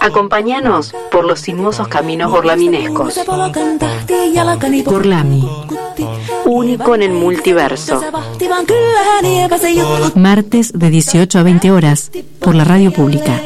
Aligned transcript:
Acompáñanos 0.00 0.94
por 1.10 1.24
los 1.24 1.40
sinuosos 1.40 1.88
caminos 1.88 2.30
gorlaminescos. 2.30 3.18
Gorlami, 4.84 5.48
único 6.44 6.94
en 6.94 7.02
el 7.02 7.12
multiverso. 7.12 8.00
Martes 10.14 10.72
de 10.74 10.90
18 10.90 11.38
a 11.38 11.42
20 11.42 11.70
horas 11.70 12.10
por 12.40 12.54
la 12.54 12.64
radio 12.64 12.92
pública. 12.92 13.40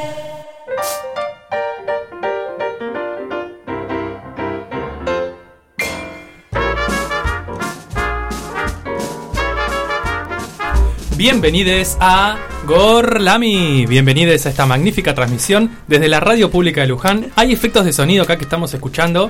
Bienvenidos 11.16 11.96
a 12.00 12.36
Gorlami. 12.66 13.84
Bienvenidos 13.86 14.46
a 14.46 14.48
esta 14.48 14.64
magnífica 14.64 15.14
transmisión 15.14 15.70
desde 15.86 16.08
la 16.08 16.18
radio 16.20 16.50
pública 16.50 16.80
de 16.80 16.86
Luján. 16.86 17.26
Hay 17.36 17.52
efectos 17.52 17.84
de 17.84 17.92
sonido 17.92 18.22
acá 18.24 18.36
que 18.36 18.44
estamos 18.44 18.72
escuchando. 18.72 19.28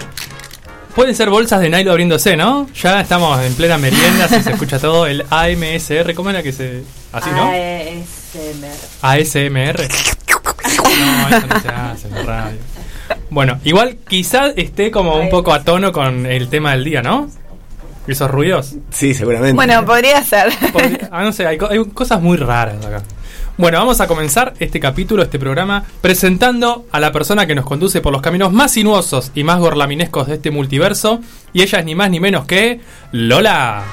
Pueden 0.95 1.17
ser 1.17 1.31
bolsas 1.31 1.61
de 1.61 1.69
nylon 1.69 1.91
abriéndose, 1.91 2.37
¿no? 2.37 2.69
Ya 2.81 3.01
estamos 3.01 3.41
en 3.43 3.53
plena 3.55 3.77
merienda, 3.77 4.29
se 4.29 4.37
escucha 4.51 4.79
todo. 4.79 5.07
El 5.07 5.25
AMSR, 5.31 6.15
¿cómo 6.15 6.31
era 6.31 6.43
que 6.45 6.53
se.? 6.53 6.83
Así, 7.13 7.31
¿no? 7.31 7.51
ASMR. 9.03 9.89
No, 11.01 11.37
eso 11.37 11.47
no 11.49 11.61
se 11.61 11.69
hace 11.69 12.09
en 12.09 12.15
la 12.15 12.23
radio. 12.23 12.59
Bueno, 13.31 13.59
igual 13.65 13.97
quizás 14.09 14.53
esté 14.57 14.93
como 14.93 15.17
un 15.17 15.29
poco 15.29 15.53
a 15.53 15.65
tono 15.65 15.91
con 15.93 16.25
el 16.27 16.49
tema 16.49 16.71
del 16.73 16.85
día, 16.85 17.03
¿no? 17.03 17.29
Esos 18.07 18.31
ruidos. 18.31 18.75
Sí, 18.91 19.13
seguramente. 19.15 19.55
Bueno, 19.55 19.85
podría 19.85 20.23
ser. 20.23 20.53
Podría- 20.73 21.09
ah, 21.11 21.23
no 21.25 21.33
sé, 21.33 21.47
hay, 21.47 21.59
co- 21.59 21.69
hay 21.71 21.83
cosas 21.87 22.21
muy 22.21 22.37
raras 22.37 22.85
acá. 22.85 23.03
Bueno, 23.57 23.79
vamos 23.79 24.01
a 24.01 24.09
comenzar 24.09 24.53
este 24.59 24.81
capítulo, 24.81 25.23
este 25.23 25.39
programa, 25.39 25.85
presentando 26.01 26.87
a 26.91 26.99
la 26.99 27.13
persona 27.13 27.47
que 27.47 27.55
nos 27.55 27.65
conduce 27.65 28.01
por 28.01 28.13
los 28.13 28.21
caminos 28.21 28.53
más 28.53 28.73
sinuosos 28.73 29.31
y 29.33 29.45
más 29.45 29.61
gorlaminescos 29.61 30.27
de 30.27 30.35
este 30.35 30.51
multiverso. 30.51 31.21
Y 31.53 31.63
ella 31.63 31.79
es 31.79 31.85
ni 31.85 31.95
más 31.95 32.11
ni 32.11 32.19
menos 32.19 32.47
que 32.47 32.81
Lola. 33.13 33.85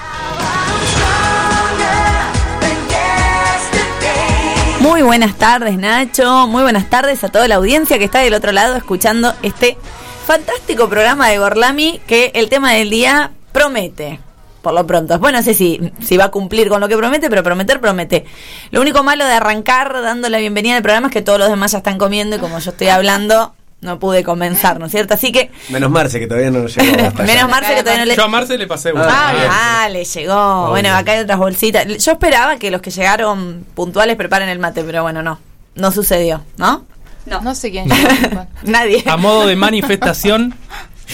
Muy 4.79 5.03
buenas 5.03 5.35
tardes, 5.35 5.77
Nacho. 5.77 6.47
Muy 6.47 6.63
buenas 6.63 6.89
tardes 6.89 7.23
a 7.23 7.29
toda 7.29 7.47
la 7.47 7.55
audiencia 7.55 7.99
que 7.99 8.05
está 8.05 8.17
del 8.17 8.33
otro 8.33 8.51
lado 8.51 8.75
escuchando 8.75 9.31
este 9.43 9.77
fantástico 10.25 10.89
programa 10.89 11.29
de 11.29 11.37
Gorlami 11.37 12.01
que 12.07 12.31
el 12.33 12.49
tema 12.49 12.71
del 12.71 12.89
día 12.89 13.29
promete. 13.51 14.19
Por 14.61 14.73
lo 14.73 14.85
pronto. 14.85 15.17
Bueno, 15.19 15.39
no 15.39 15.43
sé 15.43 15.53
si, 15.53 15.79
si 16.01 16.17
va 16.17 16.25
a 16.25 16.29
cumplir 16.31 16.69
con 16.69 16.79
lo 16.81 16.87
que 16.87 16.95
promete, 16.95 17.29
pero 17.29 17.43
prometer 17.43 17.81
promete. 17.81 18.25
Lo 18.69 18.81
único 18.81 19.03
malo 19.03 19.25
de 19.25 19.33
arrancar 19.33 20.01
dando 20.01 20.29
la 20.29 20.37
bienvenida 20.37 20.75
al 20.77 20.83
programa 20.83 21.07
es 21.07 21.13
que 21.13 21.21
todos 21.21 21.39
los 21.39 21.49
demás 21.49 21.71
ya 21.71 21.79
están 21.79 21.97
comiendo 21.97 22.35
y 22.35 22.39
como 22.39 22.59
yo 22.59 22.69
estoy 22.71 22.87
hablando, 22.89 23.55
no 23.81 23.97
pude 23.97 24.23
comenzar, 24.23 24.79
¿no 24.79 24.85
es 24.85 24.91
cierto? 24.91 25.15
Así 25.15 25.31
que, 25.31 25.49
Menos 25.69 25.89
Marce, 25.89 26.19
que 26.19 26.27
todavía 26.27 26.51
no 26.51 26.59
nos 26.59 26.75
llegó 26.75 26.93
hasta 27.07 27.23
allá. 27.23 27.33
menos 27.33 27.49
Marce 27.49 27.73
que 27.73 27.81
todavía 27.81 28.01
no 28.01 28.05
le... 28.05 28.15
Yo 28.15 28.23
a 28.23 28.27
Marce 28.27 28.57
le 28.57 28.67
pasé 28.67 28.93
una. 28.93 29.07
Ah, 29.09 29.83
ah, 29.83 29.89
le 29.89 30.05
llegó. 30.05 30.69
Bueno, 30.69 30.93
acá 30.93 31.13
hay 31.13 31.21
otras 31.21 31.39
bolsitas. 31.39 31.87
Yo 31.87 32.11
esperaba 32.11 32.57
que 32.57 32.69
los 32.69 32.81
que 32.81 32.91
llegaron 32.91 33.65
puntuales 33.73 34.15
preparen 34.15 34.49
el 34.49 34.59
mate, 34.59 34.83
pero 34.83 35.01
bueno, 35.01 35.23
no. 35.23 35.39
No 35.73 35.91
sucedió, 35.91 36.43
¿no? 36.57 36.85
No 37.25 37.55
sé 37.55 37.71
quién 37.71 37.87
llegó. 37.89 38.45
Nadie. 38.63 39.03
A 39.07 39.17
modo 39.17 39.47
de 39.47 39.55
manifestación, 39.55 40.53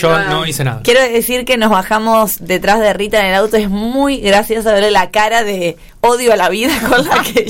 yo 0.02 0.20
no 0.30 0.46
hice 0.46 0.64
nada. 0.64 0.82
Quiero 0.84 1.02
decir 1.02 1.46
que 1.46 1.58
nos 1.58 1.70
bajamos 1.70 2.38
detrás 2.40 2.80
de 2.80 2.94
Rita 2.94 3.20
en 3.20 3.28
el 3.28 3.36
auto. 3.36 3.58
Es 3.58 3.70
muy 3.70 4.18
gracioso 4.22 4.72
ver 4.72 4.92
la 4.92 5.12
cara 5.12 5.44
de 5.44 5.78
odio 6.02 6.32
a 6.34 6.36
la 6.36 6.50
vida 6.50 6.74
con 6.90 7.04
la 7.06 7.22
que 7.24 7.46
Qué 7.46 7.50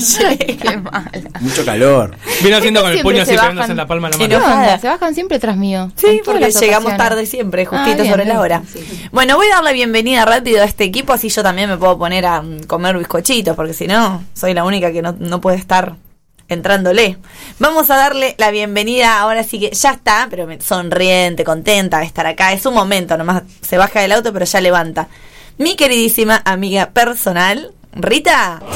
llega. 0.56 0.76
mala. 0.80 1.10
Mucho 1.40 1.64
calor. 1.64 2.16
Vino 2.42 2.56
haciendo 2.56 2.82
con 2.82 2.92
el 2.92 3.00
puño 3.02 3.22
así 3.22 3.30
se 3.32 3.36
pegándose 3.36 3.56
bajan 3.58 3.70
en 3.72 3.76
la 3.76 3.86
palma 3.86 4.08
de 4.10 4.18
la 4.18 4.38
mano. 4.38 4.38
no- 4.66 4.72
¿Qué. 4.74 4.78
Se 4.80 4.88
bajan 4.88 5.14
siempre 5.14 5.38
tras 5.38 5.56
mío. 5.56 5.90
Sí, 5.96 6.20
porque 6.24 6.50
llegamos 6.50 6.96
tarde 6.96 7.26
siempre, 7.26 7.62
Ah, 7.70 7.76
justito 7.78 8.02
bien, 8.02 8.12
sobre 8.12 8.24
la 8.24 8.40
hora. 8.40 8.62
Bueno, 9.12 9.36
voy 9.36 9.46
a 9.48 9.56
dar 9.56 9.64
la 9.64 9.72
bienvenida 9.72 10.24
rápido 10.24 10.62
a 10.62 10.64
este 10.64 10.84
equipo, 10.84 11.12
así 11.12 11.28
yo 11.28 11.42
también 11.42 11.68
me 11.70 11.76
puedo 11.76 11.98
poner 11.98 12.26
a 12.26 12.42
mm, 12.42 12.64
comer 12.66 12.96
bizcochitos, 12.98 13.54
porque 13.56 13.72
si 13.72 13.86
no, 13.86 14.24
soy 14.34 14.54
la 14.54 14.64
única 14.64 14.92
que 14.92 15.02
no, 15.02 15.14
no 15.18 15.40
puede 15.40 15.56
estar 15.58 15.94
entrándole. 16.48 17.18
Vamos 17.58 17.90
a 17.90 17.96
darle 17.96 18.34
la 18.38 18.50
bienvenida, 18.50 19.20
ahora 19.20 19.44
sí 19.44 19.60
que 19.60 19.70
ya 19.70 19.90
está, 19.90 20.26
pero 20.30 20.48
sonriente, 20.60 21.44
contenta 21.44 21.98
de 21.98 22.06
estar 22.06 22.26
acá. 22.26 22.52
Es 22.52 22.64
un 22.66 22.74
momento, 22.74 23.16
nomás 23.16 23.42
se 23.60 23.76
baja 23.78 24.00
del 24.00 24.12
auto, 24.12 24.32
pero 24.32 24.44
ya 24.44 24.60
levanta. 24.60 25.08
Mi 25.58 25.76
queridísima 25.76 26.42
amiga 26.44 26.90
personal, 26.90 27.72
Rita. 27.92 28.60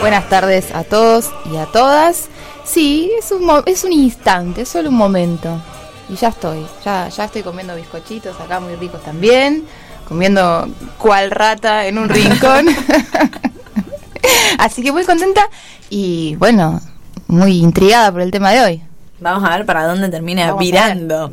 Buenas 0.00 0.28
tardes 0.28 0.74
a 0.74 0.84
todos 0.84 1.30
y 1.50 1.56
a 1.56 1.66
todas. 1.66 2.28
Sí, 2.64 3.10
es 3.18 3.30
un, 3.30 3.62
es 3.66 3.84
un 3.84 3.92
instante, 3.92 4.62
es 4.62 4.68
solo 4.68 4.90
un 4.90 4.96
momento. 4.96 5.60
Y 6.08 6.16
ya 6.16 6.28
estoy, 6.28 6.66
ya, 6.84 7.08
ya 7.08 7.24
estoy 7.24 7.42
comiendo 7.42 7.74
bizcochitos 7.74 8.38
acá 8.40 8.60
muy 8.60 8.76
ricos 8.76 9.02
también. 9.02 9.66
Comiendo 10.08 10.68
cual 10.98 11.30
rata 11.30 11.86
en 11.86 11.98
un 11.98 12.08
rincón. 12.08 12.66
Así 14.58 14.82
que 14.82 14.92
muy 14.92 15.04
contenta 15.04 15.48
y 15.90 16.36
bueno, 16.36 16.80
muy 17.26 17.58
intrigada 17.58 18.10
por 18.12 18.20
el 18.20 18.30
tema 18.30 18.52
de 18.52 18.60
hoy. 18.60 18.82
Vamos 19.20 19.48
a 19.48 19.56
ver 19.56 19.66
para 19.66 19.86
dónde 19.86 20.08
termina 20.08 20.46
Vamos 20.46 20.60
virando. 20.60 21.32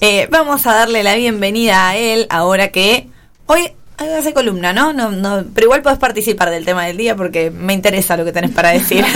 Eh, 0.00 0.28
vamos 0.30 0.66
a 0.66 0.74
darle 0.74 1.02
la 1.02 1.14
bienvenida 1.14 1.88
a 1.88 1.96
él 1.96 2.26
ahora 2.30 2.68
que 2.68 3.08
hoy 3.46 3.72
hace 3.96 4.32
columna, 4.34 4.72
¿no? 4.72 4.92
¿no? 4.92 5.10
no 5.10 5.44
Pero 5.54 5.66
igual 5.66 5.82
podés 5.82 5.98
participar 5.98 6.50
del 6.50 6.64
tema 6.64 6.86
del 6.86 6.96
día 6.96 7.16
porque 7.16 7.50
me 7.50 7.72
interesa 7.72 8.16
lo 8.16 8.24
que 8.24 8.32
tenés 8.32 8.50
para 8.50 8.70
decir. 8.70 9.04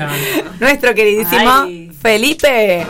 Nuestro 0.60 0.94
queridísimo 0.94 1.50
Ay. 1.64 1.90
Felipe. 2.00 2.86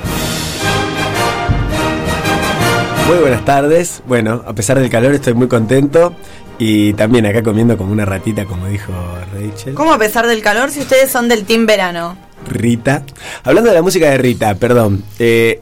Muy 3.10 3.18
buenas 3.18 3.44
tardes. 3.44 4.02
Bueno, 4.06 4.44
a 4.46 4.52
pesar 4.54 4.78
del 4.78 4.88
calor 4.88 5.12
estoy 5.14 5.34
muy 5.34 5.48
contento. 5.48 6.14
Y 6.58 6.92
también 6.92 7.24
acá 7.26 7.42
comiendo 7.42 7.76
como 7.78 7.90
una 7.90 8.04
ratita, 8.04 8.44
como 8.44 8.66
dijo 8.66 8.92
Rachel. 9.32 9.74
¿Cómo 9.74 9.92
a 9.94 9.98
pesar 9.98 10.26
del 10.26 10.42
calor 10.42 10.70
si 10.70 10.80
ustedes 10.80 11.10
son 11.10 11.26
del 11.28 11.44
team 11.44 11.64
verano? 11.66 12.16
Rita. 12.46 13.02
Hablando 13.44 13.70
de 13.70 13.76
la 13.76 13.82
música 13.82 14.10
de 14.10 14.18
Rita, 14.18 14.54
perdón. 14.54 15.02
Eh, 15.18 15.60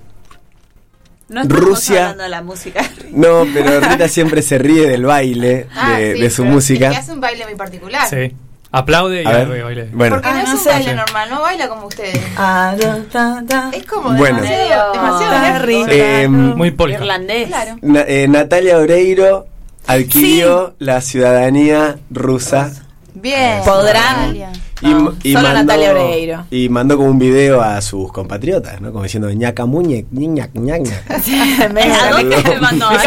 No 1.28 1.44
Rusia. 1.44 2.00
hablando 2.10 2.24
de 2.24 2.28
la 2.28 2.42
música. 2.42 2.80
no, 3.12 3.46
pero 3.54 3.80
Rita 3.88 4.08
siempre 4.08 4.42
se 4.42 4.58
ríe 4.58 4.88
del 4.88 5.04
baile, 5.04 5.68
de, 5.98 6.14
de 6.14 6.30
su 6.30 6.44
música. 6.44 6.90
hace 6.90 7.12
un 7.12 7.20
baile 7.20 7.44
muy 7.46 7.54
particular. 7.54 8.08
Sí. 8.10 8.34
Aplaude 8.70 9.22
y 9.22 9.26
A 9.26 9.30
ver, 9.30 9.62
baile, 9.64 9.88
bueno, 9.94 10.16
Porque 10.16 10.28
no 10.28 10.34
Ah, 10.36 10.42
es 10.42 10.48
no 10.48 10.54
un 10.54 10.60
sé. 10.60 10.68
baile 10.68 10.94
normal, 10.94 11.30
no 11.30 11.40
baila 11.40 11.68
como 11.68 11.86
ustedes. 11.86 12.20
Ah, 12.36 12.74
da, 12.78 12.98
da, 13.12 13.40
da. 13.42 13.70
Es 13.72 13.86
como 13.86 14.10
Bueno. 14.12 14.42
demasiado, 14.42 14.92
demasiado. 14.92 15.58
Rita. 15.66 15.88
Eh, 15.90 16.28
Muy 16.28 16.70
polka. 16.72 16.98
Irlandés. 16.98 17.48
Claro. 17.48 17.76
Na- 17.80 18.04
eh, 18.06 18.28
Natalia 18.28 18.76
Oreiro 18.78 19.46
adquirió 19.86 20.74
la 20.78 21.00
ciudadanía 21.00 21.98
rusa. 22.10 22.70
Bien. 23.14 23.62
Podrán. 23.64 24.36
Y, 24.80 25.30
y 25.30 25.32
solo 25.32 25.52
Natalia 25.54 25.90
Oreiro. 25.90 26.44
Y 26.50 26.68
mandó 26.68 26.96
como 26.98 27.08
un 27.08 27.18
video 27.18 27.60
a 27.62 27.80
sus 27.80 28.12
compatriotas, 28.12 28.80
¿no? 28.80 28.92
Como 28.92 29.02
diciendo 29.02 29.28
ñaca 29.32 29.64
muñe, 29.64 30.04
ñac, 30.12 30.50
ñac, 30.54 30.80
ñac. 30.82 31.10
¿A 31.10 32.10
dónde 32.10 32.36
me 32.44 32.60
mandó? 32.60 32.86
¿A 32.86 32.98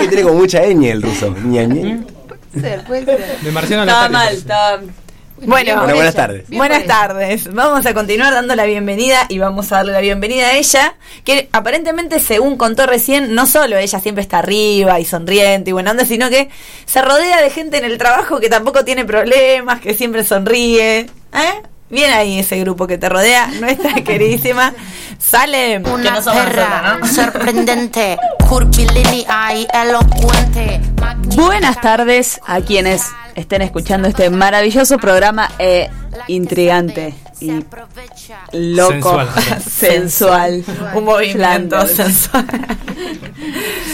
que 0.00 0.08
tiene 0.08 0.22
como 0.22 0.34
mucha 0.38 0.62
ñ 0.62 0.84
el 0.90 1.02
ruso. 1.02 1.34
Ña, 1.44 1.64
ña. 1.64 2.00
Puede 2.52 2.68
ser, 2.68 2.84
puede 2.84 3.04
ser. 3.04 3.40
De 3.40 3.50
marciano 3.50 3.82
Estaba 3.82 4.08
mal, 4.08 4.34
estaba... 4.34 4.80
Bueno, 5.44 5.76
Bueno, 5.76 5.94
buenas 5.94 6.14
tardes. 6.14 6.48
Bien 6.48 6.58
Buenas 6.58 6.84
tardes. 6.84 7.52
Vamos 7.52 7.84
a 7.84 7.94
continuar 7.94 8.32
dando 8.32 8.54
la 8.54 8.64
bienvenida 8.64 9.26
y 9.28 9.38
vamos 9.38 9.72
a 9.72 9.76
darle 9.76 9.92
la 9.92 10.00
bienvenida 10.00 10.48
a 10.48 10.56
ella, 10.56 10.94
que 11.24 11.48
aparentemente, 11.52 12.20
según 12.20 12.56
contó 12.56 12.86
recién, 12.86 13.34
no 13.34 13.46
solo 13.46 13.76
ella 13.76 13.98
siempre 13.98 14.22
está 14.22 14.38
arriba 14.38 15.00
y 15.00 15.04
sonriente 15.04 15.70
y 15.70 15.72
buena 15.72 15.90
onda, 15.90 16.04
sino 16.04 16.30
que 16.30 16.48
se 16.84 17.02
rodea 17.02 17.42
de 17.42 17.50
gente 17.50 17.78
en 17.78 17.84
el 17.84 17.98
trabajo 17.98 18.38
que 18.38 18.48
tampoco 18.48 18.84
tiene 18.84 19.04
problemas, 19.04 19.80
que 19.80 19.94
siempre 19.94 20.22
sonríe. 20.22 21.00
¿Eh? 21.00 21.62
Bien 21.92 22.10
ahí 22.10 22.38
ese 22.38 22.58
grupo 22.58 22.86
que 22.86 22.96
te 22.96 23.06
rodea, 23.10 23.48
nuestra 23.60 23.92
queridísima 24.02 24.72
Salem. 25.18 25.82
que 25.82 26.10
no 26.10 26.22
somos 26.22 26.42
nosotras, 26.42 27.00
¿no? 27.00 27.06
sorprendente, 27.14 28.16
curvilínea 28.48 29.54
y 29.54 29.66
elocuente. 29.74 30.80
Buenas 31.36 31.78
tardes 31.82 32.40
a 32.46 32.62
quienes 32.62 33.04
estén 33.34 33.62
escuchando 33.62 34.08
este 34.08 34.28
maravilloso 34.30 34.98
programa 34.98 35.50
eh, 35.58 35.88
intrigante 36.28 37.14
y 37.40 37.50
loco, 38.52 39.20
Sensual. 39.20 39.62
Sensual. 39.70 40.64
Un 40.94 41.04
movimiento 41.04 41.86
sensual. 41.86 42.46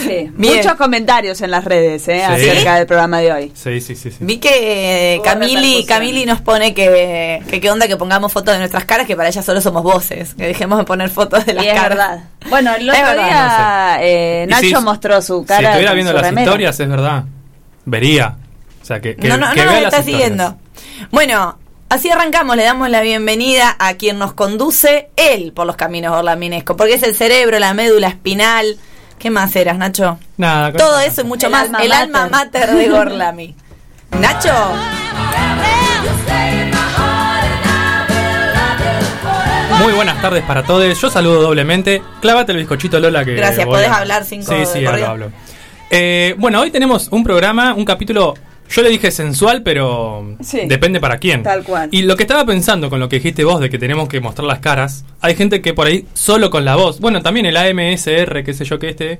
Sí. 0.03 0.31
Muchos 0.35 0.73
comentarios 0.75 1.41
en 1.41 1.51
las 1.51 1.65
redes 1.65 2.07
eh, 2.07 2.21
Sí. 2.37 2.49
acerca 2.49 2.75
del 2.75 2.87
programa 2.87 3.19
de 3.19 3.31
hoy. 3.31 3.51
Sí, 3.55 3.81
sí, 3.81 3.95
sí. 3.95 4.11
sí. 4.11 4.17
Vi 4.21 4.37
que 4.37 5.15
eh, 5.15 5.21
Camili, 5.23 5.85
Camili 5.85 6.25
nos 6.25 6.41
pone 6.41 6.73
que, 6.73 7.41
que 7.49 7.59
qué 7.59 7.69
onda 7.71 7.87
que 7.87 7.97
pongamos 7.97 8.31
fotos 8.31 8.53
de 8.53 8.59
nuestras 8.59 8.85
caras, 8.85 9.05
que 9.07 9.15
para 9.15 9.29
ella 9.29 9.41
solo 9.41 9.61
somos 9.61 9.83
voces. 9.83 10.33
Que 10.35 10.47
dejemos 10.47 10.77
de 10.79 10.85
poner 10.85 11.09
fotos 11.09 11.45
de 11.45 11.53
las 11.53 11.65
Y 11.65 11.67
es 11.67 11.73
caras. 11.73 11.89
verdad. 11.89 12.23
Bueno, 12.49 12.75
el 12.75 12.89
otro 12.89 13.01
verdad, 13.03 13.25
día 13.25 13.97
eh, 14.01 14.45
Nacho 14.49 14.79
si- 14.79 14.83
mostró 14.85 15.21
su 15.21 15.39
Si 15.41 15.45
cara. 15.47 15.69
estuviera 15.69 15.91
con 15.91 15.95
viendo 15.95 16.13
las 16.13 16.21
remera. 16.23 16.41
historias, 16.45 16.79
es 16.79 16.89
verdad. 16.89 17.23
Vería. 17.85 18.35
O 18.89 18.91
sea, 18.91 19.01
que, 19.01 19.15
que, 19.15 19.27
no, 19.27 19.37
no, 19.37 19.51
que 19.53 19.59
no 19.59 19.65
nos 19.65 19.73
vea 19.73 19.81
las 19.83 19.93
está 19.93 19.99
historias. 19.99 20.05
siguiendo. 20.31 20.57
Bueno, 21.11 21.59
así 21.89 22.09
arrancamos, 22.09 22.55
le 22.55 22.63
damos 22.63 22.89
la 22.89 23.01
bienvenida 23.01 23.75
a 23.77 23.93
quien 23.93 24.17
nos 24.17 24.33
conduce 24.33 25.09
él 25.15 25.53
por 25.53 25.67
los 25.67 25.75
caminos 25.75 26.11
orlaminesco, 26.17 26.75
porque 26.75 26.95
es 26.95 27.03
el 27.03 27.13
cerebro, 27.15 27.59
la 27.59 27.75
médula 27.75 28.07
espinal. 28.07 28.77
¿Qué 29.19 29.29
más 29.29 29.55
eras, 29.55 29.77
Nacho? 29.77 30.17
Nada, 30.37 30.73
Todo 30.73 30.99
eso 31.01 31.21
y 31.21 31.25
mucho 31.25 31.45
El 31.45 31.51
más. 31.51 31.65
alma 31.65 31.83
el 31.83 31.91
alma 31.91 32.29
mater. 32.29 32.71
de 32.71 32.89
Gorlami. 32.89 33.53
Nacho, 34.19 34.49
Muy 39.83 39.93
buenas 39.93 40.21
tardes 40.21 40.43
para 40.43 40.63
todos. 40.63 40.99
Yo 40.99 41.09
saludo 41.09 41.41
doblemente. 41.41 42.01
Clávate 42.21 42.51
el 42.51 42.57
bizcochito 42.57 42.99
Lola 42.99 43.23
que. 43.23 43.33
Gracias, 43.35 43.65
podés 43.65 43.87
a- 43.87 43.97
hablar 43.97 44.25
cinco 44.25 44.51
Sí, 44.51 44.65
sí, 44.65 44.85
hablo, 44.85 45.05
hablo. 45.07 45.31
Eh, 45.89 46.35
bueno, 46.37 46.59
hoy 46.61 46.71
tenemos 46.71 47.07
un 47.11 47.23
programa, 47.23 47.73
un 47.73 47.85
capítulo. 47.85 48.33
Yo 48.69 48.81
le 48.83 48.89
dije 48.89 49.09
sensual, 49.11 49.63
pero 49.63 50.35
Sí. 50.41 50.61
depende 50.67 50.99
para 50.99 51.17
quién. 51.17 51.41
Tal 51.43 51.63
cual. 51.63 51.89
Y 51.91 52.03
lo 52.03 52.15
que 52.15 52.23
estaba 52.23 52.45
pensando 52.45 52.89
con 52.89 52.99
lo 52.99 53.09
que 53.09 53.15
dijiste 53.17 53.43
vos 53.43 53.59
de 53.59 53.69
que 53.69 53.79
tenemos 53.79 54.07
que 54.07 54.21
mostrar 54.21 54.45
las 54.47 54.59
caras, 54.59 55.05
hay 55.21 55.35
gente 55.35 55.61
que 55.61 55.73
por 55.73 55.87
ahí 55.87 56.05
solo 56.13 56.49
con 56.51 56.65
la 56.65 56.75
voz. 56.75 56.99
Bueno, 56.99 57.21
también 57.21 57.45
el 57.47 57.57
AMSR, 57.57 58.43
qué 58.43 58.53
sé 58.53 58.65
yo 58.65 58.77
que 58.77 58.89
este, 58.89 59.19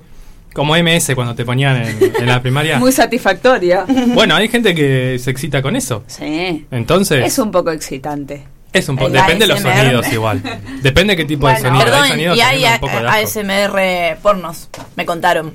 como 0.53 0.75
MS 0.75 1.13
cuando 1.15 1.33
te 1.35 1.45
ponían 1.45 1.77
en, 1.77 1.97
en 2.19 2.25
la 2.27 2.41
primaria. 2.41 2.77
Muy 2.79 2.91
satisfactoria. 2.91 3.85
Bueno, 4.13 4.35
hay 4.35 4.47
gente 4.49 4.75
que 4.75 5.17
se 5.19 5.31
excita 5.31 5.61
con 5.61 5.75
eso. 5.75 6.03
Sí. 6.07 6.65
Entonces, 6.69 7.25
Es 7.25 7.39
un 7.39 7.49
poco 7.51 7.71
excitante. 7.71 8.43
es 8.71 8.87
un 8.87 8.97
poco. 8.97 9.09
Depende 9.09 9.47
de 9.47 9.53
los 9.53 9.61
sonidos 9.61 10.13
igual. 10.13 10.41
Depende 10.83 11.15
qué 11.15 11.25
tipo 11.25 11.47
de 11.47 11.57
sonido. 11.57 11.83
perdón, 11.85 12.03
hay 12.03 12.09
sonidos 12.11 12.37
y 12.37 12.41
hay 12.41 12.63
un 12.65 12.79
poco 12.79 12.99
de. 12.99 13.07
ASMR 13.07 14.17
pornos, 14.21 14.69
me 14.95 15.05
contaron. 15.07 15.53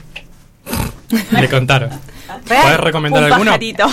Le 1.30 1.48
contaron. 1.48 1.90
¿Podés 2.46 2.80
recomendar 2.80 3.22
un 3.24 3.32
alguno? 3.32 3.50
pajarito. 3.50 3.86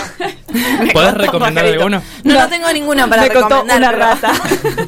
¿Podés 0.94 1.13
recomendar 1.16 1.66
alguno? 1.66 2.01
No, 2.24 2.33
no 2.33 2.50
tengo 2.50 2.72
ninguno 2.72 3.10
para 3.10 3.24
Me 3.24 3.30
contó 3.30 3.50
recomendar. 3.62 3.78
una 3.78 3.92
rata. 3.92 4.31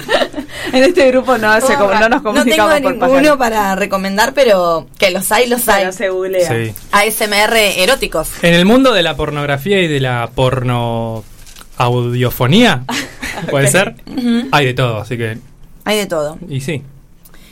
en 0.73 0.83
este 0.83 1.07
grupo 1.11 1.37
no, 1.37 1.53
se, 1.61 1.75
como, 1.75 1.93
no 1.93 2.09
nos 2.09 2.09
No 2.09 2.23
comunicamos 2.23 2.73
tengo 2.75 2.83
por 2.83 2.91
ninguno 2.93 3.09
pajarito. 3.09 3.37
para 3.37 3.75
recomendar, 3.75 4.33
pero 4.33 4.87
que 4.97 5.11
los 5.11 5.31
hay, 5.31 5.47
los 5.47 5.67
hay. 5.67 5.81
Pero 5.81 5.91
se 5.91 6.09
googlea. 6.09 6.49
Sí. 6.49 6.73
ASMR 6.91 7.55
eróticos. 7.77 8.29
En 8.41 8.53
el 8.53 8.65
mundo 8.65 8.93
de 8.93 9.03
la 9.03 9.15
pornografía 9.15 9.81
y 9.81 9.87
de 9.87 9.99
la 9.99 10.29
porno 10.33 11.23
audiofonía, 11.77 12.83
puede 13.49 13.67
ser, 13.67 13.95
hay 14.51 14.65
de 14.67 14.73
todo, 14.73 14.99
así 15.01 15.17
que, 15.17 15.37
Hay 15.85 15.97
de 15.97 16.05
todo. 16.05 16.37
y 16.49 16.61
sí. 16.61 16.81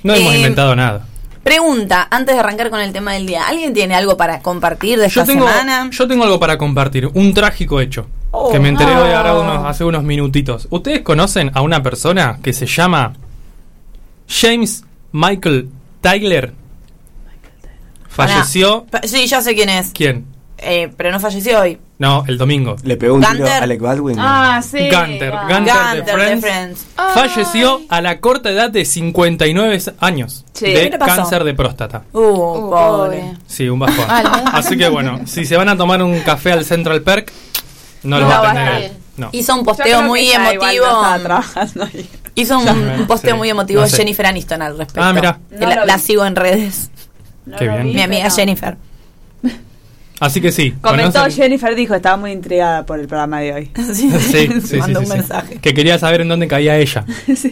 No 0.03 0.13
hemos 0.15 0.33
Eh, 0.33 0.37
inventado 0.37 0.75
nada. 0.75 1.05
Pregunta, 1.43 2.07
antes 2.11 2.35
de 2.35 2.39
arrancar 2.39 2.69
con 2.69 2.79
el 2.81 2.93
tema 2.93 3.13
del 3.13 3.25
día, 3.25 3.47
¿alguien 3.47 3.73
tiene 3.73 3.95
algo 3.95 4.15
para 4.15 4.39
compartir 4.41 4.99
de 4.99 5.09
Yo 5.09 5.21
esta 5.21 5.33
tengo, 5.33 5.47
semana? 5.47 5.89
yo 5.91 6.07
tengo 6.07 6.23
algo 6.23 6.39
para 6.39 6.57
compartir, 6.57 7.07
un 7.13 7.33
trágico 7.33 7.79
hecho. 7.81 8.07
Oh. 8.33 8.49
que 8.49 8.59
me 8.59 8.69
enteré 8.69 8.93
ahora 8.93 9.33
unos, 9.37 9.65
hace 9.65 9.83
unos 9.83 10.03
minutitos. 10.03 10.65
¿Ustedes 10.69 11.01
conocen 11.01 11.51
a 11.53 11.61
una 11.61 11.83
persona 11.83 12.39
que 12.41 12.53
se 12.53 12.65
llama 12.65 13.11
James 14.29 14.85
Michael 15.11 15.69
Tyler? 15.99 16.53
Falleció. 18.07 18.85
Pará. 18.85 19.01
Pa- 19.01 19.07
Sí, 19.07 19.25
ya 19.27 19.41
sé 19.41 19.53
quién 19.55 19.69
es. 19.69 19.91
¿Quién? 19.93 20.25
Eh, 20.63 20.91
pero 20.95 21.11
no 21.11 21.19
falleció 21.19 21.59
hoy. 21.59 21.79
No, 21.97 22.23
el 22.27 22.37
domingo. 22.37 22.75
Le 22.83 22.95
pegó 22.97 23.15
un 23.15 23.21
tiro 23.23 23.47
a 23.47 23.57
Alec 23.57 23.81
Baldwin. 23.81 24.15
Ah, 24.19 24.61
sí. 24.61 24.77
Gunter. 24.89 25.31
Gunter. 25.49 25.73
Gunter 25.73 26.05
de 26.19 26.35
de 26.35 26.37
Friends. 26.41 26.85
Falleció 27.13 27.81
a 27.89 28.01
la 28.01 28.19
corta 28.19 28.49
edad 28.51 28.69
de 28.69 28.85
59 28.85 29.79
años 29.99 30.45
Sí. 30.53 30.65
de 30.71 30.89
cáncer 30.99 31.43
de 31.43 31.53
próstata. 31.53 32.03
Uh, 32.13 32.19
Uh, 32.19 32.69
pobre. 32.69 33.19
pobre. 33.21 33.33
Sí, 33.47 33.67
un 33.69 33.79
bajón. 33.79 34.05
Así 34.53 34.77
que 34.77 34.87
bueno, 34.89 35.21
si 35.25 35.45
se 35.45 35.57
van 35.57 35.69
a 35.69 35.77
tomar 35.77 36.01
un 36.03 36.19
café 36.21 36.51
al 36.53 36.63
Central 36.65 37.01
Perk, 37.01 37.31
no 38.03 38.19
lo 38.19 38.23
No 38.25 38.29
va 38.29 38.37
a 38.37 38.41
va 38.41 38.51
a 38.51 38.53
tener. 38.53 38.91
No. 39.17 39.29
Hizo 39.31 39.55
un 39.55 39.63
posteo 39.65 40.01
muy 40.03 40.29
emotivo. 40.31 40.85
no. 41.75 41.87
Hizo 42.35 42.57
un, 42.59 43.05
posteo 43.07 43.33
sí, 43.33 43.37
muy 43.37 43.49
emotivo 43.49 43.81
no 43.81 43.85
de 43.85 43.91
sé. 43.91 43.97
Jennifer 43.97 44.25
Aniston 44.25 44.61
al 44.61 44.77
respecto. 44.77 45.01
Ah, 45.03 45.11
No 45.13 45.67
la, 45.67 45.85
la 45.85 45.97
sigo 45.99 46.25
en 46.25 46.35
redes. 46.35 46.89
No 47.45 47.57
Qué 47.57 47.67
bien. 47.67 47.83
vi, 47.83 47.93
Mi 47.95 48.01
amiga 48.01 48.29
Jennifer. 48.29 48.77
Así 50.21 50.39
que 50.39 50.51
sí. 50.51 50.73
Comentó 50.81 51.19
conocen- 51.19 51.31
Jennifer, 51.35 51.75
dijo, 51.75 51.95
estaba 51.95 52.15
muy 52.15 52.31
intrigada 52.31 52.85
por 52.85 52.99
el 52.99 53.07
programa 53.07 53.41
de 53.41 53.53
hoy. 53.53 53.71
Sí, 53.93 54.09
Sí, 54.19 54.47
sí, 54.63 54.77
mandó 54.77 54.99
sí, 55.01 55.05
un 55.05 55.11
sí. 55.11 55.17
mensaje. 55.17 55.55
Que 55.59 55.73
quería 55.73 55.97
saber 55.99 56.21
en 56.21 56.29
dónde 56.29 56.47
caía 56.47 56.77
ella. 56.77 57.03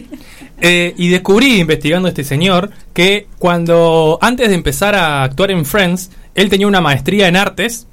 Eh, 0.62 0.92
y 0.98 1.08
descubrí, 1.08 1.58
investigando 1.58 2.06
a 2.06 2.10
este 2.10 2.22
señor, 2.22 2.70
que 2.92 3.26
cuando, 3.38 4.18
antes 4.20 4.50
de 4.50 4.54
empezar 4.54 4.94
a 4.94 5.22
actuar 5.22 5.50
en 5.50 5.64
Friends, 5.64 6.10
él 6.34 6.50
tenía 6.50 6.66
una 6.66 6.82
maestría 6.82 7.28
en 7.28 7.36
artes 7.36 7.86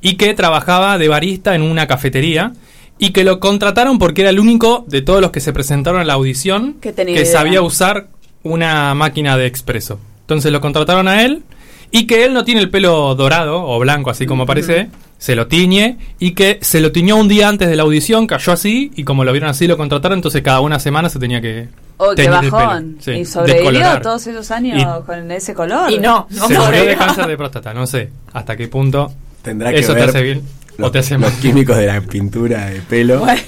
y 0.00 0.16
que 0.16 0.34
trabajaba 0.34 0.98
de 0.98 1.06
barista 1.06 1.54
en 1.54 1.62
una 1.62 1.86
cafetería 1.86 2.54
y 2.98 3.10
que 3.10 3.22
lo 3.22 3.38
contrataron 3.38 4.00
porque 4.00 4.22
era 4.22 4.30
el 4.30 4.40
único 4.40 4.84
de 4.88 5.00
todos 5.00 5.20
los 5.20 5.30
que 5.30 5.38
se 5.38 5.52
presentaron 5.52 6.00
a 6.00 6.04
la 6.04 6.14
audición 6.14 6.74
Que 6.80 6.92
idea. 7.06 7.24
sabía 7.24 7.62
usar 7.62 8.08
una 8.42 8.92
máquina 8.94 9.36
de 9.36 9.46
expreso. 9.46 10.00
Entonces 10.22 10.50
lo 10.50 10.60
contrataron 10.60 11.06
a 11.06 11.22
él 11.22 11.44
y 11.90 12.06
que 12.06 12.24
él 12.24 12.34
no 12.34 12.44
tiene 12.44 12.60
el 12.60 12.70
pelo 12.70 13.14
dorado 13.14 13.62
o 13.64 13.78
blanco 13.78 14.10
así 14.10 14.26
como 14.26 14.46
parece, 14.46 14.88
se 15.18 15.34
lo 15.34 15.46
tiñe 15.48 15.96
y 16.18 16.32
que 16.32 16.58
se 16.62 16.80
lo 16.80 16.92
tiñó 16.92 17.16
un 17.16 17.28
día 17.28 17.48
antes 17.48 17.68
de 17.68 17.76
la 17.76 17.82
audición, 17.82 18.26
cayó 18.26 18.52
así 18.52 18.92
y 18.94 19.04
como 19.04 19.24
lo 19.24 19.32
vieron 19.32 19.50
así 19.50 19.66
lo 19.66 19.76
contrataron, 19.76 20.18
entonces 20.18 20.42
cada 20.42 20.60
una 20.60 20.78
semana 20.78 21.08
se 21.08 21.18
tenía 21.18 21.40
que 21.40 21.68
Oh, 22.00 22.12
qué 22.14 22.28
bajón. 22.28 22.98
Sí, 23.00 23.10
y 23.10 23.24
sobrevivió 23.24 23.70
descolorar. 23.72 24.02
todos 24.02 24.24
esos 24.28 24.48
años 24.52 24.80
Y- 24.80 25.04
con 25.04 25.30
ese 25.32 25.52
color. 25.52 25.90
Y 25.90 25.98
no, 25.98 26.28
no 26.30 26.46
se 26.46 26.54
murió 26.54 26.60
de 26.60 26.64
sobrevivió. 26.66 26.98
cáncer 26.98 27.26
de 27.26 27.36
próstata, 27.36 27.74
no 27.74 27.86
sé 27.88 28.10
hasta 28.32 28.56
qué 28.56 28.68
punto 28.68 29.12
Tendrá 29.42 29.72
que 29.72 29.80
eso 29.80 29.94
ver 29.94 30.04
te 30.04 30.10
hace 30.10 30.22
bien 30.22 30.42
o 30.78 30.82
los, 30.82 30.92
te 30.92 30.98
hace 31.00 31.14
los 31.18 31.22
mal. 31.32 31.40
químicos 31.40 31.76
de 31.76 31.86
la 31.86 32.00
pintura 32.00 32.66
de 32.66 32.80
pelo. 32.82 33.18
Bueno, 33.18 33.40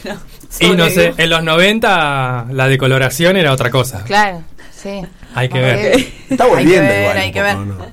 Y 0.58 0.70
no 0.70 0.88
sé, 0.88 1.14
en 1.16 1.30
los 1.30 1.44
90 1.44 2.46
la 2.50 2.66
decoloración 2.66 3.36
era 3.36 3.52
otra 3.52 3.70
cosa. 3.70 4.02
Claro, 4.02 4.42
sí. 4.82 5.02
Hay 5.34 5.48
que 5.48 5.58
ver. 5.60 5.96
Está 6.30 6.44
Hay 6.44 6.50
que 6.50 6.56
volviendo 6.56 6.88
ver, 6.88 7.00
igual. 7.02 7.16
hay 7.18 7.32
que 7.32 7.40
poco, 7.40 7.56
ver. 7.58 7.66
¿no? 7.66 7.86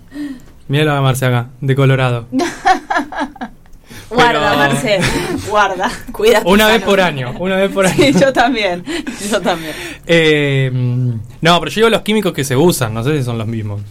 Míralo 0.68 0.92
a 0.94 1.02
Marce 1.02 1.26
acá, 1.26 1.48
decolorado. 1.62 2.28
guarda, 4.10 4.40
Pero- 4.40 4.58
Marcel, 4.58 5.02
guarda. 5.50 5.92
Cuídate. 6.12 6.48
Una 6.50 6.68
vez 6.68 6.82
por 6.82 7.00
año, 7.02 7.34
una 7.40 7.56
vez 7.58 7.72
por 7.72 7.86
año. 7.88 7.96
Sí, 7.96 8.14
yo 8.14 8.34
también. 8.34 8.84
Yo 9.30 9.42
también. 9.42 9.74
Eh, 10.06 10.70
no, 10.74 11.60
pero 11.60 11.72
yo 11.72 11.76
digo 11.76 11.90
los 11.90 12.02
químicos 12.02 12.34
que 12.34 12.44
se 12.44 12.56
usan, 12.56 12.94
no 12.94 13.04
sé 13.04 13.18
si 13.18 13.24
son 13.24 13.38
los 13.38 13.48
mismos. 13.48 13.82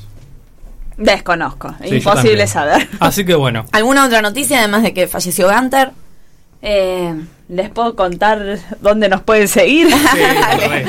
Desconozco. 0.96 1.75
Sí, 1.82 1.96
Imposible 1.96 2.46
saber. 2.46 2.88
Así 3.00 3.25
que 3.25 3.34
bueno. 3.34 3.66
¿Alguna 3.72 4.06
otra 4.06 4.22
noticia 4.22 4.58
además 4.60 4.82
de 4.82 4.94
que 4.94 5.06
falleció 5.06 5.50
Gunter? 5.53 5.91
Eh, 6.62 7.15
¿Les 7.48 7.69
puedo 7.70 7.94
contar 7.94 8.58
dónde 8.81 9.08
nos 9.10 9.20
pueden 9.22 9.46
seguir? 9.46 9.88
re. 9.88 10.86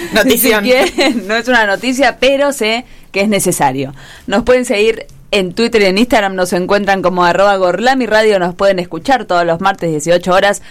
Notición. 0.14 0.64
Si 0.64 0.70
quieren, 0.70 1.26
no 1.26 1.36
es 1.36 1.48
una 1.48 1.66
noticia, 1.66 2.18
pero 2.18 2.52
sé 2.52 2.84
que 3.12 3.20
es 3.22 3.28
necesario. 3.28 3.94
Nos 4.26 4.42
pueden 4.44 4.64
seguir 4.64 5.06
en 5.30 5.52
Twitter 5.54 5.82
y 5.82 5.86
en 5.86 5.98
Instagram, 5.98 6.34
nos 6.34 6.52
encuentran 6.52 7.02
como 7.02 7.24
arroba 7.24 7.56
Gorlami 7.56 8.06
Radio, 8.06 8.38
nos 8.38 8.54
pueden 8.54 8.78
escuchar 8.78 9.26
todos 9.26 9.44
los 9.46 9.60
martes 9.60 9.90
18 9.90 10.32
horas 10.32 10.62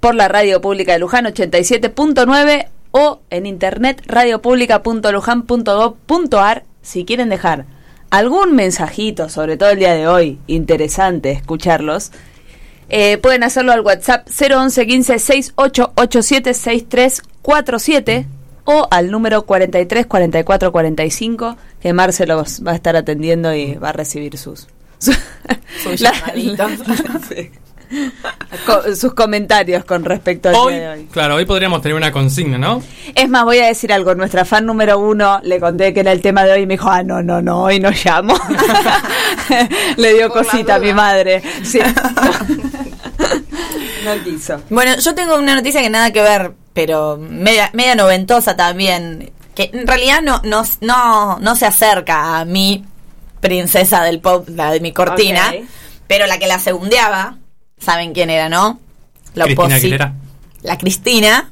por 0.00 0.14
la 0.14 0.28
radio 0.28 0.60
pública 0.60 0.92
de 0.92 0.98
Luján 0.98 1.24
87.9 1.26 2.68
o 2.90 3.20
en 3.30 3.46
internet 3.46 4.02
radiopublica.luján.gov.ar 4.06 6.64
si 6.82 7.04
quieren 7.04 7.28
dejar 7.28 7.66
algún 8.10 8.54
mensajito, 8.54 9.28
sobre 9.28 9.56
todo 9.56 9.70
el 9.70 9.78
día 9.78 9.94
de 9.94 10.08
hoy, 10.08 10.40
interesante 10.46 11.30
escucharlos. 11.30 12.10
Eh, 12.88 13.18
pueden 13.18 13.42
hacerlo 13.42 13.72
al 13.72 13.82
WhatsApp 13.82 14.26
011 14.28 14.86
15 14.86 15.18
6887 15.18 16.54
6347 16.54 18.26
o 18.70 18.86
al 18.90 19.10
número 19.10 19.42
43 19.46 20.04
44 20.06 20.70
45 20.72 21.56
que 21.80 21.92
Marcelo 21.94 22.44
va 22.66 22.72
a 22.72 22.74
estar 22.74 22.96
atendiendo 22.96 23.54
y 23.54 23.74
va 23.76 23.88
a 23.88 23.92
recibir 23.92 24.36
sus 24.36 24.68
sus, 24.98 25.16
Sus 25.82 26.00
la- 26.02 26.12
llamaditos. 26.12 26.72
Sí. 27.28 27.50
Co- 28.66 28.94
sus 28.94 29.14
comentarios 29.14 29.82
con 29.86 30.04
respecto 30.04 30.50
al 30.50 30.54
Hoy, 30.56 30.74
día 30.74 30.82
de 30.82 30.98
hoy. 30.98 31.08
claro, 31.10 31.36
hoy 31.36 31.46
podríamos 31.46 31.80
tener 31.80 31.96
una 31.96 32.12
consigna, 32.12 32.58
¿no? 32.58 32.82
Es 33.14 33.30
más, 33.30 33.44
voy 33.44 33.58
a 33.60 33.66
decir 33.66 33.90
algo. 33.94 34.14
Nuestra 34.14 34.44
fan 34.44 34.66
número 34.66 34.98
uno 34.98 35.40
le 35.42 35.58
conté 35.58 35.94
que 35.94 36.00
era 36.00 36.12
el 36.12 36.20
tema 36.20 36.44
de 36.44 36.52
hoy 36.52 36.60
y 36.62 36.66
me 36.66 36.74
dijo, 36.74 36.90
ah, 36.90 37.02
no, 37.02 37.22
no, 37.22 37.40
no, 37.40 37.62
hoy 37.62 37.80
no 37.80 37.90
llamo. 38.04 38.34
le 39.96 40.12
dio 40.12 40.28
Por 40.30 40.44
cosita 40.44 40.74
a 40.74 40.78
mi 40.78 40.92
madre. 40.92 41.42
Sí. 41.62 41.78
no 44.04 44.24
quiso. 44.24 44.62
Bueno, 44.70 44.96
yo 44.98 45.14
tengo 45.14 45.36
una 45.36 45.54
noticia 45.54 45.80
que 45.80 45.90
nada 45.90 46.12
que 46.12 46.22
ver, 46.22 46.52
pero 46.72 47.16
media, 47.18 47.70
media 47.72 47.94
noventosa 47.94 48.56
también. 48.56 49.32
Que 49.54 49.70
en 49.72 49.86
realidad 49.86 50.22
no, 50.22 50.40
no, 50.44 50.62
no, 50.80 51.38
no 51.40 51.56
se 51.56 51.66
acerca 51.66 52.38
a 52.38 52.44
mi 52.44 52.84
princesa 53.40 54.02
del 54.02 54.20
pop, 54.20 54.48
la 54.48 54.70
de 54.72 54.80
mi 54.80 54.92
cortina, 54.92 55.52
pero 56.06 56.26
la 56.26 56.38
que 56.38 56.46
la 56.46 56.58
segundeaba, 56.58 57.36
¿saben 57.78 58.12
quién 58.12 58.30
era, 58.30 58.48
no? 58.48 58.80
La 59.34 59.44
Cristina 59.44 59.74
Aguilera. 59.76 60.12
La 60.62 60.78
Cristina. 60.78 61.50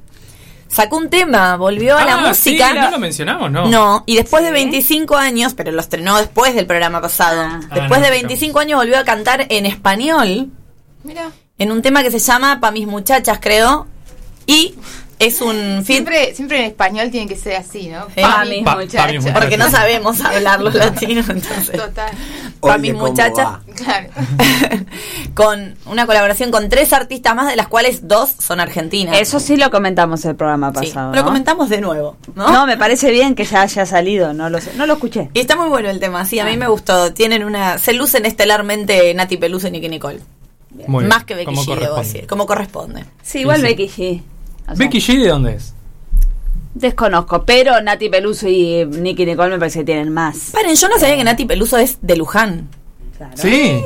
Sacó 0.68 0.96
un 0.96 1.08
tema, 1.08 1.56
volvió 1.56 1.96
a 1.96 2.04
la 2.04 2.14
Ah, 2.14 2.28
música. 2.28 2.70
sí, 2.70 2.74
no 2.78 2.90
lo 2.90 2.98
mencionamos, 2.98 3.50
¿no? 3.52 3.66
No, 3.68 4.02
y 4.04 4.16
después 4.16 4.42
de 4.42 4.48
Sí. 4.48 4.54
25 4.54 5.16
años, 5.16 5.54
pero 5.54 5.70
lo 5.70 5.80
estrenó 5.80 6.18
después 6.18 6.56
del 6.56 6.66
programa 6.66 7.00
pasado. 7.00 7.40
Ah. 7.42 7.60
Después 7.72 7.82
Ah, 7.82 7.86
no, 7.88 8.00
de 8.00 8.22
no. 8.22 8.28
25 8.28 8.58
años 8.58 8.78
volvió 8.80 8.98
a 8.98 9.04
cantar 9.04 9.46
en 9.48 9.64
español 9.64 10.50
Mira. 11.04 11.30
En 11.58 11.72
un 11.72 11.82
tema 11.82 12.02
que 12.02 12.10
se 12.10 12.18
llama 12.18 12.60
Pa' 12.60 12.70
mis 12.70 12.86
muchachas, 12.86 13.38
creo. 13.40 13.86
Y 14.46 14.74
es 15.18 15.40
un 15.40 15.82
Siempre, 15.84 16.34
siempre 16.34 16.58
en 16.58 16.64
español 16.66 17.10
tiene 17.10 17.26
que 17.26 17.36
ser 17.36 17.56
así, 17.56 17.88
¿no? 17.88 18.06
Eh, 18.14 18.22
Pa' 18.22 18.44
mi 18.44 18.56
mis 18.56 18.64
pa- 18.64 18.74
pa' 18.74 18.80
muchachas. 18.82 19.06
mis 19.12 19.20
muchachas. 19.22 19.40
porque 19.40 19.56
no 19.56 19.70
sabemos 19.70 20.20
hablar 20.20 20.60
los 20.60 20.74
latinos, 20.74 21.28
entonces. 21.28 21.72
Total. 21.72 22.10
Pa' 22.60 22.68
Oye, 22.74 22.78
mis 22.78 22.92
¿cómo 22.92 23.06
muchachas. 23.08 23.48
Claro. 23.74 24.08
con 25.34 25.74
una 25.86 26.06
colaboración 26.06 26.50
con 26.50 26.68
tres 26.68 26.92
artistas 26.92 27.34
más, 27.34 27.48
de 27.48 27.56
las 27.56 27.66
cuales 27.68 28.06
dos 28.08 28.30
son 28.38 28.60
argentinas. 28.60 29.18
Eso 29.18 29.40
sí 29.40 29.56
lo 29.56 29.70
comentamos 29.70 30.24
el 30.24 30.36
programa 30.36 30.68
Sí, 30.80 30.86
pasado. 30.88 31.10
Lo 31.12 31.20
¿no? 31.20 31.24
comentamos 31.24 31.68
de 31.70 31.80
nuevo, 31.80 32.16
¿no? 32.34 32.50
¿no? 32.52 32.66
me 32.66 32.76
parece 32.76 33.10
bien 33.10 33.34
que 33.34 33.44
ya 33.44 33.62
haya 33.62 33.84
salido, 33.86 34.32
no 34.32 34.48
lo 34.50 34.60
sé. 34.60 34.72
No 34.76 34.86
lo 34.86 34.94
escuché. 34.94 35.30
Y 35.34 35.40
está 35.40 35.56
muy 35.56 35.68
bueno 35.68 35.88
el 35.90 35.98
tema, 36.00 36.24
sí, 36.24 36.38
a 36.38 36.44
Ah. 36.44 36.50
mí 36.50 36.56
me 36.56 36.68
gustó. 36.68 37.12
Tienen 37.12 37.42
una. 37.44 37.78
Se 37.78 37.92
lucen 37.92 38.26
estelarmente 38.26 39.12
Nati 39.14 39.36
Peluso 39.36 39.68
y 39.68 39.70
Nicky 39.72 39.88
Nicole. 39.88 40.20
Más 40.88 41.24
que 41.24 41.34
Becky 41.34 41.50
G, 41.52 41.56
debo 41.56 41.66
corresponde. 41.74 42.02
decir. 42.02 42.26
Como 42.26 42.46
corresponde. 42.46 43.04
Sí, 43.22 43.40
igual 43.40 43.56
Sí. 43.60 43.62
Becky 43.62 43.88
G. 43.88 44.22
O 44.62 44.64
sea, 44.66 44.74
¿Becky 44.74 44.98
G 45.00 45.22
de 45.22 45.28
dónde 45.28 45.54
es? 45.54 45.74
Desconozco, 46.74 47.44
pero 47.44 47.80
Nati 47.80 48.10
Peluso 48.10 48.48
y 48.48 48.84
Nicky 48.84 49.24
Nicole 49.24 49.50
me 49.50 49.58
parece 49.58 49.78
que 49.80 49.84
tienen 49.86 50.12
más. 50.12 50.50
Paren, 50.52 50.76
yo 50.76 50.88
no 50.88 50.98
sabía 50.98 51.16
que 51.16 51.24
Nati 51.24 51.46
Peluso 51.46 51.78
es 51.78 51.98
de 52.02 52.16
Luján. 52.16 52.68
Claro. 53.16 53.32
Sí. 53.36 53.82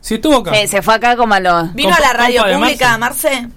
Sí, 0.00 0.14
estuvo 0.14 0.36
acá. 0.36 0.54
Sí, 0.54 0.68
se 0.68 0.80
fue 0.80 0.94
acá 0.94 1.16
como 1.16 1.34
a 1.34 1.40
los... 1.40 1.74
¿Vino 1.74 1.94
a 1.94 2.00
la 2.00 2.12
radio 2.14 2.44
pública, 2.44 2.96
Marce? 2.96 3.48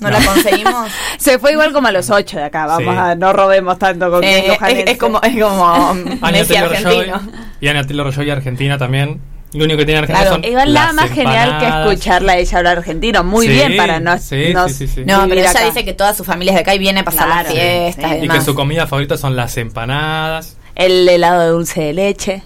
¿No, 0.00 0.08
la 0.10 0.24
conseguimos? 0.24 0.88
Se 1.18 1.40
fue 1.40 1.52
igual 1.52 1.72
como 1.72 1.88
a 1.88 1.92
los 1.92 2.08
ocho 2.08 2.36
de 2.38 2.44
acá. 2.44 2.66
Vamos 2.66 2.94
Sí. 2.94 2.98
a... 3.00 3.14
No 3.16 3.32
robemos 3.32 3.78
tanto 3.80 4.08
con 4.10 4.22
Eh, 4.22 4.56
que 4.64 4.80
es, 4.82 4.90
es 4.92 4.96
como, 4.96 5.20
es 5.20 5.42
como 5.42 5.94
Messi 6.32 6.54
argentino. 6.54 7.20
y 7.60 7.66
Anya 7.68 7.82
Taylor-Joy 7.84 8.30
Argentina 8.30 8.78
también. 8.78 9.20
Lo 9.54 9.64
único 9.64 9.78
que 9.78 9.84
tiene 9.86 10.00
Argentina 10.00 10.20
Claro. 10.28 10.36
son 10.42 10.44
Igual 10.44 10.74
nada 10.74 10.92
más 10.92 11.10
genial 11.10 11.58
que 11.58 11.66
escucharla 11.66 12.32
a 12.32 12.36
ella 12.36 12.58
hablar 12.58 12.78
argentino. 12.78 13.24
Muy 13.24 13.46
Sí, 13.46 13.52
bien 13.52 13.76
para 13.78 13.98
no, 13.98 14.18
sí, 14.18 14.52
no 14.52 14.68
sí, 14.68 14.74
sí, 14.74 14.88
sí. 14.88 15.04
No, 15.06 15.26
pero 15.28 15.40
ella 15.40 15.50
acá. 15.50 15.64
dice 15.64 15.84
que 15.84 15.94
toda 15.94 16.12
su 16.14 16.22
familia 16.24 16.50
es 16.52 16.56
de 16.56 16.60
acá 16.60 16.74
y 16.74 16.78
viene 16.78 17.00
a 17.00 17.04
pasar 17.04 17.26
Claro, 17.26 17.42
las 17.44 17.52
fiestas 17.52 18.10
sí. 18.12 18.18
y 18.20 18.24
Y 18.26 18.28
que 18.28 18.40
su 18.42 18.54
comida 18.54 18.86
favorita 18.86 19.16
son 19.16 19.36
las 19.36 19.56
empanadas. 19.56 20.56
El 20.74 21.08
helado 21.08 21.40
de 21.40 21.48
dulce 21.48 21.80
de 21.80 21.92
leche. 21.94 22.42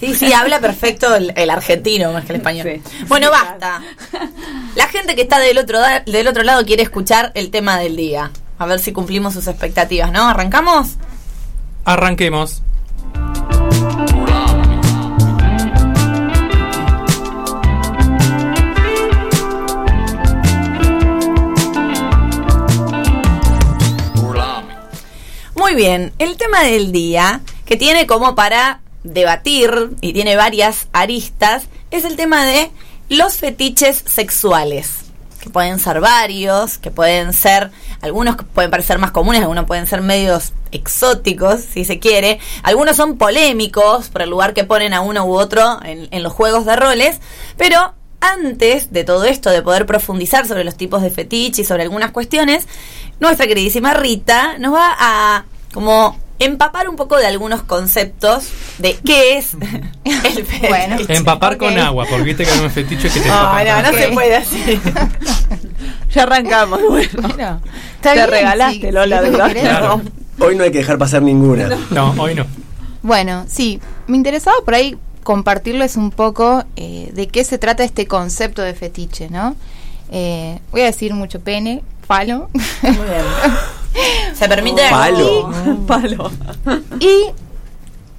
Sí, 0.00 0.14
sí, 0.14 0.32
habla 0.32 0.58
perfecto 0.58 1.14
el, 1.14 1.34
el 1.36 1.50
argentino 1.50 2.10
más 2.12 2.24
que 2.24 2.32
el 2.32 2.36
español. 2.38 2.66
Sí. 2.86 3.04
Bueno, 3.08 3.30
basta. 3.30 3.82
La 4.74 4.88
gente 4.88 5.14
que 5.14 5.20
está 5.22 5.38
del 5.38 5.58
otro, 5.58 5.78
del 6.06 6.26
otro 6.26 6.42
lado 6.42 6.64
quiere 6.64 6.82
escuchar 6.82 7.32
el 7.34 7.50
tema 7.50 7.78
del 7.78 7.94
día. 7.96 8.30
A 8.58 8.64
ver 8.64 8.78
si 8.78 8.92
cumplimos 8.92 9.34
sus 9.34 9.46
expectativas, 9.46 10.10
¿no? 10.10 10.26
¿Arrancamos? 10.26 10.96
Arranquemos. 11.84 12.62
Muy 25.66 25.74
bien, 25.74 26.12
el 26.20 26.36
tema 26.36 26.62
del 26.62 26.92
día, 26.92 27.40
que 27.64 27.76
tiene 27.76 28.06
como 28.06 28.36
para 28.36 28.82
debatir 29.02 29.90
y 30.00 30.12
tiene 30.12 30.36
varias 30.36 30.86
aristas, 30.92 31.64
es 31.90 32.04
el 32.04 32.14
tema 32.14 32.46
de 32.46 32.70
los 33.08 33.38
fetiches 33.38 34.04
sexuales. 34.06 35.06
Que 35.40 35.50
pueden 35.50 35.80
ser 35.80 36.00
varios, 36.00 36.78
que 36.78 36.92
pueden 36.92 37.32
ser, 37.32 37.72
algunos 38.00 38.36
pueden 38.54 38.70
parecer 38.70 38.98
más 38.98 39.10
comunes, 39.10 39.42
algunos 39.42 39.64
pueden 39.64 39.88
ser 39.88 40.02
medios 40.02 40.52
exóticos, 40.70 41.62
si 41.62 41.84
se 41.84 41.98
quiere. 41.98 42.38
Algunos 42.62 42.96
son 42.96 43.18
polémicos 43.18 44.08
por 44.08 44.22
el 44.22 44.30
lugar 44.30 44.54
que 44.54 44.62
ponen 44.62 44.94
a 44.94 45.00
uno 45.00 45.26
u 45.26 45.36
otro 45.36 45.80
en, 45.84 46.06
en 46.12 46.22
los 46.22 46.32
juegos 46.32 46.64
de 46.64 46.76
roles, 46.76 47.20
pero 47.56 47.92
antes 48.20 48.92
de 48.92 49.02
todo 49.02 49.24
esto, 49.24 49.50
de 49.50 49.62
poder 49.62 49.84
profundizar 49.84 50.46
sobre 50.46 50.62
los 50.62 50.76
tipos 50.76 51.02
de 51.02 51.10
fetiche 51.10 51.62
y 51.62 51.64
sobre 51.64 51.82
algunas 51.82 52.12
cuestiones, 52.12 52.68
nuestra 53.18 53.48
queridísima 53.48 53.94
Rita 53.94 54.58
nos 54.58 54.72
va 54.72 54.94
a 54.96 55.44
como 55.72 56.16
empapar 56.38 56.88
un 56.88 56.96
poco 56.96 57.16
de 57.16 57.26
algunos 57.26 57.62
conceptos 57.62 58.48
de 58.78 58.94
qué 59.04 59.38
es 59.38 59.54
el 60.04 60.44
fetiche. 60.44 60.68
Bueno. 60.68 60.96
Empapar 61.08 61.56
con 61.56 61.78
agua, 61.78 62.06
porque 62.08 62.24
viste 62.24 62.44
que 62.44 62.50
hay 62.50 62.60
un 62.60 62.70
fetiche 62.70 63.08
que 63.08 63.20
te 63.20 63.28
No, 63.28 63.58
empapan 63.58 63.82
no, 63.84 63.92
no 63.92 63.98
se 63.98 64.08
puede 64.08 64.36
así. 64.36 64.80
Ya 66.12 66.22
arrancamos. 66.22 66.80
Bueno. 66.88 67.28
Bueno, 67.28 67.60
Te 68.00 68.26
regalaste, 68.26 68.90
Lola, 68.90 69.20
vos 69.20 69.30
¿verdad? 69.32 69.52
Claro. 69.52 70.02
Hoy 70.38 70.56
no 70.56 70.64
hay 70.64 70.70
que 70.70 70.78
dejar 70.78 70.98
pasar 70.98 71.22
ninguna. 71.22 71.68
No, 71.90 72.14
hoy 72.18 72.34
no. 72.34 72.46
Bueno, 73.02 73.44
sí, 73.48 73.80
me 74.06 74.16
interesaba 74.16 74.56
por 74.64 74.74
ahí 74.74 74.96
compartirles 75.22 75.96
un 75.96 76.10
poco 76.10 76.64
eh, 76.76 77.10
de 77.12 77.28
qué 77.28 77.44
se 77.44 77.58
trata 77.58 77.84
este 77.84 78.06
concepto 78.06 78.62
de 78.62 78.74
fetiche, 78.74 79.28
¿no? 79.28 79.56
Eh, 80.10 80.58
voy 80.70 80.82
a 80.82 80.86
decir 80.86 81.12
mucho 81.14 81.40
pene, 81.40 81.82
palo, 82.06 82.48
Muy 82.82 82.92
bien. 82.92 83.24
Se 84.34 84.48
permite 84.48 84.82
Palo. 84.90 85.50
Palo. 85.86 86.30
y 87.00 87.26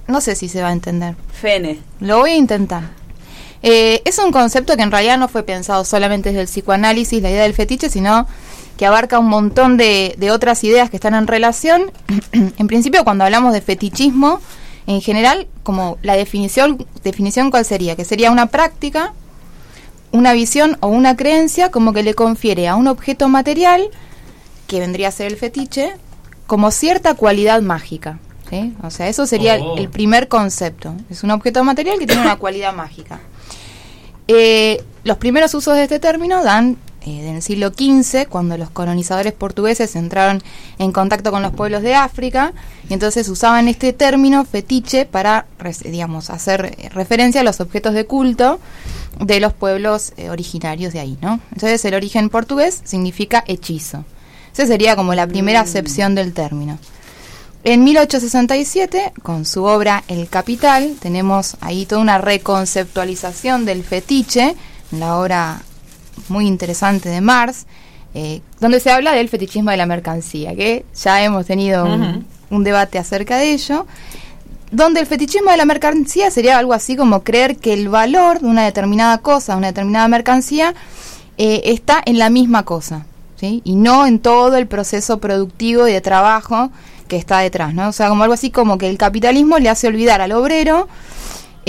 no 0.06 0.20
sé 0.20 0.34
si 0.34 0.48
se 0.48 0.62
va 0.62 0.68
a 0.68 0.72
entender. 0.72 1.14
Fene. 1.32 1.78
Lo 2.00 2.18
voy 2.18 2.30
a 2.32 2.36
intentar. 2.36 2.82
Eh, 3.62 4.02
es 4.04 4.18
un 4.18 4.30
concepto 4.30 4.76
que 4.76 4.82
en 4.82 4.90
realidad 4.90 5.18
no 5.18 5.28
fue 5.28 5.42
pensado 5.42 5.84
solamente 5.84 6.30
desde 6.30 6.42
el 6.42 6.46
psicoanálisis, 6.46 7.22
la 7.22 7.30
idea 7.30 7.42
del 7.42 7.54
fetiche, 7.54 7.90
sino 7.90 8.26
que 8.76 8.86
abarca 8.86 9.18
un 9.18 9.28
montón 9.28 9.76
de, 9.76 10.14
de 10.18 10.30
otras 10.30 10.62
ideas 10.64 10.90
que 10.90 10.96
están 10.96 11.14
en 11.14 11.26
relación. 11.26 11.90
en 12.32 12.66
principio, 12.66 13.04
cuando 13.04 13.24
hablamos 13.24 13.52
de 13.52 13.60
fetichismo, 13.60 14.40
en 14.86 15.02
general, 15.02 15.48
como 15.64 15.98
la 16.02 16.16
definición, 16.16 16.86
definición 17.04 17.50
cuál 17.50 17.64
sería, 17.64 17.94
que 17.94 18.06
sería 18.06 18.30
una 18.30 18.46
práctica, 18.46 19.12
una 20.12 20.32
visión 20.32 20.78
o 20.80 20.88
una 20.88 21.16
creencia 21.16 21.70
como 21.70 21.92
que 21.92 22.02
le 22.02 22.14
confiere 22.14 22.68
a 22.68 22.76
un 22.76 22.86
objeto 22.86 23.28
material, 23.28 23.90
que 24.68 24.78
vendría 24.78 25.08
a 25.08 25.10
ser 25.10 25.26
el 25.26 25.36
fetiche, 25.36 25.94
como 26.46 26.70
cierta 26.70 27.14
cualidad 27.14 27.60
mágica. 27.62 28.20
¿sí? 28.48 28.72
O 28.82 28.90
sea, 28.90 29.08
eso 29.08 29.26
sería 29.26 29.56
el- 29.56 29.62
Oh. 29.62 29.76
el 29.76 29.88
primer 29.88 30.28
concepto. 30.28 30.94
Es 31.10 31.22
un 31.24 31.30
objeto 31.32 31.62
material 31.64 31.98
que 31.98 32.06
tiene 32.06 32.22
una 32.22 32.36
cualidad 32.44 32.72
mágica. 32.72 33.18
Eh, 34.28 34.82
los 35.04 35.16
primeros 35.18 35.54
usos 35.54 35.74
de 35.74 35.82
este 35.84 35.98
término 35.98 36.42
dan 36.44 36.76
eh, 37.02 37.28
en 37.28 37.36
el 37.36 37.42
siglo 37.42 37.68
XV, 37.70 38.26
cuando 38.28 38.58
los 38.58 38.70
colonizadores 38.70 39.32
portugueses 39.32 39.94
entraron 39.96 40.42
en 40.78 40.92
contacto 40.92 41.30
con 41.30 41.42
los 41.42 41.52
pueblos 41.52 41.82
de 41.82 41.94
África, 41.94 42.52
y 42.88 42.92
entonces 42.94 43.28
usaban 43.28 43.68
este 43.68 43.92
término 43.92 44.44
fetiche 44.44 45.06
para, 45.06 45.46
digamos, 45.84 46.28
hacer 46.28 46.74
eh, 46.78 46.88
referencia 46.90 47.40
a 47.40 47.44
los 47.44 47.60
objetos 47.60 47.94
de 47.94 48.04
culto 48.04 48.58
de 49.20 49.40
los 49.40 49.52
pueblos 49.52 50.12
eh, 50.16 50.28
originarios 50.30 50.92
de 50.92 51.00
ahí, 51.00 51.16
¿no? 51.22 51.40
Entonces 51.52 51.82
el 51.84 51.94
origen 51.94 52.28
portugués 52.28 52.80
significa 52.84 53.44
hechizo. 53.46 54.04
Esa 54.58 54.66
sería 54.66 54.96
como 54.96 55.14
la 55.14 55.28
primera 55.28 55.60
acepción 55.60 56.16
del 56.16 56.32
término. 56.32 56.80
En 57.62 57.84
1867, 57.84 59.12
con 59.22 59.44
su 59.44 59.62
obra 59.62 60.02
El 60.08 60.28
Capital, 60.28 60.96
tenemos 60.98 61.56
ahí 61.60 61.86
toda 61.86 62.00
una 62.00 62.18
reconceptualización 62.18 63.64
del 63.64 63.84
fetiche, 63.84 64.56
la 64.90 65.16
obra 65.16 65.62
muy 66.28 66.48
interesante 66.48 67.08
de 67.08 67.20
Mars, 67.20 67.66
eh, 68.14 68.40
donde 68.58 68.80
se 68.80 68.90
habla 68.90 69.12
del 69.12 69.28
fetichismo 69.28 69.70
de 69.70 69.76
la 69.76 69.86
mercancía, 69.86 70.56
que 70.56 70.84
ya 70.92 71.22
hemos 71.22 71.46
tenido 71.46 71.84
un, 72.50 72.64
debate 72.64 72.98
acerca 72.98 73.36
de 73.36 73.52
ello, 73.52 73.86
donde 74.72 74.98
el 74.98 75.06
fetichismo 75.06 75.52
de 75.52 75.56
la 75.56 75.66
mercancía 75.66 76.32
sería 76.32 76.58
algo 76.58 76.72
así 76.72 76.96
como 76.96 77.22
creer 77.22 77.58
que 77.58 77.74
el 77.74 77.88
valor 77.88 78.40
de 78.40 78.48
una 78.48 78.64
determinada 78.64 79.18
cosa, 79.18 79.52
de 79.52 79.58
una 79.58 79.68
determinada 79.68 80.08
mercancía, 80.08 80.74
eh, 81.36 81.62
está 81.66 82.02
en 82.04 82.18
la 82.18 82.28
misma 82.28 82.64
cosa, 82.64 83.06
Y 83.42 83.74
no 83.74 84.06
en 84.06 84.18
todo 84.18 84.56
el 84.56 84.66
proceso 84.66 85.18
productivo 85.18 85.86
y 85.88 85.92
de 85.92 86.00
trabajo 86.00 86.70
que 87.06 87.16
está 87.16 87.38
detrás, 87.38 87.72
¿no? 87.74 87.88
O 87.88 87.92
sea, 87.92 88.08
como 88.08 88.22
algo 88.22 88.34
así 88.34 88.50
como 88.50 88.76
que 88.78 88.88
el 88.90 88.98
capitalismo 88.98 89.58
le 89.58 89.68
hace 89.68 89.86
olvidar 89.88 90.20
al 90.20 90.32
obrero, 90.32 90.88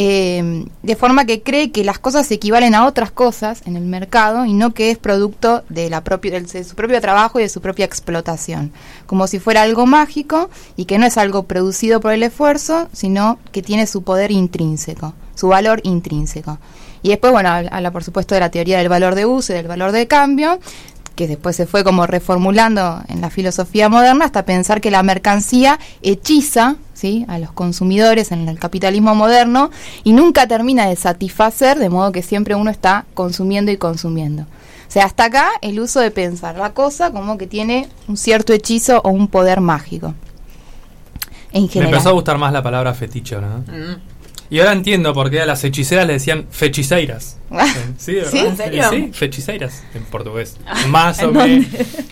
eh, 0.01 0.65
de 0.81 0.95
forma 0.95 1.25
que 1.25 1.41
cree 1.41 1.71
que 1.71 1.83
las 1.83 1.99
cosas 1.99 2.25
se 2.25 2.35
equivalen 2.35 2.73
a 2.73 2.85
otras 2.85 3.11
cosas 3.11 3.61
en 3.65 3.75
el 3.75 3.83
mercado 3.83 4.45
y 4.45 4.53
no 4.53 4.73
que 4.73 4.91
es 4.91 4.97
producto 4.97 5.63
de, 5.67 5.89
la 5.89 6.03
propia, 6.03 6.31
del- 6.31 6.45
de 6.45 6.63
su 6.63 6.75
propio 6.75 7.01
trabajo 7.01 7.39
y 7.39 7.43
de 7.43 7.49
su 7.49 7.59
propia 7.59 7.85
explotación, 7.85 8.71
como 9.07 9.27
si 9.27 9.39
fuera 9.39 9.61
algo 9.61 9.85
mágico 9.85 10.49
y 10.77 10.85
que 10.85 10.97
no 10.97 11.05
es 11.05 11.17
algo 11.17 11.43
producido 11.43 11.99
por 11.99 12.13
el 12.13 12.23
esfuerzo, 12.23 12.87
sino 12.93 13.39
que 13.51 13.61
tiene 13.61 13.87
su 13.87 14.03
poder 14.03 14.31
intrínseco, 14.31 15.13
su 15.35 15.49
valor 15.49 15.81
intrínseco. 15.83 16.59
Y 17.01 17.09
después, 17.09 17.31
bueno, 17.33 17.49
habla, 17.49 17.91
por 17.91 18.03
supuesto 18.03 18.35
de 18.35 18.41
la 18.41 18.51
teoría 18.51 18.77
del 18.77 18.89
valor 18.89 19.15
de 19.15 19.25
uso 19.25 19.51
y 19.53 19.55
del 19.57 19.67
valor 19.67 19.91
de 19.91 20.07
cambio, 20.07 20.59
que 21.19 21.27
después 21.27 21.53
se 21.53 21.65
fue 21.65 21.83
como 21.83 22.07
reformulando 22.07 23.01
en 23.09 23.19
la 23.19 23.29
filosofía 23.29 23.89
moderna 23.89 24.23
hasta 24.23 24.45
pensar 24.45 24.79
que 24.79 24.89
la 24.89 25.03
mercancía 25.03 25.77
hechiza 26.01 26.77
¿sí? 26.93 27.25
a 27.27 27.39
los 27.39 27.51
consumidores 27.51 28.31
en 28.31 28.47
el 28.47 28.57
capitalismo 28.57 29.13
moderno 29.15 29.69
y 30.05 30.13
nunca 30.13 30.47
termina 30.47 30.87
de 30.87 30.95
satisfacer, 30.95 31.77
de 31.77 31.89
modo 31.89 32.13
que 32.13 32.23
siempre 32.23 32.55
uno 32.55 32.71
está 32.71 33.03
consumiendo 33.15 33.69
y 33.69 33.75
consumiendo. 33.75 34.43
O 34.43 34.91
sea, 34.91 35.03
hasta 35.03 35.25
acá 35.25 35.49
el 35.61 35.81
uso 35.81 35.99
de 35.99 36.09
pensar 36.09 36.55
la 36.55 36.71
cosa 36.71 37.11
como 37.11 37.37
que 37.37 37.47
tiene 37.47 37.89
un 38.07 38.15
cierto 38.15 38.53
hechizo 38.53 39.01
o 39.03 39.09
un 39.09 39.27
poder 39.27 39.59
mágico. 39.59 40.13
En 41.51 41.67
Me 41.75 41.85
empezó 41.89 42.09
a 42.09 42.13
gustar 42.13 42.37
más 42.37 42.53
la 42.53 42.63
palabra 42.63 42.93
fetiche, 42.93 43.35
¿no? 43.41 43.57
Mm. 43.57 44.08
Y 44.51 44.59
ahora 44.59 44.71
entiendo 44.73 45.13
por 45.13 45.29
qué 45.29 45.41
a 45.41 45.45
las 45.45 45.63
hechiceras 45.63 46.07
le 46.07 46.13
decían 46.13 46.45
fechiceiras. 46.49 47.37
¿Sí, 47.97 48.15
¿verdad? 48.15 48.31
¿Sí? 48.31 48.37
¿En 48.39 48.57
serio? 48.57 48.89
Sí, 48.89 49.09
fechiceiras 49.13 49.83
en 49.93 50.03
portugués. 50.05 50.57
Más 50.87 51.21
o, 51.21 51.31
me- 51.31 51.67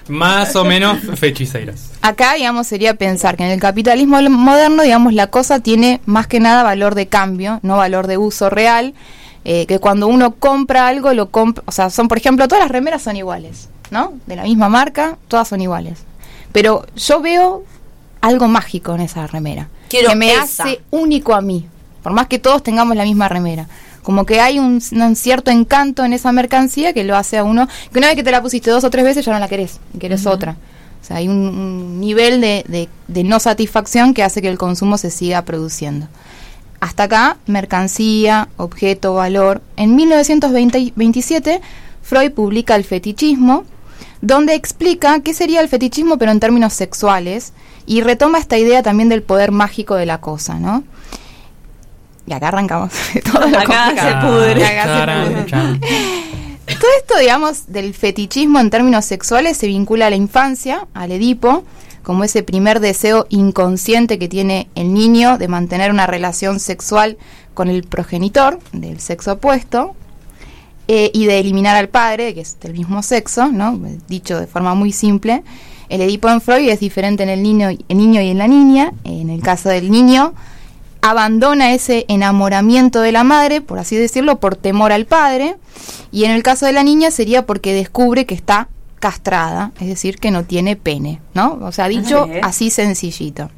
más 0.08 0.56
o 0.56 0.64
menos 0.64 0.98
fechiceiras. 1.16 1.92
Acá, 2.02 2.36
digamos, 2.36 2.68
sería 2.68 2.94
pensar 2.94 3.38
que 3.38 3.44
en 3.44 3.52
el 3.52 3.60
capitalismo 3.60 4.22
moderno, 4.30 4.84
digamos, 4.84 5.14
la 5.14 5.28
cosa 5.28 5.60
tiene 5.62 6.00
más 6.06 6.28
que 6.28 6.40
nada 6.40 6.62
valor 6.64 6.94
de 6.96 7.08
cambio, 7.08 7.60
no 7.64 7.78
valor 7.78 8.06
de 8.08 8.18
uso 8.18 8.50
real. 8.50 8.94
eh, 9.50 9.66
que 9.66 9.80
cuando 9.80 10.08
uno 10.08 10.36
compra 10.36 10.88
algo, 10.90 11.14
lo 11.14 11.30
compra. 11.30 11.64
O 11.68 11.72
sea, 11.72 11.90
son, 11.90 12.08
por 12.10 12.18
ejemplo, 12.18 12.48
todas 12.48 12.64
las 12.66 12.72
remeras 12.72 13.02
son 13.02 13.16
iguales, 13.16 13.70
¿no? 13.92 14.14
De 14.26 14.36
la 14.36 14.44
misma 14.44 14.68
marca, 14.70 15.18
todas 15.30 15.48
son 15.48 15.62
iguales. 15.62 16.00
Pero 16.52 16.86
yo 16.98 17.22
veo 17.22 17.64
algo 18.22 18.48
mágico 18.50 18.94
en 18.94 19.02
esa 19.02 19.26
remera. 19.26 19.70
Quiero 19.90 20.10
que 20.10 20.16
me 20.18 20.34
esa. 20.34 20.42
hace 20.64 20.82
único 20.92 21.34
a 21.34 21.40
mí. 21.42 21.66
Por 22.08 22.14
más 22.16 22.28
que 22.28 22.40
todos 22.40 22.64
tengamos 22.64 22.96
la 22.96 23.04
misma 23.04 23.28
remera. 23.28 23.68
Como 24.02 24.26
que 24.26 24.40
hay 24.40 24.60
un, 24.60 24.82
un 24.94 25.16
cierto 25.18 25.52
encanto 25.52 26.06
en 26.06 26.14
esa 26.14 26.32
mercancía 26.32 26.94
que 26.94 27.04
lo 27.04 27.18
hace 27.18 27.38
a 27.38 27.44
uno. 27.44 27.68
Que 27.92 28.00
una 28.00 28.08
vez 28.08 28.16
que 28.16 28.24
te 28.24 28.32
la 28.32 28.42
pusiste 28.42 28.72
dos 28.72 28.86
o 28.86 28.90
tres 28.90 29.04
veces 29.04 29.26
ya 29.26 29.34
no 29.34 29.40
la 29.40 29.50
querés. 29.50 29.82
y 29.94 29.98
Querés 29.98 30.26
otra. 30.26 30.56
O 31.02 31.06
sea, 31.06 31.18
hay 31.18 31.28
un, 31.28 31.36
un 31.36 32.00
nivel 32.00 32.40
de, 32.40 32.64
de- 32.70 32.88
de 33.10 33.24
no 33.26 33.42
satisfacción 33.42 34.14
que 34.14 34.24
hace 34.24 34.42
que 34.42 34.48
el 34.48 34.58
consumo 34.58 34.98
se 34.98 35.12
siga 35.12 35.42
produciendo. 35.42 36.08
Hasta 36.80 37.04
acá, 37.04 37.38
mercancía, 37.46 38.48
objeto, 38.56 39.14
valor. 39.16 39.62
En 39.76 39.98
1927, 39.98 41.60
Freud 42.02 42.32
publica 42.32 42.76
El 42.78 42.86
fetichismo, 42.86 43.66
donde 44.22 44.54
explica 44.56 45.20
qué 45.20 45.34
sería 45.34 45.60
el 45.60 45.68
fetichismo 45.68 46.18
pero 46.18 46.32
en 46.32 46.40
términos 46.40 46.72
sexuales 46.74 47.52
y 47.86 48.00
retoma 48.00 48.38
esta 48.40 48.58
idea 48.58 48.82
también 48.82 49.10
del 49.10 49.24
poder 49.24 49.52
mágico 49.52 49.96
de 49.96 50.06
la 50.06 50.20
cosa, 50.22 50.56
¿no? 50.58 50.84
Y 52.28 52.34
acá 52.34 52.50
arrancamos 52.50 52.92
todo 53.32 53.48
lo 53.48 53.58
Acá 53.58 53.94
se 53.96 54.28
pudre. 54.28 54.66
Acá 54.66 55.46
se 55.46 55.46
pudre. 55.48 55.80
Todo 56.68 56.92
esto, 57.00 57.18
digamos, 57.18 57.68
del 57.68 57.94
fetichismo 57.94 58.60
en 58.60 58.70
términos 58.70 59.06
sexuales 59.06 59.56
se 59.56 59.68
vincula 59.68 60.08
a 60.08 60.10
la 60.10 60.18
infancia, 60.18 60.86
al 60.94 61.14
Edipo, 61.14 61.64
como 62.04 62.26
ese 62.26 62.44
primer 62.44 62.82
deseo 62.82 63.26
inconsciente 63.30 64.20
que 64.20 64.28
tiene 64.28 64.68
el 64.76 64.94
niño 64.94 65.38
de 65.38 65.48
mantener 65.48 65.92
una 65.92 66.08
relación 66.08 66.60
sexual 66.60 67.18
con 67.54 67.70
el 67.70 67.84
progenitor 67.84 68.60
del 68.74 69.00
sexo 69.00 69.34
opuesto 69.34 69.96
eh, 70.90 71.10
y 71.14 71.26
de 71.26 71.40
eliminar 71.40 71.76
al 71.76 71.90
padre, 71.90 72.34
que 72.34 72.42
es 72.42 72.60
del 72.60 72.74
mismo 72.74 73.02
sexo, 73.02 73.48
¿no? 73.48 73.80
dicho 74.08 74.40
de 74.40 74.48
forma 74.48 74.76
muy 74.76 74.92
simple. 74.92 75.44
El 75.90 76.02
Edipo 76.02 76.30
en 76.30 76.42
Freud 76.42 76.68
es 76.70 76.82
diferente 76.82 77.24
en 77.24 77.30
el 77.30 77.42
niño, 77.42 77.70
el 77.70 77.98
niño 77.98 78.22
y 78.22 78.30
en 78.30 78.38
la 78.38 78.48
niña. 78.48 78.94
En 79.06 79.30
el 79.30 79.42
caso 79.42 79.70
del 79.70 79.90
niño, 79.90 80.34
abandona 81.10 81.74
ese 81.74 82.06
enamoramiento 82.08 83.02
de 83.02 83.12
la 83.12 83.24
madre, 83.24 83.62
por 83.62 83.80
así 83.80 83.96
decirlo, 83.96 84.40
por 84.40 84.56
temor 84.56 84.92
al 84.92 85.06
padre, 85.06 85.56
y 86.12 86.26
en 86.26 86.32
el 86.32 86.44
caso 86.44 86.66
de 86.66 86.74
la 86.74 86.84
niña 86.84 87.12
sería 87.12 87.46
porque 87.46 87.74
descubre 87.74 88.26
que 88.26 88.36
está 88.36 88.70
castrada, 89.00 89.72
es 89.80 89.88
decir, 89.88 90.18
que 90.18 90.32
no 90.32 90.44
tiene 90.44 90.76
pene, 90.76 91.22
¿no? 91.34 91.60
O 91.62 91.72
sea, 91.72 91.88
dicho 91.88 92.28
Sí. 92.32 92.40
así 92.42 92.70
sencillito. 92.72 93.50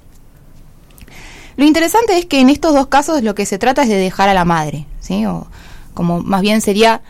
Lo 1.55 1.65
interesante 1.65 2.17
es 2.17 2.25
que 2.25 2.39
en 2.39 2.49
estos 2.49 2.73
dos 2.73 2.87
casos 2.87 3.21
lo 3.23 3.35
que 3.35 3.45
se 3.45 3.57
trata 3.57 3.83
es 3.83 3.89
de 3.89 3.95
dejar 3.95 4.29
a 4.29 4.33
la 4.33 4.45
madre, 4.45 4.85
¿sí? 4.99 5.25
O 5.25 5.47
como 5.93 6.21
más 6.21 6.41
bien 6.41 6.61
sería 6.61 7.01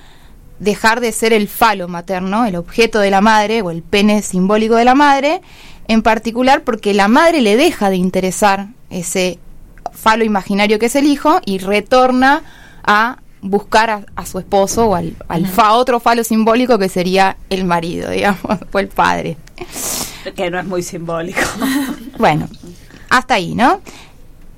dejar 0.60 1.00
de 1.00 1.12
ser 1.12 1.34
el 1.34 1.48
falo 1.48 1.88
materno, 1.88 2.46
el 2.46 2.56
objeto 2.56 3.00
de 3.00 3.12
la 3.12 3.22
madre 3.22 3.62
o 3.62 3.72
el 3.72 3.82
pene 3.84 4.22
simbólico 4.22 4.76
de 4.76 4.86
la 4.86 4.96
madre, 4.96 5.42
en 5.88 6.02
particular 6.02 6.64
porque 6.64 6.94
la 6.94 7.08
madre 7.08 7.42
le 7.42 7.58
deja 7.58 7.90
de 7.90 7.96
interesar 7.98 8.68
ese 8.90 9.40
falo 9.92 10.24
imaginario 10.24 10.80
que 10.80 10.88
es 10.88 10.96
el 10.96 11.06
hijo 11.06 11.40
y 11.46 11.60
retorna 11.60 12.42
a 12.84 13.18
buscar 13.42 13.90
a, 13.90 14.06
a 14.16 14.26
su 14.26 14.40
esposo 14.40 14.88
o 14.88 14.96
al, 14.96 15.16
al 15.28 15.48
fa, 15.48 15.74
otro 15.74 16.00
falo 16.00 16.24
simbólico 16.24 16.78
que 16.78 16.90
sería 16.90 17.38
el 17.50 17.66
marido, 17.66 18.10
digamos, 18.12 18.42
o 18.72 18.80
el 18.80 18.88
padre. 18.88 19.38
Que 20.36 20.50
no 20.50 20.60
es 20.60 20.66
muy 20.66 20.84
simbólico. 20.84 21.42
Bueno, 22.18 22.50
hasta 23.10 23.36
ahí, 23.36 23.56
¿no? 23.56 23.80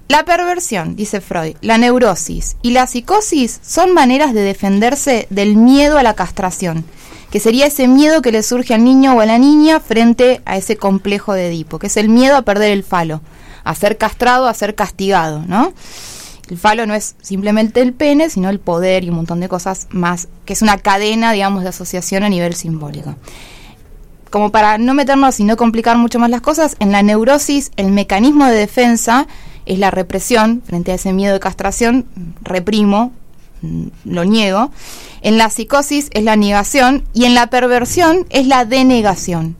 La 0.07 0.25
perversión, 0.25 0.95
dice 0.95 1.21
Freud, 1.21 1.55
la 1.61 1.77
neurosis 1.77 2.57
y 2.63 2.71
la 2.71 2.87
psicosis 2.87 3.59
son 3.63 3.93
maneras 3.93 4.33
de 4.33 4.41
defenderse 4.41 5.27
del 5.29 5.55
miedo 5.55 5.99
a 5.99 6.03
la 6.03 6.15
castración, 6.15 6.83
que 7.29 7.39
sería 7.39 7.67
ese 7.67 7.87
miedo 7.87 8.21
que 8.21 8.33
le 8.33 8.43
surge 8.43 8.73
al 8.73 8.83
niño 8.83 9.13
o 9.13 9.21
a 9.21 9.25
la 9.25 9.37
niña 9.37 9.79
frente 9.79 10.41
a 10.43 10.57
ese 10.57 10.75
complejo 10.75 11.33
de 11.33 11.47
Edipo, 11.47 11.79
que 11.79 11.87
es 11.87 11.95
el 11.95 12.09
miedo 12.09 12.35
a 12.35 12.41
perder 12.41 12.71
el 12.71 12.83
falo, 12.83 13.21
a 13.63 13.75
ser 13.75 13.97
castrado, 13.97 14.47
a 14.47 14.53
ser 14.53 14.75
castigado, 14.75 15.43
¿no? 15.47 15.73
El 16.49 16.57
falo 16.57 16.85
no 16.85 16.93
es 16.93 17.15
simplemente 17.21 17.81
el 17.81 17.93
pene, 17.93 18.29
sino 18.29 18.49
el 18.49 18.59
poder 18.59 19.03
y 19.03 19.09
un 19.09 19.15
montón 19.15 19.39
de 19.39 19.47
cosas 19.47 19.87
más, 19.91 20.27
que 20.45 20.53
es 20.53 20.61
una 20.61 20.77
cadena, 20.77 21.31
digamos, 21.31 21.63
de 21.63 21.69
asociación 21.69 22.23
a 22.23 22.29
nivel 22.29 22.55
simbólico 22.55 23.15
como 24.31 24.49
para 24.49 24.77
no 24.79 24.95
meternos 24.95 25.39
y 25.39 25.43
no 25.43 25.57
complicar 25.57 25.97
mucho 25.97 26.17
más 26.17 26.29
las 26.29 26.41
cosas, 26.41 26.77
en 26.79 26.91
la 26.91 27.03
neurosis 27.03 27.71
el 27.75 27.91
mecanismo 27.91 28.45
de 28.45 28.55
defensa 28.55 29.27
es 29.65 29.77
la 29.77 29.91
represión 29.91 30.63
frente 30.65 30.91
a 30.91 30.95
ese 30.95 31.13
miedo 31.13 31.33
de 31.33 31.39
castración, 31.39 32.05
reprimo, 32.41 33.11
mm, 33.61 33.87
lo 34.05 34.25
niego. 34.25 34.71
En 35.21 35.37
la 35.37 35.49
psicosis 35.49 36.09
es 36.13 36.23
la 36.23 36.37
negación 36.37 37.03
y 37.13 37.25
en 37.25 37.35
la 37.35 37.47
perversión 37.47 38.25
es 38.29 38.47
la 38.47 38.65
denegación. 38.65 39.57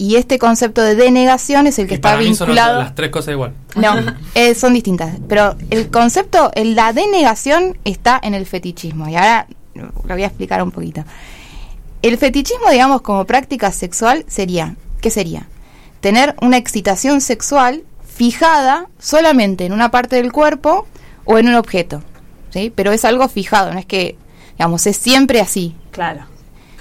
Y 0.00 0.16
este 0.16 0.38
concepto 0.38 0.80
de 0.82 0.94
denegación 0.94 1.66
es 1.66 1.78
el 1.78 1.86
que 1.86 1.92
Y 1.92 1.96
está 1.96 2.12
para 2.12 2.22
mí 2.22 2.34
son 2.34 2.46
vinculado. 2.48 2.78
las 2.80 2.94
tres 2.94 3.10
cosas 3.10 3.32
igual. 3.32 3.52
No, 3.76 3.94
eh, 4.34 4.54
son 4.54 4.72
distintas. 4.72 5.14
Pero 5.28 5.56
el 5.68 5.90
concepto, 5.90 6.50
el- 6.54 6.74
la 6.74 6.94
denegación 6.94 7.76
está 7.84 8.18
en 8.22 8.32
el 8.32 8.46
fetichismo. 8.46 9.08
Y 9.10 9.16
ahora 9.16 9.46
lo 9.74 9.90
voy 10.14 10.22
a 10.22 10.26
explicar 10.26 10.62
un 10.62 10.70
poquito. 10.70 11.04
El 12.00 12.16
fetichismo, 12.16 12.70
digamos, 12.70 13.02
como 13.02 13.26
práctica 13.26 13.70
sexual 13.72 14.24
sería, 14.26 14.74
¿qué 15.02 15.10
sería? 15.10 15.46
Tener 16.00 16.34
una 16.40 16.56
excitación 16.56 17.20
sexual 17.20 17.82
fijada 18.16 18.86
solamente 18.98 19.66
en 19.66 19.72
una 19.74 19.90
parte 19.90 20.16
del 20.16 20.32
cuerpo 20.32 20.86
o 21.26 21.36
en 21.38 21.48
un 21.48 21.56
objeto. 21.56 22.02
¿sí? 22.54 22.72
Pero 22.74 22.92
es 22.92 23.04
algo 23.04 23.28
fijado, 23.28 23.70
no 23.74 23.78
es 23.78 23.84
que, 23.86 24.16
digamos, 24.56 24.86
es 24.86 24.96
siempre 24.96 25.40
así 25.42 25.76
Claro. 25.90 26.22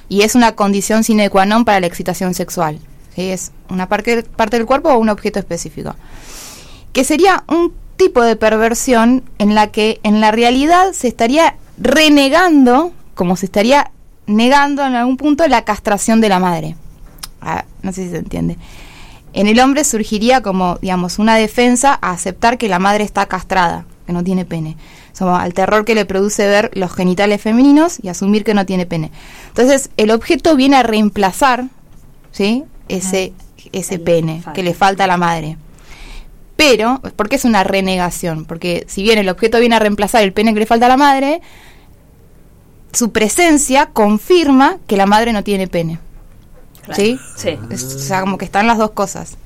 y 0.07 0.21
es 0.21 0.35
una 0.35 0.55
condición 0.55 1.03
sine 1.03 1.29
qua 1.29 1.45
non 1.45 1.65
para 1.65 1.81
la 1.81 1.87
excitación 1.87 2.33
sexual. 2.33 2.79
Es 3.19 3.51
una 3.69 3.87
parte, 3.87 4.23
parte 4.23 4.57
del 4.57 4.65
cuerpo 4.65 4.89
o 4.89 4.97
un 4.97 5.09
objeto 5.09 5.39
específico. 5.39 5.95
Que 6.93 7.03
sería 7.03 7.43
un 7.47 7.73
tipo 7.97 8.23
de 8.23 8.35
perversión 8.35 9.23
en 9.37 9.55
la 9.55 9.67
que 9.67 9.99
en 10.03 10.21
la 10.21 10.31
realidad 10.31 10.93
se 10.93 11.09
estaría 11.09 11.57
renegando, 11.77 12.93
como 13.13 13.35
se 13.35 13.45
estaría 13.45 13.91
negando 14.25 14.85
en 14.85 14.95
algún 14.95 15.17
punto 15.17 15.47
la 15.47 15.65
castración 15.65 16.21
de 16.21 16.29
la 16.29 16.39
madre. 16.39 16.75
Ah, 17.41 17.65
no 17.81 17.91
sé 17.91 18.03
si 18.05 18.11
se 18.11 18.17
entiende. 18.17 18.57
En 19.33 19.47
el 19.47 19.59
hombre 19.59 19.83
surgiría 19.83 20.41
como, 20.41 20.77
digamos, 20.81 21.19
una 21.19 21.35
defensa 21.35 21.97
a 22.01 22.11
aceptar 22.11 22.57
que 22.57 22.69
la 22.69 22.79
madre 22.79 23.03
está 23.03 23.25
castrada, 23.25 23.85
que 24.07 24.13
no 24.13 24.23
tiene 24.23 24.45
pene. 24.45 24.77
Como 25.17 25.35
al 25.35 25.53
terror 25.53 25.83
que 25.83 25.95
le 25.95 26.05
produce 26.05 26.47
ver 26.47 26.71
los 26.73 26.93
genitales 26.93 27.41
femeninos 27.41 27.99
y 28.01 28.07
asumir 28.07 28.45
que 28.45 28.53
no 28.53 28.65
tiene 28.65 28.85
pene. 28.85 29.11
Entonces, 29.49 29.89
el 29.97 30.11
objeto 30.11 30.55
viene 30.55 30.77
a 30.77 30.83
reemplazar, 30.83 31.65
¿sí? 32.31 32.63
Ese, 32.89 33.33
ese 33.71 33.95
El 33.95 34.01
pene 34.01 34.35
falta. 34.41 34.53
que 34.53 34.63
le 34.63 34.73
falta 34.73 35.03
a 35.05 35.07
la 35.07 35.17
madre. 35.17 35.57
Pero, 36.55 36.99
¿por 37.15 37.29
qué 37.29 37.37
es 37.37 37.45
una 37.45 37.63
renegación? 37.63 38.43
Porque 38.45 38.85
si 38.89 39.01
bien 39.03 39.17
el 39.17 39.29
objeto 39.29 39.59
viene 39.59 39.75
a 39.77 39.79
reemplazar 39.79 40.23
el 40.23 40.33
pene 40.33 40.53
que 40.53 40.59
le 40.59 40.65
falta 40.65 40.87
a 40.87 40.89
la 40.89 40.97
madre, 40.97 41.41
su 42.91 43.11
presencia 43.11 43.87
confirma 43.87 44.77
que 44.87 44.97
la 44.97 45.05
madre 45.05 45.31
no 45.33 45.43
tiene 45.43 45.67
pene. 45.67 45.99
claro. 46.83 47.01
¿Sí? 47.01 47.19
Sí. 47.37 47.57
Es- 47.69 47.83
o 47.83 47.99
sea, 47.99 48.21
como 48.21 48.37
que 48.37 48.45
están 48.45 48.67
las 48.67 48.77
dos 48.77 48.91
cosas. 48.91 49.37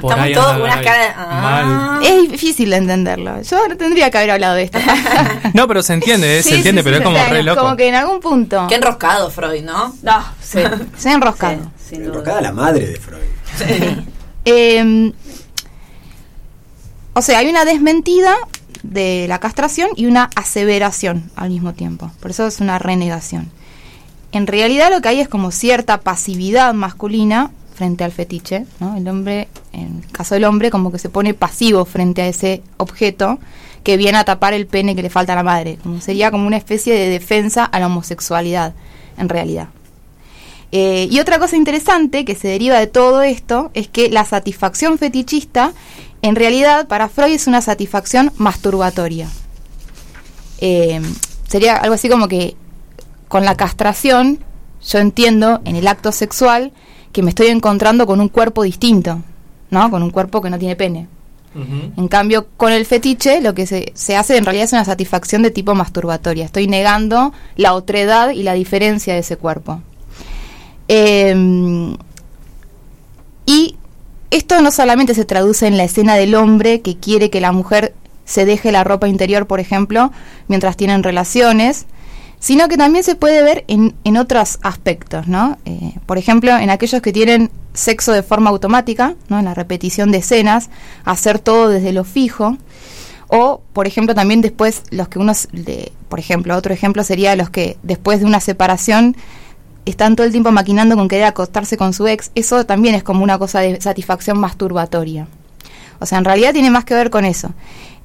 Por 0.00 0.10
Estamos 0.12 0.32
todos 0.32 0.52
con 0.54 0.62
unas 0.62 0.80
caras. 0.82 1.14
Ah. 1.16 2.00
Es 2.02 2.30
difícil 2.32 2.70
de 2.70 2.76
entenderlo. 2.76 3.40
Yo 3.42 3.68
no 3.68 3.76
tendría 3.76 4.10
que 4.10 4.18
haber 4.18 4.32
hablado 4.32 4.54
de 4.56 4.64
esto. 4.64 4.78
No, 5.54 5.68
pero 5.68 5.82
se 5.82 5.92
entiende, 5.92 6.38
¿eh? 6.38 6.42
Sí, 6.42 6.48
se 6.50 6.56
entiende, 6.56 6.80
sí, 6.80 6.84
pero 6.84 6.96
sí, 6.96 7.02
es 7.02 7.06
como 7.06 7.30
re 7.32 7.42
loco. 7.42 7.60
Como 7.60 7.76
que 7.76 7.88
en 7.88 7.94
algún 7.94 8.20
punto 8.20 8.66
Qué 8.68 8.74
enroscado 8.76 9.30
Freud, 9.30 9.62
¿no? 9.62 9.94
No, 10.02 10.24
sí. 10.42 10.60
se 10.96 11.10
ha 11.10 11.12
enroscado. 11.12 11.70
Sin 11.92 12.04
duda. 12.04 12.40
La 12.40 12.52
madre 12.52 12.86
de 12.86 12.96
Freud. 12.96 13.22
Eh, 14.44 15.12
o 17.12 17.22
sea, 17.22 17.38
hay 17.38 17.48
una 17.48 17.64
desmentida 17.64 18.34
de 18.82 19.26
la 19.28 19.38
castración 19.38 19.90
y 19.94 20.06
una 20.06 20.30
aseveración 20.34 21.30
al 21.36 21.50
mismo 21.50 21.74
tiempo. 21.74 22.10
Por 22.18 22.32
eso 22.32 22.48
es 22.48 22.58
una 22.58 22.80
renegación. 22.80 23.52
En 24.32 24.48
realidad 24.48 24.90
lo 24.90 25.00
que 25.00 25.10
hay 25.10 25.20
es 25.20 25.28
como 25.28 25.52
cierta 25.52 26.00
pasividad 26.00 26.74
masculina 26.74 27.52
frente 27.76 28.02
al 28.02 28.10
fetiche. 28.10 28.66
¿no? 28.80 28.96
El 28.96 29.06
hombre, 29.06 29.46
en 29.72 30.02
el 30.02 30.10
caso 30.10 30.34
del 30.34 30.44
hombre, 30.44 30.70
como 30.70 30.90
que 30.90 30.98
se 30.98 31.08
pone 31.08 31.34
pasivo 31.34 31.84
frente 31.84 32.22
a 32.22 32.26
ese 32.26 32.64
objeto 32.78 33.38
que 33.84 33.96
viene 33.96 34.18
a 34.18 34.24
tapar 34.24 34.54
el 34.54 34.66
pene 34.66 34.96
que 34.96 35.02
le 35.02 35.10
falta 35.10 35.34
a 35.34 35.36
la 35.36 35.44
madre. 35.44 35.78
Como 35.84 36.00
sería 36.00 36.32
como 36.32 36.48
una 36.48 36.56
especie 36.56 36.94
de 36.94 37.10
defensa 37.10 37.64
a 37.64 37.78
la 37.78 37.86
homosexualidad, 37.86 38.74
en 39.18 39.28
realidad. 39.28 39.68
Eh, 40.72 41.06
y 41.10 41.20
otra 41.20 41.38
cosa 41.38 41.56
interesante 41.56 42.24
que 42.24 42.34
se 42.34 42.48
deriva 42.48 42.78
de 42.78 42.86
todo 42.86 43.20
esto 43.22 43.70
es 43.74 43.88
que 43.88 44.08
la 44.08 44.24
satisfacción 44.24 44.96
fetichista, 44.96 45.72
en 46.22 46.34
realidad, 46.34 46.88
para 46.88 47.08
Freud 47.10 47.34
es 47.34 47.46
una 47.46 47.60
satisfacción 47.60 48.32
masturbatoria. 48.38 49.28
eh, 50.60 51.00
sería 51.48 51.76
algo 51.76 51.94
así 51.94 52.08
como 52.08 52.28
que 52.28 52.56
con 53.28 53.44
la 53.44 53.56
castración 53.56 54.38
yo 54.86 54.98
entiendo 54.98 55.60
en 55.64 55.76
el 55.76 55.86
acto 55.86 56.12
sexual 56.12 56.72
que 57.12 57.22
me 57.22 57.28
estoy 57.30 57.48
encontrando 57.48 58.06
con 58.06 58.20
un 58.20 58.28
cuerpo 58.28 58.62
distinto, 58.62 59.20
¿no? 59.70 59.90
Con 59.90 60.02
un 60.02 60.10
cuerpo 60.10 60.40
que 60.40 60.48
no 60.50 60.58
tiene 60.58 60.76
pene. 60.76 61.08
En 61.54 62.08
cambio, 62.08 62.46
con 62.56 62.72
el 62.72 62.86
fetiche 62.86 63.42
lo 63.42 63.52
que 63.52 63.66
se, 63.66 63.92
se 63.94 64.16
hace 64.16 64.38
en 64.38 64.46
realidad 64.46 64.64
es 64.64 64.72
una 64.72 64.86
satisfacción 64.86 65.42
de 65.42 65.50
tipo 65.50 65.74
masturbatoria. 65.74 66.46
Estoy 66.46 66.66
negando 66.66 67.34
la 67.56 67.74
otredad 67.74 68.30
y 68.30 68.42
la 68.42 68.54
diferencia 68.54 69.12
de 69.12 69.20
ese 69.20 69.36
cuerpo. 69.36 69.82
Eh, 70.88 71.96
y 73.46 73.76
esto 74.30 74.60
no 74.62 74.70
solamente 74.70 75.14
se 75.14 75.24
traduce 75.24 75.66
en 75.66 75.76
la 75.76 75.84
escena 75.84 76.14
del 76.14 76.34
hombre 76.34 76.80
que 76.80 76.96
quiere 76.96 77.30
que 77.30 77.40
la 77.40 77.52
mujer 77.52 77.94
se 78.24 78.44
deje 78.44 78.72
la 78.72 78.84
ropa 78.84 79.08
interior, 79.08 79.46
por 79.46 79.60
ejemplo, 79.60 80.10
mientras 80.48 80.76
tienen 80.76 81.02
relaciones, 81.02 81.86
sino 82.38 82.68
que 82.68 82.76
también 82.76 83.04
se 83.04 83.14
puede 83.14 83.42
ver 83.42 83.64
en, 83.68 83.94
en 84.04 84.16
otros 84.16 84.58
aspectos, 84.62 85.28
¿no? 85.28 85.58
Eh, 85.64 85.94
por 86.06 86.18
ejemplo, 86.18 86.56
en 86.56 86.70
aquellos 86.70 87.02
que 87.02 87.12
tienen 87.12 87.50
sexo 87.74 88.12
de 88.12 88.22
forma 88.22 88.50
automática, 88.50 89.14
¿no? 89.28 89.38
En 89.38 89.44
la 89.44 89.54
repetición 89.54 90.10
de 90.10 90.18
escenas, 90.18 90.70
hacer 91.04 91.38
todo 91.38 91.68
desde 91.68 91.92
lo 91.92 92.04
fijo. 92.04 92.56
O, 93.28 93.60
por 93.72 93.86
ejemplo, 93.86 94.14
también 94.14 94.40
después 94.40 94.82
los 94.90 95.08
que 95.08 95.18
unos, 95.18 95.48
de, 95.52 95.92
por 96.08 96.18
ejemplo, 96.18 96.56
otro 96.56 96.74
ejemplo 96.74 97.04
sería 97.04 97.36
los 97.36 97.50
que 97.50 97.76
después 97.82 98.20
de 98.20 98.26
una 98.26 98.40
separación 98.40 99.16
están 99.86 100.16
todo 100.16 100.26
el 100.26 100.32
tiempo 100.32 100.52
maquinando 100.52 100.96
con 100.96 101.08
querer 101.08 101.24
acostarse 101.24 101.76
con 101.76 101.92
su 101.92 102.06
ex. 102.06 102.30
Eso 102.34 102.64
también 102.64 102.94
es 102.94 103.02
como 103.02 103.22
una 103.22 103.38
cosa 103.38 103.60
de 103.60 103.80
satisfacción 103.80 104.38
masturbatoria. 104.38 105.26
O 105.98 106.06
sea, 106.06 106.18
en 106.18 106.24
realidad 106.24 106.52
tiene 106.52 106.70
más 106.70 106.84
que 106.84 106.94
ver 106.94 107.10
con 107.10 107.24
eso. 107.24 107.52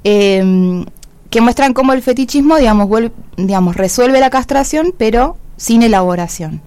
Eh, 0.04 0.84
que 1.30 1.42
muestran 1.42 1.74
cómo 1.74 1.94
el 1.94 2.02
fetichismo, 2.02 2.58
digamos, 2.58 2.88
vuelve, 2.88 3.12
digamos, 3.36 3.76
resuelve 3.76 4.20
la 4.20 4.30
castración, 4.30 4.94
pero 4.98 5.38
sin 5.58 5.84
elaboración. 5.84 6.62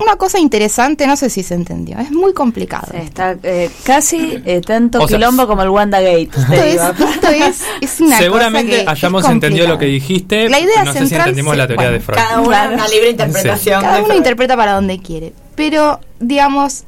Una 0.00 0.16
cosa 0.16 0.38
interesante, 0.38 1.06
no 1.06 1.14
sé 1.16 1.28
si 1.28 1.42
se 1.42 1.54
entendió, 1.54 1.98
es 1.98 2.10
muy 2.10 2.32
complicado. 2.32 2.92
Está 2.94 3.36
eh, 3.42 3.70
casi 3.84 4.40
eh, 4.46 4.60
tanto 4.64 4.98
O 5.02 5.06
sea, 5.06 5.18
quilombo 5.18 5.46
como 5.46 5.62
el 5.62 5.68
WandaGate. 5.68 6.22
Esto 6.22 6.52
es, 6.54 6.80
esto 6.80 7.28
es, 7.28 7.62
es 7.82 8.00
una 8.00 8.18
Seguramente 8.18 8.70
cosa 8.72 8.84
que 8.84 8.90
hayamos 8.90 9.24
es 9.24 9.30
entendido 9.30 9.68
lo 9.68 9.78
que 9.78 9.86
dijiste. 9.86 10.48
La 10.48 10.58
idea 10.58 10.84
no 10.84 10.92
sé 10.92 11.00
si 11.00 11.06
central 11.08 11.28
entendimos 11.28 11.56
la 11.56 11.66
teoría 11.66 11.88
bueno, 11.88 11.92
de 11.92 12.00
Freud. 12.00 12.16
Cada 12.18 12.40
uno 12.40 12.48
una 12.48 12.88
libre 12.88 13.10
interpretación. 13.10 13.82
Cada 13.82 14.02
uno 14.02 14.14
interpreta 14.14 14.56
para 14.56 14.72
donde 14.72 15.00
quiere. 15.00 15.34
Pero, 15.54 16.00
digamos, 16.18 16.84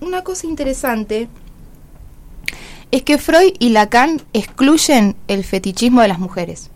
una 0.00 0.22
cosa 0.22 0.46
interesante 0.46 1.28
es 2.92 3.02
que 3.02 3.18
Freud 3.18 3.54
y 3.58 3.70
Lacan 3.70 4.22
excluyen 4.32 5.16
el 5.26 5.42
fetichismo 5.42 6.00
de 6.02 6.08
las 6.08 6.20
mujeres. 6.20 6.70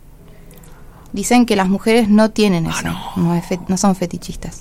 Dicen 1.13 1.45
que 1.45 1.55
las 1.55 1.67
mujeres 1.69 2.09
no 2.09 2.31
tienen 2.31 2.65
eso, 2.65 2.83
no. 3.17 3.35
es 3.35 3.45
fe- 3.45 3.59
no 3.67 3.77
son 3.77 3.95
fetichistas. 3.95 4.59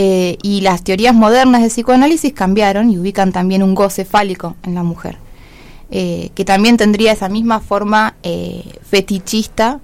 Eh, 0.00 0.38
y 0.44 0.60
las 0.60 0.84
teorías 0.84 1.12
modernas 1.12 1.60
de 1.60 1.70
psicoanálisis 1.70 2.32
cambiaron 2.32 2.88
y 2.88 2.98
ubican 2.98 3.32
también 3.32 3.64
un 3.64 3.74
goce 3.74 4.04
fálico 4.04 4.54
en 4.62 4.76
la 4.76 4.84
mujer, 4.84 5.18
eh, 5.90 6.30
que 6.36 6.44
también 6.44 6.76
tendría 6.76 7.10
esa 7.10 7.28
misma 7.28 7.58
forma 7.58 8.14
eh, 8.22 8.62
fetichista 8.88 9.80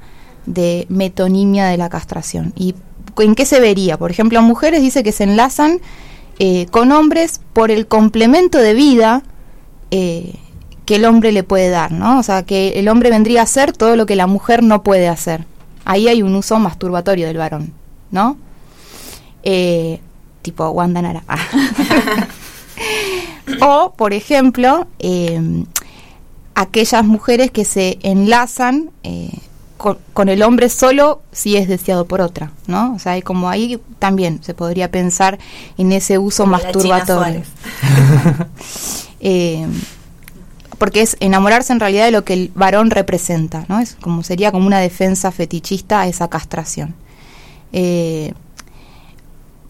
de 0.46 0.87
metonimia 0.88 1.66
de 1.66 1.79
la 1.79 1.88
castración. 1.88 2.53
¿Y 2.55 2.77
en 3.18 3.35
qué 3.35 3.44
se 3.44 3.59
vería? 3.59 3.98
Por 3.98 4.12
ejemplo, 4.12 4.40
mujeres 4.40 4.83
dice 4.83 5.03
que 5.03 5.11
se 5.11 5.24
enlazan 5.24 5.81
con 6.70 6.92
hombres 6.92 7.40
por 7.53 7.72
el 7.72 7.88
complemento 7.88 8.59
de 8.59 8.74
vida 8.74 9.22
que 9.90 10.38
el 10.87 11.05
hombre 11.07 11.33
le 11.33 11.42
puede 11.42 11.70
dar, 11.70 11.90
¿no? 11.90 12.20
O 12.20 12.22
sea, 12.22 12.44
que 12.44 12.79
el 12.79 12.88
hombre 12.88 13.11
vendría 13.11 13.40
a 13.40 13.44
hacer 13.44 13.72
todo 13.72 13.96
lo 13.96 14.07
que 14.07 14.14
la 14.14 14.29
mujer 14.29 14.62
no 14.62 14.85
puede 14.85 15.09
hacer. 15.09 15.44
Ahí 15.85 16.07
hay 16.07 16.22
un 16.22 16.37
uso 16.37 16.61
masturbatorio 16.61 17.27
del 17.27 17.38
varón, 17.38 17.72
¿no? 18.12 18.37
Eh, 19.44 20.00
tipo 20.42 20.68
Wanda 20.70 21.02
Nara. 21.02 21.22
o, 23.61 23.92
por 23.96 24.12
ejemplo, 24.12 24.87
eh, 24.98 25.64
aquellas 26.54 27.04
mujeres 27.04 27.50
que 27.50 27.64
se 27.64 27.98
enlazan 28.02 28.90
eh, 29.02 29.30
con, 29.76 29.98
con 30.12 30.28
el 30.28 30.42
hombre 30.42 30.68
solo 30.68 31.22
si 31.33 31.57
es 31.57 31.68
deseado 31.68 32.07
por 32.07 32.20
otra, 32.20 32.52
¿no? 32.66 32.94
O 32.94 32.98
sea, 32.98 33.12
hay 33.12 33.22
como 33.22 33.48
ahí 33.48 33.80
también 33.98 34.42
se 34.42 34.54
podría 34.54 34.90
pensar 34.90 35.38
en 35.78 35.92
ese 35.92 36.18
uso 36.18 36.44
Como 36.44 36.52
masturbatorio. 36.52 37.42
Eh, 39.26 39.66
porque 40.76 41.00
es 41.00 41.16
enamorarse 41.18 41.72
en 41.72 41.80
realidad 41.80 42.04
de 42.04 42.11
lo 42.11 42.26
que 42.26 42.35
el 42.35 42.52
varón 42.54 42.90
representa, 42.90 43.64
¿no? 43.68 43.80
Es 43.80 43.96
como 43.98 44.22
sería 44.22 44.52
como 44.52 44.66
una 44.66 44.80
defensa 44.80 45.33
fetichista 45.33 46.02
a 46.02 46.09
esa 46.09 46.28
castración. 46.28 46.94
Eh, 47.72 48.35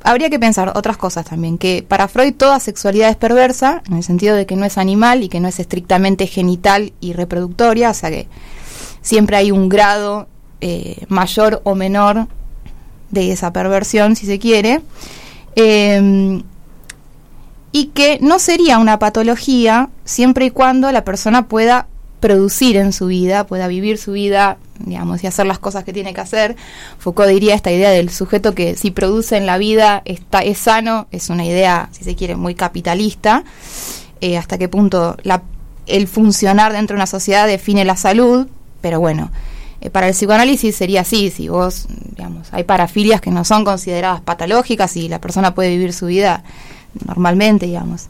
habría 0.05 0.31
que 0.31 0.39
pensar 0.39 0.73
otras 0.77 0.97
cosas 0.97 1.25
también, 1.25 1.59
que 1.59 1.85
para 1.87 2.07
Freud 2.07 2.35
toda 2.35 2.61
sexualidad 2.61 3.11
es 3.11 3.17
perversa, 3.17 3.83
en 3.89 3.97
el 3.97 4.05
sentido 4.05 4.37
de 4.37 4.47
que 4.47 4.55
no 4.55 4.65
es 4.65 4.79
animal 4.79 5.25
y 5.25 5.29
que 5.29 5.41
no 5.41 5.49
es 5.49 5.59
estrictamente 5.59 6.29
genital 6.29 6.93
y 7.01 7.15
reproductoria, 7.15 7.91
o 7.91 7.95
sea 7.95 8.11
que 8.11 8.29
siempre 9.03 9.37
hay 9.37 9.51
un 9.51 9.69
grado 9.69 10.29
eh, 10.61 11.05
mayor 11.09 11.61
o 11.65 11.75
menor 11.75 12.29
de 13.11 13.33
esa 13.33 13.53
perversión, 13.53 14.15
si 14.15 14.27
se 14.27 14.39
quiere. 14.39 14.83
Eh, 15.57 16.43
y 17.73 17.87
que 17.87 18.21
no 18.21 18.39
sería 18.39 18.79
una 18.79 19.01
patología 19.01 19.89
siempre 20.05 20.45
y 20.45 20.51
cuando 20.51 20.93
la 20.93 21.05
persona 21.05 21.49
pueda 21.49 21.89
producir 22.25 22.79
en 22.79 22.95
su 22.95 23.09
vida, 23.09 23.47
pueda 23.47 23.69
vivir 23.69 23.99
su 23.99 24.13
vida, 24.13 24.57
digamos, 24.79 25.23
y 25.23 25.27
hacer 25.27 25.45
las 25.45 25.59
cosas 25.59 25.85
que 25.85 25.93
tiene 25.93 26.15
que 26.15 26.23
hacer. 26.23 26.57
Foucault 26.99 27.29
diría 27.29 27.55
esta 27.55 27.71
idea 27.71 27.91
del 27.91 28.09
sujeto 28.09 28.55
que 28.55 28.77
si 28.77 28.91
produce 28.91 29.37
en 29.37 29.45
la 29.45 29.59
vida 29.59 30.01
está, 30.07 30.39
es 30.39 30.57
sano, 30.57 31.07
es 31.11 31.29
una 31.29 31.45
idea, 31.45 31.91
si 31.93 32.03
se 32.03 32.17
quiere, 32.17 32.35
muy 32.35 32.55
capitalista. 32.55 33.45
Eh, 34.23 34.39
hasta 34.39 34.57
qué 34.57 34.71
punto 34.71 35.19
la, 35.23 35.43
el 35.87 36.09
funcionar 36.09 36.73
dentro 36.73 36.95
de 36.95 37.01
una 37.01 37.07
sociedad 37.07 37.47
define 37.47 37.85
la 37.85 37.95
salud, 37.95 38.47
pero 38.81 39.01
bueno, 39.01 39.31
eh, 39.83 39.91
para 39.91 40.09
el 40.09 40.15
psicoanálisis 40.15 40.75
sería 40.75 41.03
así, 41.03 41.31
si 41.31 41.49
vos, 41.49 41.89
digamos, 42.17 42.49
hay 42.53 42.65
parafilias 42.65 43.21
que 43.21 43.33
no 43.33 43.45
son 43.45 43.67
consideradas 43.67 44.23
patológicas 44.23 44.97
y 44.97 45.11
la 45.11 45.21
persona 45.21 45.55
puede 45.55 45.69
vivir 45.69 45.93
su 45.93 46.07
vida 46.07 46.43
normalmente, 47.07 47.67
digamos. 47.67 48.09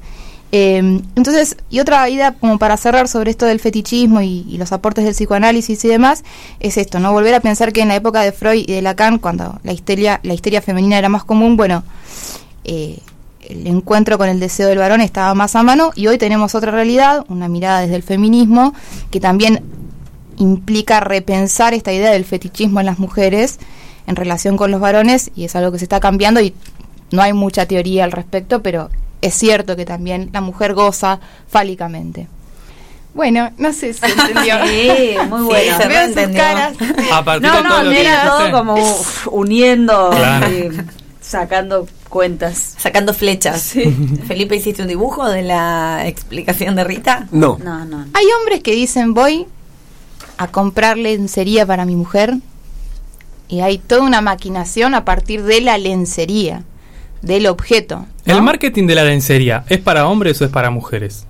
Eh, 0.56 0.78
entonces, 1.16 1.56
y 1.68 1.80
otra 1.80 2.08
idea 2.08 2.30
como 2.30 2.60
para 2.60 2.76
cerrar 2.76 3.08
sobre 3.08 3.32
esto 3.32 3.44
del 3.44 3.58
fetichismo 3.58 4.22
y, 4.22 4.56
los 4.56 4.70
aportes 4.70 5.04
del 5.04 5.12
psicoanálisis 5.12 5.84
y 5.84 5.88
demás, 5.88 6.22
es 6.60 6.76
esto, 6.76 7.00
¿no? 7.00 7.12
Volver 7.12 7.34
a 7.34 7.40
pensar 7.40 7.72
que 7.72 7.80
en 7.80 7.88
la 7.88 7.96
época 7.96 8.20
de 8.20 8.30
Freud 8.30 8.62
y 8.64 8.72
de 8.72 8.80
Lacan, 8.80 9.18
cuando 9.18 9.58
la 9.64 9.72
histeria, 9.72 10.20
la 10.22 10.32
histeria 10.32 10.62
femenina 10.62 10.96
era 10.96 11.08
más 11.08 11.24
común, 11.24 11.56
bueno, 11.56 11.82
eh, 12.62 13.00
el 13.40 13.66
encuentro 13.66 14.16
con 14.16 14.28
el 14.28 14.38
deseo 14.38 14.68
del 14.68 14.78
varón 14.78 15.00
estaba 15.00 15.34
más 15.34 15.56
a 15.56 15.64
mano 15.64 15.90
y 15.96 16.06
hoy 16.06 16.18
tenemos 16.18 16.54
otra 16.54 16.70
realidad, 16.70 17.24
una 17.28 17.48
mirada 17.48 17.80
desde 17.80 17.96
el 17.96 18.04
feminismo, 18.04 18.74
que 19.10 19.18
también 19.18 19.60
implica 20.36 21.00
repensar 21.00 21.74
esta 21.74 21.92
idea 21.92 22.12
del 22.12 22.24
fetichismo 22.24 22.78
en 22.78 22.86
las 22.86 23.00
mujeres 23.00 23.58
en 24.06 24.14
relación 24.14 24.56
con 24.56 24.70
los 24.70 24.80
varones 24.80 25.32
y 25.34 25.46
es 25.46 25.56
algo 25.56 25.72
que 25.72 25.78
se 25.78 25.86
está 25.86 25.98
cambiando 25.98 26.40
y 26.40 26.54
no 27.10 27.22
hay 27.22 27.32
mucha 27.32 27.66
teoría 27.66 28.04
al 28.04 28.12
respecto, 28.12 28.62
pero 28.62 28.88
es 29.26 29.34
cierto 29.34 29.76
que 29.76 29.84
también 29.84 30.30
la 30.32 30.40
mujer 30.40 30.74
goza 30.74 31.20
fálicamente. 31.48 32.28
Bueno, 33.14 33.50
no 33.58 33.72
sé 33.72 33.92
si 33.94 34.00
se 34.00 34.06
entendió. 34.12 34.56
Sí, 34.66 35.16
muy 35.28 35.42
bueno. 35.42 35.76
se 35.78 35.88
Veo 35.88 36.06
sus 36.06 36.14
reentendió. 36.16 36.40
caras. 36.42 36.74
A 37.12 37.24
partir 37.24 37.48
No, 37.48 37.56
de 37.56 37.62
todo 37.62 37.78
no, 37.78 37.84
lo 37.84 37.90
que 37.90 38.00
era 38.00 38.24
todo 38.24 38.50
como 38.52 38.74
uf, 38.74 39.28
uniendo, 39.30 40.10
Claro. 40.10 40.46
eh, 40.48 40.70
sacando 41.20 41.86
cuentas. 42.08 42.74
Sacando 42.78 43.14
flechas. 43.14 43.74
Felipe, 44.26 44.56
¿hiciste 44.56 44.82
un 44.82 44.88
dibujo 44.88 45.28
de 45.28 45.42
la 45.42 46.06
explicación 46.06 46.74
de 46.76 46.84
Rita? 46.84 47.26
No. 47.30 47.56
No, 47.62 47.84
no. 47.84 47.98
no. 47.98 48.06
Hay 48.14 48.24
hombres 48.40 48.62
que 48.62 48.72
dicen 48.72 49.14
voy 49.14 49.46
a 50.36 50.48
comprar 50.48 50.98
lencería 50.98 51.64
para 51.66 51.84
mi 51.84 51.94
mujer 51.94 52.34
y 53.46 53.60
hay 53.60 53.78
toda 53.78 54.02
una 54.02 54.20
maquinación 54.22 54.94
a 54.94 55.04
partir 55.04 55.44
de 55.44 55.60
la 55.60 55.78
lencería, 55.78 56.64
del 57.24 57.46
objeto. 57.46 58.06
¿no? 58.26 58.34
¿El 58.36 58.42
marketing 58.42 58.86
de 58.86 58.94
la 58.94 59.04
lencería 59.04 59.64
es 59.68 59.78
para 59.80 60.06
hombres 60.08 60.40
o 60.40 60.44
es 60.44 60.50
para 60.50 60.70
mujeres? 60.70 61.26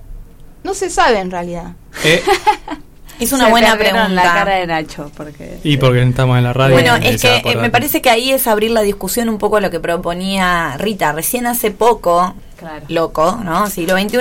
No 0.63 0.75
se 0.75 0.91
sabe 0.91 1.19
en 1.21 1.31
realidad. 1.31 1.73
Eh, 2.05 2.23
Es 3.21 3.33
una 3.33 3.45
Se 3.45 3.51
buena 3.53 3.77
pregunta. 3.79 4.09
la 4.09 4.23
cara 4.25 4.55
de 4.57 4.67
Nacho, 4.67 5.09
porque... 5.17 5.59
y 5.63 5.77
porque 5.77 6.03
estamos 6.03 6.37
en 6.37 6.43
la 6.43 6.53
radio. 6.53 6.75
Bueno, 6.75 6.97
es 6.97 7.23
que 7.23 7.37
eh, 7.45 7.57
me 7.57 7.71
parece 7.71 8.03
que 8.03 8.11
ahí 8.11 8.33
es 8.33 8.49
abrir 8.49 8.73
la 8.73 8.83
discusión 8.83 9.29
un 9.29 9.39
poco 9.39 9.57
a 9.59 9.61
lo 9.61 9.71
que 9.71 9.79
proponía 9.79 10.77
Rita. 10.79 11.13
Recién 11.13 11.47
hace 11.47 11.71
poco, 11.71 12.35
Claro. 12.59 12.85
loco, 12.89 13.39
¿no? 13.45 13.69
Siglo 13.71 13.97
XXI, 13.97 14.19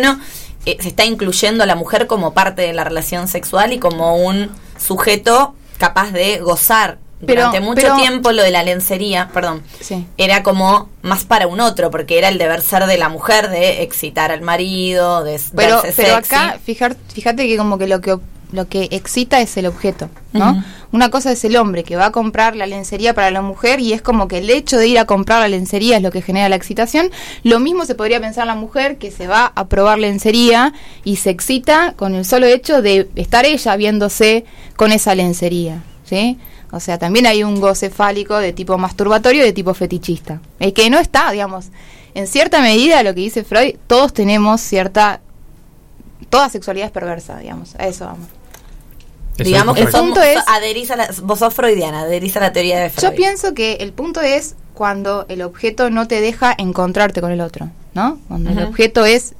eh, 0.67 0.77
se 0.79 0.89
está 0.89 1.05
incluyendo 1.05 1.63
a 1.63 1.65
la 1.65 1.75
mujer 1.75 2.05
como 2.05 2.35
parte 2.35 2.61
de 2.61 2.73
la 2.73 2.83
relación 2.83 3.27
sexual 3.27 3.73
y 3.73 3.79
como 3.79 4.17
un 4.17 4.51
sujeto 4.77 5.55
capaz 5.79 6.11
de 6.11 6.37
gozar. 6.39 6.99
Pero- 7.25 7.41
Durante 7.47 7.59
mucho 7.61 7.81
pero- 7.81 7.95
tiempo 7.95 8.31
lo 8.31 8.43
de 8.43 8.51
la 8.51 8.63
lencería, 8.63 9.29
perdón, 9.33 9.63
Sí. 9.79 10.05
era 10.17 10.43
como 10.43 10.89
más 11.01 11.23
para 11.25 11.47
un 11.47 11.59
otro, 11.59 11.91
porque 11.91 12.17
era 12.17 12.29
el 12.29 12.37
deber 12.37 12.61
ser 12.61 12.85
de 12.85 12.97
la 12.97 13.09
mujer 13.09 13.49
de 13.49 13.81
excitar 13.83 14.31
al 14.31 14.41
marido, 14.41 15.23
de 15.23 15.39
Pero, 15.55 15.81
verse 15.81 15.93
pero 16.01 16.15
sexy. 16.17 16.35
acá, 16.35 16.59
fijar, 16.63 16.95
fíjate 17.13 17.47
que 17.47 17.57
como 17.57 17.77
que 17.77 17.87
lo 17.87 18.01
que 18.01 18.17
lo 18.51 18.67
que 18.67 18.87
excita 18.91 19.41
es 19.41 19.57
el 19.57 19.65
objeto, 19.65 20.09
¿no? 20.31 20.63
Una 20.91 21.09
cosa 21.09 21.31
es 21.31 21.43
el 21.43 21.55
hombre 21.55 21.83
que 21.83 21.95
va 21.95 22.05
a 22.05 22.11
comprar 22.11 22.55
la 22.55 22.67
lencería 22.67 23.15
para 23.15 23.31
la 23.31 23.41
mujer 23.41 23.79
y 23.79 23.93
es 23.93 24.03
como 24.03 24.27
que 24.27 24.37
el 24.37 24.49
hecho 24.51 24.77
de 24.77 24.85
ir 24.87 24.99
a 24.99 25.05
comprar 25.05 25.39
la 25.39 25.47
lencería 25.47 25.97
es 25.97 26.03
lo 26.03 26.11
que 26.11 26.21
genera 26.21 26.47
la 26.49 26.55
excitación. 26.55 27.09
Lo 27.41 27.59
mismo 27.59 27.85
se 27.85 27.95
podría 27.95 28.21
pensar 28.21 28.45
la 28.45 28.53
mujer 28.53 28.99
que 28.99 29.09
se 29.09 29.25
va 29.25 29.51
a 29.55 29.65
probar 29.69 29.97
lencería 29.97 30.71
y 31.03 31.15
se 31.15 31.31
excita 31.31 31.95
con 31.97 32.13
el 32.13 32.25
solo 32.25 32.45
hecho 32.45 32.83
de 32.83 33.09
estar 33.15 33.43
ella 33.47 33.75
viéndose 33.75 34.45
con 34.75 34.91
esa 34.91 35.15
lencería, 35.15 35.81
¿sí? 36.05 36.37
O 36.73 36.79
sea, 36.79 36.97
también 36.97 37.27
hay 37.27 37.43
un 37.43 37.59
goce 37.61 37.89
fálico 37.91 38.37
de 38.37 38.51
tipo 38.51 38.77
masturbatorio 38.77 39.41
y 39.43 39.45
de 39.45 39.53
tipo 39.53 39.73
fetichista. 39.73 40.41
El 40.59 40.73
que 40.73 40.89
no 40.89 40.97
está, 40.99 41.31
digamos, 41.31 41.67
en 42.15 42.25
cierta 42.27 42.61
medida 42.61 43.03
lo 43.03 43.13
que 43.13 43.21
dice 43.21 43.43
Freud, 43.43 43.75
todos 43.87 44.11
tenemos 44.13 44.59
cierta 44.59 45.21
toda 46.29 46.49
sexualidad 46.49 46.87
es 46.87 46.91
perversa, 46.91 47.37
digamos. 47.37 47.75
A 47.75 47.85
eso 47.87 48.05
vamos. 48.05 48.27
Eso 49.37 49.43
Digamos 49.43 49.77
es 49.77 49.85
que 49.85 49.91
correcto. 49.91 50.13
punto 50.13 50.21
es- 50.23 50.43
adherís 50.47 50.91
a 50.91 50.95
la, 50.95 51.09
vos 51.23 51.39
sos 51.39 51.53
freudiana, 51.53 52.01
adherís 52.01 52.35
a 52.37 52.39
la 52.39 52.53
teoría 52.53 52.79
de 52.79 52.89
Freud. 52.89 53.09
Yo 53.11 53.15
pienso 53.15 53.53
que 53.53 53.73
el 53.81 53.91
punto 53.93 54.21
es 54.21 54.55
cuando 54.73 55.25
el 55.29 55.41
objeto 55.43 55.89
no 55.89 56.07
te 56.07 56.21
deja 56.21 56.53
encontrarte 56.57 57.19
con 57.21 57.31
el 57.31 57.41
otro, 57.41 57.69
¿no? 57.93 58.19
Cuando 58.27 58.49
el 58.51 58.63
objeto 58.63 59.05
es 59.05 59.33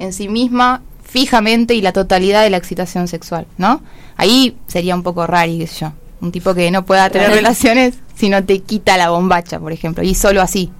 en 0.00 0.12
sí 0.12 0.28
misma 0.28 0.82
fijamente 1.04 1.74
y 1.74 1.82
la 1.82 1.92
totalidad 1.92 2.42
de 2.42 2.50
la 2.50 2.56
excitación 2.58 3.06
sexual, 3.08 3.46
¿no? 3.58 3.80
Ahí 4.16 4.56
sería 4.68 4.94
un 4.94 5.02
poco 5.02 5.26
raro, 5.26 5.50
qué 5.58 5.66
sé 5.66 5.80
yo. 5.80 5.92
Un 6.20 6.32
tipo 6.32 6.54
que 6.54 6.70
no 6.70 6.84
pueda 6.84 7.08
tener 7.10 7.30
relaciones 7.30 7.94
si 8.14 8.28
no 8.28 8.44
te 8.44 8.60
quita 8.60 8.96
la 8.96 9.10
bombacha, 9.10 9.58
por 9.58 9.72
ejemplo, 9.72 10.02
y 10.04 10.14
solo 10.14 10.42
así. 10.42 10.70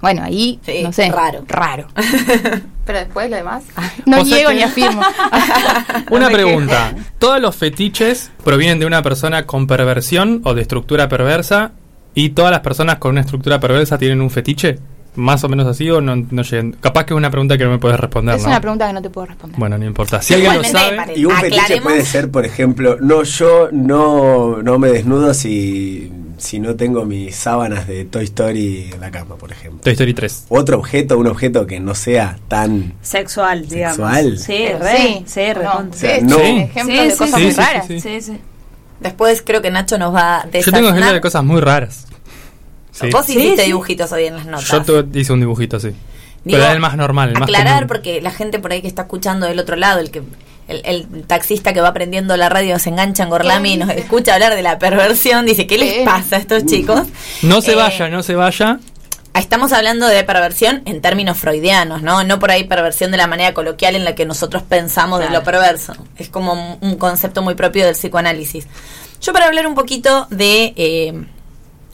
Bueno, 0.00 0.22
ahí, 0.22 0.60
Sí, 0.64 0.82
no 0.82 0.92
sé. 0.92 1.10
raro. 1.10 1.44
Raro. 1.48 1.86
Pero 2.84 2.98
después 2.98 3.30
lo 3.30 3.36
demás, 3.36 3.64
no 4.06 4.20
O 4.20 4.24
sea 4.24 4.34
niego 4.36 4.50
que- 4.50 4.56
ni 4.56 4.62
afirmo. 4.62 5.00
Una 6.10 6.26
No 6.28 6.32
pregunta. 6.32 6.94
¿Todos 7.18 7.40
los 7.40 7.56
fetiches 7.56 8.30
provienen 8.44 8.78
de 8.78 8.86
una 8.86 9.02
persona 9.02 9.46
con 9.46 9.66
perversión 9.66 10.42
o 10.44 10.54
de 10.54 10.62
estructura 10.62 11.08
perversa? 11.08 11.72
¿Y 12.14 12.30
todas 12.30 12.50
las 12.52 12.60
personas 12.60 12.98
con 12.98 13.12
una 13.12 13.22
estructura 13.22 13.58
perversa 13.58 13.98
tienen 13.98 14.20
un 14.20 14.30
fetiche? 14.30 14.78
¿Más 15.16 15.44
o 15.44 15.48
menos 15.48 15.66
así 15.66 15.88
o 15.90 16.00
no, 16.00 16.16
no 16.16 16.42
llegan? 16.42 16.72
Capaz 16.80 17.04
que 17.04 17.14
es 17.14 17.18
una 17.18 17.30
pregunta 17.30 17.56
que 17.56 17.64
no 17.64 17.70
me 17.70 17.78
puedes 17.78 18.00
responder, 18.00 18.34
Es 18.34 18.42
¿no? 18.42 18.48
una 18.48 18.60
pregunta 18.60 18.86
que 18.88 18.92
no 18.94 19.02
te 19.02 19.10
puedo 19.10 19.26
responder. 19.26 19.58
Bueno, 19.60 19.78
no 19.78 19.84
importa. 19.84 20.20
Si 20.20 20.34
alguien 20.34 20.56
lo 20.56 20.64
sabe... 20.64 20.96
Y 21.16 21.24
un 21.24 21.32
fetiche 21.36 21.60
Aclaremos. 21.60 21.84
puede 21.92 22.04
ser, 22.04 22.30
por 22.30 22.44
ejemplo, 22.44 22.96
no, 23.00 23.22
yo 23.22 23.68
no, 23.72 24.60
no 24.62 24.78
me 24.78 24.88
desnudo 24.88 25.32
si, 25.32 26.10
si 26.38 26.58
no 26.58 26.74
tengo 26.74 27.04
mis 27.04 27.36
sábanas 27.36 27.86
de 27.86 28.04
Toy 28.06 28.24
Story 28.24 28.90
en 28.92 29.00
la 29.00 29.10
cama, 29.12 29.36
por 29.36 29.52
ejemplo. 29.52 29.80
Toy 29.82 29.92
Story 29.92 30.14
3. 30.14 30.46
Otro 30.48 30.78
objeto, 30.78 31.16
un 31.18 31.28
objeto 31.28 31.66
que 31.66 31.78
no 31.78 31.94
sea 31.94 32.36
tan... 32.48 32.94
Sexual, 33.00 33.68
digamos. 33.68 33.96
Sexual. 33.96 34.38
Sí, 34.38 34.66
re, 34.80 34.96
sí, 34.96 35.24
sí. 35.26 35.40
Sí, 35.94 36.08
no. 36.24 36.36
sí, 36.38 36.44
ejemplos 36.58 36.98
Sí, 36.98 37.08
de 37.08 37.16
cosas 37.16 37.34
sí, 37.38 37.42
muy 37.44 37.52
sí, 37.52 37.60
raras. 37.60 37.86
sí, 37.86 38.00
Sí, 38.00 38.20
sí. 38.20 38.38
Después 39.00 39.42
creo 39.44 39.60
que 39.60 39.70
Nacho 39.70 39.98
nos 39.98 40.14
va 40.14 40.38
a 40.40 40.50
Yo 40.50 40.72
tengo 40.72 40.88
ejemplos 40.88 41.12
de 41.12 41.20
cosas 41.20 41.44
muy 41.44 41.60
raras. 41.60 42.06
Sí. 42.94 43.10
Vos 43.10 43.26
Sí, 43.26 43.32
hiciste 43.36 43.62
sí. 43.62 43.66
dibujitos 43.68 44.12
hoy 44.12 44.26
en 44.26 44.36
las 44.36 44.46
notas. 44.46 44.68
Yo 44.68 44.82
tuve- 44.82 45.20
hice 45.20 45.32
un 45.32 45.40
dibujito 45.40 45.76
así. 45.78 45.88
Digo, 45.88 46.58
Pero 46.58 46.64
es 46.66 46.70
el 46.72 46.78
más 46.80 46.96
normal, 46.96 47.30
el 47.30 47.34
más 47.34 47.42
aclarar 47.44 47.74
común. 47.76 47.88
porque 47.88 48.20
la 48.20 48.30
gente 48.30 48.58
por 48.60 48.70
ahí 48.72 48.82
que 48.82 48.86
está 48.88 49.02
escuchando 49.02 49.46
del 49.46 49.58
otro 49.58 49.74
lado, 49.76 49.98
el 49.98 50.10
que 50.10 50.22
el, 50.68 50.80
el 50.84 51.24
taxista 51.26 51.72
que 51.72 51.80
va 51.80 51.88
aprendiendo 51.88 52.36
la 52.36 52.48
radio 52.48 52.78
se 52.78 52.90
engancha 52.90 53.22
en 53.24 53.30
Gorlami 53.30 53.72
y 53.72 53.76
nos 53.78 53.90
escucha 53.90 54.34
hablar 54.34 54.54
de 54.54 54.62
la 54.62 54.78
perversión, 54.78 55.44
dice, 55.46 55.66
¿qué 55.66 55.76
les 55.78 55.94
Sí. 55.94 56.00
pasa 56.04 56.36
a 56.36 56.38
estos 56.38 56.64
chicos? 56.66 57.02
No 57.42 57.60
se 57.62 57.72
Eh, 57.72 57.76
vaya, 57.76 58.08
no 58.08 58.22
se 58.22 58.34
vaya. 58.34 58.78
Estamos 59.34 59.72
hablando 59.72 60.06
de 60.06 60.22
perversión 60.22 60.82
en 60.84 61.00
términos 61.00 61.36
freudianos, 61.38 62.02
¿no? 62.02 62.22
No 62.22 62.38
por 62.38 62.52
ahí 62.52 62.64
perversión 62.64 63.10
de 63.10 63.16
la 63.16 63.26
manera 63.26 63.52
coloquial 63.52 63.96
en 63.96 64.04
la 64.04 64.14
que 64.14 64.24
nosotros 64.26 64.62
pensamos 64.62 65.18
de 65.18 65.28
lo 65.30 65.42
perverso. 65.42 65.94
Es 66.16 66.28
como 66.28 66.52
un- 66.52 66.78
un 66.88 66.96
concepto 66.96 67.42
muy 67.42 67.54
propio 67.56 67.84
del 67.84 67.94
psicoanálisis. 67.94 68.66
Yo 69.20 69.32
para 69.32 69.46
hablar 69.46 69.66
un 69.66 69.74
poquito 69.74 70.28
de... 70.30 70.72
eh, 70.76 71.24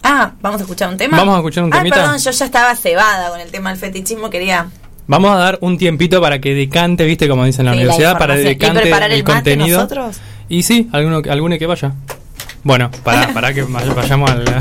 ah, 0.02 0.32
vamos 0.40 0.60
a 0.60 0.64
escuchar 0.64 0.88
un 0.88 0.96
tema. 0.96 1.16
Vamos 1.16 1.34
a 1.34 1.38
escuchar 1.38 1.64
un 1.64 1.72
ah, 1.72 1.78
temita. 1.78 1.96
perdón, 1.96 2.18
yo 2.18 2.30
ya 2.30 2.44
estaba 2.44 2.74
cebada 2.76 3.30
con 3.30 3.40
el 3.40 3.50
tema 3.50 3.70
del 3.70 3.78
fetichismo, 3.78 4.30
quería... 4.30 4.68
Vamos 5.06 5.32
a 5.32 5.38
dar 5.38 5.58
un 5.60 5.76
tiempito 5.76 6.20
para 6.20 6.40
que 6.40 6.54
decante, 6.54 7.04
viste, 7.04 7.28
como 7.28 7.44
dicen 7.44 7.66
en 7.66 7.66
la 7.66 7.72
Sí, 7.72 7.78
la 7.78 7.82
universidad, 7.84 8.18
para 8.18 8.34
que 8.34 8.40
información. 8.42 8.52
¿Y 8.52 8.58
decante 8.58 8.80
preparar 8.82 9.10
el, 9.10 9.16
el 9.18 9.24
mate 9.24 9.32
contenido. 9.34 9.78
nosotros? 9.78 10.16
Y 10.48 10.62
sí, 10.62 10.88
alguno, 10.92 11.22
alguno 11.28 11.58
que 11.58 11.66
vaya. 11.66 11.92
Bueno, 12.62 12.90
para, 13.02 13.28
para 13.34 13.52
que 13.52 13.64
vay- 13.64 13.94
vayamos 13.94 14.30
al 14.30 14.44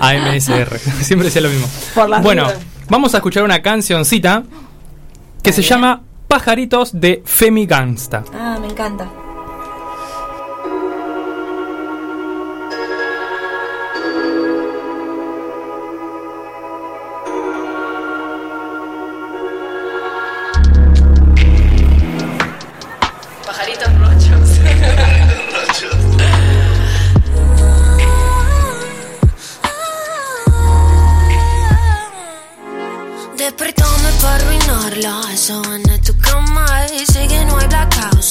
a 0.00 0.12
MSR. 0.14 0.78
Siempre 1.02 1.26
decía 1.26 1.40
lo 1.42 1.48
mismo. 1.48 1.66
Bueno, 2.22 2.44
dudas. 2.44 2.58
vamos 2.88 3.14
a 3.14 3.18
escuchar 3.18 3.42
una 3.42 3.62
cancioncita 3.62 4.42
que 5.42 5.52
se 5.52 5.62
llama 5.62 6.02
Pajaritos 6.28 7.00
de 7.00 7.22
Femi 7.24 7.64
Gangsta. 7.66 8.24
Ah, 8.34 8.58
me 8.60 8.66
encanta. 8.68 9.08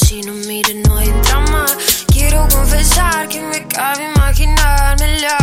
Si 0.10 0.22
no 0.22 0.34
mires 0.34 0.76
no 0.88 0.98
hay 0.98 1.08
drama. 1.22 1.68
Quiero 2.12 2.48
confesar 2.48 3.28
que 3.28 3.40
me 3.42 3.68
cabe 3.68 4.12
imaginármela. 4.16 5.38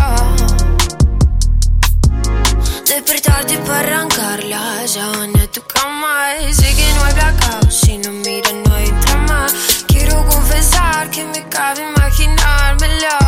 Despertarte 2.89 3.59
para 3.59 3.79
arrancarla, 3.79 4.83
esa 4.83 5.07
vaina 5.11 5.45
en 5.45 5.51
tu 5.53 5.63
cama 5.63 6.15
y 6.49 6.53
sé 6.53 6.75
que 6.75 6.87
no 6.95 7.05
hay 7.05 7.15
blackout, 7.15 7.71
si 7.71 7.99
no 7.99 8.11
mires 8.11 8.57
no 8.65 8.75
hay 8.75 8.91
drama. 9.03 9.47
Quiero 9.87 10.17
confesar 10.27 11.11
que 11.11 11.23
me 11.27 11.49
cabe 11.49 11.83
imaginármela. 11.89 13.19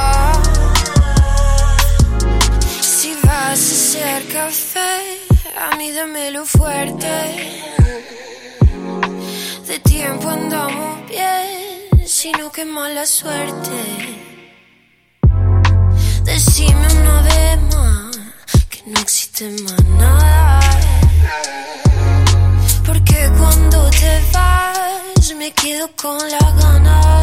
Si 2.81 3.15
vas 3.23 3.61
a 3.61 3.75
hacer 3.77 4.27
café, 4.27 5.21
a 5.57 5.77
mí 5.77 5.93
dámelo 5.93 6.45
fuerte. 6.45 7.59
De 9.69 9.79
tiempo 9.81 10.31
andamos 10.31 11.07
bien, 11.11 12.07
sino 12.07 12.51
que 12.51 12.65
mala 12.65 13.05
suerte. 13.05 14.17
Decime 16.25 16.87
una 17.01 17.21
vez 17.21 17.61
más 17.75 18.17
que 18.71 18.83
no 18.87 18.99
existe 18.99 19.51
más 19.63 19.85
nada. 19.99 20.61
Porque 22.87 23.31
cuando 23.37 23.91
te 23.91 24.23
vas, 24.33 25.35
me 25.37 25.51
quedo 25.53 25.91
con 25.97 26.17
la 26.17 26.51
gana. 26.61 27.23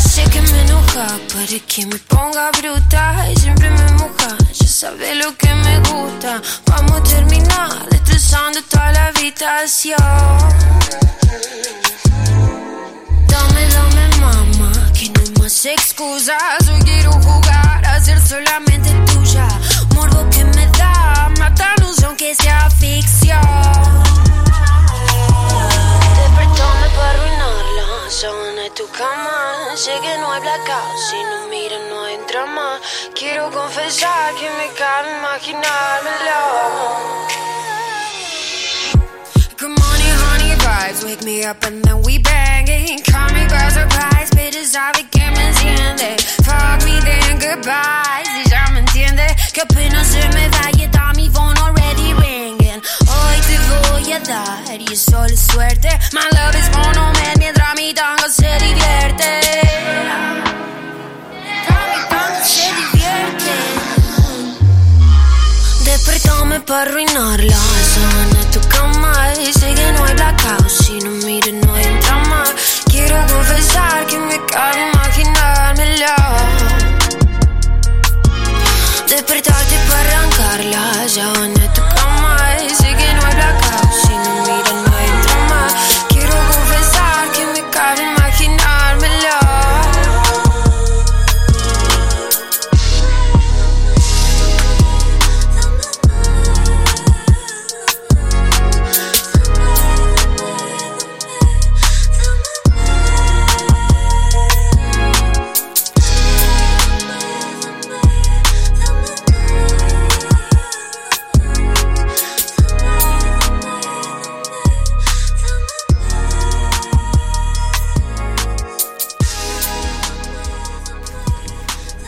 Sé 0.00 0.24
que 0.32 0.40
me 0.42 0.62
enoja, 0.62 1.06
para 1.32 1.58
que 1.68 1.86
me 1.86 1.98
ponga 2.10 2.50
bruta 2.58 3.30
y 3.30 3.36
siempre 3.36 3.70
me 3.70 3.92
moja. 3.92 4.41
Ya 4.54 4.66
sabes 4.66 5.16
lo 5.16 5.34
que 5.38 5.48
me 5.54 5.78
gusta. 5.78 6.42
Vamos 6.66 7.00
a 7.00 7.02
terminar 7.04 7.88
destrozando 7.88 8.60
toda 8.64 8.92
la 8.92 9.06
habitación. 9.06 9.96
Dame, 13.28 13.66
dame, 13.68 14.08
mamá, 14.20 14.72
que 14.92 15.08
no 15.08 15.42
más 15.42 15.64
excusas. 15.64 16.68
Hoy 16.68 16.82
quiero 16.82 17.12
jugar 17.12 17.86
a 17.86 17.98
ser 18.00 18.20
solamente 18.20 18.90
tuya. 19.06 19.48
Morbo 19.94 20.28
que 20.28 20.44
me 20.44 20.66
da, 20.78 21.30
matarnos 21.38 22.02
aunque 22.02 22.34
sea 22.34 22.68
ficción. 22.68 23.91
Tu 28.74 28.86
cama. 28.88 29.76
Sé 29.76 29.92
que 30.00 30.18
no 30.18 30.32
hay 30.32 30.40
blackout, 30.40 30.98
si 31.08 31.22
no 31.24 31.48
miras 31.48 31.80
no 31.90 32.04
hay 32.04 32.18
drama. 32.28 32.80
Quiero 33.14 33.50
confesar 33.50 34.34
que 34.34 34.48
me 34.58 34.68
cabe 34.78 35.10
imaginármelo. 35.18 36.40
Good 39.58 39.74
morning, 39.78 40.14
honey 40.24 40.54
vibes, 40.56 41.04
wake 41.04 41.22
me 41.24 41.44
up 41.44 41.62
and 41.64 41.82
then 41.84 42.02
we 42.02 42.18
banging. 42.18 42.98
Call 43.04 43.28
me 43.32 43.46
by 43.46 43.68
surprise, 43.70 44.30
bitches 44.30 44.72
sabe 44.72 45.06
que 45.10 45.30
me 45.30 45.42
enciende. 45.48 46.16
Fuck 46.42 46.84
me 46.84 46.98
then 47.00 47.38
goodbye, 47.38 48.24
si 48.24 48.50
ya 48.50 48.66
me 48.72 48.80
entiende. 48.80 49.26
Que 49.52 49.60
apenas 49.62 50.06
se 50.08 50.28
me 50.30 50.48
va 50.48 50.71
dar 54.20 54.80
y 54.80 54.96
solo 54.96 55.36
suerte. 55.36 55.88
My 56.12 56.20
love 56.32 56.54
is 56.54 56.70
monument 56.76 57.38
mientras 57.38 57.74
mi 57.76 57.94
tango 57.94 58.28
se 58.28 58.58
divierte. 58.58 59.40
Mi 61.44 62.08
tango 62.08 62.44
se 62.44 62.66
divierte. 62.74 63.52
Despertame 65.84 66.60
para 66.60 66.82
arruinarla, 66.82 67.56
sábana 67.94 68.40
en 68.40 68.50
tu 68.50 68.60
cama 68.68 69.14
sé 69.52 69.74
que 69.74 69.92
no 69.92 70.04
hay 70.04 70.14
blackout, 70.14 70.68
si 70.68 70.98
no 71.00 71.10
mires 71.26 71.54
no 71.54 71.74
hay 71.74 71.84
drama. 72.00 72.44
confesar 73.32 74.06
que 74.06 74.18
me 74.18 74.38
cabe 74.46 74.90
imaginármelo. 74.90 76.16
Despertarte 79.08 79.76
para 79.88 80.18
arrancar 80.18 80.64
la 80.64 81.06
llana 81.06 81.60
de 81.60 81.68
tu 81.68 81.82
cama 81.94 82.36
sé 82.78 82.96
que 82.96 83.14
no 83.14 83.26
hay 83.26 83.34
blackout 83.34 84.01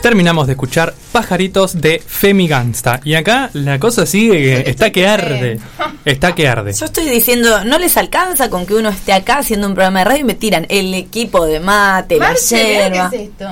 Terminamos 0.05 0.45
de 0.45 0.53
escuchar 0.53 0.93
Pajaritos 1.11 1.81
de 1.81 1.99
Femi 2.05 2.47
Gangsta. 2.47 3.01
Y 3.03 3.15
acá 3.15 3.49
la 3.53 3.79
cosa 3.79 4.05
sigue, 4.05 4.63
que 4.63 4.69
está 4.69 4.91
que 4.91 5.07
arde. 5.07 5.59
Está 6.05 6.35
que 6.35 6.47
arde. 6.47 6.73
Yo 6.73 6.85
estoy 6.85 7.09
diciendo, 7.09 7.65
no 7.65 7.79
les 7.79 7.97
alcanza 7.97 8.51
con 8.51 8.67
que 8.67 8.75
uno 8.75 8.89
esté 8.89 9.13
acá 9.13 9.39
haciendo 9.39 9.65
un 9.65 9.73
programa 9.73 9.97
de 9.97 10.05
radio 10.05 10.21
y 10.21 10.23
me 10.25 10.35
tiran 10.35 10.67
el 10.69 10.93
equipo 10.93 11.47
de 11.47 11.59
mate, 11.59 12.19
Marce, 12.19 12.55
yerba. 12.55 13.09
¿qué 13.09 13.15
es 13.15 13.21
esto? 13.29 13.49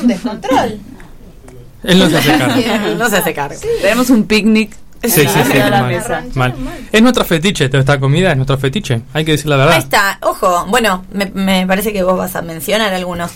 Un 0.00 0.08
descontrol. 0.08 0.78
Él 1.84 1.98
no 1.98 2.08
se 2.08 2.16
hace 2.16 2.38
cargo. 2.38 2.94
no 2.98 3.10
se 3.10 3.16
hace 3.18 3.34
cargo. 3.34 3.60
Tenemos 3.82 4.08
un 4.08 4.24
picnic. 4.24 4.74
Sí, 5.02 5.10
sí, 5.10 5.26
sí, 5.26 5.52
en 5.58 5.70
la 5.70 6.24
mal. 6.32 6.54
Es 6.90 7.02
nuestro 7.02 7.26
fetiche, 7.26 7.68
toda 7.68 7.80
esta 7.80 8.00
comida 8.00 8.30
es 8.30 8.36
nuestro 8.36 8.56
fetiche. 8.56 9.02
Hay 9.12 9.26
que 9.26 9.32
decir 9.32 9.48
la 9.48 9.56
Ahí 9.56 9.60
verdad. 9.64 9.78
está, 9.80 10.18
ojo, 10.22 10.64
bueno, 10.68 11.04
me, 11.12 11.26
me 11.26 11.66
parece 11.66 11.92
que 11.92 12.02
vos 12.02 12.16
vas 12.16 12.34
a 12.36 12.40
mencionar 12.40 12.94
algunos. 12.94 13.32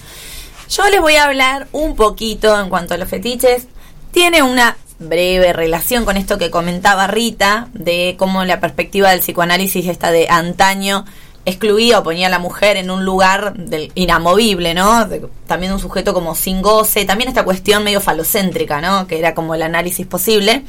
Yo 0.71 0.89
les 0.89 1.01
voy 1.01 1.17
a 1.17 1.25
hablar 1.25 1.69
un 1.73 1.95
poquito 1.97 2.59
en 2.61 2.69
cuanto 2.69 2.95
a 2.95 2.97
los 2.97 3.09
fetiches. 3.09 3.67
Tiene 4.13 4.43
una 4.43 4.77
breve 4.99 5.53
relación 5.53 6.05
con 6.05 6.17
esto 6.17 6.39
que 6.39 6.51
comentaba 6.51 7.07
Rita, 7.07 7.69
de 7.75 8.15
cómo 8.19 8.45
la 8.45 8.61
perspectiva 8.61 9.11
del 9.11 9.21
psicoanálisis 9.21 9.87
esta 9.87 10.11
de 10.11 10.29
antaño 10.29 11.05
excluía 11.47 11.99
o 11.99 12.03
ponía 12.03 12.29
a 12.29 12.31
la 12.31 12.39
mujer 12.39 12.79
en 12.79 12.91
un 12.91 13.05
lugar 13.05 13.55
del 13.55 13.93
inamovible, 13.95 14.73
¿no? 14.73 15.05
De- 15.07 15.27
también 15.47 15.73
un 15.73 15.79
sujeto 15.79 16.15
como 16.15 16.35
sin 16.35 16.63
goce, 16.63 17.05
también 17.05 17.29
esta 17.29 17.45
cuestión 17.45 17.85
medio 17.85 18.01
falocéntrica, 18.01 18.81
¿no? 18.81 19.07
Que 19.07 19.19
era 19.19 19.35
como 19.35 19.55
el 19.55 19.63
análisis 19.63 20.07
posible. 20.07 20.63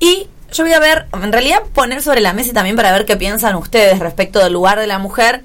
Y 0.00 0.28
yo 0.52 0.64
voy 0.64 0.72
a 0.72 0.80
ver, 0.80 1.06
en 1.12 1.32
realidad 1.32 1.62
poner 1.74 2.02
sobre 2.02 2.20
la 2.20 2.32
mesa 2.32 2.52
también 2.54 2.76
para 2.76 2.92
ver 2.92 3.04
qué 3.04 3.16
piensan 3.16 3.56
ustedes 3.56 3.98
respecto 3.98 4.38
del 4.38 4.52
lugar 4.54 4.80
de 4.80 4.86
la 4.86 4.98
mujer 4.98 5.42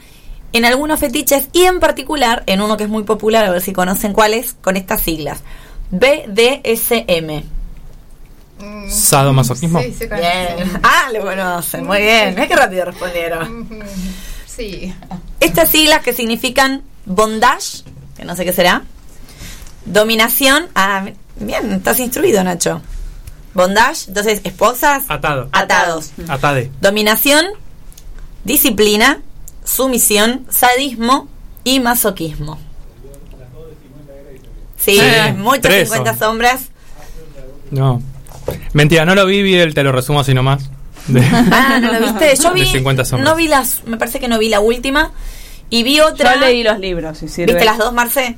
en 0.53 0.65
algunos 0.65 0.99
fetiches 0.99 1.47
y 1.53 1.63
en 1.63 1.79
particular 1.79 2.43
en 2.45 2.61
uno 2.61 2.77
que 2.77 2.83
es 2.83 2.89
muy 2.89 3.03
popular, 3.03 3.45
a 3.45 3.51
ver 3.51 3.61
si 3.61 3.73
conocen 3.73 4.13
cuál 4.13 4.33
es, 4.33 4.55
con 4.61 4.77
estas 4.77 5.01
siglas. 5.01 5.39
BDSM. 5.91 7.43
Sadomasoquismo. 8.89 9.81
Sí, 9.81 9.93
se 9.93 10.07
conoce. 10.09 10.27
Bien. 10.55 10.79
Ah, 10.83 11.09
lo 11.13 11.21
conocen, 11.21 11.85
muy 11.85 11.99
bien. 11.99 12.29
Mira 12.35 12.47
qué 12.47 12.55
rápido 12.55 12.85
respondieron. 12.85 13.67
Sí. 14.45 14.93
Estas 15.39 15.69
siglas 15.69 16.01
que 16.01 16.13
significan 16.13 16.83
bondage, 17.05 17.83
que 18.15 18.25
no 18.25 18.35
sé 18.35 18.45
qué 18.45 18.53
será, 18.53 18.83
dominación, 19.85 20.67
ah, 20.75 21.05
bien, 21.37 21.71
estás 21.71 21.99
instruido, 21.99 22.43
Nacho. 22.43 22.81
Bondage, 23.53 24.05
entonces 24.07 24.41
esposas, 24.43 25.03
Atado. 25.07 25.49
atados. 25.51 26.11
Atade. 26.27 26.71
Dominación, 26.79 27.45
disciplina, 28.43 29.19
sumisión, 29.63 30.45
sadismo 30.49 31.27
y 31.63 31.79
masoquismo. 31.79 32.57
Sí, 34.77 34.97
Sí, 34.99 35.33
muchas 35.37 35.61
tres 35.61 35.89
50 35.89 36.11
son. 36.11 36.19
sombras. 36.19 36.61
No. 37.69 38.01
Mentira, 38.73 39.05
no 39.05 39.13
lo 39.15 39.25
vi, 39.25 39.43
vi 39.43 39.55
el, 39.55 39.73
te 39.73 39.83
lo 39.83 39.91
resumo 39.91 40.19
así 40.21 40.33
nomás. 40.33 40.69
De- 41.07 41.21
Ah, 41.51 41.79
¿no 41.81 41.93
lo 41.93 41.99
viste? 41.99 42.35
Yo 42.41 42.51
vi, 42.53 42.61
De 42.61 42.65
50 42.67 43.05
sombras. 43.05 43.29
no 43.29 43.35
vi 43.35 43.47
las, 43.47 43.83
me 43.85 43.97
parece 43.97 44.19
que 44.19 44.27
no 44.27 44.39
vi 44.39 44.49
la 44.49 44.59
última. 44.59 45.11
Y 45.69 45.83
vi 45.83 45.99
otra. 46.01 46.33
Yo 46.35 46.41
leí 46.41 46.63
los 46.63 46.79
libros, 46.79 47.19
si 47.19 47.27
sirve. 47.29 47.53
¿Viste 47.53 47.65
las 47.65 47.77
dos, 47.77 47.93
Marce? 47.93 48.35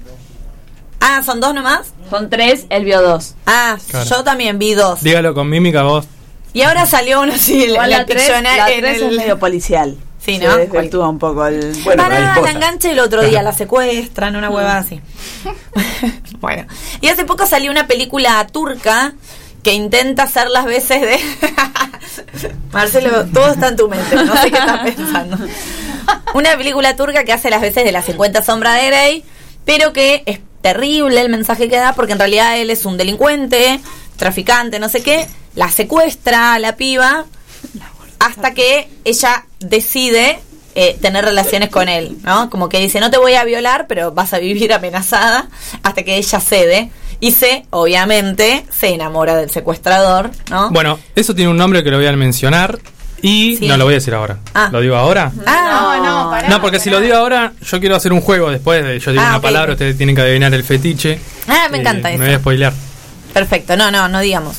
Ah, 0.99 1.23
¿son 1.23 1.39
dos 1.39 1.53
nomás? 1.53 1.93
Son 2.09 2.29
tres, 2.29 2.65
él 2.69 2.85
vio 2.85 3.01
dos. 3.01 3.35
Ah, 3.45 3.77
Claro. 3.89 4.09
yo 4.09 4.23
también 4.23 4.59
vi 4.59 4.73
dos. 4.73 5.01
Dígalo 5.01 5.33
con 5.33 5.49
mímica 5.49 5.83
vos. 5.83 6.05
Y 6.53 6.61
ahora 6.61 6.85
salió 6.85 7.21
uno 7.21 7.33
así, 7.33 7.67
la, 7.67 7.87
la 7.87 8.05
tres, 8.05 8.29
la 8.29 8.69
en 8.71 8.81
tres 8.81 9.01
el- 9.01 9.09
es 9.13 9.17
medio 9.17 9.39
policial. 9.39 9.97
Sí, 10.23 10.37
¿no? 10.37 10.55
desvirtúa 10.55 11.09
un 11.09 11.19
poco 11.19 11.45
el... 11.45 11.73
Bueno, 11.83 12.01
Pará, 12.01 12.39
la 12.41 12.51
enganche 12.51 12.91
el 12.91 12.99
otro 12.99 13.21
día, 13.23 13.43
la 13.43 13.51
secuestran, 13.53 14.35
una 14.35 14.49
hueva 14.49 14.77
así. 14.77 15.01
bueno, 16.39 16.65
y 17.01 17.09
hace 17.09 17.25
poco 17.25 17.45
salió 17.45 17.71
una 17.71 17.87
película 17.87 18.45
turca 18.47 19.13
que 19.63 19.73
intenta 19.73 20.23
hacer 20.23 20.49
las 20.49 20.65
veces 20.65 21.01
de... 21.01 21.19
Marcelo, 22.71 23.25
todo 23.25 23.51
está 23.51 23.69
en 23.69 23.75
tu 23.75 23.89
mente, 23.89 24.15
no 24.15 24.35
sé 24.37 24.51
qué 24.51 24.57
estás 24.57 24.81
pensando. 24.81 25.37
Una 26.33 26.55
película 26.55 26.95
turca 26.95 27.25
que 27.25 27.33
hace 27.33 27.49
las 27.49 27.61
veces 27.61 27.83
de 27.83 27.91
las 27.91 28.05
50 28.05 28.43
sombras 28.43 28.81
de 28.81 28.87
Grey, 28.87 29.25
pero 29.65 29.91
que 29.91 30.23
es 30.25 30.39
terrible 30.61 31.19
el 31.19 31.29
mensaje 31.29 31.67
que 31.67 31.77
da 31.77 31.93
porque 31.93 32.13
en 32.13 32.19
realidad 32.19 32.57
él 32.57 32.69
es 32.69 32.85
un 32.85 32.97
delincuente, 32.97 33.79
traficante, 34.15 34.79
no 34.79 34.87
sé 34.87 35.03
qué, 35.03 35.27
la 35.55 35.69
secuestra 35.69 36.53
a 36.53 36.59
la 36.59 36.77
piba 36.77 37.25
hasta 38.25 38.53
que 38.53 38.87
ella 39.05 39.45
decide 39.59 40.39
eh, 40.75 40.97
tener 41.01 41.23
relaciones 41.25 41.69
con 41.69 41.87
él, 41.89 42.17
¿no? 42.23 42.49
Como 42.49 42.67
que 42.69 42.79
dice, 42.79 42.99
no 42.99 43.11
te 43.11 43.17
voy 43.17 43.33
a 43.35 43.43
violar, 43.43 43.85
pero 43.87 44.11
vas 44.11 44.33
a 44.33 44.39
vivir 44.39 44.73
amenazada, 44.73 45.47
hasta 45.83 46.03
que 46.03 46.17
ella 46.17 46.39
cede 46.39 46.89
y 47.19 47.31
se, 47.31 47.65
obviamente, 47.69 48.65
se 48.75 48.87
enamora 48.93 49.35
del 49.35 49.51
secuestrador, 49.51 50.31
¿no? 50.49 50.71
Bueno, 50.71 50.99
eso 51.15 51.35
tiene 51.35 51.51
un 51.51 51.57
nombre 51.57 51.83
que 51.83 51.91
lo 51.91 51.97
voy 51.97 52.07
a 52.07 52.11
mencionar 52.13 52.79
y 53.21 53.55
Sí. 53.57 53.67
no 53.67 53.77
lo 53.77 53.85
voy 53.85 53.93
a 53.93 53.97
decir 53.97 54.13
ahora. 54.13 54.37
Ah. 54.53 54.69
¿Lo 54.71 54.81
digo 54.81 54.95
ahora? 54.95 55.31
ah, 55.45 55.99
No, 56.01 56.23
no, 56.25 56.29
pará. 56.31 56.49
No, 56.49 56.59
porque 56.61 56.79
si 56.79 56.89
lo 56.89 56.99
digo 56.99 57.15
ahora, 57.15 57.53
yo 57.61 57.79
quiero 57.79 57.95
hacer 57.95 58.11
un 58.11 58.19
juego 58.21 58.49
después. 58.49 58.83
De, 58.83 58.99
yo 58.99 59.11
digo 59.11 59.23
Ah, 59.23 59.29
una 59.29 59.41
palabra, 59.41 59.73
ustedes 59.73 59.95
tienen 59.95 60.15
que 60.15 60.21
adivinar 60.23 60.53
el 60.53 60.63
fetiche. 60.63 61.19
Ah, 61.47 61.67
me 61.71 61.77
Eh, 61.77 61.81
encanta 61.81 62.09
Me 62.09 62.15
eso. 62.15 62.23
voy 62.25 62.33
a 62.33 62.39
spoilear. 62.39 62.73
Perfecto, 63.33 63.77
no, 63.77 63.91
no, 63.91 64.09
no 64.09 64.19
digamos. 64.19 64.57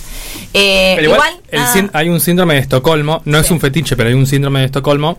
Eh, 0.54 0.92
Pero 0.96 1.12
igual, 1.12 1.32
igual, 1.52 1.78
el 1.78 1.86
ah, 1.86 1.90
hay 1.92 2.08
un 2.08 2.20
síndrome 2.20 2.54
de 2.54 2.60
Estocolmo. 2.60 3.22
No 3.24 3.38
es 3.38 3.50
un 3.50 3.60
fetiche, 3.60 3.96
pero 3.96 4.08
hay 4.08 4.14
un 4.14 4.26
síndrome 4.26 4.60
de 4.60 4.66
Estocolmo. 4.66 5.18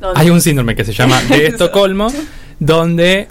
¿Dónde? 0.00 0.20
Hay 0.20 0.30
un 0.30 0.40
síndrome 0.40 0.74
que 0.74 0.84
se 0.84 0.92
llama 0.92 1.20
de 1.28 1.46
Estocolmo, 1.48 2.10
donde 2.58 3.28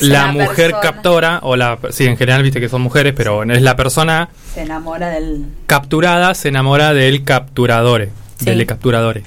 la 0.00 0.26
La 0.26 0.32
mujer 0.32 0.72
persona. 0.72 0.80
captora, 0.80 1.38
o 1.42 1.56
la. 1.56 1.78
Sí, 1.90 2.04
en 2.04 2.16
general 2.16 2.42
viste 2.42 2.60
que 2.60 2.68
son 2.68 2.82
mujeres, 2.82 3.14
pero 3.16 3.42
es 3.44 3.62
la 3.62 3.76
persona 3.76 4.28
Se 4.54 4.62
enamora 4.62 5.08
del... 5.10 5.46
capturada, 5.66 6.34
se 6.34 6.48
enamora 6.48 6.92
del 6.92 7.22
capturadore. 7.24 8.10
Sí. 8.38 8.44
Del 8.46 8.66
capturadore. 8.66 9.22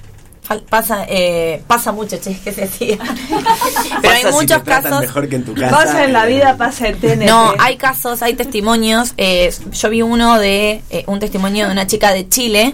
Pasa, 0.70 1.06
eh, 1.08 1.62
pasa 1.68 1.92
mucho, 1.92 2.18
che, 2.18 2.38
que 2.40 2.52
se 2.52 2.62
decía. 2.62 2.98
Pero 4.02 4.14
hay 4.14 4.24
si 4.24 4.32
muchos 4.32 4.64
casos. 4.64 5.02
mejor 5.02 5.30
que 5.30 5.36
en 5.36 5.46
tu 5.46 5.54
casa. 5.54 5.76
Pasa 5.76 6.06
en 6.06 6.14
la 6.14 6.26
vida, 6.26 6.58
pasa 6.58 6.88
en 6.88 7.00
TNT. 7.00 7.26
No, 7.26 7.54
hay 7.60 7.78
casos, 7.78 8.22
hay 8.22 8.34
testimonios. 8.34 9.14
eh, 9.18 9.54
yo 9.72 9.90
vi 9.90 10.02
uno 10.02 10.40
de 10.40 10.82
eh, 10.90 11.04
un 11.08 11.20
testimonio 11.20 11.66
de 11.68 11.72
una 11.72 11.88
chica 11.88 12.14
de 12.14 12.28
Chile 12.28 12.74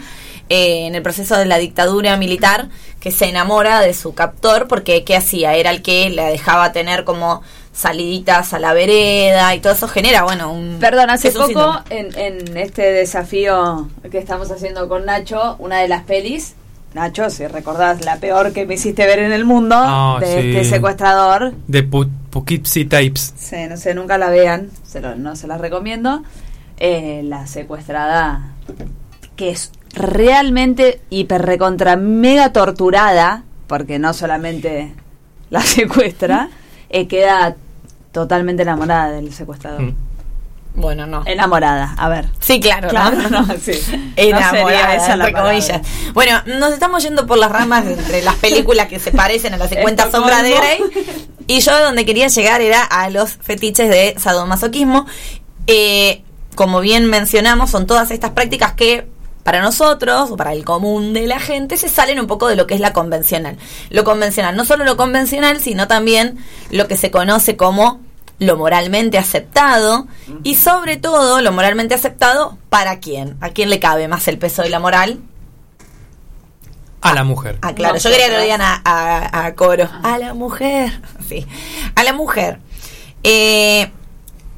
eh, 0.49 0.85
en 0.87 0.95
el 0.95 1.01
proceso 1.01 1.37
de 1.37 1.45
la 1.45 1.57
dictadura 1.57 2.17
militar 2.17 2.69
que 2.99 3.11
se 3.11 3.25
enamora 3.25 3.81
de 3.81 3.93
su 3.93 4.13
captor 4.13 4.67
porque 4.67 5.03
¿qué 5.03 5.15
hacía? 5.15 5.55
Era 5.55 5.71
el 5.71 5.81
que 5.81 6.09
la 6.09 6.27
dejaba 6.27 6.71
tener 6.71 7.03
como 7.03 7.41
saliditas 7.73 8.53
a 8.53 8.59
la 8.59 8.73
vereda 8.73 9.53
y 9.53 9.59
todo 9.59 9.73
eso 9.73 9.87
genera, 9.87 10.23
bueno, 10.23 10.51
un... 10.51 10.77
Perdón, 10.79 11.09
hace 11.09 11.31
poco 11.31 11.81
en, 11.89 12.17
en 12.17 12.55
este 12.57 12.83
desafío 12.93 13.89
que 14.09 14.17
estamos 14.17 14.49
haciendo 14.49 14.87
con 14.87 15.05
Nacho, 15.05 15.57
una 15.59 15.79
de 15.81 15.87
las 15.89 16.03
pelis, 16.03 16.55
Nacho, 16.95 17.29
si 17.29 17.45
recordás 17.45 18.05
la 18.05 18.15
peor 18.21 18.53
que 18.53 18.65
me 18.65 18.75
hiciste 18.75 19.05
ver 19.05 19.19
en 19.19 19.33
el 19.33 19.43
mundo, 19.43 19.75
Ah, 19.77 20.17
de 20.21 20.27
sí. 20.27 20.33
este 20.57 20.63
secuestrador, 20.63 21.51
De 21.67 21.83
Poughkeepsie 21.83 22.85
Tapes. 22.85 23.33
Sí, 23.35 23.57
no 23.69 23.75
sé, 23.75 23.93
nunca 23.93 24.17
la 24.17 24.29
vean, 24.29 24.69
se 24.83 25.01
lo- 25.01 25.17
no 25.17 25.35
se 25.35 25.45
las 25.45 25.59
recomiendo. 25.59 26.23
Eh, 26.77 27.21
la 27.25 27.47
secuestrada, 27.47 28.53
que 29.35 29.49
es 29.49 29.71
realmente 29.93 31.01
hiper 31.09 31.41
recontra 31.41 31.97
mega 31.97 32.53
torturada, 32.53 33.43
porque 33.67 33.99
no 33.99 34.13
solamente 34.13 34.93
la 35.49 35.59
secuestra, 35.63 36.47
eh, 36.89 37.07
queda 37.09 37.57
totalmente 38.13 38.63
enamorada 38.63 39.11
del 39.11 39.33
secuestrador. 39.33 39.81
Mm. 39.81 39.95
Bueno, 40.75 41.07
no. 41.07 41.23
Enamorada, 41.25 41.95
a 41.97 42.09
ver. 42.09 42.25
Sí, 42.39 42.59
claro, 42.59 42.89
Claro, 42.89 43.17
¿no? 43.29 43.41
no, 43.43 43.47
sí. 43.61 43.71
Enamorada, 44.15 44.51
No 44.61 44.67
sería 44.67 44.95
esa 44.95 45.15
la 45.15 45.23
entre 45.25 45.31
palabra. 45.33 45.43
comillas. 45.53 45.81
Bueno, 46.13 46.41
nos 46.59 46.73
estamos 46.73 47.01
yendo 47.03 47.25
por 47.25 47.37
las 47.37 47.51
ramas 47.51 47.85
entre 47.85 48.21
las 48.21 48.35
películas 48.35 48.87
que 48.87 48.99
se 48.99 49.11
parecen 49.11 49.53
a 49.53 49.57
las 49.57 49.69
50 49.69 50.03
Estocolmo. 50.03 50.27
sombras 50.27 50.43
de 50.43 50.55
Grey. 50.55 50.79
Y 51.47 51.59
yo 51.61 51.79
donde 51.83 52.05
quería 52.05 52.27
llegar 52.27 52.61
era 52.61 52.83
a 52.83 53.09
los 53.09 53.31
fetiches 53.41 53.89
de 53.89 54.15
sadomasoquismo. 54.17 55.05
Eh, 55.67 56.23
como 56.55 56.79
bien 56.81 57.05
mencionamos, 57.05 57.69
son 57.71 57.87
todas 57.87 58.11
estas 58.11 58.31
prácticas 58.31 58.73
que 58.73 59.07
para 59.43 59.61
nosotros 59.61 60.31
o 60.31 60.37
para 60.37 60.53
el 60.53 60.65
común 60.65 61.13
de 61.13 61.27
la 61.27 61.39
gente 61.39 61.77
se 61.77 61.87
salen 61.87 62.19
un 62.19 62.25
poco 62.27 62.47
de 62.47 62.55
lo 62.55 62.65
que 62.65 62.73
es 62.73 62.79
la 62.81 62.93
convencional. 62.93 63.57
Lo 63.91 64.03
convencional, 64.03 64.55
no 64.55 64.65
solo 64.65 64.85
lo 64.85 64.97
convencional, 64.97 65.59
sino 65.61 65.87
también 65.87 66.37
lo 66.71 66.87
que 66.87 66.97
se 66.97 67.11
conoce 67.11 67.55
como 67.55 68.01
lo 68.39 68.57
moralmente 68.57 69.17
aceptado 69.17 70.07
y 70.43 70.55
sobre 70.55 70.97
todo 70.97 71.41
lo 71.41 71.51
moralmente 71.51 71.93
aceptado 71.95 72.57
para 72.69 72.99
quién, 72.99 73.37
a 73.41 73.49
quién 73.49 73.69
le 73.69 73.79
cabe 73.79 74.07
más 74.07 74.27
el 74.27 74.37
peso 74.37 74.61
de 74.61 74.69
la 74.69 74.79
moral. 74.79 75.19
A 77.01 77.13
la 77.13 77.23
mujer. 77.23 77.59
Ah, 77.61 77.73
claro, 77.75 77.97
yo 77.97 78.09
quería 78.09 78.27
que 78.27 78.33
lo 78.33 78.41
digan 78.41 78.61
a, 78.61 78.81
a- 78.83 79.45
a 79.45 79.53
coro. 79.55 79.87
A 80.03 80.17
la 80.17 80.33
mujer, 80.33 80.99
sí, 81.29 81.45
a 81.95 82.03
la 82.03 82.13
mujer. 82.13 82.59
Eh, 83.23 83.91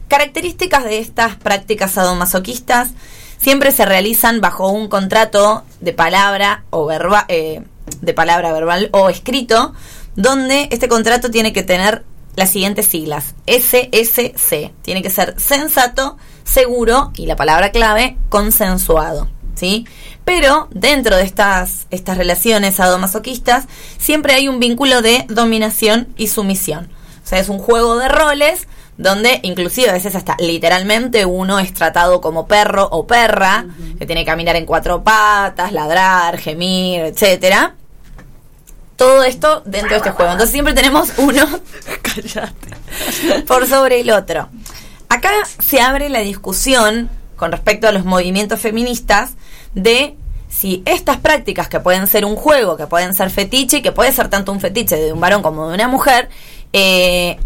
características 0.08 0.84
de 0.86 1.00
estas 1.00 1.36
prácticas 1.36 1.92
sadomasoquistas 1.92 2.90
siempre 3.38 3.72
se 3.72 3.86
realizan 3.86 4.40
bajo 4.42 4.70
un 4.70 4.88
contrato 4.88 5.64
de 5.82 5.92
palabra 5.94 6.64
o 6.70 6.86
verba, 6.86 7.26
eh, 7.28 7.62
de 8.02 8.14
palabra 8.14 8.54
verbal 8.54 8.90
o 8.94 9.10
escrito, 9.10 9.74
donde 10.16 10.70
este 10.72 10.88
contrato 10.88 11.30
tiene 11.30 11.52
que 11.54 11.64
tener 11.64 12.04
las 12.38 12.52
siguientes 12.52 12.86
siglas: 12.86 13.36
SSC. 13.46 14.72
Tiene 14.82 15.02
que 15.02 15.10
ser 15.10 15.38
sensato, 15.38 16.16
seguro 16.46 17.12
y 17.18 17.26
la 17.26 17.36
palabra 17.36 17.72
clave 17.72 18.18
consensuado. 18.30 19.28
¿Sí? 19.56 19.88
Pero 20.24 20.70
dentro 20.72 21.18
de 21.18 21.24
estas, 21.24 21.88
estas 21.90 22.18
relaciones 22.18 22.76
sadomasoquistas 22.76 23.66
siempre 23.98 24.36
hay 24.36 24.48
un 24.48 24.60
vínculo 24.60 25.02
de 25.02 25.26
dominación 25.28 26.10
y 26.16 26.28
sumisión. 26.28 26.90
O 27.24 27.28
sea, 27.28 27.40
es 27.40 27.50
un 27.50 27.58
juego 27.58 27.98
de 27.98 28.08
roles 28.08 28.68
donde 28.98 29.40
inclusive 29.44 29.90
a 29.90 29.94
veces 29.94 30.16
hasta 30.16 30.36
literalmente 30.40 31.26
uno 31.26 31.58
es 31.60 31.74
tratado 31.74 32.22
como 32.22 32.48
perro 32.48 32.88
o 32.92 33.08
perra, 33.08 33.66
que 33.98 34.06
tiene 34.06 34.22
que 34.22 34.32
caminar 34.32 34.56
en 34.56 34.66
cuatro 34.66 35.04
patas, 35.04 35.72
ladrar, 35.72 36.38
gemir, 36.38 37.02
etcétera. 37.02 37.76
Todo 38.98 39.24
esto 39.24 39.62
dentro 39.66 39.92
de 39.92 39.98
este 39.98 40.12
juego. 40.12 40.32
Entonces 40.34 40.52
siempre 40.52 40.74
tenemos 40.74 41.14
uno 41.18 41.48
cállate, 42.02 43.44
por 43.48 43.68
sobre 43.68 44.02
el 44.02 44.12
otro. 44.12 44.50
Acá 45.08 45.32
se 45.60 45.80
abre 45.80 46.10
la 46.10 46.20
discusión 46.20 47.10
con 47.38 47.52
respecto 47.52 47.88
a 47.88 47.92
los 47.92 48.04
movimientos 48.04 48.60
feministas 48.60 49.32
de 49.74 50.18
si 50.50 50.82
estas 50.86 51.18
prácticas 51.18 51.70
que 51.70 51.80
pueden 51.80 52.08
ser 52.08 52.26
un 52.26 52.36
juego, 52.36 52.78
que 52.78 52.88
pueden 52.88 53.14
ser 53.14 53.30
fetiche, 53.30 53.82
que 53.82 53.92
puede 53.92 54.12
ser 54.12 54.28
tanto 54.30 54.52
un 54.52 54.60
fetiche 54.60 54.96
de 54.96 55.14
un 55.14 55.20
varón 55.20 55.42
como 55.42 55.70
de 55.70 55.76
una 55.76 55.88
mujer, 55.88 56.30
eh, 56.74 57.38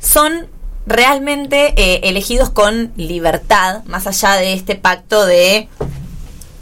son 0.00 0.48
realmente 0.86 1.74
eh, 1.76 2.00
elegidos 2.04 2.50
con 2.50 2.92
libertad, 2.96 3.84
más 3.84 4.06
allá 4.06 4.34
de 4.34 4.54
este 4.54 4.76
pacto 4.76 5.26
de 5.26 5.68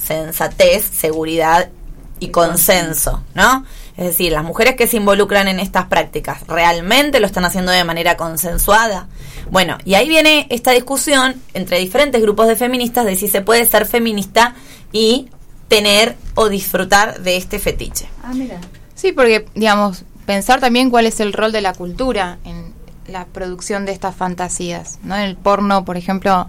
sensatez, 0.03 0.85
seguridad 0.85 1.71
y 2.19 2.29
consenso, 2.29 3.23
¿no? 3.35 3.65
Es 3.97 4.07
decir, 4.07 4.33
las 4.33 4.43
mujeres 4.43 4.75
que 4.75 4.89
se 4.89 4.97
involucran 4.97 5.47
en 5.47 5.61
estas 5.61 5.87
prácticas, 5.87 6.45
¿realmente 6.49 7.21
lo 7.21 7.27
están 7.27 7.45
haciendo 7.45 7.71
de 7.71 7.85
manera 7.85 8.17
consensuada? 8.17 9.07
Bueno, 9.51 9.79
y 9.85 9.95
ahí 9.95 10.09
viene 10.09 10.47
esta 10.51 10.73
discusión 10.73 11.41
entre 11.55 11.79
diferentes 11.79 12.21
grupos 12.21 12.49
de 12.49 12.57
feministas 12.57 13.05
de 13.07 13.15
si 13.15 13.29
se 13.29 13.41
puede 13.41 13.65
ser 13.67 13.87
feminista 13.87 14.55
y 14.91 15.29
tener 15.69 16.17
o 16.35 16.49
disfrutar 16.49 17.21
de 17.21 17.37
este 17.37 17.59
fetiche. 17.59 18.07
Ah, 18.23 18.33
mira. 18.35 18.61
Sí, 18.95 19.13
porque, 19.13 19.47
digamos, 19.55 20.05
pensar 20.27 20.61
también 20.61 20.91
cuál 20.91 21.07
es 21.07 21.21
el 21.21 21.33
rol 21.33 21.53
de 21.53 21.61
la 21.61 21.73
cultura 21.73 22.39
en 22.45 22.73
la 23.07 23.27
producción 23.27 23.85
de 23.87 23.93
estas 23.93 24.15
fantasías, 24.17 24.99
¿no? 25.05 25.15
En 25.15 25.23
el 25.23 25.37
porno, 25.37 25.85
por 25.85 25.97
ejemplo, 25.97 26.49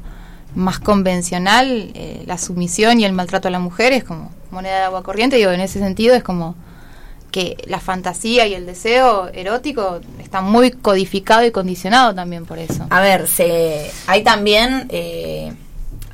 más 0.56 0.80
convencional, 0.80 1.92
eh, 1.94 2.24
la 2.26 2.38
sumisión 2.38 3.00
y 3.00 3.06
el 3.06 3.14
maltrato 3.14 3.50
a 3.50 3.52
la 3.52 3.60
mujer 3.60 3.94
es 3.94 4.04
como 4.04 4.32
moneda 4.52 4.78
de 4.78 4.84
agua 4.86 5.04
corriente, 5.04 5.36
digo, 5.36 5.52
en 5.52 5.60
ese 5.60 5.80
sentido 5.80 6.16
es 6.16 6.24
como 6.24 6.56
que 7.36 7.58
la 7.66 7.82
fantasía 7.82 8.48
y 8.48 8.54
el 8.54 8.66
deseo 8.66 9.28
erótico 9.34 10.00
está 10.24 10.40
muy 10.40 10.72
codificado 10.72 11.44
y 11.44 11.52
condicionado 11.52 12.16
también 12.16 12.46
por 12.46 12.60
eso. 12.60 12.88
A 12.90 13.02
ver, 13.02 13.28
se, 13.28 13.92
hay 14.08 14.24
también 14.24 14.88
eh, 14.88 15.52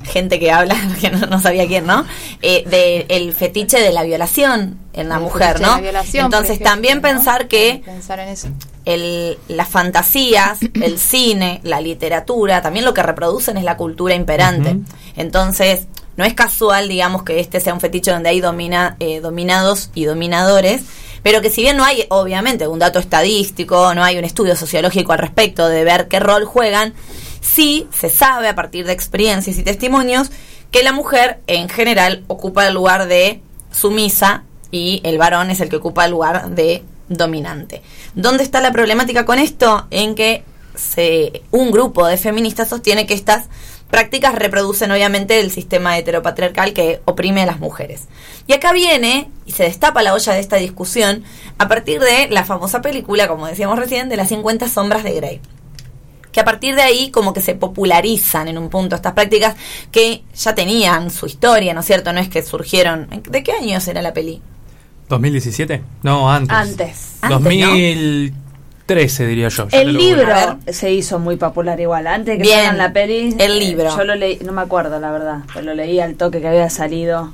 gente 0.04 0.40
que 0.40 0.52
habla, 0.52 0.76
que 1.00 1.12
no, 1.12 1.28
no 1.28 1.40
sabía 1.40 1.68
quién, 1.68 1.86
¿no? 1.86 2.08
Eh, 2.42 2.64
de 2.68 3.06
el 3.10 3.34
fetiche 3.34 3.80
de 3.80 3.92
la 3.92 4.02
violación 4.02 4.80
en 4.94 5.10
la 5.10 5.18
El 5.18 5.22
mujer, 5.22 5.62
¿no? 5.62 5.80
la 5.80 6.02
Entonces 6.02 6.32
ejemplo, 6.32 6.66
también 6.66 6.96
¿no? 6.96 7.02
pensar 7.04 7.48
que 7.48 7.84
Pensar 7.86 8.20
en 8.20 8.30
eso. 8.30 8.48
el, 8.86 9.38
las 9.48 9.70
fantasías, 9.70 10.58
el 10.82 10.98
cine, 10.98 11.62
la 11.64 11.82
literatura, 11.82 12.64
también 12.64 12.84
lo 12.84 12.96
que 12.96 13.04
reproducen 13.04 13.58
es 13.58 13.64
la 13.64 13.78
cultura 13.78 14.16
imperante. 14.16 14.76
Entonces, 15.16 15.86
no 16.18 16.26
es 16.26 16.34
casual, 16.34 16.88
digamos, 16.88 17.24
que 17.24 17.40
este 17.40 17.60
sea 17.60 17.74
un 17.74 17.80
fetiche 17.80 18.12
donde 18.12 18.30
hay 18.30 18.42
domina, 18.42 18.96
eh, 19.00 19.22
dominados 19.22 19.92
y 19.94 20.06
dominadores, 20.06 20.84
pero 21.24 21.42
que 21.42 21.50
si 21.50 21.62
bien 21.62 21.78
no 21.78 21.84
hay, 21.84 22.06
obviamente, 22.10 22.68
un 22.68 22.80
dato 22.80 23.00
estadístico, 23.00 23.94
no 23.94 24.04
hay 24.04 24.18
un 24.18 24.24
estudio 24.24 24.56
sociológico 24.56 25.14
al 25.14 25.20
respecto 25.20 25.68
de 25.68 25.84
ver 25.84 26.08
qué 26.08 26.20
rol 26.20 26.46
juegan, 26.46 26.94
sí 27.42 27.88
se 27.94 28.10
sabe 28.10 28.48
a 28.48 28.56
partir 28.56 28.86
de 28.86 28.94
experiencias 28.94 29.58
y 29.58 29.64
testimonios 29.64 30.30
que 30.72 30.84
la 30.84 30.94
mujer 30.94 31.40
en 31.48 31.70
general 31.70 32.24
ocupa 32.28 32.68
el 32.68 32.74
lugar 32.74 33.08
de 33.08 33.42
sumisa 33.72 34.44
y 34.72 35.02
el 35.04 35.18
varón 35.18 35.50
es 35.52 35.60
el 35.60 35.70
que 35.70 35.76
ocupa 35.76 36.06
el 36.06 36.12
lugar 36.12 36.50
de 36.52 36.84
dominante. 37.10 37.82
¿Dónde 38.16 38.44
está 38.44 38.62
la 38.62 38.72
problemática 38.72 39.26
con 39.26 39.38
esto? 39.38 39.88
En 39.92 40.16
que 40.16 40.44
se, 40.76 41.44
un 41.52 41.72
grupo 41.72 42.08
de 42.08 42.18
feministas 42.18 42.70
sostiene 42.70 43.06
que 43.06 43.14
estas 43.14 43.50
prácticas 43.92 44.34
reproducen 44.34 44.92
obviamente 44.92 45.40
el 45.40 45.52
sistema 45.52 45.98
heteropatriarcal 45.98 46.74
que 46.74 47.02
oprime 47.06 47.44
a 47.44 47.46
las 47.46 47.60
mujeres. 47.60 48.08
Y 48.48 48.54
acá 48.54 48.74
viene 48.74 49.30
y 49.46 49.52
se 49.52 49.64
destapa 49.64 50.02
la 50.02 50.14
olla 50.14 50.34
de 50.34 50.40
esta 50.40 50.56
discusión 50.56 51.24
a 51.60 51.68
partir 51.68 52.00
de 52.00 52.30
la 52.30 52.44
famosa 52.44 52.82
película, 52.82 53.28
como 53.28 53.46
decíamos 53.46 53.78
recién, 53.78 54.10
de 54.10 54.18
las 54.18 54.30
50 54.30 54.68
sombras 54.70 55.04
de 55.04 55.14
Grey 55.14 55.42
que 56.32 56.40
a 56.40 56.46
partir 56.46 56.76
de 56.76 56.82
ahí 56.82 57.12
como 57.12 57.34
que 57.34 57.42
se 57.42 57.56
popularizan 57.56 58.48
en 58.48 58.58
un 58.58 58.70
punto 58.70 58.96
estas 58.96 59.12
prácticas 59.12 59.56
que 59.92 60.24
ya 60.34 60.56
tenían 60.56 61.12
su 61.12 61.26
historia, 61.26 61.74
¿no 61.74 61.82
es 61.82 61.86
cierto? 61.86 62.14
No 62.14 62.22
es 62.22 62.30
que 62.30 62.42
surgieron. 62.42 63.10
¿De 63.30 63.44
qué 63.44 63.52
años 63.52 63.86
era 63.88 64.02
la 64.02 64.14
peli? 64.14 64.42
2017? 65.10 65.82
No, 66.04 66.32
antes. 66.32 66.56
Antes. 66.56 67.16
2000, 67.28 68.34
13, 68.92 69.26
diría 69.26 69.48
yo. 69.48 69.68
el 69.72 69.94
libro 69.94 70.60
se 70.68 70.92
hizo 70.92 71.18
muy 71.18 71.38
popular 71.38 71.80
igual. 71.80 72.08
Antes 72.08 72.38
de 72.38 72.44
que 72.44 72.50
Bien, 72.50 72.78
la 72.78 72.92
peli. 72.92 73.34
El 73.40 73.52
eh, 73.52 73.60
libro. 73.60 73.96
Yo 73.96 74.04
lo 74.04 74.16
leí, 74.16 74.38
no 74.44 74.52
me 74.52 74.62
acuerdo 74.62 75.00
la 75.00 75.12
verdad, 75.12 75.44
pero 75.54 75.68
lo 75.68 75.74
leí 75.74 76.02
al 76.02 76.16
toque 76.16 76.42
que 76.42 76.50
había 76.50 76.70
salido. 76.70 77.34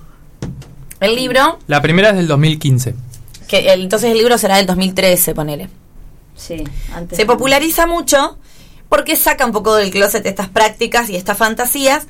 El 1.00 1.16
libro. 1.16 1.58
La 1.66 1.82
primera 1.82 2.12
es 2.12 2.16
del 2.18 2.28
2015. 2.28 2.94
Entonces 3.50 4.12
el 4.12 4.20
libro 4.20 4.38
será 4.38 4.58
del 4.58 4.68
2013, 4.68 5.34
ponele. 5.34 5.68
Sí, 6.36 6.64
antes. 6.94 7.18
Se 7.18 7.26
populariza 7.26 7.88
mucho 7.88 8.38
porque 8.88 9.16
saca 9.16 9.44
un 9.44 9.52
poco 9.52 9.76
del 9.76 9.90
closet 9.90 10.24
estas 10.28 10.50
prácticas 10.50 11.10
y 11.10 11.16
estas 11.16 11.40
fantasías, 11.40 12.06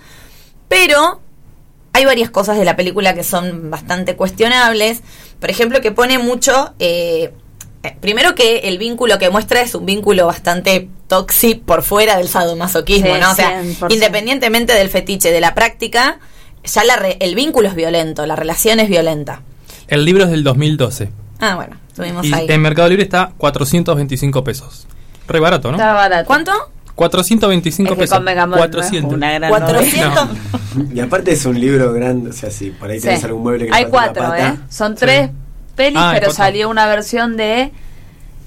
pero 0.67 1.21
hay 1.93 2.03
varias 2.03 2.31
cosas 2.31 2.57
de 2.57 2.65
la 2.65 2.75
película 2.75 3.13
que 3.13 3.23
son 3.23 3.71
bastante 3.71 4.17
cuestionables. 4.17 5.03
Por 5.39 5.49
ejemplo, 5.49 5.79
que 5.79 5.93
pone 5.93 6.17
mucho 6.17 6.73
eh, 6.79 7.31
primero 8.01 8.35
que 8.35 8.59
el 8.59 8.77
vínculo 8.77 9.17
que 9.17 9.29
muestra 9.29 9.61
es 9.61 9.73
un 9.75 9.85
vínculo 9.85 10.25
bastante 10.27 10.89
tóxico 11.07 11.61
por 11.65 11.83
fuera 11.83 12.17
del 12.17 12.27
sadomasoquismo, 12.27 13.13
Sí, 13.15 13.21
¿no? 13.21 13.31
O 13.31 13.35
sea, 13.35 13.61
100%. 13.63 13.93
independientemente 13.93 14.73
del 14.73 14.89
fetiche, 14.89 15.31
de 15.31 15.39
la 15.41 15.53
práctica, 15.55 16.19
ya 16.65 16.83
la 16.83 16.95
re- 16.97 17.17
el 17.21 17.35
vínculo 17.35 17.67
es 17.69 17.75
violento, 17.75 18.25
la 18.25 18.35
relación 18.35 18.79
es 18.79 18.89
violenta. 18.89 19.41
El 19.87 20.03
libro 20.05 20.25
es 20.25 20.31
del 20.31 20.43
2012. 20.43 21.09
Ah, 21.39 21.55
bueno, 21.55 21.77
estuvimos 21.87 22.25
Y 22.25 22.33
ahí. 22.33 22.45
en 22.49 22.61
Mercado 22.61 22.89
Libre 22.89 23.03
está 23.03 23.31
425 23.37 24.43
pesos. 24.43 24.85
Re 25.27 25.39
barato, 25.39 25.69
¿no? 25.71 25.77
Estaba 25.77 25.93
barato. 25.93 26.25
¿Cuánto? 26.27 26.51
425 26.95 27.91
Es 27.93 27.95
que 27.95 28.01
pesos. 28.01 28.17
con 28.17 28.25
Megamall 28.25 28.59
no 28.59 28.65
es 28.65 28.71
400. 28.71 29.13
una 29.13 29.31
gran 29.33 29.49
400. 29.51 30.27
Y 30.93 30.99
aparte 30.99 31.31
es 31.31 31.45
un 31.45 31.59
libro 31.59 31.93
grande, 31.93 32.29
o 32.31 32.33
sea, 32.33 32.51
si 32.51 32.69
por 32.71 32.89
ahí 32.89 32.99
Sí. 32.99 33.05
tenés 33.07 33.23
algún 33.23 33.43
mueble 33.43 33.65
que 33.65 33.71
le 33.71 33.77
Hay 33.77 33.85
cuatro, 33.85 34.23
pata. 34.23 34.49
¿eh? 34.49 34.57
Son 34.69 34.93
tres 34.95 35.29
pelis, 35.77 36.01
Ah, 36.01 36.11
pero 36.13 36.31
salió 36.33 36.67
una 36.69 36.85
versión 36.87 37.37
de. 37.37 37.71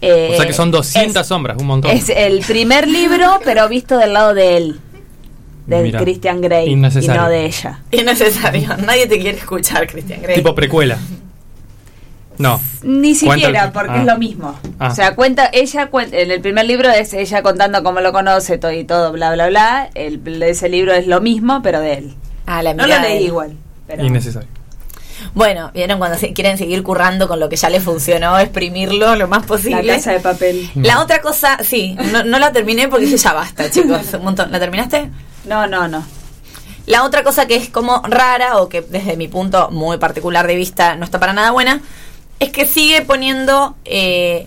eh, 0.02 0.30
O 0.32 0.36
sea 0.36 0.46
que 0.46 0.52
son 0.52 0.70
200 0.70 1.22
es- 1.22 1.26
sombras, 1.26 1.56
un 1.58 1.66
montón. 1.66 1.90
Es 1.90 2.10
el 2.10 2.40
primer 2.40 2.86
libro, 2.86 3.40
pero 3.44 3.66
visto 3.68 3.96
del 3.96 4.12
lado 4.12 4.34
de 4.34 4.58
él. 4.58 4.80
Del 5.66 5.84
Mira, 5.84 6.00
Christian 6.00 6.40
Grey. 6.40 6.68
Y 6.70 6.76
no 6.76 6.90
de 6.90 7.46
ella. 7.46 7.80
Innecesario. 7.92 8.76
Nadie 8.78 9.06
te 9.06 9.18
quiere 9.20 9.38
escuchar, 9.38 9.86
Cristian 9.86 10.20
Grey. 10.20 10.34
Tipo 10.36 10.54
precuela. 10.54 10.98
No. 12.38 12.60
Ni 12.82 13.14
siquiera, 13.14 13.66
el- 13.66 13.72
porque 13.72 13.92
ah. 13.92 14.00
es 14.00 14.06
lo 14.06 14.18
mismo. 14.18 14.58
Ah. 14.78 14.88
O 14.88 14.94
sea, 14.94 15.14
cuenta, 15.14 15.50
ella 15.52 15.88
cuenta, 15.88 16.16
en 16.18 16.30
el 16.30 16.40
primer 16.40 16.64
libro 16.64 16.88
es 16.90 17.12
ella 17.12 17.42
contando 17.42 17.82
cómo 17.82 18.00
lo 18.00 18.12
conoce 18.12 18.56
todo 18.58 18.72
y 18.72 18.84
todo, 18.84 19.12
bla, 19.12 19.32
bla, 19.34 19.48
bla. 19.48 19.90
El, 19.94 20.42
ese 20.42 20.68
libro 20.70 20.92
es 20.92 21.06
lo 21.06 21.20
mismo, 21.20 21.60
pero 21.62 21.80
de 21.80 21.92
él. 21.94 22.14
Ah, 22.46 22.62
la 22.62 22.74
No 22.74 22.86
lo 22.86 22.94
de 22.94 23.00
leí 23.00 23.26
igual. 23.26 23.52
Pero 23.86 24.04
Innecesario. 24.04 24.48
Bueno, 25.34 25.70
vieron 25.72 25.98
cuando 25.98 26.18
se 26.18 26.32
quieren 26.32 26.58
seguir 26.58 26.82
currando 26.82 27.28
con 27.28 27.40
lo 27.40 27.48
que 27.48 27.56
ya 27.56 27.70
les 27.70 27.82
funcionó, 27.82 28.38
exprimirlo 28.38 29.16
lo 29.16 29.28
más 29.28 29.46
posible. 29.46 29.82
La 29.82 29.94
casa 29.94 30.12
de 30.12 30.20
papel. 30.20 30.70
La 30.74 31.00
otra 31.00 31.20
cosa, 31.20 31.58
sí, 31.62 31.96
no, 32.12 32.24
no 32.24 32.38
la 32.38 32.52
terminé 32.52 32.88
porque 32.88 33.06
dije 33.06 33.16
ya 33.16 33.32
basta, 33.32 33.70
chicos, 33.72 34.12
un 34.14 34.24
montón. 34.24 34.50
¿La 34.50 34.58
terminaste? 34.58 35.10
No, 35.44 35.66
no, 35.66 35.88
no. 35.88 36.04
La 36.86 37.04
otra 37.04 37.22
cosa 37.22 37.46
que 37.46 37.56
es 37.56 37.68
como 37.68 38.02
rara 38.02 38.58
o 38.58 38.68
que 38.68 38.80
desde 38.80 39.16
mi 39.16 39.28
punto 39.28 39.70
muy 39.70 39.98
particular 39.98 40.46
de 40.46 40.56
vista 40.56 40.96
no 40.96 41.04
está 41.04 41.20
para 41.20 41.32
nada 41.32 41.50
buena, 41.52 41.80
es 42.40 42.50
que 42.50 42.66
sigue 42.66 43.02
poniendo 43.02 43.76
eh, 43.84 44.46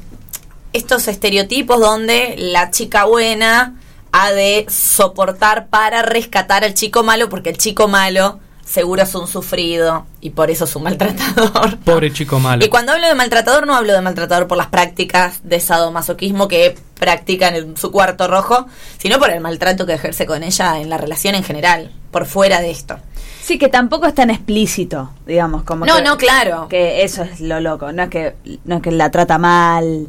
estos 0.74 1.07
estereotipos 1.07 1.80
donde 1.80 2.36
la 2.38 2.71
chica 2.71 3.05
buena 3.05 3.76
ha 4.11 4.32
de 4.32 4.65
soportar 4.69 5.67
para 5.67 6.01
rescatar 6.01 6.63
al 6.63 6.74
chico 6.74 7.03
malo 7.03 7.30
porque 7.30 7.49
el 7.49 7.57
chico 7.57 7.88
malo 7.88 8.39
seguro 8.66 9.03
es 9.03 9.14
un 9.16 9.28
sufrido 9.28 10.05
y 10.22 10.30
por 10.32 10.49
eso 10.51 10.64
es 10.66 10.76
un 10.76 10.84
maltratador. 10.88 11.78
Pobre 11.80 12.11
chico 12.14 12.39
malo. 12.39 12.64
Y 12.66 12.70
cuando 12.70 12.91
hablo 12.93 13.07
de 13.07 13.16
maltratador, 13.16 13.68
no 13.68 13.76
hablo 13.76 13.93
de 13.93 14.01
maltratador 14.01 14.47
por 14.47 14.57
las 14.57 14.68
prácticas 14.68 15.39
de 15.43 15.59
sadomasoquismo 15.59 16.47
que 16.47 16.76
practican 16.99 17.55
en 17.55 17.76
su 17.78 17.91
cuarto 17.91 18.28
rojo, 18.28 18.66
sino 18.97 19.20
por 19.20 19.30
el 19.30 19.41
maltrato 19.41 19.86
que 19.86 19.93
ejerce 19.93 20.26
con 20.26 20.43
ella 20.43 20.80
en 20.80 20.89
la 20.89 20.97
relación 20.97 21.36
en 21.36 21.43
general, 21.43 21.91
por 22.11 22.26
fuera 22.26 22.61
de 22.61 22.72
esto. 22.72 22.97
Sí, 23.41 23.57
que 23.59 23.68
tampoco 23.68 24.05
es 24.05 24.16
tan 24.16 24.30
explícito, 24.30 25.09
digamos, 25.28 25.64
como 25.64 25.86
No, 25.86 25.97
que- 25.97 26.01
no, 26.03 26.18
claro. 26.18 26.68
Que 26.70 27.03
eso 27.03 27.24
es 27.24 27.41
lo 27.41 27.59
loco, 27.59 27.91
no 27.91 28.03
es 28.03 28.09
que 28.09 28.36
no 28.64 28.78
es 28.78 28.82
que 28.82 28.91
la 28.91 29.11
trata 29.11 29.38
mal, 29.38 30.07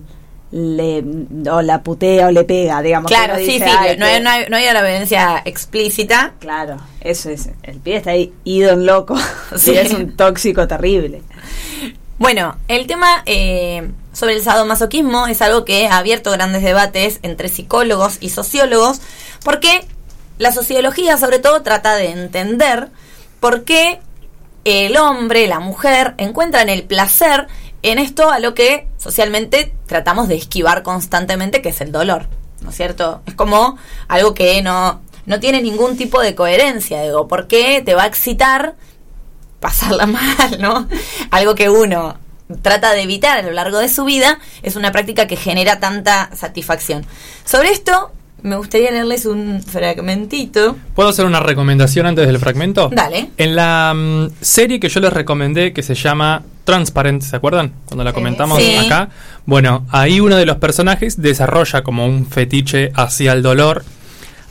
le 0.57 1.02
o 1.50 1.62
la 1.62 1.82
putea 1.82 2.28
o 2.28 2.30
le 2.30 2.44
pega, 2.44 2.80
digamos. 2.80 3.09
que 3.11 3.14
Claro, 3.16 3.36
sí, 3.36 3.44
dice, 3.46 3.64
sí, 3.64 3.70
"Ay, 3.76 3.96
no 3.98 4.07
hay, 4.07 4.14
que-". 4.14 4.20
no, 4.20 4.30
hay, 4.30 4.44
no 4.48 4.57
hay 4.57 4.68
una 4.68 4.82
violencia 4.82 5.42
explícita. 5.44 6.34
Claro, 6.38 6.76
eso 7.00 7.28
es, 7.30 7.50
el 7.64 7.78
pie 7.80 7.96
está 7.96 8.11
ahí 8.12 8.32
ido 8.44 8.70
en 8.72 8.86
loco, 8.86 9.16
Sí. 9.18 9.24
sí. 9.72 9.76
es 9.76 9.92
un 9.92 10.16
tóxico 10.16 10.68
terrible. 10.68 11.22
Bueno, 12.18 12.57
el 12.68 12.86
tema 12.86 13.22
eh, 13.26 13.90
sobre 14.12 14.34
el 14.34 14.42
sadomasoquismo 14.42 15.26
es 15.26 15.42
algo 15.42 15.64
que 15.64 15.88
ha 15.88 15.98
abierto 15.98 16.30
grandes 16.30 16.62
debates 16.62 17.18
entre 17.22 17.48
psicólogos 17.48 18.18
y 18.20 18.30
sociólogos, 18.30 19.00
porque 19.44 19.84
la 20.38 20.52
sociología 20.52 21.16
sobre 21.16 21.40
todo 21.40 21.62
trata 21.62 21.96
de 21.96 22.11
entender 22.11 22.90
por 23.40 23.64
qué 23.64 23.98
el 24.64 24.96
hombre, 24.96 25.48
la 25.48 25.59
mujer, 25.59 26.14
encuentran 26.16 26.68
el 26.68 26.84
placer 26.84 27.48
en 27.85 27.99
esto 27.99 28.30
a 28.30 28.39
lo 28.39 28.55
que 28.55 28.89
socialmente 28.97 29.74
tratamos 29.87 30.26
de 30.26 30.37
esquivar 30.37 30.82
constantemente, 30.82 31.61
que 31.61 31.68
es 31.68 31.80
el 31.82 31.93
dolor, 31.93 32.28
¿no 32.62 32.70
es 32.70 32.76
cierto? 32.76 33.20
Es 33.26 33.35
como 33.35 33.76
algo 34.09 34.32
que 34.32 34.62
no, 34.62 35.03
no 35.26 35.39
tiene 35.39 35.61
ningún 35.61 35.97
tipo 35.99 36.20
de 36.22 36.35
coherencia, 36.35 37.03
digo, 37.03 37.28
¿por 37.28 37.47
qué 37.47 37.82
te 37.85 37.95
va 37.95 38.05
a 38.05 38.07
excitar 38.07 38.74
pasarla 39.61 40.07
mal, 40.07 40.61
¿no? 40.61 40.89
Algo 41.30 41.55
que 41.55 41.68
uno 41.68 42.16
trata 42.62 42.93
de 42.93 43.03
evitar 43.03 43.39
a 43.39 43.43
lo 43.43 43.53
largo 43.53 43.78
de 43.78 43.91
su 43.91 44.05
vida 44.05 44.39
es 44.62 44.76
una 44.76 44.91
práctica 44.91 45.26
que 45.26 45.37
genera 45.37 45.78
tanta 45.78 46.30
satisfacción. 46.35 47.05
Sobre 47.45 47.70
esto, 47.70 48.12
me 48.41 48.57
gustaría 48.57 48.91
leerles 48.93 49.26
un 49.26 49.62
fragmentito. 49.62 50.76
¿Puedo 50.95 51.11
hacer 51.11 51.26
una 51.26 51.41
recomendación 51.41 52.07
antes 52.07 52.26
del 52.26 52.39
fragmento? 52.39 52.91
Dale. 52.91 53.30
En 53.37 53.57
la 53.57 53.93
mm, 53.95 54.28
serie 54.41 54.80
que 54.80 54.89
yo 54.89 55.01
les 55.01 55.12
recomendé, 55.12 55.74
que 55.74 55.82
se 55.82 55.95
llama 55.95 56.43
Transparent, 56.64 57.22
¿se 57.22 57.36
acuerdan? 57.36 57.72
Cuando 57.84 58.04
la 58.04 58.12
comentamos 58.12 58.58
Sí. 58.62 58.74
acá. 58.76 59.10
Bueno, 59.46 59.86
ahí 59.90 60.20
uno 60.20 60.36
de 60.36 60.46
los 60.46 60.56
personajes 60.56 61.20
desarrolla 61.20 61.82
como 61.84 62.06
un 62.06 62.26
fetiche 62.26 62.90
hacia 62.94 63.32
el 63.32 63.42
dolor, 63.42 63.84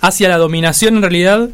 hacia 0.02 0.30
la 0.30 0.38
dominación 0.38 0.96
en 0.98 1.02
realidad. 1.02 1.50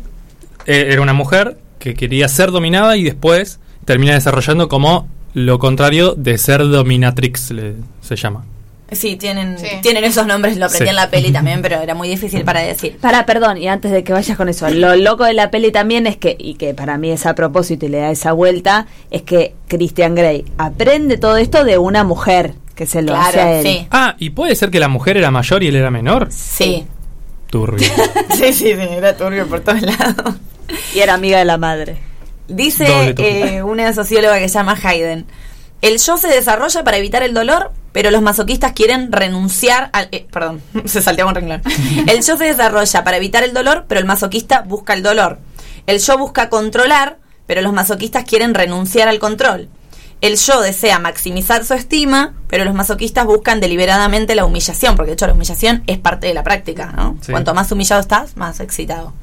eh, 0.65 0.89
era 0.91 1.01
una 1.01 1.13
mujer 1.13 1.57
que 1.79 1.95
quería 1.95 2.27
ser 2.27 2.51
dominada 2.51 2.95
y 2.97 3.03
después 3.03 3.59
termina 3.85 4.13
desarrollando 4.13 4.67
como 4.67 5.07
lo 5.33 5.57
contrario 5.57 6.13
de 6.15 6.37
ser 6.37 6.67
dominatrix, 6.67 7.51
le- 7.51 7.75
se 8.01 8.15
llama. 8.17 8.43
Sí, 8.91 9.15
tienen, 9.15 9.57
Sí. 9.59 9.67
tienen 9.81 10.03
esos 10.03 10.25
nombres, 10.25 10.57
lo 10.57 10.65
aprendí 10.65 10.85
Sí. 10.85 10.89
en 10.89 10.95
la 10.95 11.09
peli 11.09 11.31
también, 11.31 11.61
pero 11.61 11.79
era 11.81 11.93
muy 11.95 12.07
difícil 12.09 12.43
para 12.43 12.61
decir. 12.61 12.97
Para, 12.99 13.25
perdón, 13.25 13.57
y 13.57 13.67
antes 13.67 13.91
de 13.91 14.03
que 14.03 14.13
vayas 14.13 14.35
con 14.37 14.49
eso, 14.49 14.69
lo 14.69 14.95
loco 14.95 15.23
de 15.25 15.33
la 15.33 15.51
peli 15.51 15.71
también 15.71 16.07
es 16.07 16.17
que, 16.17 16.35
y 16.39 16.55
que 16.55 16.73
para 16.73 16.97
mí 16.97 17.11
es 17.11 17.25
a 17.25 17.35
propósito 17.35 17.85
y 17.85 17.89
le 17.89 17.99
da 17.99 18.09
esa 18.11 18.31
vuelta, 18.33 18.87
es 19.11 19.21
que 19.21 19.53
Christian 19.67 20.15
Grey 20.15 20.45
aprende 20.57 21.17
todo 21.17 21.37
esto 21.37 21.63
de 21.63 21.77
una 21.77 22.03
mujer 22.03 22.53
que 22.75 22.85
se 22.85 23.01
lo 23.01 23.15
hace 23.15 23.39
a 23.41 23.59
él. 23.59 23.65
sí. 23.65 23.87
Ah, 23.91 24.15
y 24.19 24.29
puede 24.31 24.55
ser 24.55 24.71
que 24.71 24.79
la 24.79 24.87
mujer 24.87 25.17
era 25.17 25.31
mayor 25.31 25.61
y 25.63 25.67
él 25.67 25.75
era 25.75 25.91
menor. 25.91 26.27
Sí. 26.31 26.85
Turbio. 27.49 27.87
sí, 28.35 28.53
sí, 28.53 28.53
sí, 28.53 28.71
era 28.71 29.17
turbio 29.17 29.47
por 29.47 29.59
todos 29.61 29.81
lados. 29.81 30.35
Y 30.95 30.99
era 30.99 31.15
amiga 31.15 31.39
de 31.39 31.45
la 31.45 31.57
madre. 31.57 31.97
Dice 32.47 33.13
eh, 33.17 33.61
una 33.63 33.91
socióloga 33.93 34.39
que 34.39 34.47
se 34.49 34.55
llama 34.55 34.77
Hayden. 34.81 35.25
El 35.81 35.97
yo 35.99 36.17
se 36.17 36.27
desarrolla 36.27 36.83
para 36.83 36.97
evitar 36.97 37.23
el 37.23 37.33
dolor, 37.33 37.71
pero 37.91 38.11
los 38.11 38.21
masoquistas 38.21 38.73
quieren 38.73 39.11
renunciar 39.11 39.89
al... 39.93 40.09
eh, 40.11 40.27
perdón, 40.31 40.61
se 40.85 41.01
salteaba 41.01 41.29
un 41.29 41.35
renglón. 41.35 41.61
El 42.07 42.23
yo 42.23 42.37
se 42.37 42.45
desarrolla 42.45 43.03
para 43.03 43.17
evitar 43.17 43.43
el 43.43 43.53
dolor, 43.53 43.85
pero 43.87 43.99
el 43.99 44.05
masoquista 44.05 44.61
busca 44.61 44.93
el 44.93 45.03
dolor. 45.03 45.39
El 45.87 45.99
yo 45.99 46.17
busca 46.17 46.49
controlar, 46.49 47.17
pero 47.47 47.61
los 47.61 47.73
masoquistas 47.73 48.25
quieren 48.25 48.53
renunciar 48.53 49.07
al 49.07 49.19
control. 49.19 49.69
El 50.21 50.35
yo 50.35 50.59
desea 50.61 50.99
maximizar 50.99 51.65
su 51.65 51.73
estima, 51.73 52.33
pero 52.47 52.65
los 52.65 52.73
masoquistas 52.73 53.25
buscan 53.25 53.61
deliberadamente 53.61 54.35
la 54.35 54.45
humillación, 54.45 54.95
porque 54.95 55.11
de 55.11 55.13
hecho 55.13 55.27
la 55.27 55.33
humillación 55.33 55.83
es 55.87 55.97
parte 55.97 56.27
de 56.27 56.33
la 56.33 56.43
práctica, 56.43 56.91
¿no? 56.95 57.17
Sí. 57.21 57.31
Cuanto 57.31 57.53
más 57.53 57.71
humillado 57.71 58.01
estás, 58.01 58.35
más 58.35 58.59
excitado. 58.59 59.13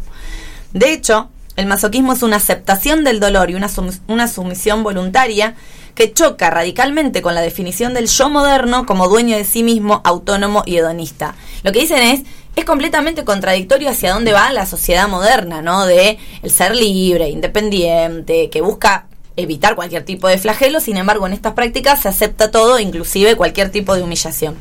De 0.73 0.93
hecho, 0.93 1.29
el 1.57 1.67
masoquismo 1.67 2.13
es 2.13 2.23
una 2.23 2.37
aceptación 2.37 3.03
del 3.03 3.21
dolor 3.21 3.51
y 3.51 3.55
una, 3.55 3.71
una 4.07 4.29
sumisión 4.29 4.83
voluntaria 4.83 5.55
que 5.95 6.13
choca 6.13 6.51
radicalmente 6.51 7.23
con 7.23 7.35
la 7.35 7.41
definición 7.41 7.95
del 7.95 8.07
yo 8.07 8.29
moderno 8.29 8.85
como 8.85 9.09
dueño 9.09 9.37
de 9.37 9.45
sí 9.45 9.63
mismo, 9.63 10.03
autónomo 10.05 10.63
y 10.67 10.77
hedonista. 10.77 11.35
Lo 11.63 11.73
que 11.73 11.81
dicen 11.81 12.03
es, 12.03 12.21
es 12.55 12.65
completamente 12.67 13.25
contradictorio 13.25 13.89
hacia 13.89 14.13
dónde 14.13 14.33
va 14.33 14.53
la 14.53 14.67
sociedad 14.67 15.09
moderna, 15.09 15.63
¿no? 15.63 15.87
De 15.87 16.19
el 16.43 16.51
ser 16.51 16.77
libre, 16.77 17.31
independiente, 17.31 18.51
que 18.51 18.61
busca 18.61 19.07
evitar 19.37 19.75
cualquier 19.75 20.05
tipo 20.05 20.29
de 20.29 20.39
flagelo, 20.39 20.81
sin 20.81 20.97
embargo 20.97 21.27
en 21.27 21.33
estas 21.33 21.55
prácticas 21.55 22.03
se 22.03 22.09
acepta 22.09 22.51
todo, 22.51 22.79
inclusive 22.79 23.37
cualquier 23.37 23.71
tipo 23.71 23.95
de 23.95 24.03
humillación. 24.03 24.57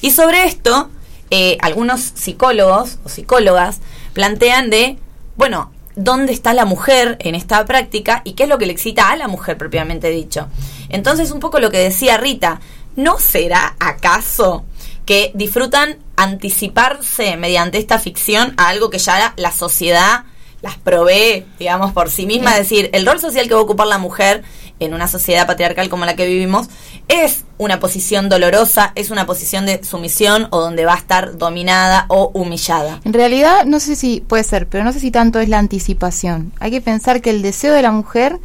Y 0.00 0.10
sobre 0.10 0.44
esto, 0.44 0.90
eh, 1.30 1.56
algunos 1.60 2.00
psicólogos 2.00 2.98
o 3.04 3.08
psicólogas 3.08 3.80
plantean 4.12 4.70
de, 4.70 4.98
bueno, 5.36 5.72
¿dónde 5.96 6.32
está 6.32 6.54
la 6.54 6.64
mujer 6.64 7.16
en 7.20 7.34
esta 7.34 7.64
práctica 7.64 8.22
y 8.24 8.32
qué 8.32 8.44
es 8.44 8.48
lo 8.48 8.58
que 8.58 8.66
le 8.66 8.72
excita 8.72 9.10
a 9.10 9.16
la 9.16 9.28
mujer 9.28 9.56
propiamente 9.56 10.10
dicho? 10.10 10.48
Entonces, 10.88 11.30
un 11.30 11.40
poco 11.40 11.58
lo 11.58 11.70
que 11.70 11.78
decía 11.78 12.16
Rita, 12.16 12.60
¿no 12.96 13.18
será 13.18 13.76
acaso 13.78 14.64
que 15.06 15.32
disfrutan 15.34 15.98
anticiparse 16.16 17.36
mediante 17.36 17.78
esta 17.78 17.98
ficción 17.98 18.54
a 18.56 18.68
algo 18.68 18.90
que 18.90 18.98
ya 18.98 19.34
la, 19.36 19.52
sociedad 19.52 20.24
las 20.62 20.76
provee, 20.78 21.44
digamos, 21.58 21.92
por 21.92 22.10
sí 22.10 22.26
misma? 22.26 22.52
Es 22.52 22.68
decir, 22.68 22.90
el 22.92 23.06
rol 23.06 23.20
social 23.20 23.48
que 23.48 23.54
va 23.54 23.60
a 23.60 23.64
ocupar 23.64 23.86
la 23.86 23.98
mujer 23.98 24.42
en 24.80 24.94
una 24.94 25.08
sociedad 25.08 25.46
patriarcal 25.46 25.88
como 25.88 26.04
la 26.04 26.16
que 26.16 26.26
vivimos 26.26 26.68
es 27.08 27.44
una 27.58 27.80
posición 27.80 28.28
dolorosa, 28.28 28.92
es 28.94 29.10
una 29.10 29.26
posición 29.26 29.66
de 29.66 29.82
sumisión 29.84 30.48
o 30.50 30.60
donde 30.60 30.84
va 30.84 30.94
a 30.94 30.98
estar 30.98 31.38
dominada 31.38 32.06
o 32.08 32.30
humillada. 32.34 33.00
En 33.04 33.12
realidad, 33.12 33.64
no 33.66 33.80
sé 33.80 33.96
si 33.96 34.20
puede 34.20 34.44
ser, 34.44 34.66
pero 34.66 34.84
no 34.84 34.92
sé 34.92 35.00
si 35.00 35.10
tanto 35.10 35.38
es 35.40 35.48
la 35.48 35.58
anticipación. 35.58 36.52
Hay 36.60 36.70
que 36.70 36.80
pensar 36.80 37.20
que 37.20 37.30
el 37.30 37.42
deseo 37.42 37.72
de 37.72 37.82
la 37.82 37.92
mujer 37.92 38.38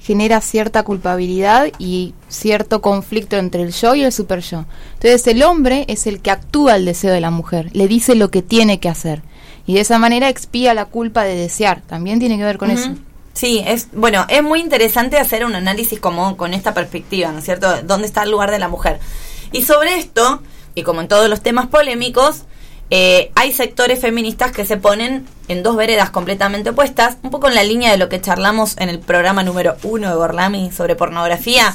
genera 0.00 0.40
cierta 0.40 0.82
culpabilidad 0.82 1.68
y 1.78 2.14
cierto 2.28 2.82
conflicto 2.82 3.36
entre 3.36 3.62
el 3.62 3.72
yo 3.72 3.94
y 3.94 4.02
el 4.02 4.12
super 4.12 4.40
yo. 4.40 4.64
Entonces 4.94 5.26
el 5.26 5.42
hombre 5.42 5.84
es 5.88 6.06
el 6.06 6.20
que 6.20 6.30
actúa 6.30 6.76
el 6.76 6.84
deseo 6.84 7.12
de 7.12 7.20
la 7.20 7.30
mujer, 7.30 7.70
le 7.72 7.88
dice 7.88 8.14
lo 8.14 8.30
que 8.30 8.42
tiene 8.42 8.80
que 8.80 8.88
hacer 8.88 9.22
y 9.66 9.74
de 9.74 9.80
esa 9.80 9.98
manera 9.98 10.28
expía 10.28 10.74
la 10.74 10.86
culpa 10.86 11.24
de 11.24 11.36
desear. 11.36 11.82
También 11.82 12.18
tiene 12.18 12.36
que 12.36 12.44
ver 12.44 12.58
con 12.58 12.70
eso. 12.70 12.90
Sí, 13.32 13.62
es 13.66 13.88
bueno, 13.92 14.26
es 14.28 14.42
muy 14.42 14.60
interesante 14.60 15.18
hacer 15.18 15.44
un 15.44 15.54
análisis 15.54 15.98
como 15.98 16.36
con 16.36 16.54
esta 16.54 16.74
perspectiva, 16.74 17.32
¿no 17.32 17.38
es 17.38 17.44
cierto? 17.44 17.82
¿Dónde 17.82 18.06
está 18.06 18.22
el 18.22 18.30
lugar 18.30 18.50
de 18.50 18.58
la 18.58 18.68
mujer? 18.68 19.00
Y 19.52 19.62
sobre 19.62 19.98
esto, 19.98 20.42
y 20.74 20.82
como 20.82 21.00
en 21.00 21.08
todos 21.08 21.28
los 21.28 21.42
temas 21.42 21.66
polémicos, 21.66 22.42
eh, 22.90 23.32
hay 23.34 23.52
sectores 23.52 24.00
feministas 24.00 24.52
que 24.52 24.66
se 24.66 24.76
ponen 24.76 25.26
en 25.48 25.62
dos 25.62 25.76
veredas 25.76 26.10
completamente 26.10 26.70
opuestas, 26.70 27.16
un 27.22 27.30
poco 27.30 27.48
en 27.48 27.54
la 27.54 27.64
línea 27.64 27.90
de 27.90 27.96
lo 27.96 28.10
que 28.10 28.20
charlamos 28.20 28.76
en 28.76 28.90
el 28.90 28.98
programa 28.98 29.42
número 29.42 29.76
uno 29.82 30.10
de 30.10 30.14
Gorlami 30.14 30.70
sobre 30.72 30.94
pornografía, 30.94 31.74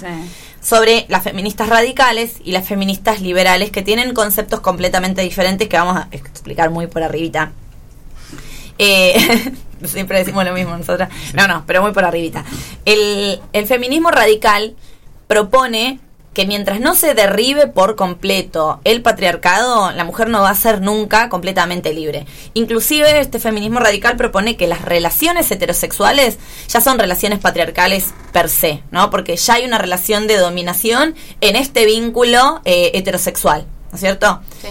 sobre 0.61 1.05
las 1.09 1.23
feministas 1.23 1.69
radicales 1.69 2.35
y 2.43 2.51
las 2.51 2.67
feministas 2.67 3.21
liberales 3.21 3.71
que 3.71 3.81
tienen 3.81 4.13
conceptos 4.13 4.59
completamente 4.59 5.23
diferentes 5.23 5.67
que 5.67 5.77
vamos 5.77 5.97
a 5.97 6.07
explicar 6.11 6.69
muy 6.69 6.85
por 6.85 7.01
arribita. 7.01 7.51
Eh, 8.77 9.53
siempre 9.85 10.19
decimos 10.19 10.45
lo 10.45 10.53
mismo 10.53 10.77
nosotras. 10.77 11.09
No, 11.33 11.47
no, 11.47 11.63
pero 11.65 11.81
muy 11.81 11.91
por 11.91 12.05
arribita. 12.05 12.43
El, 12.85 13.39
el 13.53 13.67
feminismo 13.67 14.11
radical 14.11 14.75
propone 15.27 15.99
que 16.37 16.45
mientras 16.45 16.79
no 16.79 16.93
se 16.93 17.15
derribe 17.15 17.65
por 17.65 17.95
completo 17.95 18.79
el 18.83 19.01
patriarcado, 19.01 19.91
la 19.93 20.03
mujer 20.03 20.29
no 20.29 20.41
va 20.41 20.51
a 20.51 20.55
ser 20.55 20.81
nunca 20.81 21.29
completamente 21.29 21.93
libre. 21.93 22.27
Inclusive 22.53 23.19
este 23.19 23.39
feminismo 23.39 23.79
radical 23.79 24.17
propone 24.17 24.55
que 24.55 24.67
las 24.67 24.83
relaciones 24.83 25.49
heterosexuales 25.49 26.37
ya 26.67 26.79
son 26.79 26.99
relaciones 26.99 27.39
patriarcales 27.39 28.13
per 28.33 28.49
se, 28.49 28.83
¿no? 28.91 29.09
Porque 29.09 29.35
ya 29.35 29.55
hay 29.55 29.65
una 29.65 29.79
relación 29.79 30.27
de 30.27 30.37
dominación 30.37 31.15
en 31.41 31.55
este 31.55 31.87
vínculo 31.87 32.61
eh, 32.65 32.91
heterosexual, 32.93 33.65
¿no 33.89 33.95
es 33.95 33.99
cierto? 33.99 34.39
Sí. 34.61 34.67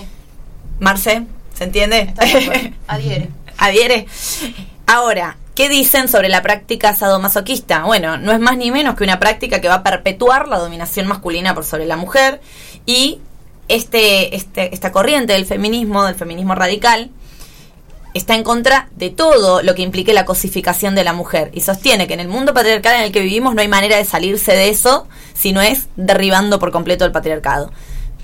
Marce, 0.79 1.27
¿se 1.53 1.65
entiende? 1.65 2.15
Adhiere. 2.87 3.31
Adhiere. 3.59 4.07
Ahora, 4.87 5.37
¿qué 5.55 5.69
dicen 5.69 6.09
sobre 6.09 6.29
la 6.29 6.43
práctica 6.43 6.95
sadomasoquista? 6.95 7.85
Bueno, 7.85 8.17
no 8.19 8.33
es 8.33 8.41
más 8.41 8.57
ni 8.57 8.71
menos 8.71 8.95
que 8.97 9.05
una 9.05 9.19
práctica 9.19 9.61
que 9.61 9.69
va 9.69 9.77
a 9.77 9.83
perpetuar 9.83 10.49
la 10.49 10.59
dominación 10.59 11.07
masculina 11.07 11.55
por 11.55 11.65
sobre 11.65 11.87
la 11.87 11.97
mujer 11.97 12.41
y 12.85 13.21
este, 13.69 14.37
este, 14.37 14.75
esta 14.75 14.93
corriente 14.93 15.33
del 15.33 15.47
feminismo, 15.47 16.05
del 16.05 16.15
feminismo 16.15 16.55
radical, 16.55 17.11
está 18.15 18.35
en 18.35 18.45
contra 18.45 18.89
de 18.97 19.11
todo 19.11 19.63
lo 19.63 19.75
que 19.75 19.83
implique 19.83 20.15
la 20.15 20.25
cosificación 20.25 20.95
de 20.95 21.05
la 21.05 21.13
mujer 21.13 21.51
y 21.53 21.61
sostiene 21.61 22.07
que 22.07 22.15
en 22.15 22.21
el 22.21 22.29
mundo 22.29 22.55
patriarcal 22.55 22.97
en 22.97 23.03
el 23.03 23.13
que 23.13 23.21
vivimos 23.21 23.55
no 23.55 23.61
hay 23.61 23.69
manera 23.69 23.97
de 23.97 24.05
salirse 24.05 24.53
de 24.53 24.71
eso 24.71 25.07
si 25.35 25.53
no 25.53 25.61
es 25.61 25.89
derribando 25.97 26.59
por 26.59 26.71
completo 26.71 27.05
el 27.05 27.13
patriarcado. 27.13 27.71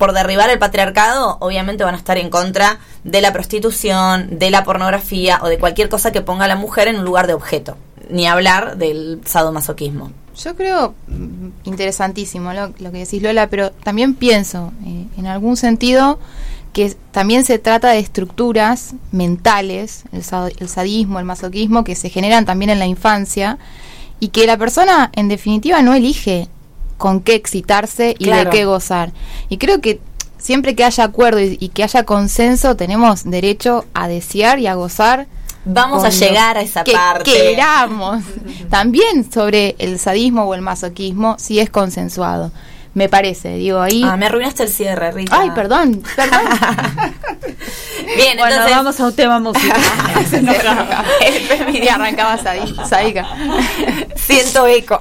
Por 0.03 0.15
derribar 0.15 0.51
el 0.51 0.59
patriarcado, 0.59 1.37
obviamente 1.39 1.85
van 1.85 1.95
a 1.95 1.97
estar 1.97 2.19
en 2.19 2.29
contra 2.29 2.81
de 3.05 3.21
la 3.21 3.33
prostitución, 3.33 4.37
de 4.37 4.51
la 4.51 4.65
pornografía 4.65 5.39
o 5.43 5.47
de 5.47 5.59
cualquier 5.59 5.89
cosa 5.89 6.11
que 6.11 6.21
ponga 6.21 6.47
a 6.47 6.49
la 6.49 6.57
mujer 6.57 6.89
en 6.89 6.99
un 6.99 7.05
lugar 7.05 7.29
de 7.29 7.35
objeto. 7.35 7.77
Ni 8.11 8.27
hablar 8.27 8.79
del 8.79 9.21
sadomasoquismo. 9.25 10.11
Yo 10.37 10.57
creo 10.57 10.97
mm, 11.07 11.51
interesantísimo 11.63 12.53
lo, 12.53 12.75
lo 12.81 12.91
que 12.91 12.99
decís 12.99 13.23
Lola, 13.23 13.49
pero 13.49 13.71
también 13.71 14.15
pienso 14.15 14.73
eh, 14.85 15.07
en 15.17 15.27
algún 15.29 15.57
sentido 15.57 16.19
que 16.73 16.97
también 17.13 17.45
se 17.45 17.61
trata 17.61 17.91
de 17.91 18.01
estructuras 18.01 18.97
mentales, 19.13 20.03
el, 20.11 20.25
sadismo, 20.69 21.21
el 21.21 21.27
masoquismo, 21.27 21.85
que 21.85 21.95
se 21.95 22.11
generan 22.11 22.45
también 22.45 22.71
en 22.71 22.81
la 22.81 22.87
infancia 22.87 23.57
y 24.19 24.31
que 24.31 24.49
la 24.49 24.57
persona 24.57 25.13
en 25.15 25.29
definitiva 25.29 25.81
no 25.81 25.95
elige 25.95 26.49
con 27.03 27.21
qué 27.21 27.35
excitarse 27.35 28.15
y 28.17 28.27
Claro. 28.27 28.45
de 28.51 28.57
qué 28.57 28.65
gozar. 28.65 29.11
Y 29.49 29.59
creo 29.59 29.81
que 29.81 29.99
siempre 30.39 30.77
que 30.77 30.85
haya 30.85 31.03
acuerdo 31.03 31.41
y, 31.41 31.57
y 31.61 31.71
que 31.71 31.83
haya 31.83 32.05
consenso 32.05 32.77
tenemos 32.77 33.25
derecho 33.25 33.85
a 33.93 34.07
desear 34.07 34.61
y 34.61 34.69
a 34.69 34.75
gozar 34.75 35.27
Vamos 35.65 36.05
a 36.05 36.11
llegar 36.11 36.59
a 36.59 36.61
esa 36.63 36.85
que 36.85 36.93
parte. 36.93 37.31
queramos. 37.33 38.23
También 38.71 39.31
sobre 39.33 39.75
el 39.79 39.99
sadismo 39.99 40.45
o 40.45 40.55
el 40.55 40.61
masoquismo, 40.61 41.35
si 41.41 41.59
es 41.59 41.71
consensuado. 41.71 42.53
Me 42.95 43.09
parece, 43.09 43.55
digo 43.57 43.81
ahí. 43.81 44.03
Ah, 44.05 44.17
me 44.19 44.27
arruinaste 44.27 44.65
el 44.65 44.69
cierre, 44.69 45.11
Rita. 45.13 45.35
Ay, 45.41 45.51
perdón, 45.53 46.03
perdón. 46.15 46.41
Bien, 48.17 48.37
Bueno, 48.37 48.55
entonces 48.55 48.77
vamos 48.77 49.01
a 49.01 49.07
un 49.07 49.13
tema 49.15 49.39
musical. 49.41 49.81
el 50.21 51.35
feminismo- 51.35 51.85
y 51.85 51.89
arrancaba 51.89 52.37
sadi- 52.39 52.87
sádica. 52.87 53.27
Siento 54.17 54.67
eco. 54.67 55.01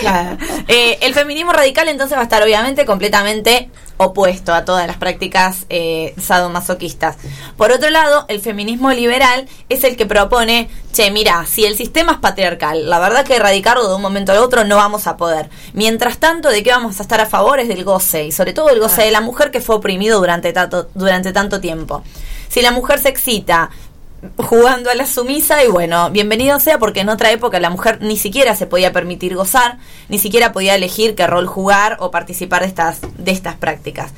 Claro. 0.00 0.36
Eh, 0.68 0.98
el 1.00 1.14
feminismo 1.14 1.52
radical 1.52 1.88
entonces 1.88 2.16
va 2.16 2.20
a 2.20 2.24
estar 2.24 2.42
obviamente 2.42 2.84
completamente 2.84 3.70
opuesto 3.98 4.52
a 4.52 4.64
todas 4.64 4.86
las 4.86 4.96
prácticas 4.96 5.64
eh, 5.70 6.14
sadomasoquistas. 6.20 7.16
Por 7.56 7.72
otro 7.72 7.88
lado, 7.90 8.26
el 8.28 8.40
feminismo 8.40 8.92
liberal 8.92 9.48
es 9.68 9.84
el 9.84 9.96
que 9.96 10.06
propone, 10.06 10.68
che, 10.92 11.10
mira, 11.10 11.46
si 11.46 11.64
el 11.64 11.76
sistema 11.76 12.12
es 12.12 12.18
patriarcal, 12.18 12.90
la 12.90 12.98
verdad 12.98 13.24
que 13.24 13.36
erradicarlo 13.36 13.88
de 13.88 13.94
un 13.94 14.02
momento 14.02 14.32
al 14.32 14.38
otro 14.38 14.64
no 14.64 14.76
vamos 14.76 15.06
a 15.06 15.16
poder. 15.16 15.48
Mientras 15.72 16.18
tanto, 16.18 16.50
¿de 16.50 16.62
qué 16.62 16.70
vamos 16.70 17.00
a 17.00 17.02
estar 17.02 17.20
a 17.20 17.26
favor? 17.26 17.58
Es 17.58 17.68
del 17.68 17.84
goce, 17.84 18.24
y 18.24 18.32
sobre 18.32 18.52
todo 18.52 18.68
el 18.68 18.80
goce 18.80 19.02
de 19.02 19.10
la 19.10 19.22
mujer 19.22 19.50
que 19.50 19.60
fue 19.60 19.76
oprimido 19.76 20.18
durante 20.18 20.52
tanto, 20.52 20.88
durante 20.94 21.32
tanto 21.32 21.60
tiempo. 21.60 22.02
Si 22.48 22.62
la 22.62 22.70
mujer 22.70 22.98
se 22.98 23.08
excita 23.08 23.70
jugando 24.36 24.90
a 24.90 24.94
la 24.94 25.06
sumisa 25.06 25.62
y 25.64 25.68
bueno, 25.68 26.10
bienvenido 26.10 26.58
sea 26.58 26.78
porque 26.78 27.00
en 27.00 27.08
otra 27.08 27.30
época 27.30 27.60
la 27.60 27.70
mujer 27.70 27.98
ni 28.00 28.16
siquiera 28.16 28.56
se 28.56 28.66
podía 28.66 28.92
permitir 28.92 29.34
gozar, 29.34 29.78
ni 30.08 30.18
siquiera 30.18 30.52
podía 30.52 30.74
elegir 30.74 31.14
qué 31.14 31.26
rol 31.26 31.46
jugar 31.46 31.96
o 32.00 32.10
participar 32.10 32.62
de 32.62 32.68
estas, 32.68 33.00
de 33.18 33.30
estas 33.30 33.56
prácticas. 33.56 34.12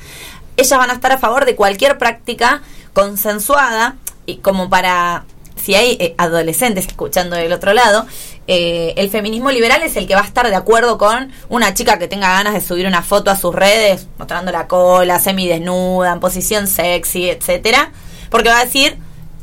Ellas 0.57 0.77
van 0.77 0.89
a 0.89 0.93
estar 0.93 1.11
a 1.11 1.17
favor 1.17 1.45
de 1.45 1.55
cualquier 1.55 1.97
práctica 1.97 2.61
consensuada 2.93 3.95
y 4.25 4.37
como 4.37 4.69
para 4.69 5.25
si 5.61 5.75
hay 5.75 5.97
eh, 5.99 6.15
adolescentes 6.17 6.87
escuchando 6.87 7.35
del 7.35 7.51
otro 7.51 7.73
lado, 7.73 8.05
eh, 8.47 8.93
el 8.95 9.09
feminismo 9.09 9.51
liberal 9.51 9.83
es 9.83 9.97
el 9.97 10.07
que 10.07 10.15
va 10.15 10.21
a 10.21 10.25
estar 10.25 10.47
de 10.47 10.55
acuerdo 10.55 10.97
con 10.97 11.31
una 11.49 11.73
chica 11.73 11.99
que 11.99 12.07
tenga 12.07 12.29
ganas 12.29 12.53
de 12.53 12.61
subir 12.61 12.87
una 12.87 13.03
foto 13.03 13.29
a 13.29 13.35
sus 13.35 13.53
redes 13.53 14.07
mostrando 14.17 14.51
la 14.51 14.67
cola, 14.67 15.19
semidesnuda, 15.19 16.13
en 16.13 16.19
posición 16.21 16.67
sexy, 16.67 17.29
etcétera, 17.29 17.91
porque 18.29 18.49
va 18.49 18.59
a 18.59 18.65
decir 18.65 18.97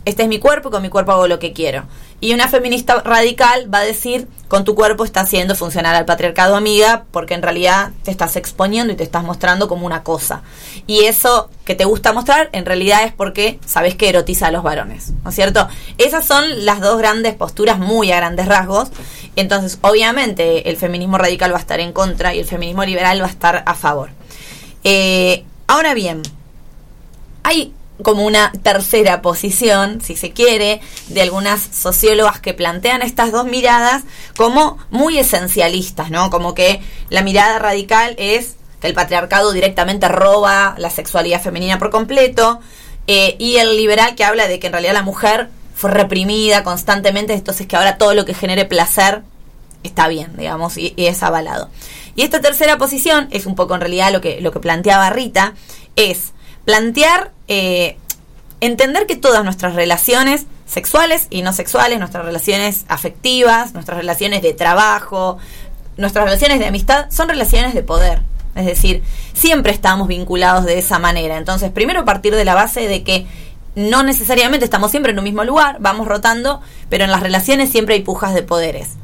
este 0.06 0.22
es 0.22 0.28
mi 0.28 0.38
cuerpo 0.38 0.68
y 0.68 0.72
con 0.72 0.82
mi 0.82 0.88
cuerpo 0.88 1.10
hago 1.10 1.26
lo 1.26 1.40
que 1.40 1.52
quiero. 1.52 1.82
Y 2.20 2.32
una 2.32 2.46
feminista 2.46 3.02
radical 3.02 3.72
va 3.72 3.78
a 3.78 3.84
decir, 3.84 4.28
con 4.46 4.64
tu 4.64 4.76
cuerpo 4.76 5.04
está 5.04 5.20
haciendo 5.20 5.56
funcionar 5.56 5.96
al 5.96 6.04
patriarcado, 6.04 6.54
amiga, 6.54 7.04
porque 7.10 7.34
en 7.34 7.42
realidad 7.42 7.90
te 8.04 8.12
estás 8.12 8.36
exponiendo 8.36 8.92
y 8.92 8.96
te 8.96 9.02
estás 9.02 9.24
mostrando 9.24 9.66
como 9.66 9.84
una 9.84 10.04
cosa. 10.04 10.42
Y 10.86 11.06
eso 11.06 11.50
que 11.64 11.74
te 11.74 11.84
gusta 11.84 12.12
mostrar, 12.12 12.50
en 12.52 12.64
realidad 12.64 13.02
es 13.02 13.12
porque 13.12 13.58
sabes 13.66 13.96
que 13.96 14.08
erotiza 14.08 14.46
a 14.46 14.50
los 14.52 14.62
varones, 14.62 15.12
¿no 15.24 15.30
es 15.30 15.36
cierto? 15.36 15.68
Esas 15.98 16.24
son 16.24 16.64
las 16.64 16.80
dos 16.80 16.98
grandes 16.98 17.34
posturas 17.34 17.80
muy 17.80 18.12
a 18.12 18.16
grandes 18.16 18.46
rasgos. 18.46 18.90
Entonces, 19.34 19.78
obviamente, 19.80 20.70
el 20.70 20.76
feminismo 20.76 21.18
radical 21.18 21.52
va 21.52 21.56
a 21.56 21.60
estar 21.60 21.80
en 21.80 21.92
contra 21.92 22.32
y 22.32 22.38
el 22.38 22.46
feminismo 22.46 22.84
liberal 22.84 23.20
va 23.20 23.26
a 23.26 23.30
estar 23.30 23.64
a 23.66 23.74
favor. 23.74 24.10
Eh, 24.84 25.44
ahora 25.66 25.94
bien, 25.94 26.22
hay 27.42 27.74
como 28.02 28.24
una 28.24 28.52
tercera 28.62 29.22
posición, 29.22 30.00
si 30.02 30.16
se 30.16 30.32
quiere, 30.32 30.80
de 31.08 31.22
algunas 31.22 31.60
sociólogas 31.72 32.40
que 32.40 32.54
plantean 32.54 33.02
estas 33.02 33.32
dos 33.32 33.46
miradas 33.46 34.02
como 34.36 34.78
muy 34.90 35.18
esencialistas, 35.18 36.10
¿no? 36.10 36.30
Como 36.30 36.54
que 36.54 36.80
la 37.08 37.22
mirada 37.22 37.58
radical 37.58 38.14
es 38.18 38.56
que 38.80 38.86
el 38.86 38.94
patriarcado 38.94 39.52
directamente 39.52 40.08
roba 40.08 40.74
la 40.78 40.90
sexualidad 40.90 41.42
femenina 41.42 41.78
por 41.78 41.90
completo, 41.90 42.60
eh, 43.06 43.36
y 43.38 43.56
el 43.56 43.76
liberal 43.76 44.14
que 44.14 44.24
habla 44.24 44.48
de 44.48 44.58
que 44.58 44.66
en 44.66 44.72
realidad 44.72 44.94
la 44.94 45.02
mujer 45.02 45.48
fue 45.74 45.90
reprimida 45.90 46.64
constantemente, 46.64 47.34
entonces 47.34 47.66
que 47.66 47.76
ahora 47.76 47.98
todo 47.98 48.14
lo 48.14 48.24
que 48.24 48.34
genere 48.34 48.64
placer 48.64 49.22
está 49.84 50.08
bien, 50.08 50.36
digamos, 50.36 50.76
y, 50.76 50.92
y 50.96 51.06
es 51.06 51.22
avalado. 51.22 51.70
Y 52.16 52.22
esta 52.22 52.40
tercera 52.40 52.78
posición 52.78 53.28
es 53.30 53.46
un 53.46 53.54
poco 53.54 53.74
en 53.74 53.80
realidad 53.80 54.10
lo 54.10 54.20
que, 54.20 54.40
lo 54.40 54.50
que 54.50 54.58
planteaba 54.58 55.10
Rita, 55.10 55.54
es 55.94 56.32
plantear, 56.66 57.30
eh, 57.48 57.96
entender 58.60 59.06
que 59.06 59.16
todas 59.16 59.42
nuestras 59.44 59.74
relaciones 59.74 60.44
sexuales 60.66 61.28
y 61.30 61.40
no 61.40 61.54
sexuales, 61.54 61.98
nuestras 61.98 62.26
relaciones 62.26 62.84
afectivas, 62.88 63.72
nuestras 63.72 63.96
relaciones 63.96 64.42
de 64.42 64.52
trabajo, 64.52 65.38
nuestras 65.96 66.26
relaciones 66.26 66.58
de 66.58 66.66
amistad, 66.66 67.06
son 67.10 67.30
relaciones 67.30 67.72
de 67.72 67.82
poder. 67.82 68.20
Es 68.56 68.66
decir, 68.66 69.02
siempre 69.32 69.72
estamos 69.72 70.08
vinculados 70.08 70.64
de 70.64 70.78
esa 70.78 70.98
manera. 70.98 71.36
Entonces, 71.36 71.70
primero 71.70 72.04
partir 72.04 72.34
de 72.34 72.44
la 72.44 72.54
base 72.54 72.88
de 72.88 73.04
que 73.04 73.26
no 73.76 74.02
necesariamente 74.02 74.64
estamos 74.64 74.90
siempre 74.90 75.12
en 75.12 75.18
un 75.18 75.24
mismo 75.24 75.44
lugar, 75.44 75.76
vamos 75.80 76.08
rotando, 76.08 76.60
pero 76.88 77.04
en 77.04 77.12
las 77.12 77.22
relaciones 77.22 77.70
siempre 77.70 77.94
hay 77.94 78.02
pujas 78.02 78.34
de 78.34 78.42
poderes. 78.42 78.94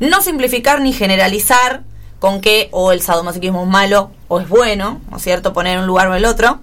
No 0.00 0.22
simplificar 0.22 0.80
ni 0.80 0.92
generalizar 0.92 1.82
con 2.18 2.40
que 2.40 2.68
o 2.70 2.92
el 2.92 3.02
sadomasoquismo 3.02 3.64
es 3.64 3.68
malo 3.68 4.10
o 4.28 4.40
es 4.40 4.48
bueno, 4.48 5.00
¿no 5.10 5.18
es 5.18 5.22
cierto? 5.22 5.52
Poner 5.52 5.78
un 5.78 5.86
lugar 5.86 6.08
o 6.08 6.14
el 6.14 6.24
otro. 6.24 6.60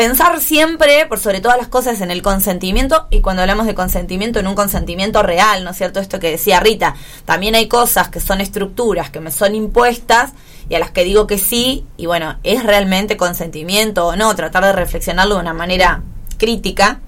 Pensar 0.00 0.40
siempre, 0.40 1.04
por 1.04 1.18
sobre 1.18 1.42
todas 1.42 1.58
las 1.58 1.68
cosas, 1.68 2.00
en 2.00 2.10
el 2.10 2.22
consentimiento 2.22 3.06
y 3.10 3.20
cuando 3.20 3.42
hablamos 3.42 3.66
de 3.66 3.74
consentimiento, 3.74 4.38
en 4.38 4.46
un 4.46 4.54
consentimiento 4.54 5.22
real, 5.22 5.62
¿no 5.62 5.72
es 5.72 5.76
cierto? 5.76 6.00
Esto 6.00 6.18
que 6.18 6.30
decía 6.30 6.58
Rita, 6.58 6.94
también 7.26 7.54
hay 7.54 7.68
cosas 7.68 8.08
que 8.08 8.18
son 8.18 8.40
estructuras 8.40 9.10
que 9.10 9.20
me 9.20 9.30
son 9.30 9.54
impuestas 9.54 10.32
y 10.70 10.74
a 10.74 10.78
las 10.78 10.90
que 10.90 11.04
digo 11.04 11.26
que 11.26 11.36
sí, 11.36 11.84
y 11.98 12.06
bueno, 12.06 12.38
¿es 12.44 12.64
realmente 12.64 13.18
consentimiento 13.18 14.06
o 14.06 14.16
no? 14.16 14.34
Tratar 14.34 14.64
de 14.64 14.72
reflexionarlo 14.72 15.34
de 15.34 15.42
una 15.42 15.52
manera 15.52 16.02
crítica. 16.38 17.00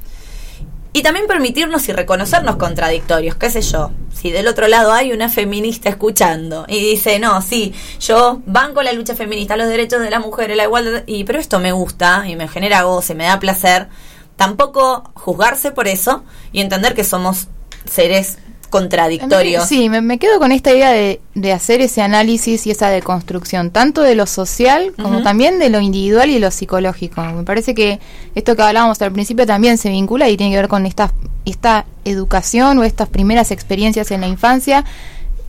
Y 0.94 1.02
también 1.02 1.26
permitirnos 1.26 1.88
y 1.88 1.92
reconocernos 1.92 2.56
contradictorios, 2.56 3.36
qué 3.36 3.50
sé 3.50 3.62
yo. 3.62 3.92
Si 4.12 4.30
del 4.30 4.46
otro 4.46 4.68
lado 4.68 4.92
hay 4.92 5.12
una 5.12 5.30
feminista 5.30 5.88
escuchando 5.88 6.66
y 6.68 6.80
dice, 6.80 7.18
no, 7.18 7.40
sí, 7.40 7.72
yo 7.98 8.42
banco 8.44 8.82
la 8.82 8.92
lucha 8.92 9.16
feminista, 9.16 9.56
los 9.56 9.68
derechos 9.68 10.00
de 10.02 10.10
la 10.10 10.20
mujer, 10.20 10.54
la 10.54 10.64
igualdad, 10.64 11.02
y, 11.06 11.24
pero 11.24 11.38
esto 11.38 11.60
me 11.60 11.72
gusta 11.72 12.24
y 12.28 12.36
me 12.36 12.46
genera 12.46 12.82
goce, 12.82 13.14
me 13.14 13.24
da 13.24 13.40
placer, 13.40 13.88
tampoco 14.36 15.10
juzgarse 15.14 15.70
por 15.70 15.88
eso 15.88 16.24
y 16.52 16.60
entender 16.60 16.94
que 16.94 17.04
somos 17.04 17.48
seres 17.90 18.38
contradictorios. 18.72 19.68
Sí, 19.68 19.88
me, 19.88 20.00
me 20.00 20.18
quedo 20.18 20.40
con 20.40 20.50
esta 20.50 20.72
idea 20.72 20.90
de, 20.90 21.20
de 21.34 21.52
hacer 21.52 21.80
ese 21.80 22.02
análisis 22.02 22.66
y 22.66 22.72
esa 22.72 22.88
deconstrucción, 22.88 23.70
tanto 23.70 24.02
de 24.02 24.16
lo 24.16 24.26
social 24.26 24.92
como 25.00 25.22
también 25.22 25.60
de 25.60 25.70
lo 25.70 25.80
individual 25.80 26.30
y 26.30 26.40
lo 26.40 26.50
psicológico. 26.50 27.22
Me 27.22 27.44
parece 27.44 27.74
que 27.74 28.00
esto 28.34 28.56
que 28.56 28.62
hablábamos 28.62 29.00
al 29.00 29.12
principio 29.12 29.46
también 29.46 29.78
se 29.78 29.90
vincula 29.90 30.28
y 30.28 30.36
tiene 30.36 30.52
que 30.52 30.56
ver 30.56 30.68
con 30.68 30.86
esta, 30.86 31.12
esta 31.44 31.84
educación 32.04 32.78
o 32.78 32.84
estas 32.84 33.08
primeras 33.08 33.52
experiencias 33.52 34.10
en 34.10 34.22
la 34.22 34.26
infancia 34.26 34.84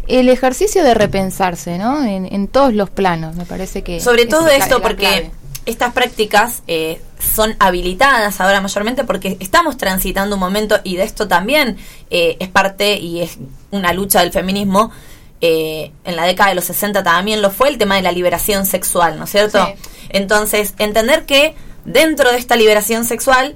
el 0.07 0.28
ejercicio 0.28 0.84
de 0.84 0.93
repensarse, 0.93 1.78
¿no? 1.78 2.03
En, 2.03 2.28
en 2.32 2.49
todos 2.49 2.74
los 2.74 2.89
planos, 2.89 3.38
me 3.38 3.45
parece 3.45 3.84
que... 3.84 4.01
Sobre 4.01 4.26
todo 4.26 4.47
esto 4.49 4.82
porque 4.82 5.05
clave. 5.07 5.32
Estas 5.66 5.93
prácticas 5.93 6.64
eh, 6.68 7.01
son 7.20 7.55
habilitadas 7.59 8.39
ahora 8.41 8.61
mayormente 8.61 9.03
porque 9.03 9.38
estamos 9.39 9.78
transitando 9.78 10.36
un 10.36 10.39
momento 10.39 10.80
y 10.84 10.95
de 10.97 11.03
esto 11.03 11.28
también 11.28 11.78
eh, 12.09 12.38
es 12.39 12.49
parte 12.49 12.97
y 12.97 13.22
es 13.22 13.38
una 13.72 13.93
lucha 13.93 14.22
del 14.22 14.32
feminismo. 14.32 14.91
eh, 15.45 15.91
en 16.05 16.16
la 16.16 16.24
década 16.26 16.49
de 16.49 16.55
los 16.55 16.64
60 16.66 17.03
también 17.03 17.41
lo 17.41 17.51
fue 17.51 17.68
el 17.68 17.78
tema 17.78 17.95
de 17.97 18.01
la 18.01 18.14
liberación 18.14 18.66
sexual, 18.66 19.18
¿no 19.18 19.26
es 19.26 19.32
cierto? 19.32 19.66
Sí. 19.66 19.74
Entonces, 20.09 20.74
entender 20.78 21.26
que 21.26 21.53
dentro 21.84 22.32
de 22.32 22.38
esta 22.38 22.55
liberación 22.55 23.03
sexual 23.03 23.55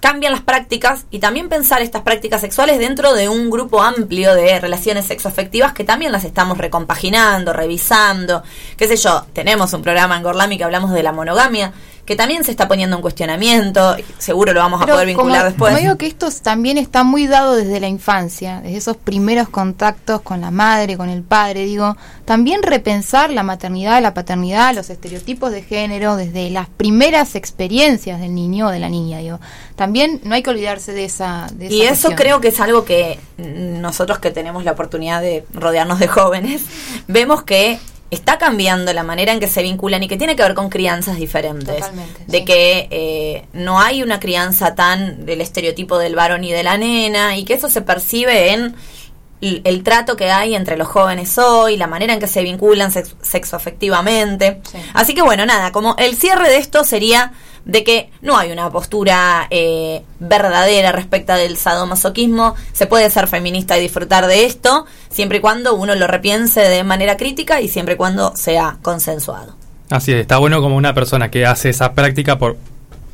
cambian 0.00 0.32
las 0.32 0.42
prácticas 0.42 1.06
y 1.10 1.18
también 1.18 1.48
pensar 1.48 1.82
estas 1.82 2.02
prácticas 2.02 2.40
sexuales 2.40 2.78
dentro 2.78 3.14
de 3.14 3.28
un 3.28 3.50
grupo 3.50 3.82
amplio 3.82 4.34
de 4.34 4.58
relaciones 4.60 5.06
sexoafectivas 5.06 5.72
que 5.72 5.84
también 5.84 6.12
las 6.12 6.24
estamos 6.24 6.58
recompaginando, 6.58 7.52
revisando, 7.52 8.42
qué 8.76 8.86
sé 8.86 8.96
yo, 8.96 9.26
tenemos 9.32 9.72
un 9.72 9.82
programa 9.82 10.16
en 10.16 10.22
Gorlami 10.22 10.58
que 10.58 10.64
hablamos 10.64 10.92
de 10.92 11.02
la 11.02 11.12
monogamia, 11.12 11.72
que 12.08 12.16
también 12.16 12.42
se 12.42 12.50
está 12.50 12.66
poniendo 12.66 12.96
en 12.96 13.02
cuestionamiento, 13.02 13.94
seguro 14.16 14.54
lo 14.54 14.60
vamos 14.60 14.80
a 14.80 14.86
poder 14.86 15.08
vincular 15.08 15.40
como, 15.40 15.44
después. 15.44 15.74
como 15.74 15.82
digo 15.82 15.98
que 15.98 16.06
esto 16.06 16.30
también 16.42 16.78
está 16.78 17.04
muy 17.04 17.26
dado 17.26 17.54
desde 17.54 17.80
la 17.80 17.88
infancia, 17.88 18.62
desde 18.62 18.78
esos 18.78 18.96
primeros 18.96 19.50
contactos 19.50 20.22
con 20.22 20.40
la 20.40 20.50
madre, 20.50 20.96
con 20.96 21.10
el 21.10 21.22
padre, 21.22 21.66
digo, 21.66 21.98
también 22.24 22.62
repensar 22.62 23.28
la 23.28 23.42
maternidad, 23.42 24.00
la 24.00 24.14
paternidad, 24.14 24.74
los 24.74 24.88
estereotipos 24.88 25.52
de 25.52 25.60
género, 25.60 26.16
desde 26.16 26.48
las 26.48 26.70
primeras 26.70 27.34
experiencias 27.34 28.18
del 28.20 28.34
niño 28.34 28.68
o 28.68 28.70
de 28.70 28.78
la 28.78 28.88
niña, 28.88 29.18
digo. 29.18 29.38
También 29.76 30.22
no 30.24 30.34
hay 30.34 30.42
que 30.42 30.48
olvidarse 30.48 30.94
de 30.94 31.04
esa... 31.04 31.46
De 31.52 31.66
Y 31.66 31.82
esa 31.82 31.92
eso 31.92 32.08
cuestión. 32.08 32.14
creo 32.14 32.40
que 32.40 32.48
es 32.48 32.60
algo 32.60 32.86
que 32.86 33.20
mm, 33.36 33.82
nosotros 33.82 34.18
que 34.18 34.30
tenemos 34.30 34.64
la 34.64 34.72
oportunidad 34.72 35.20
de 35.20 35.44
rodearnos 35.52 35.98
de 35.98 36.08
jóvenes, 36.08 36.62
vemos 37.06 37.42
que 37.42 37.78
está 38.10 38.38
cambiando 38.38 38.92
la 38.92 39.02
manera 39.02 39.32
en 39.32 39.40
que 39.40 39.48
se 39.48 39.62
vinculan 39.62 40.02
y 40.02 40.08
que 40.08 40.16
tiene 40.16 40.34
que 40.34 40.42
ver 40.42 40.54
con 40.54 40.70
crianzas 40.70 41.16
diferentes. 41.16 41.76
Totalmente, 41.76 42.24
de 42.26 42.38
sí. 42.38 42.44
que 42.44 42.88
eh, 42.90 43.44
no 43.52 43.80
hay 43.80 44.02
una 44.02 44.18
crianza 44.18 44.74
tan 44.74 45.26
del 45.26 45.40
estereotipo 45.42 45.98
del 45.98 46.14
varón 46.14 46.42
y 46.44 46.52
de 46.52 46.62
la 46.62 46.78
nena 46.78 47.36
y 47.36 47.44
que 47.44 47.54
eso 47.54 47.68
se 47.68 47.82
percibe 47.82 48.52
en 48.52 48.74
el 49.40 49.82
trato 49.84 50.16
que 50.16 50.30
hay 50.32 50.56
entre 50.56 50.76
los 50.76 50.88
jóvenes 50.88 51.38
hoy, 51.38 51.76
la 51.76 51.86
manera 51.86 52.12
en 52.12 52.18
que 52.18 52.26
se 52.26 52.42
vinculan 52.42 52.90
sex- 52.90 53.14
sexoafectivamente. 53.22 54.60
Sí. 54.70 54.78
Así 54.94 55.14
que 55.14 55.22
bueno, 55.22 55.46
nada, 55.46 55.70
como 55.72 55.94
el 55.98 56.16
cierre 56.16 56.48
de 56.48 56.56
esto 56.56 56.84
sería 56.84 57.32
de 57.68 57.84
que 57.84 58.10
no 58.22 58.36
hay 58.36 58.50
una 58.50 58.70
postura 58.70 59.46
eh, 59.50 60.02
verdadera 60.18 60.90
respecto 60.90 61.34
del 61.34 61.56
sadomasoquismo, 61.56 62.56
se 62.72 62.86
puede 62.86 63.08
ser 63.10 63.28
feminista 63.28 63.78
y 63.78 63.82
disfrutar 63.82 64.26
de 64.26 64.46
esto, 64.46 64.86
siempre 65.10 65.38
y 65.38 65.40
cuando 65.42 65.74
uno 65.74 65.94
lo 65.94 66.06
repiense 66.06 66.62
de 66.62 66.82
manera 66.82 67.18
crítica 67.18 67.60
y 67.60 67.68
siempre 67.68 67.94
y 67.94 67.96
cuando 67.98 68.34
sea 68.34 68.78
consensuado. 68.82 69.54
Así 69.90 70.12
es, 70.12 70.22
está 70.22 70.38
bueno 70.38 70.62
como 70.62 70.76
una 70.76 70.94
persona 70.94 71.30
que 71.30 71.44
hace 71.44 71.68
esa 71.68 71.92
práctica 71.92 72.38
por 72.38 72.56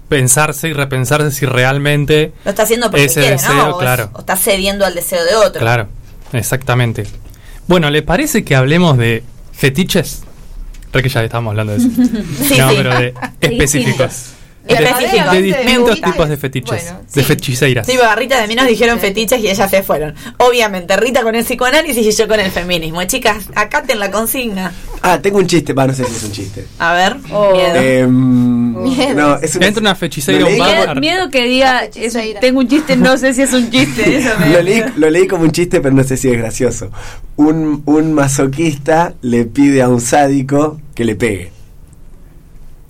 pensarse 0.09 0.69
y 0.69 0.73
repensarse 0.73 1.33
si 1.33 1.47
realmente... 1.47 2.33
Lo 2.45 2.51
está 2.51 2.63
haciendo 2.63 2.91
porque 2.91 3.07
Ese 3.07 3.21
quiere, 3.21 3.37
deseo, 3.37 3.55
¿no? 3.55 3.77
O, 3.77 3.79
claro. 3.79 4.11
o 4.15 4.21
está 4.21 4.37
cediendo 4.37 4.87
al 4.87 4.95
deseo 4.95 5.25
de 5.25 5.35
otro. 5.35 5.61
Claro, 5.61 5.89
exactamente. 6.33 7.07
Bueno, 7.67 7.91
¿le 7.91 8.03
parece 8.03 8.45
que 8.45 8.55
hablemos 8.55 8.99
de 8.99 9.25
fetiches? 9.53 10.23
Re 10.93 11.03
que 11.03 11.09
ya 11.09 11.25
estamos 11.25 11.51
hablando 11.51 11.73
de 11.73 11.79
eso. 11.79 11.89
Sí, 12.45 12.57
no, 12.57 12.71
sí. 12.71 12.75
pero 12.77 13.01
de 13.01 13.15
específicos. 13.41 14.34
De, 14.67 15.43
distintos 15.43 16.01
tipos 16.01 16.29
de 16.29 16.37
fetiches. 16.39 16.83
Bueno, 16.85 17.01
De 17.13 17.21
sí. 17.23 17.27
fechiceiras. 17.27 17.87
Sí, 17.87 17.93
porque 18.01 18.17
Rita 18.17 18.41
de 18.41 18.47
mí 18.49 18.55
nos 18.55 18.67
dijeron 18.67 18.99
fetiches 18.99 19.39
y 19.41 19.49
ellas 19.49 19.71
se 19.71 19.83
fueron. 19.83 20.15
Obviamente, 20.39 20.97
Rita 20.97 21.23
con 21.23 21.35
el 21.35 21.45
psicoanálisis 21.45 22.07
y 22.07 22.13
yo 22.13 22.27
con 22.27 22.41
el 22.41 22.51
feminismo. 22.51 23.05
Chicas, 23.05 23.49
acaten 23.55 23.99
la 23.99 24.11
consigna. 24.11 24.73
Ah, 25.03 25.19
tengo 25.21 25.39
un 25.39 25.47
chiste, 25.47 25.75
va, 25.75 25.87
no 25.87 25.93
sé 25.93 26.05
si 26.05 26.17
es 26.17 26.23
un 26.25 26.33
chiste. 26.33 26.67
A 26.79 26.95
ver, 26.95 27.17
Oh. 27.31 27.53
miedo. 27.53 27.75
Em, 27.75 28.83
Miedo. 28.85 29.15
no, 29.15 29.37
es 29.37 29.55
una, 29.57 29.67
Entra 29.67 29.81
una 29.83 29.95
fechiceira 29.95 30.47
un 30.47 30.59
bar. 30.59 30.99
miedo 31.01 31.29
que 31.31 31.45
diga, 31.45 31.85
es- 31.85 32.17
tengo 32.41 32.61
un 32.61 32.69
chiste, 32.69 32.97
no 32.97 33.17
sé 33.19 33.35
si 33.35 33.43
es 33.43 33.53
un 33.53 33.71
chiste. 33.71 34.17
Eso 34.19 34.31
me- 34.41 34.49
Lo 34.51 34.63
leí, 34.63 34.83
lo 34.97 35.11
leí 35.11 35.27
como 35.27 35.45
un 35.45 35.53
chiste, 35.53 35.81
pero 35.83 35.95
no 35.95 36.05
sé 36.05 36.17
si 36.17 36.29
es 36.31 36.39
gracioso. 36.39 36.91
Un, 37.37 37.83
un 37.85 38.13
masoquista 38.15 39.15
le 39.21 39.45
pide 39.45 39.83
a 39.83 39.89
un 39.89 40.01
sádico 40.01 40.81
que 40.95 41.05
le 41.05 41.17
pegue. 41.17 41.53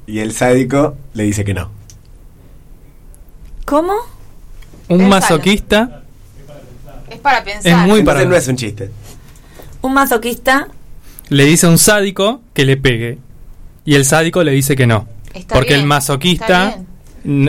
Y 0.07 0.19
el 0.19 0.33
sádico 0.33 0.97
le 1.15 1.25
dice 1.25 1.45
que 1.45 1.55
no. 1.55 1.71
¿Cómo? 3.65 3.93
Un 4.89 4.99
Pensalo. 4.99 5.09
masoquista 5.09 6.03
Es 7.11 7.19
para 7.21 7.43
pensar. 7.45 7.73
Es 7.73 7.89
muy 7.89 8.03
para- 8.03 8.25
no 8.25 8.35
es 8.37 8.47
un 8.49 8.57
chiste. 8.57 8.91
Un 9.83 9.95
masoquista. 9.95 10.69
le 11.31 11.45
dice 11.45 11.67
a 11.67 11.71
un 11.71 11.79
sádico 11.79 12.43
que 12.53 12.65
le 12.67 12.77
pegue. 12.77 13.19
Y 13.87 13.95
el 13.95 14.05
sádico 14.05 14.43
le 14.45 14.53
dice 14.53 14.77
que 14.77 14.87
no. 14.87 15.07
Está 15.33 15.55
porque 15.55 15.71
bien, 15.71 15.81
el 15.81 15.87
masoquista 15.87 16.77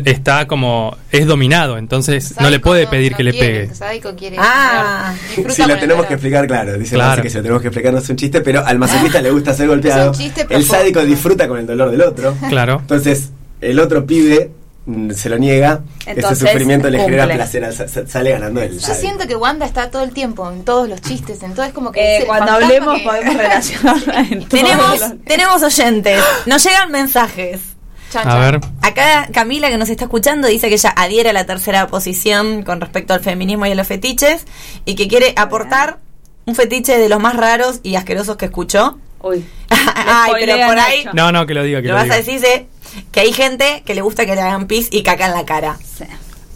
está 0.06 0.48
como. 0.48 0.96
es 1.12 1.26
dominado, 1.28 1.78
entonces 1.78 2.34
no 2.40 2.50
le 2.50 2.60
puede 2.60 2.88
pedir 2.88 3.12
no 3.12 3.18
que 3.18 3.24
le 3.24 3.32
quiere, 3.32 3.48
pegue. 3.48 3.64
el 3.64 3.76
sádico 3.76 4.16
quiere 4.16 4.38
Ah. 4.40 5.14
Si 5.50 5.64
lo 5.66 5.78
tenemos 5.78 6.06
que 6.06 6.14
explicar, 6.14 6.48
claro. 6.48 6.78
Dice 6.78 6.96
Claro. 6.96 7.22
Que 7.22 7.30
si 7.30 7.36
lo 7.38 7.44
tenemos 7.44 7.62
que 7.62 7.68
explicar 7.70 7.94
no 7.94 8.00
es 8.00 8.10
un 8.10 8.16
chiste, 8.16 8.42
pero 8.42 8.66
al 8.66 8.80
masoquista 8.80 9.22
le 9.22 9.32
gusta 9.32 9.54
ser 9.54 9.68
golpeado. 9.68 10.12
Es 10.12 10.18
un 10.18 10.24
chiste 10.24 10.46
el 10.50 10.66
sádico 10.66 11.02
disfruta 11.06 11.48
con 11.48 11.60
el 11.60 11.66
dolor 11.68 11.92
del 11.92 12.02
otro. 12.02 12.36
Claro. 12.50 12.78
Entonces, 12.82 13.30
el 13.62 13.80
otro 13.80 14.06
pibe 14.06 14.52
mm, 14.86 15.12
se 15.12 15.30
lo 15.30 15.38
niega. 15.38 15.82
Entonces, 16.06 16.42
ese 16.42 16.52
sufrimiento 16.52 16.90
le 16.90 17.00
genera 17.00 17.26
placer. 17.28 17.66
al 17.66 17.74
sa- 17.74 17.88
sa- 17.88 18.06
Sale 18.08 18.32
ganando 18.32 18.62
el 18.62 18.74
Yo 18.74 18.80
sádico. 18.80 19.00
siento 19.02 19.28
que 19.28 19.36
Wanda 19.36 19.66
está 19.66 19.90
todo 19.92 20.04
el 20.04 20.12
tiempo 20.12 20.50
en 20.52 20.64
todos 20.64 20.88
los 20.88 21.02
chistes, 21.02 21.42
en 21.44 21.54
todo 21.54 21.66
es 21.66 21.74
como 21.74 21.92
que 21.92 22.18
Eh, 22.20 22.24
cuando 22.26 22.52
hablemos 22.54 22.98
que- 23.00 23.04
podemos 23.04 23.36
relacionarla 23.36 24.20
en 24.22 24.30
todos 24.40 24.50
Tenemos, 24.50 25.00
los- 25.00 25.14
tenemos 25.26 25.64
oyentes. 25.64 26.24
Nos 26.46 26.64
llegan 26.64 26.92
mensajes. 26.92 27.60
Chan, 28.16 28.28
A 28.28 28.32
chan. 28.32 28.42
ver. 28.42 28.60
Acá 28.82 29.28
Camila, 29.34 29.70
que 29.70 29.78
nos 29.78 29.90
está 29.90 30.06
escuchando, 30.06 30.48
dice 30.48 30.70
que 30.70 30.76
ella 30.76 30.94
adhiere 30.96 31.30
a 31.30 31.34
la 31.34 31.46
tercera 31.46 31.88
posición 31.88 32.64
con 32.64 32.80
respecto 32.82 33.14
al 33.14 33.20
feminismo 33.22 33.66
y 33.66 33.72
a 33.72 33.76
los 33.76 33.88
fetiches 33.88 34.46
y 34.86 34.96
que 34.96 35.08
quiere 35.08 35.34
aportar 35.36 36.00
un 36.46 36.56
fetiche 36.56 36.98
de 36.98 37.10
los 37.10 37.20
más 37.20 37.36
raros 37.36 37.80
y 37.84 37.96
asquerosos 37.96 38.38
que 38.38 38.46
escuchó. 38.46 38.98
Uy. 39.22 39.44
Ay, 39.70 40.34
pero 40.40 40.68
por 40.68 40.78
ahí. 40.80 41.06
No, 41.14 41.32
no, 41.32 41.46
que 41.48 41.54
lo 41.56 41.64
diga, 41.64 41.82
que 41.82 41.88
lo 41.88 41.94
lo, 41.94 41.96
vas 41.96 42.04
diga. 42.06 42.16
a 42.16 42.18
decir 42.20 42.40
¿sí? 42.40 42.68
que 43.12 43.20
hay 43.22 43.34
gente 43.34 43.82
que 43.86 43.96
le 43.96 44.02
gusta 44.02 44.26
que 44.26 44.36
le 44.36 44.42
hagan 44.42 44.68
pis 44.68 44.88
y 44.92 45.02
caca 45.04 45.26
en 45.26 45.34
la 45.34 45.46
cara. 45.46 45.78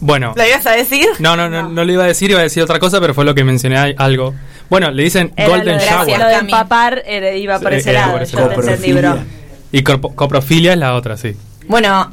Bueno. 0.02 0.34
¿Lo 0.38 0.48
ibas 0.48 0.66
a 0.66 0.72
decir? 0.72 1.08
No, 1.20 1.36
no, 1.36 1.50
no, 1.50 1.68
no, 1.68 1.84
lo 1.84 1.92
iba 1.92 2.04
a 2.04 2.08
decir, 2.08 2.30
iba 2.32 2.40
a 2.40 2.44
decir 2.44 2.64
otra 2.64 2.80
cosa, 2.80 3.02
pero 3.02 3.14
fue 3.14 3.26
lo 3.26 3.36
que 3.36 3.44
mencioné 3.44 3.78
ahí, 3.78 3.96
algo. 3.98 4.34
Bueno, 4.70 4.92
le 4.92 5.04
dicen 5.04 5.34
Era 5.36 5.50
Golden 5.50 5.76
lo 5.76 5.82
de, 5.82 5.90
Shower. 5.90 6.20
Lo 6.20 6.28
de 6.28 6.36
empapar 6.36 7.04
era- 7.06 7.34
iba 7.36 7.60
por 7.60 7.72
Sí, 7.74 7.80
ese 7.80 7.94
lado, 7.94 8.12
por 8.14 8.22
ese 8.22 8.34
yo 8.38 8.40
lado. 8.48 8.62
te 8.62 8.72
entendí, 8.72 8.94
bro. 8.94 9.18
Y 9.72 9.84
coprofilia 9.84 10.74
es 10.74 10.78
la 10.80 10.94
otra, 10.96 11.18
sí. 11.18 11.36
Bueno, 11.70 12.12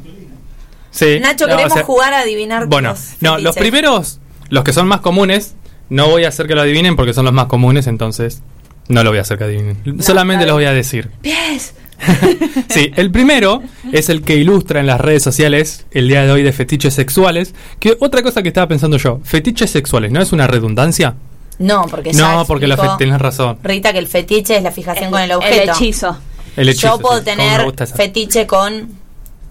Sí. 0.93 1.19
Nacho, 1.21 1.47
No, 1.47 1.55
o 1.55 1.57
queremos 1.57 1.75
sea, 1.75 1.85
jugar 1.85 2.15
a 2.15 2.21
adivinar 2.21 2.67
Bueno, 2.69 2.91
los 2.91 3.15
no, 3.21 3.39
los 3.39 3.57
primeros, 3.57 4.21
los 4.49 4.63
que 4.65 4.73
son 4.73 4.87
más 4.87 5.01
comunes, 5.01 5.55
no 5.91 6.09
voy 6.09 6.25
a 6.25 6.29
hacer 6.29 6.47
que 6.47 6.55
lo 6.55 6.61
adivinen 6.63 6.95
porque 6.97 7.13
son 7.13 7.25
los 7.25 7.35
más 7.35 7.47
comunes, 7.47 7.87
entonces 7.89 8.41
no 8.89 9.03
lo 9.05 9.11
voy 9.11 9.19
a 9.19 9.23
hacer 9.23 9.37
que 9.37 9.45
adivinen. 9.45 10.03
Solamente 10.03 10.47
los 10.47 10.55
voy 10.55 10.65
a 10.67 10.73
decir. 10.73 11.11
Pies. 11.21 11.75
Sí, 12.69 12.93
el 12.97 13.11
primero 13.11 13.63
es 13.93 14.11
el 14.11 14.23
que 14.23 14.37
ilustra 14.37 14.81
en 14.81 14.87
las 14.87 15.01
redes 15.01 15.23
sociales 15.23 15.87
el 15.93 16.09
día 16.09 16.25
de 16.27 16.31
hoy 16.33 16.43
de 16.43 16.53
fetiches 16.53 16.93
sexuales. 16.95 17.55
Que 17.81 17.97
otra 18.01 18.23
cosa 18.23 18.43
que 18.43 18.49
estaba 18.49 18.69
pensando 18.69 18.99
yo, 18.99 19.21
fetiches 19.25 19.71
sexuales, 19.71 20.13
¿no 20.13 20.21
es 20.21 20.33
una 20.33 20.47
redundancia? 20.47 21.15
No, 21.59 21.87
porque 21.91 22.13
ya 22.13 22.21
No, 22.35 22.45
porque 22.47 22.67
la 22.67 22.77
fe- 22.77 22.89
tenés 22.99 23.19
razón. 23.19 23.59
Rita 23.63 23.93
que 23.95 23.99
el 23.99 24.07
fetiche 24.09 24.57
es 24.59 24.63
la 24.63 24.73
fijación 24.73 25.11
con 25.11 25.21
el 25.23 25.31
El 25.31 25.37
objeto. 25.39 25.73
hechizo. 25.73 26.17
El 26.57 26.69
hechizo, 26.69 26.89
Yo 26.97 26.99
puedo 26.99 27.19
sí, 27.21 27.25
tener 27.25 27.73
fetiche 27.97 28.47
con 28.47 28.91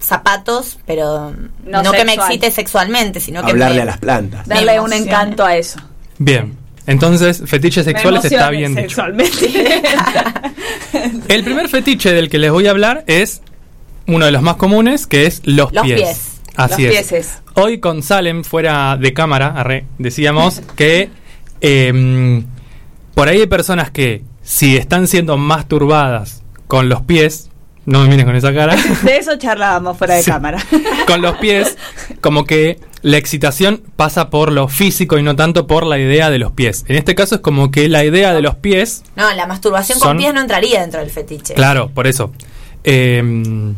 zapatos, 0.06 0.78
pero 0.86 1.32
no, 1.64 1.82
No 1.82 1.92
que 1.92 2.04
me 2.04 2.14
excite 2.14 2.50
sexualmente, 2.50 3.20
sino 3.20 3.44
que 3.44 3.50
Hablarle 3.52 3.76
me- 3.76 3.82
a 3.82 3.84
las 3.86 3.98
plantas. 3.98 4.46
Darle 4.46 4.80
un 4.80 4.92
encanto 4.92 5.44
a 5.44 5.56
eso. 5.56 5.78
Bien, 6.18 6.56
entonces 6.86 7.42
fetiches 7.46 7.84
sexuales 7.84 8.24
está 8.24 8.48
bien 8.50 8.74
dicho. 8.74 8.88
Sexualmente. 8.88 9.82
El 11.28 11.44
primer 11.44 11.68
fetiche 11.68 12.12
del 12.12 12.28
que 12.30 12.38
les 12.38 12.50
voy 12.50 12.66
a 12.66 12.70
hablar 12.70 13.04
es 13.06 13.42
uno 14.06 14.24
de 14.24 14.30
los 14.32 14.42
más 14.42 14.56
comunes, 14.56 15.06
que 15.06 15.26
es 15.26 15.42
los, 15.44 15.72
Los 15.72 15.84
pies. 15.84 16.00
pies. 16.00 16.20
Así 16.56 16.84
Los 16.86 16.94
es. 16.94 17.08
pieses. 17.08 17.38
Hoy 17.54 17.80
con 17.80 18.02
Salem, 18.02 18.44
fuera 18.44 18.96
de 18.96 19.12
cámara, 19.12 19.48
arre, 19.56 19.86
decíamos 19.98 20.62
que 20.76 21.10
em, 21.60 22.44
por 23.14 23.28
ahí 23.28 23.40
hay 23.40 23.46
personas 23.46 23.90
que 23.90 24.22
si 24.42 24.76
están 24.76 25.08
siendo 25.08 25.36
masturbadas 25.36 26.42
con 26.66 26.88
los 26.88 27.02
pies, 27.02 27.50
no 27.86 28.00
me 28.02 28.08
mires 28.08 28.24
con 28.26 28.36
esa 28.36 28.52
cara, 28.52 28.76
De 29.02 29.16
eso 29.16 29.36
charlábamos 29.36 29.96
fuera 29.96 30.14
de 30.16 30.22
Sí. 30.22 30.30
cámara. 30.30 30.58
con 31.06 31.22
los 31.22 31.36
pies, 31.38 31.76
como 32.20 32.44
que 32.44 32.78
la 33.02 33.16
excitación 33.16 33.82
pasa 33.96 34.28
por 34.30 34.50
lo 34.52 34.66
físico 34.68 35.16
y 35.18 35.22
no 35.22 35.36
tanto 35.36 35.66
por 35.66 35.86
la 35.86 35.98
idea 35.98 36.28
de 36.30 36.38
los 36.38 36.52
pies. 36.52 36.84
En 36.88 36.96
este 36.96 37.14
caso 37.14 37.36
es 37.36 37.40
como 37.40 37.70
que 37.70 37.88
la 37.88 38.04
idea 38.04 38.34
de 38.34 38.42
los 38.42 38.56
pies 38.56 39.02
No, 39.14 39.32
la 39.32 39.46
masturbación 39.46 39.98
Son- 39.98 40.08
con 40.08 40.16
pies 40.18 40.34
no 40.34 40.40
entraría 40.40 40.80
dentro 40.80 41.00
del 41.00 41.10
fetiche. 41.10 41.54
Claro, 41.54 41.90
por 41.94 42.06
eso. 42.06 42.32
Em, 42.84 43.74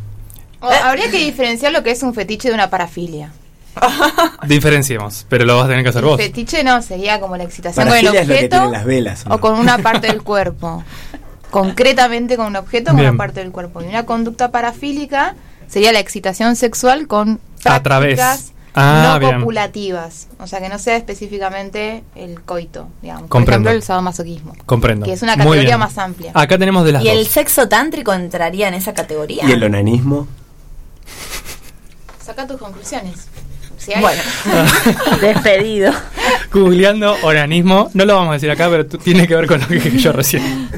O- 0.60 0.70
habría 0.70 1.10
que 1.10 1.18
diferenciar 1.18 1.72
lo 1.72 1.82
que 1.82 1.90
es 1.90 2.02
un 2.02 2.14
fetiche 2.14 2.48
de 2.48 2.54
una 2.54 2.68
parafilia. 2.70 3.30
Diferenciemos, 4.46 5.24
pero 5.28 5.44
lo 5.44 5.56
vas 5.56 5.66
a 5.66 5.68
tener 5.68 5.82
que 5.84 5.90
hacer 5.90 6.02
El 6.02 6.08
vos. 6.08 6.16
fetiche 6.20 6.64
no, 6.64 6.82
sería 6.82 7.20
como 7.20 7.36
la 7.36 7.44
excitación 7.44 7.86
con 7.86 7.96
el 7.96 8.04
Gilia 8.06 8.22
es 8.22 8.26
lo 8.28 8.32
que 8.32 8.34
objeto 8.38 8.56
tienen 8.56 8.72
las 8.72 8.84
velas. 8.84 9.24
¿o 9.28 9.38
con 9.38 9.58
una 9.58 9.78
parte 9.78 10.06
del 10.08 10.22
cuerpo. 10.22 10.82
Concretamente 11.50 12.36
con 12.36 12.46
un 12.46 12.56
objeto 12.56 12.90
con 12.92 13.00
una 13.00 13.16
parte 13.16 13.40
del 13.40 13.50
cuerpo. 13.52 13.82
Y 13.82 13.86
una 13.86 14.04
conducta 14.06 14.50
parafílica 14.50 15.34
sería 15.68 15.92
la 15.92 16.00
excitación 16.00 16.56
sexual 16.56 17.06
con 17.06 17.40
A 17.64 17.82
través. 17.82 18.16
prácticas 18.16 18.52
Ah, 18.80 19.14
no 19.14 19.18
bien. 19.18 19.40
copulativas. 19.40 20.28
O 20.38 20.46
sea, 20.46 20.60
que 20.60 20.68
no 20.68 20.78
sea 20.78 20.94
específicamente 20.96 22.04
el 22.14 22.40
coito, 22.42 22.88
digamos. 23.02 23.28
Por 23.28 23.42
ejemplo, 23.42 23.70
el 23.72 23.82
sadomasoquismo. 23.82 24.52
Comprendo. 24.66 25.04
Que 25.04 25.14
es 25.14 25.22
una 25.22 25.36
categoría 25.36 25.76
más 25.78 25.98
amplia. 25.98 26.30
Acá 26.34 26.58
tenemos 26.58 26.84
de 26.84 26.92
las 26.92 27.02
¿Y 27.04 27.08
el 27.08 27.26
sexo 27.26 27.68
tántrico 27.68 28.12
entraría 28.12 28.68
en 28.68 28.74
esa 28.74 28.94
categoría? 28.94 29.44
¿Y 29.48 29.52
el 29.52 29.64
onanismo? 29.64 30.28
Saca 32.24 32.46
tus 32.46 32.58
conclusiones. 32.58 33.26
Si 33.88 33.94
hay- 33.94 34.00
Bueno, 34.02 34.22
Despedido. 35.20 35.92
Googleando 36.52 37.16
organismo, 37.22 37.90
no 37.94 38.04
lo 38.04 38.14
vamos 38.14 38.30
a 38.30 38.32
decir 38.34 38.50
acá, 38.50 38.68
pero 38.70 38.86
tiene 38.86 39.26
que 39.26 39.34
ver 39.34 39.46
con 39.46 39.60
lo 39.60 39.66
que 39.68 39.74
dije 39.74 39.98
yo 39.98 40.12
recién. 40.12 40.68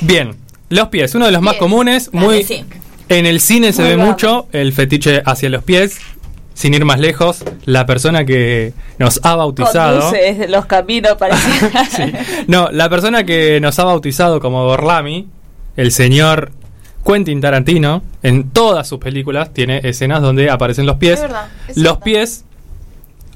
Bien, 0.00 0.34
los 0.68 0.88
pies, 0.88 1.14
uno 1.14 1.26
de 1.26 1.32
los 1.32 1.42
más 1.42 1.54
comunes, 1.54 2.10
muy 2.12 2.42
sí. 2.42 2.64
en 3.08 3.26
el 3.26 3.40
cine 3.40 3.72
se 3.72 3.82
Muy 3.82 3.90
ve 3.92 3.96
mucho 3.96 4.48
el 4.52 4.72
fetiche 4.72 5.22
hacia 5.24 5.48
los 5.50 5.62
pies. 5.62 5.98
Sin 6.54 6.74
ir 6.74 6.84
más 6.84 6.98
lejos, 6.98 7.44
la 7.66 7.86
persona 7.86 8.24
que 8.24 8.72
nos 8.98 9.20
ha 9.22 9.36
bautizado. 9.36 10.00
Conduce 10.00 10.48
los 10.48 10.66
caminos 10.66 11.14
para 11.16 11.36
Sí. 11.88 12.12
No, 12.48 12.68
la 12.72 12.88
persona 12.88 13.22
que 13.22 13.60
nos 13.60 13.78
ha 13.78 13.84
bautizado 13.84 14.40
como 14.40 14.64
Gorlami, 14.64 15.28
el 15.76 15.92
señor 15.92 16.50
Quentin 17.06 17.40
Tarantino, 17.40 18.02
en 18.24 18.50
todas 18.50 18.88
sus 18.88 18.98
películas 18.98 19.54
tiene 19.54 19.80
escenas 19.84 20.20
donde 20.20 20.50
aparecen 20.50 20.84
los 20.84 20.96
pies. 20.96 21.14
Es 21.14 21.22
verdad, 21.22 21.46
es 21.68 21.76
los 21.76 21.98
pies, 21.98 22.44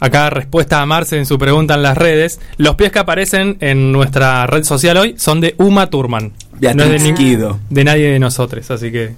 acá 0.04 0.30
respuesta 0.30 0.80
a 0.80 0.86
Marce 0.86 1.16
en 1.18 1.26
su 1.26 1.38
pregunta 1.38 1.74
en 1.74 1.82
las 1.82 1.96
redes, 1.96 2.40
los 2.56 2.74
pies 2.74 2.90
que 2.92 2.98
aparecen 2.98 3.56
en 3.60 3.92
nuestra 3.92 4.46
red 4.46 4.64
social 4.64 4.96
hoy 4.96 5.14
son 5.18 5.40
de 5.40 5.54
Uma 5.58 5.88
Thurman. 5.88 6.32
Beatriz 6.58 6.76
no 6.86 6.92
es 6.94 7.02
de, 7.02 7.12
ni- 7.12 7.16
Guido. 7.18 7.58
de 7.70 7.84
nadie 7.84 8.10
de 8.10 8.18
nosotros, 8.18 8.70
así 8.70 8.90
que 8.92 9.14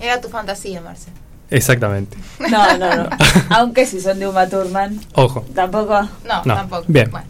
Era 0.00 0.20
tu 0.20 0.28
fantasía, 0.28 0.80
Marce. 0.80 1.10
exactamente. 1.50 2.16
No, 2.50 2.76
no, 2.78 2.94
no. 2.96 3.08
Aunque 3.50 3.86
si 3.86 4.00
son 4.00 4.18
de 4.18 4.26
Uma 4.26 4.48
Thurman, 4.48 4.98
Ojo. 5.14 5.44
tampoco. 5.54 6.00
No, 6.26 6.42
No, 6.44 6.54
tampoco. 6.54 6.84
bien. 6.88 7.10
Bueno. 7.10 7.26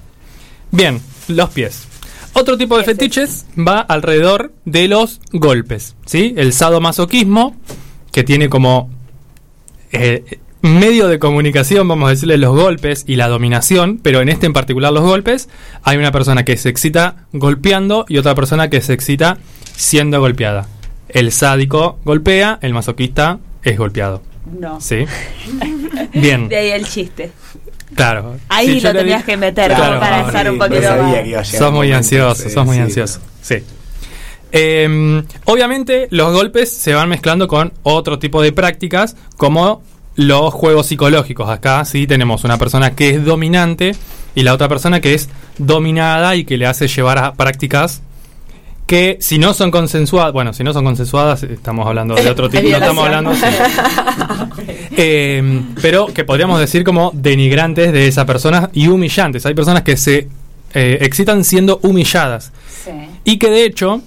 Bien, 0.71 1.01
los 1.29 1.51
pies. 1.51 1.85
Otro 2.35 2.57
tipo 2.57 2.79
de 2.79 2.85
fetiches 2.85 3.45
va 3.59 3.81
alrededor 3.81 4.53
de 4.65 4.89
los 4.89 5.21
golpes, 5.33 5.95
¿sí? 6.07 6.33
El 6.39 6.55
sadomasoquismo, 6.55 7.55
que 8.11 8.23
tiene 8.25 8.49
como 8.49 8.89
eh, 9.93 10.39
medio 10.63 11.09
de 11.09 11.19
comunicación, 11.19 11.87
vamos 11.89 12.07
a 12.07 12.11
decirle, 12.11 12.39
los 12.39 12.55
golpes 12.55 13.05
y 13.07 13.17
la 13.17 13.29
dominación, 13.29 13.99
pero 14.03 14.21
en 14.21 14.29
este 14.29 14.47
en 14.47 14.53
particular 14.53 14.93
los 14.93 15.03
golpes, 15.03 15.49
hay 15.83 15.97
una 15.99 16.13
persona 16.13 16.45
que 16.45 16.57
se 16.57 16.69
excita 16.69 17.27
golpeando 17.33 18.05
y 18.09 18.19
otra 18.19 18.35
persona 18.35 18.71
que 18.71 18.81
se 18.81 18.93
excita 18.93 19.39
siendo 19.77 20.21
golpeada. 20.21 20.69
El 21.09 21.33
sádico 21.33 21.99
golpea, 22.05 22.59
el 22.63 22.73
masoquista 22.73 23.39
es 23.63 23.77
golpeado, 23.77 24.23
No. 24.59 24.81
¿sí? 24.81 25.05
Bien, 26.15 26.49
De 26.49 26.57
ahí 26.57 26.71
el 26.71 26.87
chiste. 26.87 27.33
claro. 27.95 28.37
Ahí 28.49 28.81
lo 28.81 28.93
tenías 28.93 29.25
que 29.25 29.37
meter 29.37 29.75
Claro, 29.75 29.99
para 30.01 30.23
no, 30.23 30.27
estar 30.29 30.51
un 30.51 30.59
poquito 30.59 30.83
más. 30.97 31.49
Sos 31.49 31.73
muy 31.73 31.93
ansioso, 31.93 32.49
sos 32.49 32.65
muy 32.67 32.79
ansioso. 32.79 33.21
Sí. 33.43 33.57
Eh, 34.55 35.23
obviamente, 35.47 36.09
los 36.11 36.33
golpes 36.33 36.71
se 36.71 36.93
van 36.95 37.09
mezclando 37.09 37.49
con 37.49 37.73
otro 37.83 38.19
tipo 38.19 38.43
de 38.43 38.53
prácticas, 38.53 39.17
como 39.37 39.83
los 40.17 40.53
juegos 40.53 40.87
psicológicos. 40.87 41.49
Acá 41.49 41.85
sí 41.85 42.07
tenemos 42.07 42.45
una 42.45 42.59
persona 42.59 42.95
que 42.95 43.11
es 43.11 43.25
dominante 43.25 43.93
y 44.35 44.43
la 44.43 44.53
otra 44.55 44.69
persona 44.69 45.01
que 45.01 45.15
es 45.15 45.29
dominada 45.59 46.37
y 46.37 46.45
que 46.45 46.57
le 46.57 46.67
hace 46.67 46.89
llevar 46.89 47.19
a 47.19 47.35
prácticas 47.35 48.03
que 48.87 49.17
si 49.21 49.39
no 49.39 49.55
son 49.55 49.71
consensuadas, 49.71 50.33
bueno, 50.33 50.53
si 50.53 50.65
no 50.65 50.73
son 50.75 50.85
consensuadas, 50.85 51.45
estamos 51.45 51.87
hablando 51.87 52.15
de 52.15 52.29
otro 52.29 52.49
tipo, 52.51 52.69
no 52.69 52.77
estamos 52.77 53.05
hablando 53.07 53.35
sí. 53.35 53.41
Eh, 54.97 55.63
pero 55.81 56.07
que 56.09 56.25
podríamos 56.25 56.61
decir 56.61 56.85
como 56.85 57.11
denigrantes 57.15 57.93
de 57.93 58.07
esa 58.09 58.27
persona 58.27 58.71
y 58.75 58.89
humillantes. 58.89 59.47
Hay 59.47 59.55
personas 59.55 59.83
que 59.83 59.97
se 59.97 60.29
eh, 60.75 60.99
excitan 61.01 61.45
siendo 61.45 61.79
humilladas 61.83 62.53
Sí. 62.85 62.91
y 63.25 63.39
que 63.39 63.51
de 63.51 63.65
hecho 63.65 64.03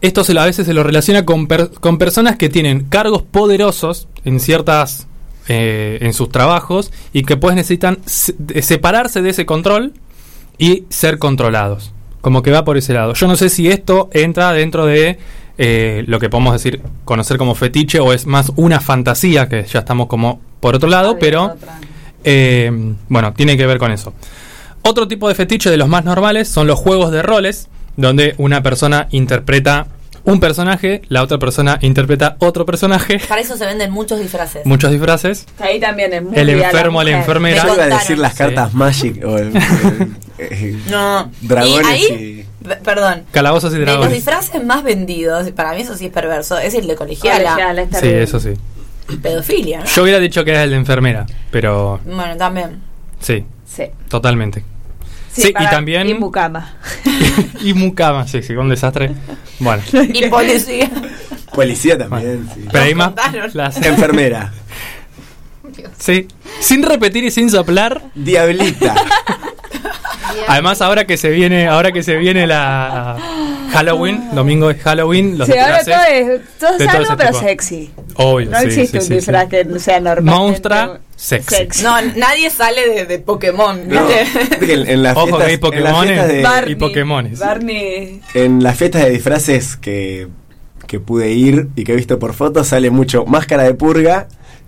esto 0.00 0.24
se 0.24 0.34
lo- 0.34 0.40
a 0.40 0.46
veces 0.46 0.66
se 0.66 0.72
lo 0.74 0.82
relaciona 0.82 1.24
con, 1.24 1.46
per- 1.46 1.70
con 1.70 1.98
personas 1.98 2.36
que 2.36 2.48
tienen 2.48 2.84
cargos 2.88 3.22
poderosos 3.22 4.08
en 4.24 4.40
ciertas 4.40 5.06
eh, 5.48 5.98
en 6.00 6.12
sus 6.12 6.30
trabajos 6.30 6.92
y 7.12 7.22
que 7.22 7.36
pues 7.36 7.54
necesitan 7.54 7.98
separarse 8.06 9.22
de 9.22 9.30
ese 9.30 9.46
control 9.46 9.92
y 10.58 10.84
ser 10.88 11.18
controlados. 11.18 11.92
Como 12.20 12.42
que 12.42 12.50
va 12.50 12.64
por 12.64 12.76
ese 12.76 12.94
lado. 12.94 13.14
Yo 13.14 13.26
no 13.26 13.36
sé 13.36 13.48
si 13.48 13.68
esto 13.68 14.08
entra 14.12 14.52
dentro 14.52 14.86
de 14.86 15.18
eh, 15.58 16.04
lo 16.06 16.20
que 16.20 16.30
podemos 16.30 16.52
decir 16.52 16.80
conocer 17.04 17.36
como 17.38 17.54
fetiche 17.54 18.00
o 18.00 18.12
es 18.12 18.26
más 18.26 18.52
una 18.56 18.80
fantasía 18.80 19.48
que 19.48 19.64
ya 19.64 19.80
estamos 19.80 20.06
como 20.06 20.40
por 20.60 20.74
otro 20.74 20.88
lado 20.88 21.18
pero 21.18 21.56
eh, 22.24 22.70
bueno, 23.08 23.32
tiene 23.32 23.56
que 23.56 23.66
ver 23.66 23.78
con 23.78 23.90
eso. 23.90 24.12
Otro 24.82 25.06
tipo 25.06 25.28
de 25.28 25.34
fetiche 25.34 25.70
de 25.70 25.76
los 25.76 25.88
más 25.88 26.04
normales 26.04 26.48
son 26.48 26.66
los 26.66 26.78
juegos 26.78 27.12
de 27.12 27.22
roles, 27.22 27.68
donde 27.96 28.34
una 28.38 28.62
persona 28.62 29.06
interpreta 29.10 29.86
un 30.24 30.38
personaje, 30.40 31.02
la 31.08 31.22
otra 31.22 31.38
persona 31.38 31.78
interpreta 31.82 32.36
otro 32.38 32.64
personaje, 32.64 33.18
para 33.28 33.40
eso 33.40 33.56
se 33.56 33.66
venden 33.66 33.90
muchos 33.90 34.20
disfraces. 34.20 34.64
muchos 34.66 34.90
disfraces. 34.90 35.46
Ahí 35.58 35.80
también 35.80 36.12
es 36.12 36.22
muy 36.22 36.36
El 36.36 36.50
a 36.50 36.52
la 36.56 36.64
enfermo, 36.66 37.02
la 37.02 37.10
mujer. 37.10 37.20
enfermera. 37.20 37.62
Yo 37.66 37.74
iba 37.74 37.82
a 37.84 37.86
decir 37.88 38.18
las 38.18 38.32
Sí. 38.32 38.38
cartas 38.38 38.74
Magic 38.74 39.24
o 39.24 39.36
el, 39.38 39.52
el- 40.38 40.52
el- 40.52 40.90
No. 40.90 41.30
dragones 41.40 41.86
y 41.86 41.90
ahí, 42.12 42.46
y... 42.64 42.74
perdón, 42.84 43.24
Calabozos 43.32 43.72
y 43.72 43.74
de 43.74 43.80
los 43.80 43.88
dragones. 43.94 44.12
disfraces 44.14 44.64
más 44.64 44.82
vendidos, 44.84 45.50
para 45.52 45.72
mí 45.74 45.80
eso 45.82 45.96
sí 45.96 46.06
es 46.06 46.12
perverso, 46.12 46.58
es 46.58 46.74
el 46.74 46.86
de 46.86 46.94
colegiala. 46.94 47.50
Colegiala, 47.50 47.82
está 47.82 48.00
Sí, 48.00 48.06
bien. 48.08 48.18
eso 48.20 48.38
sí. 48.40 48.50
Pedofilia, 49.20 49.80
¿no? 49.80 49.84
Yo 49.86 50.02
hubiera 50.04 50.20
dicho 50.20 50.44
que 50.44 50.52
era 50.52 50.62
el 50.62 50.70
de 50.70 50.76
enfermera, 50.76 51.26
pero 51.50 52.00
Bueno, 52.04 52.36
también. 52.36 52.80
sí, 53.20 53.44
Sí. 53.66 53.84
totalmente. 54.08 54.62
Sí, 55.32 55.48
y 55.48 55.52
para- 55.52 55.70
también- 55.70 56.06
Y 56.08 56.14
mucama. 56.14 56.74
y 57.62 57.72
mucama, 57.74 58.26
sí, 58.28 58.42
sí, 58.42 58.52
un 58.54 58.68
desastre. 58.68 59.12
Bueno, 59.58 59.82
Y 59.92 60.26
policía. 60.28 60.90
Policía 61.54 61.96
también, 61.98 62.48
sí. 62.54 62.66
pero 62.70 62.84
hay 62.84 62.94
más. 62.94 63.12
las- 63.54 63.76
Enfermera. 63.84 64.52
sí, 65.98 66.28
sin 66.60 66.82
repetir 66.82 67.24
y 67.24 67.30
sin 67.30 67.50
soplar. 67.50 68.02
Diablita. 68.14 68.94
Además, 70.48 70.80
ahora 70.82 71.06
que 71.06 71.16
se 71.16 71.30
viene, 71.30 71.68
ahora 71.68 71.92
que 71.92 72.02
se 72.02 72.16
viene 72.16 72.46
la 72.46 73.16
Halloween, 73.72 74.30
domingo 74.34 74.70
es 74.70 74.82
Halloween, 74.82 75.36
los 75.38 75.46
Sí, 75.48 75.56
ahora 75.56 75.82
todo 75.84 75.94
es, 76.10 76.40
todo 76.58 76.78
de 76.78 76.84
es 76.84 76.90
algo, 76.94 77.16
pero 77.16 77.30
tipo. 77.30 77.40
sexy. 77.42 77.90
obvio, 78.14 78.50
No 78.50 78.58
sí, 78.60 78.66
existe 78.66 78.98
sí, 79.00 79.04
un 79.04 79.08
sí, 79.08 79.14
disfraz 79.14 79.44
sí. 79.44 79.50
que 79.50 79.78
sea 79.78 80.00
normal. 80.00 80.34
Monstra, 80.34 81.00
sexy. 81.22 81.82
No, 81.84 82.00
nadie 82.16 82.50
sale 82.50 82.88
de, 82.88 83.06
de 83.06 83.18
Pokémon, 83.18 83.88
No, 83.88 84.06
¿viste? 84.06 84.58
que 84.66 84.72
en, 84.74 84.88
en 84.88 85.02
las 85.02 85.16
Ojo 85.16 85.26
fiestas, 85.38 85.46
que 85.70 85.76
hay 85.76 86.42
Barney, 86.42 86.72
y 86.72 86.74
Pokémones. 86.76 87.38
Barney. 87.38 88.20
en 88.34 88.62
las 88.62 88.76
fiestas 88.76 89.04
de 89.04 89.10
disfraces 89.10 89.76
que, 89.76 90.28
que 90.86 90.98
pude 91.00 91.30
ir 91.32 91.68
y 91.76 91.84
que 91.84 91.92
he 91.92 91.96
visto 91.96 92.18
por 92.18 92.34
fotos 92.34 92.68
sale 92.68 92.90
mucho 92.90 93.24
máscara 93.24 93.62
de 93.62 93.74
purga 93.74 94.26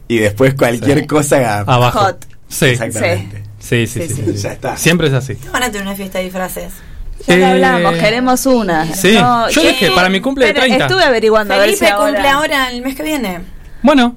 y 0.08 0.18
después 0.18 0.54
cualquier 0.54 1.00
Sí. 1.00 1.06
cosa 1.06 1.60
Abajo. 1.60 1.98
Hot. 2.00 2.26
Sí. 2.48 2.66
Exactamente. 2.66 3.42
Sí, 3.58 3.86
sí, 3.86 4.02
sí, 4.02 4.08
Sí, 4.08 4.14
sí, 4.14 4.22
sí. 4.26 4.32
sí. 4.36 4.42
Ya 4.42 4.52
está. 4.52 4.76
Siempre 4.76 5.08
es 5.08 5.12
así. 5.14 5.36
Van 5.52 5.62
a 5.62 5.66
tener 5.72 5.86
una 5.86 5.96
fiesta 5.96 6.18
de 6.18 6.24
disfraces. 6.24 6.72
Ya 7.26 7.36
lo 7.36 7.42
Eh, 7.42 7.46
hablamos, 7.46 7.94
queremos 7.96 8.46
una. 8.46 8.86
sí. 8.94 9.14
Yo 9.14 9.62
¿qué? 9.62 9.68
dije, 9.68 9.90
para 9.92 10.08
mi 10.08 10.20
cumple 10.20 10.46
de 10.46 10.52
Pero 10.52 10.66
30. 10.66 10.84
Estuve 10.86 11.02
averiguando 11.04 11.54
a 11.54 11.58
ver 11.58 11.70
si 11.70 11.76
Felipe 11.76 11.92
ahora... 11.94 12.12
cumple 12.12 12.28
ahora 12.28 12.70
el 12.70 12.82
mes 12.82 12.94
que 12.94 13.02
viene. 13.02 13.40
Bueno, 13.82 14.16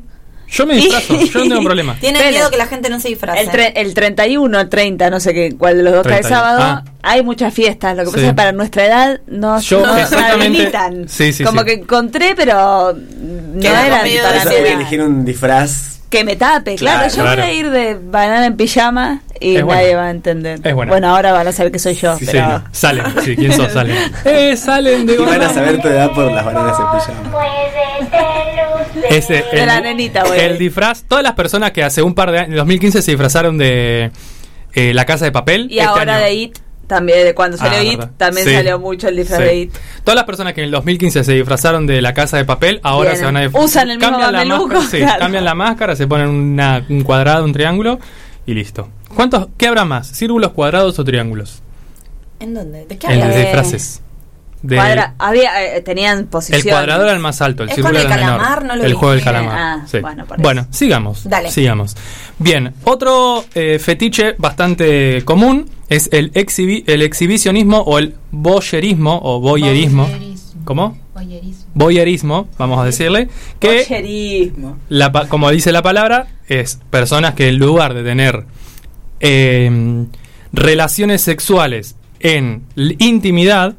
yo 0.49 0.65
me 0.65 0.75
disfrazo, 0.75 1.15
yo 1.19 1.39
no 1.45 1.49
tengo 1.49 1.63
problema. 1.65 1.95
Tiene 1.99 2.29
miedo 2.29 2.49
que 2.49 2.57
la 2.57 2.67
gente 2.67 2.89
no 2.89 2.99
se 2.99 3.09
disfrace. 3.09 3.41
El, 3.41 3.49
tre- 3.49 3.71
el 3.75 3.93
31, 3.93 4.59
el 4.59 4.69
30, 4.69 5.09
no 5.09 5.19
sé 5.19 5.33
qué, 5.33 5.55
cuál 5.57 5.77
de 5.77 5.83
los 5.83 5.93
dos 5.93 6.03
cae 6.07 6.21
31. 6.21 6.35
sábado. 6.35 6.59
Ah. 6.61 6.83
Hay 7.03 7.23
muchas 7.23 7.53
fiestas. 7.53 7.95
Lo 7.95 8.03
que 8.03 8.09
Sí. 8.09 8.13
pasa 8.15 8.25
es 8.25 8.31
que 8.31 8.35
para 8.35 8.51
nuestra 8.51 8.85
edad 8.85 9.19
no, 9.27 9.59
Yo 9.61 9.85
no 9.85 9.93
habilitan. 9.93 11.07
Sí, 11.07 11.31
sí, 11.33 11.43
Como 11.43 11.61
sí. 11.61 11.65
que 11.67 11.73
encontré, 11.73 12.33
pero 12.35 12.93
no 12.93 13.59
medio 13.59 14.23
para 14.23 14.45
de- 14.45 14.73
elegir 14.73 15.01
un 15.01 15.23
disfraz. 15.25 15.95
Que 16.09 16.23
me 16.23 16.37
tape, 16.37 16.75
claro. 16.75 16.99
Claro, 16.99 17.13
yo 17.15 17.21
claro. 17.23 17.41
voy 17.41 17.51
a 17.51 17.53
ir 17.53 17.69
de 17.69 17.95
banana 18.01 18.45
en 18.45 18.55
pijama 18.55 19.23
y 19.41 19.57
Es 19.57 19.63
buena. 19.65 19.81
nadie 19.81 19.95
va 19.95 20.05
a 20.05 20.11
entender. 20.11 20.59
Es 20.63 20.73
buena. 20.73 21.09
ahora 21.09 21.33
van 21.33 21.47
a 21.49 21.51
saber 21.51 21.69
que 21.69 21.79
soy 21.79 21.95
yo, 21.95 22.17
Sí, 22.17 22.25
pero... 22.31 22.63
salen, 22.71 23.03
sí, 23.25 23.35
¿quién 23.35 23.51
sos? 23.51 23.73
Salen. 23.73 23.97
Eh, 24.23 24.55
salen 24.55 25.05
de 25.05 25.15
Y 25.15 25.17
van 25.17 25.41
a 25.41 25.53
saber 25.53 25.81
tu 25.81 25.89
edad 25.89 26.09
por 26.11 26.31
las 26.31 26.45
bananas 26.45 26.77
en 26.79 26.85
pijama. 26.97 27.29
Ese, 29.09 29.43
De 29.51 29.65
la 29.65 29.79
nenita, 29.81 30.23
güey. 30.25 30.39
El 30.39 30.57
disfraz, 30.57 31.03
todas 31.07 31.23
las 31.23 31.33
personas 31.33 31.71
que 31.71 31.83
hace 31.83 32.01
un 32.01 32.13
par 32.13 32.31
de 32.31 32.39
años, 32.39 32.49
en 32.51 32.55
2015 32.57 33.01
se 33.01 33.11
disfrazaron 33.11 33.57
de 33.57 34.11
eh, 34.73 34.93
La 34.93 35.05
Casa 35.05 35.25
de 35.25 35.31
Papel. 35.31 35.67
Y 35.69 35.79
este 35.79 35.83
ahora 35.89 36.15
año- 36.17 36.25
de 36.25 36.33
IT 36.33 36.57
También, 36.87 37.25
de 37.25 37.33
cuando 37.35 37.57
salió 37.57 37.79
Ah, 37.79 37.83
It, 37.83 37.97
verdad. 37.99 38.11
también 38.15 38.47
Sí. 38.47 38.53
salió 38.53 38.79
mucho 38.79 39.09
el 39.09 39.17
disfraz 39.17 39.39
Sí. 39.39 39.45
de 39.45 39.55
It. 39.55 39.73
Todas 40.05 40.15
las 40.15 40.23
personas 40.23 40.53
que 40.53 40.61
en 40.61 40.65
el 40.65 40.71
2015 40.71 41.23
se 41.25 41.33
disfrazaron 41.33 41.85
de 41.85 42.01
la 42.01 42.13
casa 42.13 42.37
de 42.37 42.45
papel, 42.45 42.79
ahora 42.83 43.15
se 43.17 43.25
van 43.25 43.35
a 43.35 43.47
Usan 43.49 43.89
el 43.89 43.97
mismo 43.97 44.11
cambian 44.17 44.31
la 44.33 44.45
máscara, 44.45 44.81
sí, 44.89 44.97
claro. 44.99 45.19
cambian 45.19 45.43
la 45.45 45.53
máscara, 45.55 45.95
se 45.97 46.07
ponen 46.07 46.29
una- 46.29 46.85
un 46.87 47.01
cuadrado, 47.03 47.43
un 47.43 47.51
triángulo 47.51 47.99
y 48.45 48.53
listo. 48.53 48.87
¿Cuántos 49.13 49.47
qué 49.57 49.67
habrá 49.67 49.83
más? 49.83 50.07
¿Círculos, 50.07 50.51
cuadrados 50.51 50.97
o 50.97 51.03
triángulos? 51.03 51.61
¿En 52.39 52.53
dónde? 52.53 52.85
¿De 52.85 52.97
qué 52.97 53.07
En 53.07 53.19
los 53.19 53.35
disfraces. 53.35 54.01
De- 54.63 54.75
Cuadra- 54.75 55.13
había, 55.19 55.75
eh, 55.75 55.81
tenían 55.81 56.17
el 56.19 56.25
posiciones. 56.25 56.65
cuadrado 56.65 57.03
era 57.03 57.13
el 57.13 57.19
más 57.19 57.41
alto, 57.41 57.63
el 57.63 57.69
Es 57.69 57.75
círculo 57.75 57.93
con 57.93 58.01
el 58.01 58.07
era 58.07 58.15
el 58.15 58.21
menor. 58.25 58.37
calamar, 58.39 58.65
no 58.65 58.75
lo 58.75 58.83
el 58.83 58.91
vi. 58.91 58.97
juego 58.97 59.13
del 59.13 59.23
calamar. 59.23 59.57
ah, 59.59 59.85
sí. 59.89 59.99
bueno, 59.99 60.25
por 60.25 60.37
eso. 60.37 60.43
Bueno, 60.43 60.67
sigamos. 60.71 61.29
Dale. 61.29 61.51
Sigamos. 61.51 61.95
Bien, 62.39 62.73
otro 62.83 63.45
eh, 63.53 63.77
fetiche 63.79 64.33
bastante 64.39 65.21
común 65.25 65.69
es 65.89 66.09
el, 66.11 66.33
exhibi- 66.33 66.83
el 66.87 67.01
exhibicionismo 67.03 67.79
o 67.81 67.99
el 67.99 68.15
voyerismo 68.31 69.19
o 69.23 69.39
voyerismo. 69.39 70.09
¿Cómo? 70.65 70.97
Voyerismo, 71.73 72.49
vamos 72.57 72.79
a 72.79 72.83
decirle. 72.83 73.29
Que 73.59 73.85
Boyerismo. 73.87 74.77
la 74.89 75.11
pa- 75.11 75.27
como 75.27 75.49
dice 75.51 75.71
la 75.71 75.81
palabra, 75.81 76.27
es 76.47 76.79
personas 76.89 77.35
que 77.35 77.47
en 77.49 77.57
lugar 77.59 77.93
de 77.93 78.03
tener 78.03 78.45
eh, 79.19 80.05
relaciones 80.51 81.21
sexuales 81.21 81.95
en 82.19 82.63
intimidad, 82.99 83.75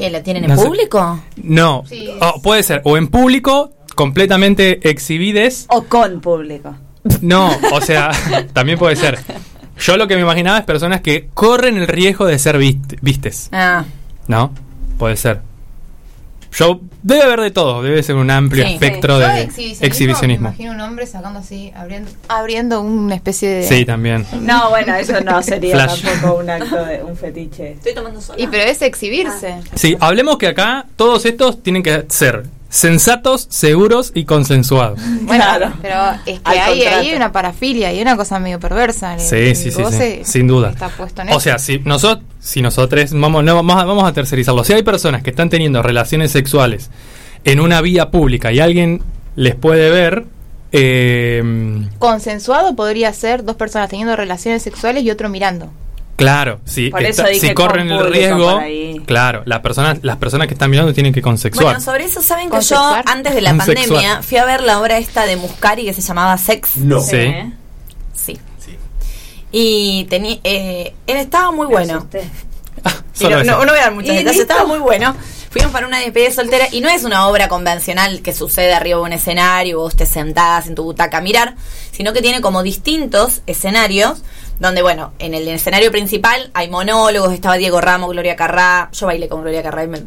¿Qué? 0.00 0.08
¿La 0.08 0.22
tienen 0.22 0.46
No 0.46 0.54
en 0.54 0.58
sé. 0.58 0.64
público? 0.66 1.20
no, 1.42 1.84
Sí. 1.86 2.08
o 2.20 2.40
puede 2.40 2.62
ser 2.62 2.80
o 2.84 2.96
en 2.96 3.08
público, 3.08 3.72
completamente 3.94 4.88
exhibides, 4.88 5.66
O 5.68 5.82
con 5.82 6.22
público. 6.22 6.74
no, 7.20 7.50
o 7.72 7.80
sea, 7.82 8.10
también 8.54 8.78
puede 8.78 8.96
ser. 8.96 9.18
Yo 9.78 9.98
lo 9.98 10.08
que 10.08 10.14
me 10.16 10.22
imaginaba 10.22 10.56
es 10.58 10.64
personas 10.64 11.02
que 11.02 11.28
corren 11.34 11.76
el 11.76 11.86
riesgo 11.86 12.24
de 12.24 12.38
ser 12.38 12.56
vist- 12.58 12.96
vistes, 13.02 13.50
Ah, 13.52 13.84
¿no? 14.26 14.52
Puede 14.98 15.18
ser. 15.18 15.40
Yo 16.52 16.80
debe 17.02 17.22
haber 17.22 17.40
de 17.40 17.50
todo, 17.50 17.82
debe 17.82 18.02
ser 18.02 18.16
un 18.16 18.30
amplio 18.30 18.66
Sí. 18.66 18.74
espectro 18.74 19.18
Yo 19.20 19.26
de 19.28 19.42
exhibicionismo, 19.42 19.86
exhibicionismo. 19.86 20.48
Me 20.50 20.54
imagino 20.54 20.72
un 20.72 20.80
hombre 20.80 21.06
sacando 21.06 21.38
así, 21.40 21.72
abriendo, 21.74 22.10
abriendo 22.28 22.80
una 22.80 23.14
especie 23.14 23.48
de. 23.48 23.62
Sí, 23.68 23.84
también. 23.84 24.26
No, 24.42 24.70
bueno, 24.70 24.94
eso 24.94 25.20
no 25.20 25.42
sería 25.42 25.74
Flash. 25.74 26.02
tampoco 26.02 26.38
un 26.40 26.50
acto 26.50 26.84
de 26.84 27.02
un 27.02 27.16
fetiche. 27.16 27.72
estoy 27.72 27.94
tomando 27.94 28.20
sola. 28.20 28.40
Y 28.42 28.46
pero 28.46 28.64
es 28.70 28.82
exhibirse. 28.82 29.54
Sí, 29.74 29.96
hablemos 30.00 30.38
que 30.38 30.46
acá 30.48 30.86
todos 30.96 31.24
estos 31.26 31.62
tienen 31.62 31.82
que 31.82 32.04
ser 32.08 32.44
sensatos, 32.68 33.46
seguros 33.50 34.12
y 34.14 34.24
consensuados. 34.24 35.00
Bueno, 35.22 35.44
Claro. 35.44 35.72
pero 35.82 35.94
es 36.24 36.38
que 36.38 36.50
hay 36.58 36.82
ahí 36.82 37.14
una 37.16 37.32
parafilia 37.32 37.92
y 37.92 38.00
una 38.00 38.16
cosa 38.16 38.38
medio 38.38 38.60
perversa. 38.60 39.14
El- 39.14 39.20
Sí, 39.20 39.34
el 39.36 39.56
sí, 39.56 39.70
sí, 39.72 39.82
sí, 39.90 40.20
sin 40.22 40.46
duda. 40.46 40.70
Está 40.70 40.88
puesto 40.88 41.22
en 41.22 41.28
O 41.28 41.30
eso. 41.32 41.40
sea, 41.40 41.58
si 41.58 41.80
nosotros, 41.80 42.24
si 42.38 42.62
nosotros 42.62 43.10
vamos, 43.12 43.42
no, 43.42 43.56
vamos, 43.56 43.76
a, 43.76 43.84
vamos 43.84 44.04
a 44.04 44.12
tercerizarlo. 44.12 44.62
Si 44.62 44.72
hay 44.72 44.84
personas 44.84 45.22
que 45.24 45.30
están 45.30 45.50
teniendo 45.50 45.82
relaciones 45.82 46.30
sexuales 46.30 46.89
en 47.44 47.60
una 47.60 47.80
vía 47.80 48.10
pública 48.10 48.52
y 48.52 48.60
alguien 48.60 49.02
les 49.36 49.54
puede 49.54 49.90
ver, 49.90 50.24
eh, 50.72 51.42
Consensuado 51.98 52.74
podría 52.76 53.12
ser 53.12 53.44
dos 53.44 53.56
personas 53.56 53.88
teniendo 53.88 54.14
relaciones 54.16 54.62
sexuales 54.62 55.02
y 55.04 55.10
otro 55.10 55.28
mirando. 55.28 55.70
claro, 56.16 56.60
si, 56.66 56.90
Por 56.90 57.02
eso 57.02 57.22
está- 57.22 57.32
dije 57.32 57.48
si 57.48 57.54
corren 57.54 57.90
el 57.90 58.12
riesgo, 58.12 58.60
claro, 59.06 59.42
las 59.46 59.60
personas, 59.60 59.98
las 60.02 60.16
personas 60.18 60.46
que 60.48 60.54
están 60.54 60.70
mirando 60.70 60.92
tienen 60.92 61.12
que 61.14 61.22
consexuar. 61.22 61.64
Bueno, 61.64 61.80
sobre 61.80 62.04
eso 62.04 62.20
saben 62.22 62.50
que 62.50 62.60
yo 62.60 62.78
antes 63.06 63.34
de 63.34 63.40
la 63.40 63.50
Consexuar. 63.52 63.86
pandemia 63.88 64.22
fui 64.22 64.36
a 64.38 64.44
ver 64.44 64.60
la 64.62 64.80
obra 64.80 64.98
esta 64.98 65.24
de 65.26 65.36
Muscari 65.36 65.84
que 65.84 65.94
se 65.94 66.02
llamaba 66.02 66.36
Sex. 66.36 66.76
No. 66.76 67.00
Sí. 67.00 67.32
Sí. 68.14 68.38
Y 69.52 70.04
tenía, 70.10 70.38
eh, 70.44 70.94
él 71.06 71.16
estaba 71.16 71.50
muy 71.52 71.66
bueno. 71.66 72.06
Solo 73.14 73.30
Y 73.30 73.34
no, 73.34 73.40
eso. 73.40 73.50
no, 73.58 73.64
no 73.64 73.72
voy 73.72 73.80
a 73.80 73.84
dar 73.84 73.94
muchos 73.94 74.14
detalles, 74.14 74.40
estaba 74.40 74.64
muy 74.64 74.78
bueno. 74.78 75.16
Fuimos 75.50 75.72
para 75.72 75.88
una 75.88 75.98
despedida 75.98 76.30
soltera 76.30 76.68
y 76.70 76.80
no 76.80 76.88
es 76.88 77.02
una 77.02 77.26
obra 77.26 77.48
convencional 77.48 78.22
que 78.22 78.32
sucede 78.32 78.72
arriba 78.72 78.98
de 78.98 79.04
un 79.04 79.12
escenario, 79.12 79.80
vos 79.80 79.96
te 79.96 80.06
sentás 80.06 80.68
en 80.68 80.76
tu 80.76 80.84
butaca 80.84 81.18
a 81.18 81.20
mirar, 81.20 81.56
sino 81.90 82.12
que 82.12 82.22
tiene 82.22 82.40
como 82.40 82.62
distintos 82.62 83.42
escenarios 83.48 84.22
donde, 84.60 84.80
bueno, 84.80 85.12
en 85.18 85.34
el 85.34 85.48
escenario 85.48 85.90
principal 85.90 86.52
hay 86.54 86.68
monólogos, 86.68 87.32
estaba 87.32 87.56
Diego 87.56 87.80
Ramos, 87.80 88.10
Gloria 88.10 88.36
Carrá, 88.36 88.90
yo 88.92 89.06
bailé 89.06 89.28
con 89.28 89.40
Gloria 89.40 89.60
Carrá 89.60 89.82
y 89.82 89.88
me, 89.88 89.98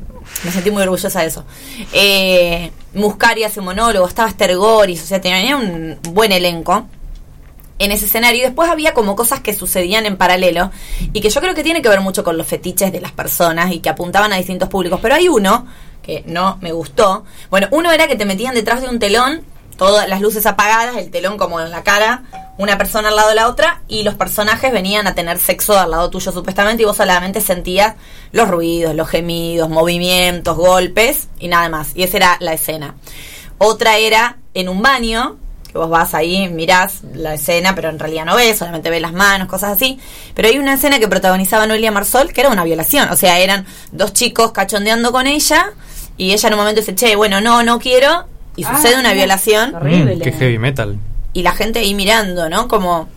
sentí 0.50 0.72
muy 0.72 0.84
orgullosa 0.84 1.20
de 1.20 1.28
eso. 1.28 1.44
Eh, 1.92 2.72
Muscari 2.94 3.44
hace 3.44 3.60
monólogo, 3.60 4.08
estaba 4.08 4.30
Esther 4.30 4.56
Goris, 4.56 5.04
o 5.04 5.06
sea, 5.06 5.20
tenía 5.20 5.58
un 5.58 6.00
buen 6.12 6.32
elenco 6.32 6.86
en 7.80 7.92
ese 7.92 8.06
escenario 8.06 8.40
y 8.40 8.44
después 8.44 8.70
había 8.70 8.94
como 8.94 9.16
cosas 9.16 9.42
que 9.42 9.54
sucedían 9.54 10.06
en 10.06 10.18
paralelo 10.18 10.72
y 11.12 11.22
que 11.22 11.30
yo 11.30 11.42
creo 11.42 11.54
que 11.54 11.64
tiene 11.64 11.82
que 11.82 11.90
ver 11.90 12.02
mucho 12.02 12.24
con 12.24 12.38
los 12.38 12.48
fetiches 12.48 12.92
de 12.92 13.02
las 13.02 13.12
personas 13.12 13.72
y 13.72 13.80
que 13.80 13.90
apuntaban 13.90 14.32
a 14.34 14.38
distintos 14.38 14.70
públicos. 14.70 15.00
Pero 15.02 15.16
hay 15.16 15.28
uno 15.28 15.66
que 16.02 16.24
no 16.28 16.58
me 16.62 16.72
gustó. 16.72 17.26
Bueno, 17.50 17.68
uno 17.72 17.92
era 17.92 18.08
que 18.08 18.16
te 18.16 18.26
metían 18.26 18.54
detrás 18.54 18.82
de 18.82 18.90
un 18.90 19.00
telón, 19.00 19.44
todas 19.78 20.08
las 20.08 20.22
luces 20.22 20.46
apagadas, 20.46 20.98
el 20.98 21.10
telón 21.10 21.38
como 21.38 21.60
en 21.60 21.72
la 21.72 21.84
cara, 21.84 22.24
una 22.58 22.78
persona 22.78 23.10
al 23.10 23.16
lado 23.16 23.30
de 23.30 23.36
la 23.36 23.48
otra 23.48 23.82
y 23.88 24.04
los 24.04 24.14
personajes 24.14 24.72
venían 24.72 25.08
a 25.08 25.16
tener 25.16 25.40
sexo 25.40 25.78
al 25.78 25.92
lado 25.92 26.10
tuyo 26.10 26.32
supuestamente 26.32 26.84
y 26.84 26.86
vos 26.86 26.98
solamente 26.98 27.42
sentías 27.42 27.96
los 28.32 28.48
ruidos, 28.48 28.94
los 28.94 29.10
gemidos, 29.10 29.70
movimientos, 29.70 30.56
golpes 30.56 31.30
y 31.40 31.48
nada 31.48 31.70
más. 31.70 31.92
Y 31.96 32.04
esa 32.04 32.18
era 32.18 32.38
la 32.40 32.54
escena. 32.54 32.96
Otra 33.58 33.98
era 33.98 34.38
en 34.54 34.70
un 34.70 34.82
baño, 34.82 35.38
que 35.74 35.78
vos 35.80 35.90
vas 35.90 36.14
ahí, 36.14 36.48
mirás 36.50 37.02
la 37.14 37.34
escena, 37.34 37.74
pero 37.76 37.90
en 37.90 38.00
realidad 38.00 38.24
no 38.26 38.36
ves, 38.36 38.60
solamente 38.60 38.90
ves 38.90 39.02
las 39.02 39.12
manos, 39.12 39.50
cosas 39.50 39.72
así. 39.74 40.00
Pero 40.36 40.48
hay 40.48 40.58
una 40.60 40.76
escena 40.76 41.00
que 41.00 41.08
protagonizaba 41.10 41.68
Noelia 41.68 41.92
Marsol, 41.92 42.32
que 42.32 42.42
era 42.42 42.50
una 42.52 42.64
violación. 42.64 43.10
O 43.10 43.18
sea, 43.18 43.40
eran 43.40 43.66
dos 43.92 44.14
chicos 44.14 44.52
cachondeando 44.54 45.12
con 45.12 45.28
ella, 45.28 45.72
y 46.16 46.32
ella 46.32 46.48
en 46.48 46.54
un 46.54 46.60
momento 46.60 46.80
dice, 46.82 46.96
che, 46.96 47.16
bueno, 47.16 47.42
no, 47.42 47.64
no 47.64 47.80
quiero, 47.80 48.26
y 48.56 48.64
Ah, 48.64 48.76
sucede 48.78 49.00
una 49.00 49.14
violación, 49.14 49.74
Horrible. 49.76 50.16
Mm, 50.18 50.22
qué 50.22 50.32
heavy 50.32 50.60
metal. 50.60 50.98
y 51.34 51.42
la 51.42 51.52
gente 51.54 51.80
ahí 51.80 51.94
mirando, 51.96 52.48
¿no? 52.50 52.68
Como... 52.68 53.10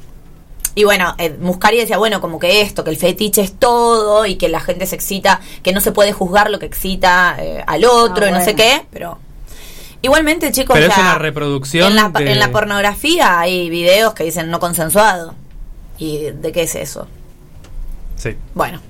Y 0.74 0.84
bueno, 0.84 1.14
eh, 1.18 1.36
Muscari 1.40 1.78
decía, 1.78 1.96
bueno, 1.98 2.20
como 2.20 2.38
que 2.38 2.60
esto, 2.62 2.84
que 2.84 2.90
el 2.90 2.96
fetiche 2.98 3.40
es 3.42 3.58
todo 3.58 4.26
y 4.26 4.36
que 4.36 4.48
la 4.50 4.60
gente 4.60 4.84
se 4.86 4.94
excita, 4.94 5.40
que 5.62 5.72
no 5.72 5.80
se 5.80 5.90
puede 5.92 6.12
juzgar 6.12 6.50
lo 6.50 6.58
que 6.58 6.66
excita 6.66 7.36
eh, 7.38 7.62
al 7.66 7.84
otro 7.86 8.26
Ah, 8.26 8.28
y 8.28 8.32
no 8.32 8.42
sé 8.44 8.54
qué, 8.54 8.86
pero... 8.90 9.18
Igualmente, 10.02 10.52
chicos, 10.52 10.74
Pero 10.74 10.86
o 10.86 10.88
es 10.90 10.94
sea, 10.94 11.04
una 11.04 11.18
reproducción 11.18 11.88
en 11.88 11.96
la, 11.96 12.08
de- 12.10 12.30
en 12.32 12.38
la 12.38 12.50
pornografía 12.50 13.40
hay 13.40 13.68
videos 13.70 14.14
que 14.14 14.24
dicen 14.24 14.50
no 14.50 14.60
consensuado. 14.60 15.34
¿Y 15.98 16.30
de 16.30 16.52
qué 16.52 16.62
es 16.62 16.74
eso? 16.74 17.08
Sí. 18.16 18.36
Bueno, 18.54 18.80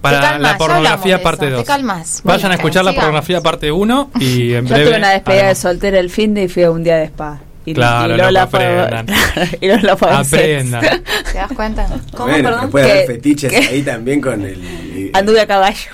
Para 0.00 0.20
calmas, 0.20 0.52
la 0.52 0.58
pornografía 0.58 1.16
de 1.18 1.22
parte 1.22 1.46
eso, 1.46 1.56
2. 1.56 1.64
te 1.64 1.66
calmas. 1.66 2.20
Vayan 2.24 2.50
a 2.52 2.54
escuchar 2.56 2.84
la 2.84 2.90
sigamos. 2.90 3.04
pornografía 3.06 3.40
parte 3.40 3.72
1 3.72 4.10
y 4.20 4.54
en 4.54 4.66
Yo 4.66 4.74
breve. 4.74 4.86
tuve 4.90 4.98
una 4.98 5.10
despedida 5.10 5.36
de 5.36 5.40
haremos. 5.46 5.58
soltera 5.62 5.98
el 6.00 6.10
fin 6.10 6.34
de 6.34 6.42
y 6.44 6.48
fui 6.48 6.62
a 6.64 6.70
un 6.70 6.84
día 6.84 6.96
de 6.96 7.04
spa. 7.06 7.40
Y, 7.66 7.72
Claro, 7.72 8.14
y 8.14 8.18
Lola 8.18 8.40
loco, 8.42 8.50
fue- 8.50 8.78
aprendan. 8.82 9.16
y 9.60 9.68
Lola 9.68 9.96
fue. 9.96 10.10
Aprendan. 10.12 10.80
¿Te 11.32 11.38
das 11.38 11.52
cuenta? 11.56 11.86
¿cómo, 12.14 12.28
bueno, 12.30 12.48
perdón? 12.50 12.64
que 12.66 12.70
puede 12.72 12.90
haber 12.92 13.06
fetiches 13.06 13.50
que- 13.52 13.58
ahí 13.68 13.82
también 13.82 14.20
con 14.20 14.42
el. 14.44 15.10
Anduve 15.14 15.40
a 15.40 15.46
caballo. 15.46 15.90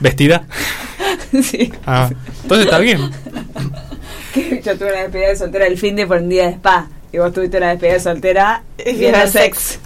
¿Vestida? 0.00 0.44
sí. 1.42 1.72
Ah, 1.86 2.10
entonces 2.42 2.66
está 2.66 2.78
bien. 2.78 3.10
Yo 4.64 4.76
tuve 4.76 4.90
una 4.90 5.02
despedida 5.02 5.28
de 5.28 5.36
soltera 5.36 5.66
el 5.66 5.78
fin 5.78 5.96
de 5.96 6.06
por 6.06 6.18
un 6.18 6.28
día 6.28 6.46
de 6.46 6.52
spa. 6.52 6.88
Y 7.12 7.18
vos 7.18 7.32
tuviste 7.32 7.56
una 7.56 7.70
despedida 7.70 7.94
de 7.94 8.00
soltera 8.00 8.62
Viendo 8.84 9.26
sex. 9.26 9.78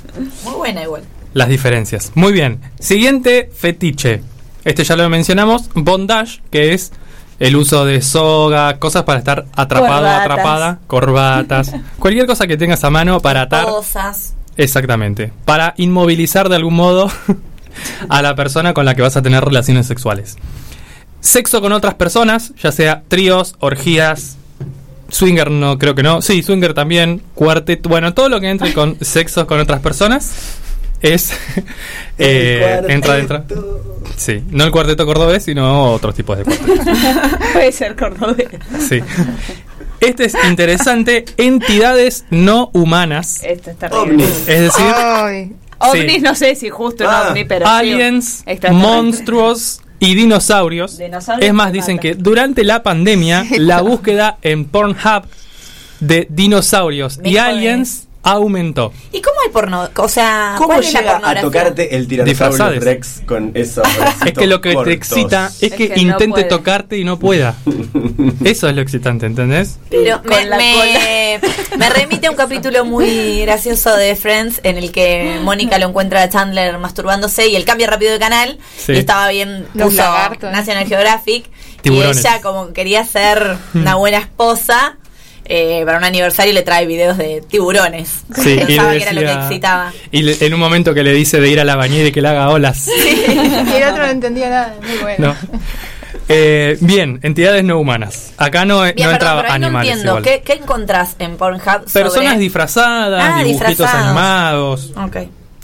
Muy 0.44 0.54
buena 0.54 0.82
igual. 0.82 1.02
Las 1.32 1.48
diferencias. 1.48 2.12
Muy 2.14 2.32
bien. 2.32 2.60
Siguiente 2.80 3.50
fetiche. 3.54 4.22
Este 4.64 4.82
ya 4.84 4.96
lo 4.96 5.08
mencionamos. 5.08 5.70
Bondage, 5.74 6.42
que 6.50 6.74
es 6.74 6.92
el 7.38 7.56
uso 7.56 7.84
de 7.84 8.02
soga, 8.02 8.78
cosas 8.78 9.04
para 9.04 9.18
estar 9.18 9.46
atrapado, 9.54 10.02
Corbatas. 10.02 10.20
atrapada, 10.22 10.78
corbatas, 10.86 11.72
cualquier 11.98 12.26
cosa 12.26 12.46
que 12.46 12.56
tengas 12.58 12.84
a 12.84 12.90
mano 12.90 13.20
para 13.20 13.42
atar. 13.42 13.64
Cosas. 13.64 14.34
Exactamente. 14.56 15.32
Para 15.46 15.72
inmovilizar 15.78 16.48
de 16.50 16.56
algún 16.56 16.74
modo 16.74 17.10
a 18.08 18.22
la 18.22 18.34
persona 18.34 18.74
con 18.74 18.84
la 18.84 18.94
que 18.94 19.02
vas 19.02 19.16
a 19.16 19.22
tener 19.22 19.42
relaciones 19.42 19.86
sexuales. 19.86 20.36
Sexo 21.20 21.60
con 21.60 21.72
otras 21.72 21.94
personas, 21.94 22.52
ya 22.62 22.72
sea 22.72 23.02
tríos, 23.08 23.54
orgías, 23.60 24.36
swinger 25.08 25.50
no, 25.50 25.78
creo 25.78 25.94
que 25.94 26.02
no. 26.02 26.22
Sí, 26.22 26.42
swinger 26.42 26.72
también, 26.74 27.22
cuarteto, 27.34 27.88
bueno, 27.88 28.14
todo 28.14 28.28
lo 28.28 28.40
que 28.40 28.48
entre 28.48 28.72
con 28.72 28.96
sexos 29.00 29.44
con 29.44 29.60
otras 29.60 29.80
personas 29.80 30.32
es 31.02 31.32
eh, 32.18 32.82
entra 32.88 33.14
dentro. 33.14 33.44
Sí, 34.16 34.42
no 34.50 34.64
el 34.64 34.70
cuarteto 34.70 35.04
cordobés, 35.06 35.44
sino 35.44 35.92
otros 35.92 36.14
tipos 36.14 36.38
de 36.38 36.44
cuartetos. 36.44 36.78
Puede 37.52 37.72
ser 37.72 37.96
cordobés. 37.96 38.48
Sí. 38.88 39.00
Este 40.00 40.24
es 40.24 40.34
interesante, 40.48 41.26
entidades 41.36 42.24
no 42.30 42.70
humanas, 42.72 43.42
Esto 43.44 43.70
es 43.70 43.76
terrible. 43.78 44.00
Ovnis. 44.24 44.48
es 44.48 44.60
decir, 44.60 44.86
Ay, 44.94 45.52
Ovnis 45.78 46.12
Sí. 46.14 46.20
no 46.20 46.34
sé 46.34 46.54
si 46.54 46.70
justo 46.70 47.04
Ah. 47.06 47.28
ovni, 47.30 47.44
pero 47.44 47.66
aliens, 47.66 48.44
monstruos 48.70 49.80
y 50.00 50.14
dinosaurios. 50.14 50.98
Dinosaurios 50.98 51.46
Es 51.46 51.54
más, 51.54 51.72
dicen 51.72 51.98
que 51.98 52.14
durante 52.14 52.64
la 52.64 52.82
pandemia 52.82 53.44
la 53.58 53.82
búsqueda 53.82 54.38
en 54.42 54.64
Pornhub 54.64 55.24
de 56.00 56.26
dinosaurios 56.30 57.18
Me 57.18 57.30
y 57.30 57.36
aliens 57.36 58.08
aumentó. 58.22 58.92
¿Y 59.12 59.20
cómo 59.22 59.36
hay 59.44 59.50
porno? 59.50 59.88
O 59.96 60.08
sea, 60.08 60.54
¿Cómo 60.58 60.68
¿cuál 60.74 60.84
es 60.84 60.92
la 60.92 61.00
llega 61.00 61.20
a 61.22 61.40
tocarte 61.40 61.96
el 61.96 62.06
Disfrazades. 62.06 62.84
Rex 62.84 63.22
con 63.26 63.52
esos 63.54 63.86
Es 64.26 64.32
que 64.34 64.46
lo 64.46 64.60
que 64.60 64.74
cortos? 64.74 64.88
te 64.88 64.92
excita 64.94 65.46
es 65.46 65.62
Es 65.62 65.72
que, 65.72 65.88
que 65.90 66.00
intente 66.00 66.44
tocarte 66.44 66.98
y 66.98 67.04
no 67.04 67.18
pueda. 67.18 67.54
Eso 68.44 68.68
es 68.68 68.74
lo 68.76 68.82
excitante, 68.82 69.26
¿entendés? 69.26 69.78
Pero 69.88 70.20
me, 70.24 70.44
me, 70.46 71.40
me 71.78 71.90
remite 71.90 72.26
a 72.26 72.30
un 72.30 72.36
capítulo 72.36 72.84
muy 72.84 73.40
gracioso 73.42 73.96
de 73.96 74.14
Friends 74.16 74.60
en 74.64 74.76
el 74.76 74.92
que 74.92 75.38
Mónica 75.42 75.78
lo 75.78 75.88
encuentra 75.88 76.22
a 76.22 76.28
Chandler 76.28 76.78
masturbándose 76.78 77.48
y 77.48 77.56
él 77.56 77.64
cambia 77.64 77.86
rápido 77.86 78.12
de 78.12 78.18
canal 78.18 78.58
Sí. 78.76 78.92
y 78.92 78.98
estaba 78.98 79.28
bien 79.28 79.66
puso. 79.72 80.02
National 80.42 80.86
Geographic 80.86 81.48
Tiburones. 81.82 82.16
y 82.18 82.20
ella 82.20 82.40
como 82.42 82.72
quería 82.72 83.04
ser 83.04 83.56
una 83.74 83.94
buena 83.94 84.18
esposa 84.18 84.96
eh, 85.50 85.82
para 85.84 85.98
un 85.98 86.04
aniversario 86.04 86.52
le 86.54 86.62
trae 86.62 86.86
videos 86.86 87.18
de 87.18 87.42
tiburones. 87.46 88.22
Sí, 88.36 88.50
y 88.50 88.56
le 88.56 88.66
Pensaba 88.66 88.92
que 88.92 89.02
era 89.02 89.12
lo 89.12 89.20
que 89.20 89.26
decía- 89.26 89.42
excitaba. 89.42 89.92
Y 90.12 90.22
le- 90.22 90.36
en 90.46 90.54
un 90.54 90.60
momento 90.60 90.94
que 90.94 91.02
le 91.02 91.12
dice 91.12 91.40
de 91.40 91.48
ir 91.50 91.60
a 91.60 91.64
la 91.64 91.76
bañera 91.76 92.08
y 92.08 92.12
que 92.12 92.22
le 92.22 92.28
haga 92.28 92.48
olas. 92.50 92.88
y 93.68 93.74
el 93.76 93.82
otro 93.90 94.04
no 94.06 94.10
entendía 94.10 94.48
nada. 94.48 94.74
Muy 94.86 94.98
bueno. 94.98 95.26
No. 95.28 95.36
Eh, 96.32 96.76
bien, 96.80 97.18
entidades 97.22 97.64
no 97.64 97.78
humanas. 97.80 98.32
Acá 98.36 98.64
no, 98.64 98.82
Bien, 98.82 98.94
no 98.98 99.10
entraba 99.10 99.42
pero 99.42 99.52
ahí 99.54 99.60
no 99.60 99.66
animales. 99.66 99.90
entiendo. 99.90 100.18
igual. 100.18 100.22
¿Qué, 100.22 100.42
¿Qué 100.44 100.52
encontrás 100.62 101.16
en 101.18 101.36
Pornhub 101.36 101.88
sobre... 101.88 102.04
Personas 102.04 102.38
disfrazadas, 102.38 103.20
Ah, 103.34 103.38
dibujitos 103.42 103.68
disfrazados. 103.68 104.06
animados, 104.06 104.90
Ok. 104.96 105.16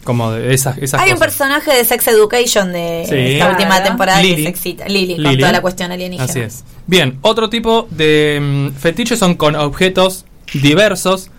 Como 0.06 0.30
de 0.32 0.54
esas, 0.54 0.78
esas 0.78 0.98
Hay 1.02 1.12
un 1.12 1.18
personaje 1.18 1.70
de 1.74 1.84
Sex 1.84 2.06
Education 2.08 2.72
de 2.72 3.04
Sí. 3.06 3.14
esta 3.34 3.50
última 3.50 3.82
temporada 3.82 4.22
Lily. 4.22 4.36
que 4.36 4.42
se 4.44 4.48
excita. 4.48 4.88
Lily, 4.88 5.22
con 5.22 5.36
toda 5.38 5.52
la 5.52 5.60
cuestión 5.60 5.92
alienígena. 5.92 6.24
Así 6.30 6.40
es. 6.40 6.64
Bien, 6.86 7.18
otro 7.20 7.50
tipo 7.50 7.86
de 7.90 8.38
mm, 8.40 8.78
fetiches 8.78 9.18
son 9.18 9.34
con 9.34 9.54
objetos 9.56 10.24
diversos, 10.54 11.30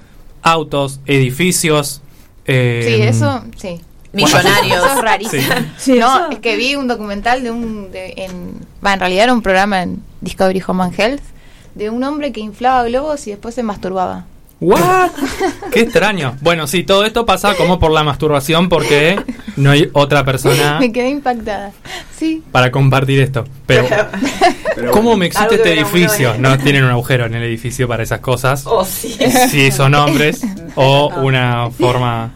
autos, 0.44 1.00
edificios. 1.08 2.02
eh, 2.46 2.84
Sí, 2.86 3.02
eso, 3.02 3.44
sí. 3.58 3.82
Millonarios. 4.14 4.78
Eso 4.78 4.94
es 4.96 5.02
rarísimo. 5.02 5.42
Sí. 5.78 5.94
Sí, 5.94 6.00
no, 6.00 6.08
eso- 6.18 6.30
es 6.32 6.40
que 6.40 6.56
vi 6.56 6.76
un 6.76 6.88
documental 6.88 7.44
de 7.44 7.52
un. 7.52 7.92
De, 7.92 8.14
en, 8.18 8.60
va, 8.86 8.94
en 8.94 9.00
realidad 9.00 9.24
era 9.26 9.34
un 9.34 9.42
programa 9.42 9.82
en 9.84 10.02
Discovery 10.22 10.62
Home 10.68 10.84
and 10.84 11.00
Health 11.00 11.22
de 11.76 11.90
un 11.90 12.04
hombre 12.04 12.32
que 12.32 12.40
inflaba 12.40 12.84
globos 12.86 13.28
y 13.28 13.32
después 13.32 13.54
se 13.56 13.64
masturbaba. 13.64 14.26
¿What? 14.60 15.12
Qué 15.72 15.82
extraño. 15.82 16.36
Bueno, 16.42 16.66
sí, 16.68 16.84
todo 16.84 17.06
esto 17.06 17.26
pasa 17.26 17.54
como 17.56 17.78
por 17.80 17.92
la 17.92 18.04
masturbación 18.04 18.70
porque 18.70 19.20
no 19.56 19.70
hay 19.72 19.90
otra 19.94 20.24
persona 20.26 20.78
Me 20.80 20.92
quedé 20.92 21.10
impactada. 21.10 21.72
Sí. 22.18 22.42
para 22.52 22.72
compartir 22.72 23.22
esto. 23.22 23.46
Pero, 23.68 23.86
Pero 24.76 24.92
¿cómo 24.92 25.10
bueno. 25.16 25.18
me 25.20 25.32
Algo 25.40 25.54
este 25.54 25.74
edificio? 25.74 26.36
No 26.40 26.58
tienen 26.58 26.84
un 26.84 26.90
agujero 26.90 27.28
en 27.28 27.36
el 27.36 27.44
edificio 27.44 27.88
para 27.88 28.02
esas 28.02 28.20
cosas. 28.20 28.64
Oh, 28.66 28.84
sí. 28.84 29.16
Si 29.52 29.72
son 29.72 29.94
hombres 29.94 30.42
o 30.76 31.10
una 31.22 31.70
forma... 31.70 32.32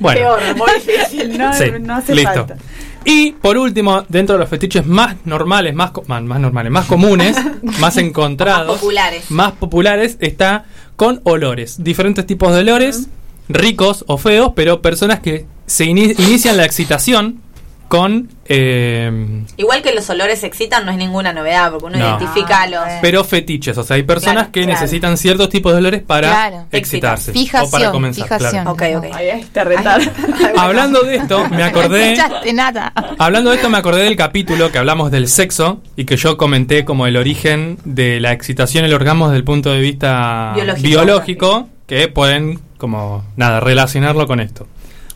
Bueno. 0.00 0.20
Peor, 0.20 0.56
muy 0.56 0.70
difícil, 0.74 1.38
no, 1.38 1.52
Sí, 1.52 1.64
no 1.80 1.94
hace 1.96 2.14
listo. 2.14 2.32
falta. 2.32 2.56
Y 3.04 3.32
por 3.32 3.56
último, 3.58 4.04
dentro 4.08 4.34
de 4.36 4.40
los 4.40 4.48
fetiches 4.48 4.86
más 4.86 5.16
normales, 5.24 5.74
más, 5.74 5.92
más, 6.06 6.22
más 6.22 6.40
normales, 6.40 6.72
más 6.72 6.86
comunes, 6.86 7.36
más 7.80 7.96
encontrados, 7.96 8.66
Más 8.68 8.76
populares. 8.78 9.30
más 9.30 9.52
populares, 9.52 10.16
está 10.20 10.64
con 10.96 11.20
olores. 11.24 11.82
Diferentes 11.84 12.26
tipos 12.26 12.52
de 12.54 12.60
olores, 12.60 13.08
ricos 13.48 14.04
o 14.08 14.16
feos, 14.16 14.52
pero 14.56 14.80
personas 14.80 15.20
que 15.20 15.46
se 15.66 15.84
ini- 15.86 16.14
inician 16.18 16.56
la 16.56 16.64
excitación 16.64 17.40
con... 17.88 18.28
eh, 18.48 19.42
Igual 19.56 19.82
que 19.82 19.94
los 19.94 20.08
olores 20.10 20.42
excitan, 20.44 20.84
no 20.86 20.92
es 20.92 20.98
ninguna 20.98 21.32
novedad, 21.32 21.70
porque 21.70 21.86
uno 21.86 21.98
No. 21.98 22.08
identifica 22.18 22.62
a 22.62 22.66
los. 22.66 22.80
pero 23.02 23.24
fetiches, 23.24 23.76
o 23.78 23.82
sea, 23.82 23.96
hay 23.96 24.02
personas 24.02 24.34
Claro, 24.34 24.52
que 24.52 24.62
claro. 24.64 24.80
necesitan 24.80 25.16
ciertos 25.16 25.48
tipos 25.48 25.72
de 25.72 25.78
olores 25.78 26.02
para 26.02 26.28
Claro. 26.28 26.66
excitarse. 26.72 27.32
Fijación, 27.32 27.68
o 27.68 27.70
para 27.70 27.90
comenzar. 27.90 28.24
fijación. 28.24 28.64
claro. 28.64 28.70
Ok, 28.72 28.82
ok. 28.96 29.14
Ay, 29.14 29.28
ay. 29.30 29.46
Hablando 30.56 31.02
de 31.02 31.16
esto, 31.16 31.48
me 31.48 31.58
No 31.58 31.64
acordé... 31.64 32.12
escuchaste 32.12 32.52
nada. 32.52 32.92
Hablando 33.18 33.50
de 33.50 33.56
esto, 33.56 33.70
me 33.70 33.78
acordé 33.78 34.02
del 34.04 34.16
capítulo 34.16 34.70
que 34.72 34.78
hablamos 34.78 35.10
del 35.10 35.28
sexo 35.28 35.80
y 35.96 36.04
que 36.04 36.16
yo 36.16 36.36
comenté 36.36 36.84
como 36.84 37.06
el 37.06 37.16
origen 37.16 37.78
de 37.84 38.20
la 38.20 38.32
excitación 38.32 38.84
el 38.84 38.92
orgasmo 38.94 39.26
desde 39.28 39.38
el 39.38 39.44
punto 39.44 39.70
de 39.72 39.80
vista 39.80 40.52
Biológico. 40.54 40.88
biológico, 40.88 41.68
que 41.86 42.08
pueden, 42.08 42.60
como, 42.78 43.24
nada, 43.36 43.60
relacionarlo 43.60 44.26
con 44.26 44.40
esto. 44.40 44.66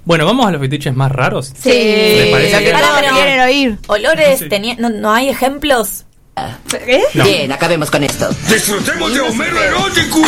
Bueno, 0.09 0.25
vamos 0.25 0.47
a 0.47 0.51
los 0.53 0.61
fetiches 0.63 0.97
más 0.97 1.13
raros. 1.13 1.53
Sí. 1.61 1.69
¿Les 1.71 2.31
parece 2.31 2.65
que 2.65 2.73
Ahora, 2.73 3.11
quieren 3.13 3.41
oír. 3.41 3.77
Olores, 3.89 4.39
Sí. 4.39 4.49
tenía, 4.49 4.75
no, 4.79 4.89
no 4.89 5.13
hay 5.13 5.29
ejemplos. 5.29 6.07
¿Eh? 6.87 7.03
No. 7.13 7.25
Bien, 7.25 7.53
acabemos 7.53 7.91
con 7.91 8.03
esto. 8.03 8.27
¡Disfrutemos 8.49 9.13
de 9.13 9.21
Homero 9.21 9.63
erótico! 9.63 10.21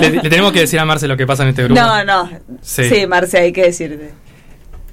Le, 0.00 0.10
le 0.10 0.30
tenemos 0.30 0.52
que 0.52 0.60
decir 0.60 0.78
a 0.78 0.84
Marce 0.84 1.08
lo 1.08 1.16
que 1.16 1.26
pasa 1.26 1.42
en 1.42 1.48
este 1.48 1.64
grupo. 1.64 1.80
No, 1.80 2.04
no. 2.04 2.30
Sí. 2.62 2.88
Sí, 2.88 3.06
Marce, 3.08 3.38
hay 3.38 3.52
que 3.52 3.62
decirte. 3.62 4.12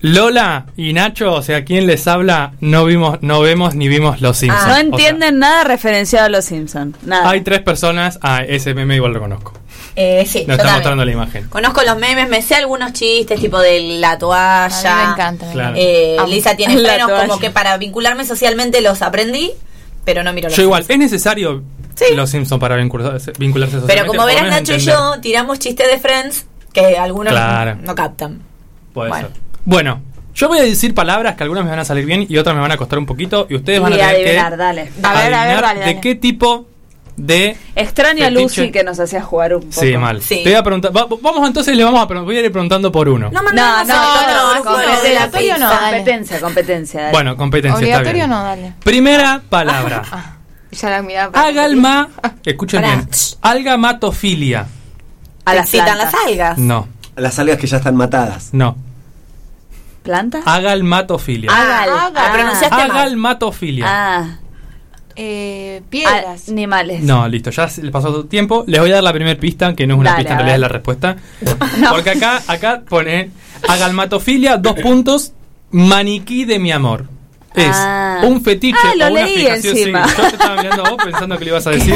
Lola 0.02 0.66
y 0.78 0.94
Nacho, 0.94 1.32
o 1.34 1.42
sea, 1.44 1.64
¿quién 1.64 1.86
les 1.86 2.08
habla? 2.08 2.54
No 2.60 2.86
vimos, 2.86 3.20
no 3.22 3.42
vemos 3.42 3.76
ni 3.76 3.88
vimos 3.88 4.20
los 4.22 4.38
Simpsons. 4.38 4.64
Ah, 4.64 4.68
no 4.68 4.72
O 4.72 4.76
sea, 4.76 4.82
entienden 5.10 5.38
nada 5.40 5.64
referenciado 5.64 6.26
a 6.26 6.30
los 6.30 6.46
Simpsons. 6.46 6.96
Nada. 7.04 7.30
hay 7.30 7.42
tres 7.42 7.62
personas. 7.62 8.18
Ah, 8.24 8.44
ese 8.48 8.74
meme 8.74 8.96
igual 8.96 9.14
lo 9.14 9.20
conozco. 9.20 9.54
Eh, 10.00 10.26
sí, 10.28 10.40
Nos 10.42 10.48
yo 10.48 10.52
está 10.54 10.58
también. 10.58 10.74
mostrando 10.76 11.06
la 11.06 11.12
imagen. 11.12 11.48
Conozco 11.50 11.82
los 11.82 11.98
memes, 11.98 12.30
me 12.30 12.44
sé 12.44 12.54
algunos 12.54 12.94
chistes, 12.94 13.40
tipo 13.42 13.60
de 13.60 13.80
la 14.00 14.16
toalla. 14.20 14.68
A 14.68 14.96
mí 15.00 15.06
me 15.08 15.12
encanta. 15.14 15.52
Claro. 15.52 15.76
Eh. 15.76 16.18
Lisa 16.28 16.56
tiene 16.56 16.78
frenos, 16.84 17.10
como 17.12 17.40
que 17.40 17.50
para 17.50 17.76
vincularme 17.78 18.24
socialmente 18.24 18.80
los 18.82 19.02
aprendí, 19.02 19.54
pero 20.06 20.22
no 20.22 20.34
miro 20.34 20.50
los 20.50 20.56
Yo 20.56 20.64
igual, 20.64 20.84
Simpsons. 20.84 21.04
¿es 21.04 21.12
necesario 21.12 21.64
Sí. 21.96 22.06
los 22.16 22.30
Simpsons 22.30 22.62
para 22.62 22.76
vincularse, 22.76 23.32
vincularse 23.40 23.80
socialmente? 23.80 24.04
Pero 24.04 24.06
como 24.06 24.28
verás, 24.28 24.48
Nacho 24.52 24.76
y 24.76 24.80
yo 24.80 25.20
tiramos 25.20 25.58
chistes 25.58 25.88
de 25.90 25.98
Friends 25.98 26.46
que 26.74 26.96
algunos 26.96 27.34
Claro. 27.34 27.76
no 27.82 27.96
captan. 27.96 28.42
Puede 28.94 29.10
Bueno. 29.10 29.28
ser. 29.30 29.38
Bueno, 29.66 30.02
yo 30.36 30.48
voy 30.48 30.60
a 30.60 30.62
decir 30.62 30.94
palabras 30.94 31.36
que 31.36 31.42
algunas 31.44 31.64
me 31.64 31.72
van 31.72 31.80
a 31.80 31.86
salir 31.86 32.06
bien 32.06 32.28
y 32.30 32.38
otras 32.38 32.56
me 32.56 32.62
van 32.62 32.72
a 32.72 32.78
costar 32.78 33.00
un 33.00 33.08
poquito 33.08 33.48
y 33.50 33.56
ustedes 33.56 33.82
van 33.82 33.94
a 33.94 33.96
Y 33.96 34.00
tener 34.00 34.16
adivinar, 34.16 34.52
que 34.52 34.58
dale. 34.58 34.92
A 35.02 35.14
ver, 35.24 35.34
a 35.34 35.46
ver, 35.48 35.62
dale, 35.62 35.80
de 35.86 36.00
qué 36.02 36.14
tipo 36.14 36.68
de 37.18 37.58
Extraño 37.76 38.24
a 38.24 38.28
Fetiche. 38.30 38.42
Lucy 38.44 38.72
que 38.72 38.84
nos 38.84 39.00
hacía 39.00 39.22
jugar 39.24 39.56
un 39.56 39.62
poco. 39.64 39.82
Sí, 39.82 39.98
mal. 39.98 40.22
Sí. 40.22 40.42
Te 40.44 40.50
voy 40.52 40.54
a 40.54 40.64
preguntar, 40.64 40.96
va- 40.96 41.08
vamos 41.22 41.48
entonces 41.48 41.76
le 41.76 41.84
vamos 41.84 42.00
a 42.00 42.06
voy 42.22 42.38
a 42.38 42.42
ir 42.42 42.52
preguntando 42.52 42.92
por 42.92 43.10
uno. 43.10 43.30
No 43.32 43.40
No, 43.40 43.44
mandamos 43.44 43.88
no, 43.88 43.96
no, 43.96 44.64
no, 44.64 44.72
obligatorio 45.02 45.58
no, 45.58 45.70
competencia, 45.80 46.40
competencia. 46.40 47.00
dale. 47.02 47.12
Bueno, 47.14 47.36
competencia 47.36 47.78
Obligatorio 47.78 48.10
está 48.24 48.28
bien. 48.28 48.30
no, 48.30 48.44
dale. 48.44 48.74
Primera 48.84 49.42
palabra. 49.50 50.04
Ah, 50.12 50.36
ya 50.72 50.90
la 50.92 51.02
miraba. 51.02 51.42
Agalma, 51.42 52.10
escuchen 52.46 52.82
Pará. 52.82 52.96
bien. 52.96 53.10
Algamatofilia. 53.42 54.68
a 55.46 55.52
¿Te 55.52 55.56
las 55.58 55.66
excitan 55.66 55.86
plantas. 55.96 56.14
las 56.14 56.28
algas? 56.28 56.58
No, 56.60 56.88
Las 57.16 57.40
algas 57.40 57.58
que 57.58 57.68
ya 57.68 57.78
están 57.78 57.96
matadas. 57.96 58.50
no. 58.54 58.78
¿Planta? 60.04 60.40
Agalmatofilia. 60.46 61.52
Agal. 61.52 61.90
Ah, 61.92 62.12
la 62.14 62.32
pronunciaste 62.32 62.76
mal. 62.78 62.92
Agalmatofilia. 62.92 63.86
Ah, 63.88 64.38
Eh, 65.20 65.80
ah, 65.82 65.86
piedras. 65.90 66.48
animales. 66.50 67.02
No, 67.02 67.28
listo, 67.28 67.50
ya 67.50 67.68
se 67.68 67.82
le 67.84 67.92
pasó 67.92 68.10
todo 68.10 68.26
tiempo. 68.26 68.64
Les 68.68 68.80
voy 68.80 68.92
a 68.92 68.96
dar 68.96 69.04
la 69.04 69.14
primera 69.14 69.40
pista, 69.40 69.74
que 69.76 69.88
no 69.88 69.96
es 69.96 70.00
una 70.00 70.12
Dale, 70.12 70.24
pista, 70.24 70.34
en 70.34 70.38
realidad 70.38 70.56
es 70.56 70.62
la 70.62 70.68
respuesta. 70.68 71.16
Porque 71.90 72.10
acá, 72.12 72.42
acá 72.48 72.82
pone 72.88 73.32
agalmatofilia, 73.68 74.58
dos 74.58 74.80
puntos, 74.80 75.34
maniquí 75.72 76.46
de 76.46 76.60
mi 76.60 76.72
amor. 76.72 77.06
Es 77.56 77.72
Ah. 77.74 78.22
un 78.24 78.44
fetiche 78.44 78.78
Ah, 78.84 78.94
lo 78.96 79.06
o 79.08 79.12
una 79.12 79.22
leí 79.26 79.38
fijación. 79.38 79.74
sí. 79.76 79.80
encima. 79.82 80.06
yo 80.06 80.14
te 80.24 80.28
estaba 80.36 80.56
mirando 80.62 80.86
a 80.86 80.90
vos 80.92 81.04
pensando 81.04 81.38
que 81.40 81.46
le 81.46 81.50
ibas 81.52 81.66
a 81.66 81.70
decir. 81.72 81.96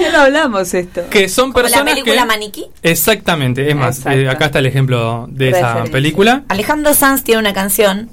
Ya 0.00 0.12
no 0.12 0.18
hablamos 0.22 0.72
esto. 0.72 1.02
que 1.10 1.28
son 1.28 1.52
Como 1.52 1.64
la 1.64 1.68
personas 1.68 1.92
película 1.94 2.22
que. 2.22 2.26
Maniquí. 2.26 2.64
Exactamente, 2.82 3.68
es 3.68 3.76
más, 3.76 4.06
eh, 4.06 4.28
acá 4.30 4.46
está 4.46 4.60
el 4.60 4.66
ejemplo 4.66 5.26
de 5.28 5.50
esa 5.50 5.84
película. 5.84 6.44
Alejandro 6.48 6.94
Sanz 6.94 7.22
tiene 7.22 7.40
una 7.40 7.52
canción 7.52 8.08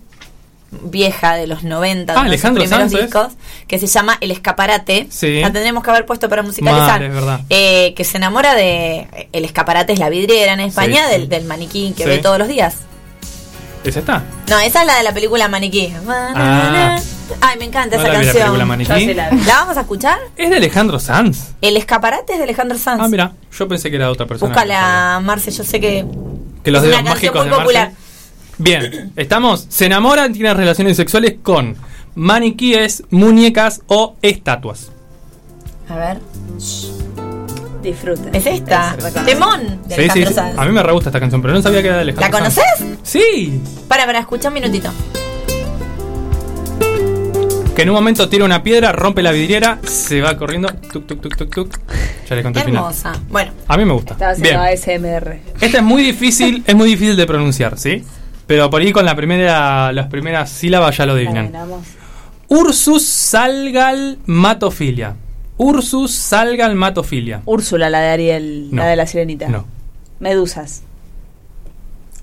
vieja 0.72 1.36
de 1.36 1.48
los 1.48 1.64
90, 1.64 2.14
de 2.14 2.20
Ah, 2.20 2.24
de 2.24 2.28
Alejandro 2.30 2.64
primeros 2.64 2.92
discos, 2.92 3.28
que 3.68 3.80
se 3.80 3.88
llama 3.88 4.18
El 4.22 4.32
Escaparate. 4.32 5.08
Sí. 5.10 5.40
La 5.40 5.52
tendremos 5.52 5.84
que 5.84 5.90
haber 5.90 6.06
puesto 6.06 6.28
para 6.30 6.44
musicalizar. 6.44 7.00
Verdad. 7.02 7.42
Eh, 7.50 7.94
que 7.96 8.04
se 8.04 8.18
enamora 8.18 8.54
de. 8.56 9.30
El 9.32 9.46
escaparate 9.46 9.94
es 9.94 10.00
la 10.00 10.10
vidriera 10.10 10.54
en 10.54 10.60
España, 10.60 11.06
Sí. 11.08 11.12
del, 11.12 11.30
del 11.30 11.46
maniquí 11.46 11.94
que 11.96 12.04
Sí. 12.04 12.10
ve 12.10 12.18
todos 12.20 12.38
los 12.40 12.48
días. 12.48 12.76
¿Esa 13.84 14.00
está? 14.00 14.24
No, 14.50 14.58
esa 14.60 14.82
es 14.82 14.88
la 14.88 14.98
de 14.98 15.04
la 15.04 15.14
película 15.14 15.48
Maniquí. 15.48 15.94
Ah. 16.08 16.98
Ay, 17.42 17.58
me 17.60 17.66
encanta 17.66 17.98
No 17.98 18.02
esa 18.04 18.14
la 18.14 18.20
vi 18.20 18.26
la 18.26 18.34
canción. 18.34 18.68
Maniquí. 18.68 19.14
La 19.14 19.30
vi. 19.30 19.42
¿La 19.46 19.54
vamos 19.58 19.78
a 19.78 19.82
escuchar? 19.82 20.18
Es 20.36 20.50
de 20.50 20.56
Alejandro 20.58 21.00
Sanz. 21.00 21.50
El 21.62 21.78
escaparate 21.78 22.34
es 22.34 22.40
de 22.40 22.44
Alejandro 22.46 22.78
Sanz. 22.80 23.02
Ah, 23.04 23.08
mira, 23.08 23.34
yo 23.56 23.68
pensé 23.68 23.90
que 23.92 23.98
era 23.98 24.10
otra 24.10 24.26
persona. 24.26 24.50
Búscala, 24.52 25.20
Marce, 25.24 25.52
yo 25.52 25.64
sé 25.64 25.80
que. 25.80 26.04
Que 26.64 26.72
los 26.72 26.82
es 26.84 26.90
dedos 26.90 27.02
una 27.02 27.10
canción 27.12 27.34
mágicos 27.34 27.42
muy 27.46 27.50
de 27.52 27.56
popular. 27.58 27.88
Marce. 27.92 28.05
Bien, 28.58 29.12
estamos. 29.16 29.66
Se 29.70 29.86
enamoran, 29.86 30.34
tienen 30.34 30.56
relaciones 30.56 30.98
sexuales 30.98 31.36
con 31.44 31.76
maniquíes, 32.16 33.04
muñecas 33.10 33.82
o 33.88 34.16
estatuas. 34.22 34.92
A 35.90 35.96
ver. 35.96 36.18
Disfruten. 37.84 38.34
Es 38.34 38.46
esta. 38.48 38.96
Temón 39.26 39.82
de 39.86 39.96
Sí, 39.96 40.02
sí, 40.02 40.10
Alejandro 40.10 40.28
sí. 40.30 40.34
Sanz. 40.34 40.58
A 40.60 40.66
mí 40.66 40.72
me 40.72 40.82
re 40.82 40.92
gusta 40.94 41.10
esta 41.10 41.20
canción, 41.20 41.42
pero 41.42 41.54
no 41.54 41.62
sabía 41.62 41.82
que 41.82 41.88
era 41.90 41.98
de 41.98 42.02
Alejandro 42.04 42.40
¿La 42.40 42.50
Sanz. 42.50 42.66
conoces? 42.80 43.00
Sí. 43.04 43.62
Para, 43.88 44.06
para, 44.06 44.20
escucha 44.20 44.48
un 44.48 44.54
minutito. 44.56 44.90
Que 47.76 47.82
en 47.82 47.90
un 47.90 47.96
momento 47.96 48.30
tira 48.30 48.46
una 48.46 48.64
piedra, 48.64 48.94
rompe 48.94 49.22
la 49.22 49.32
vidriera, 49.32 49.80
se 49.84 50.22
va 50.22 50.38
corriendo. 50.38 50.70
Tuc, 50.92 51.06
tuc, 51.06 51.22
tuc, 51.22 51.36
tuc, 51.36 51.54
tuc. 51.54 51.80
Ya 52.30 52.36
le 52.38 52.42
conté 52.42 52.60
el 52.60 52.66
final. 52.66 52.84
Hermosa. 52.84 53.12
Bueno, 53.30 53.52
A 53.68 53.76
mí 53.78 53.84
me 53.86 53.92
gusta. 53.94 54.14
Estaba 54.14 54.32
haciendo 54.32 54.62
Bien. 54.64 55.20
ASMR. 55.20 55.40
Esta 55.60 55.78
es 55.80 55.84
muy 55.84 56.02
difícil, 56.02 56.64
es 56.66 56.74
muy 56.74 56.88
difícil 56.88 57.18
de 57.18 57.26
pronunciar, 57.28 57.78
¿sí? 57.78 58.02
Pero 58.48 58.70
por 58.70 58.82
ahí 58.82 58.92
con 58.92 59.06
la 59.06 59.16
primera, 59.16 59.92
las 59.92 60.08
primeras 60.08 60.50
sílabas 60.52 60.96
ya 60.98 61.06
lo 61.06 61.14
adivinan. 61.14 61.52
Ursus 62.48 63.04
salgalmatofilia. 63.06 65.16
Ursus 65.58 66.12
salgalmatofilia. 66.14 67.42
Úrsula, 67.46 67.90
la 67.90 68.02
de 68.02 68.10
Ariel, 68.10 68.68
No. 68.72 68.84
la 68.84 68.90
de 68.90 68.96
la 68.96 69.08
sirenita. 69.08 69.48
No. 69.48 69.66
Medusas. 70.20 70.82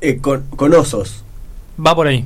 Eh, 0.00 0.18
con, 0.20 0.42
con 0.56 0.72
osos. 0.74 1.24
Va 1.84 1.94
por 1.94 2.06
ahí. 2.06 2.24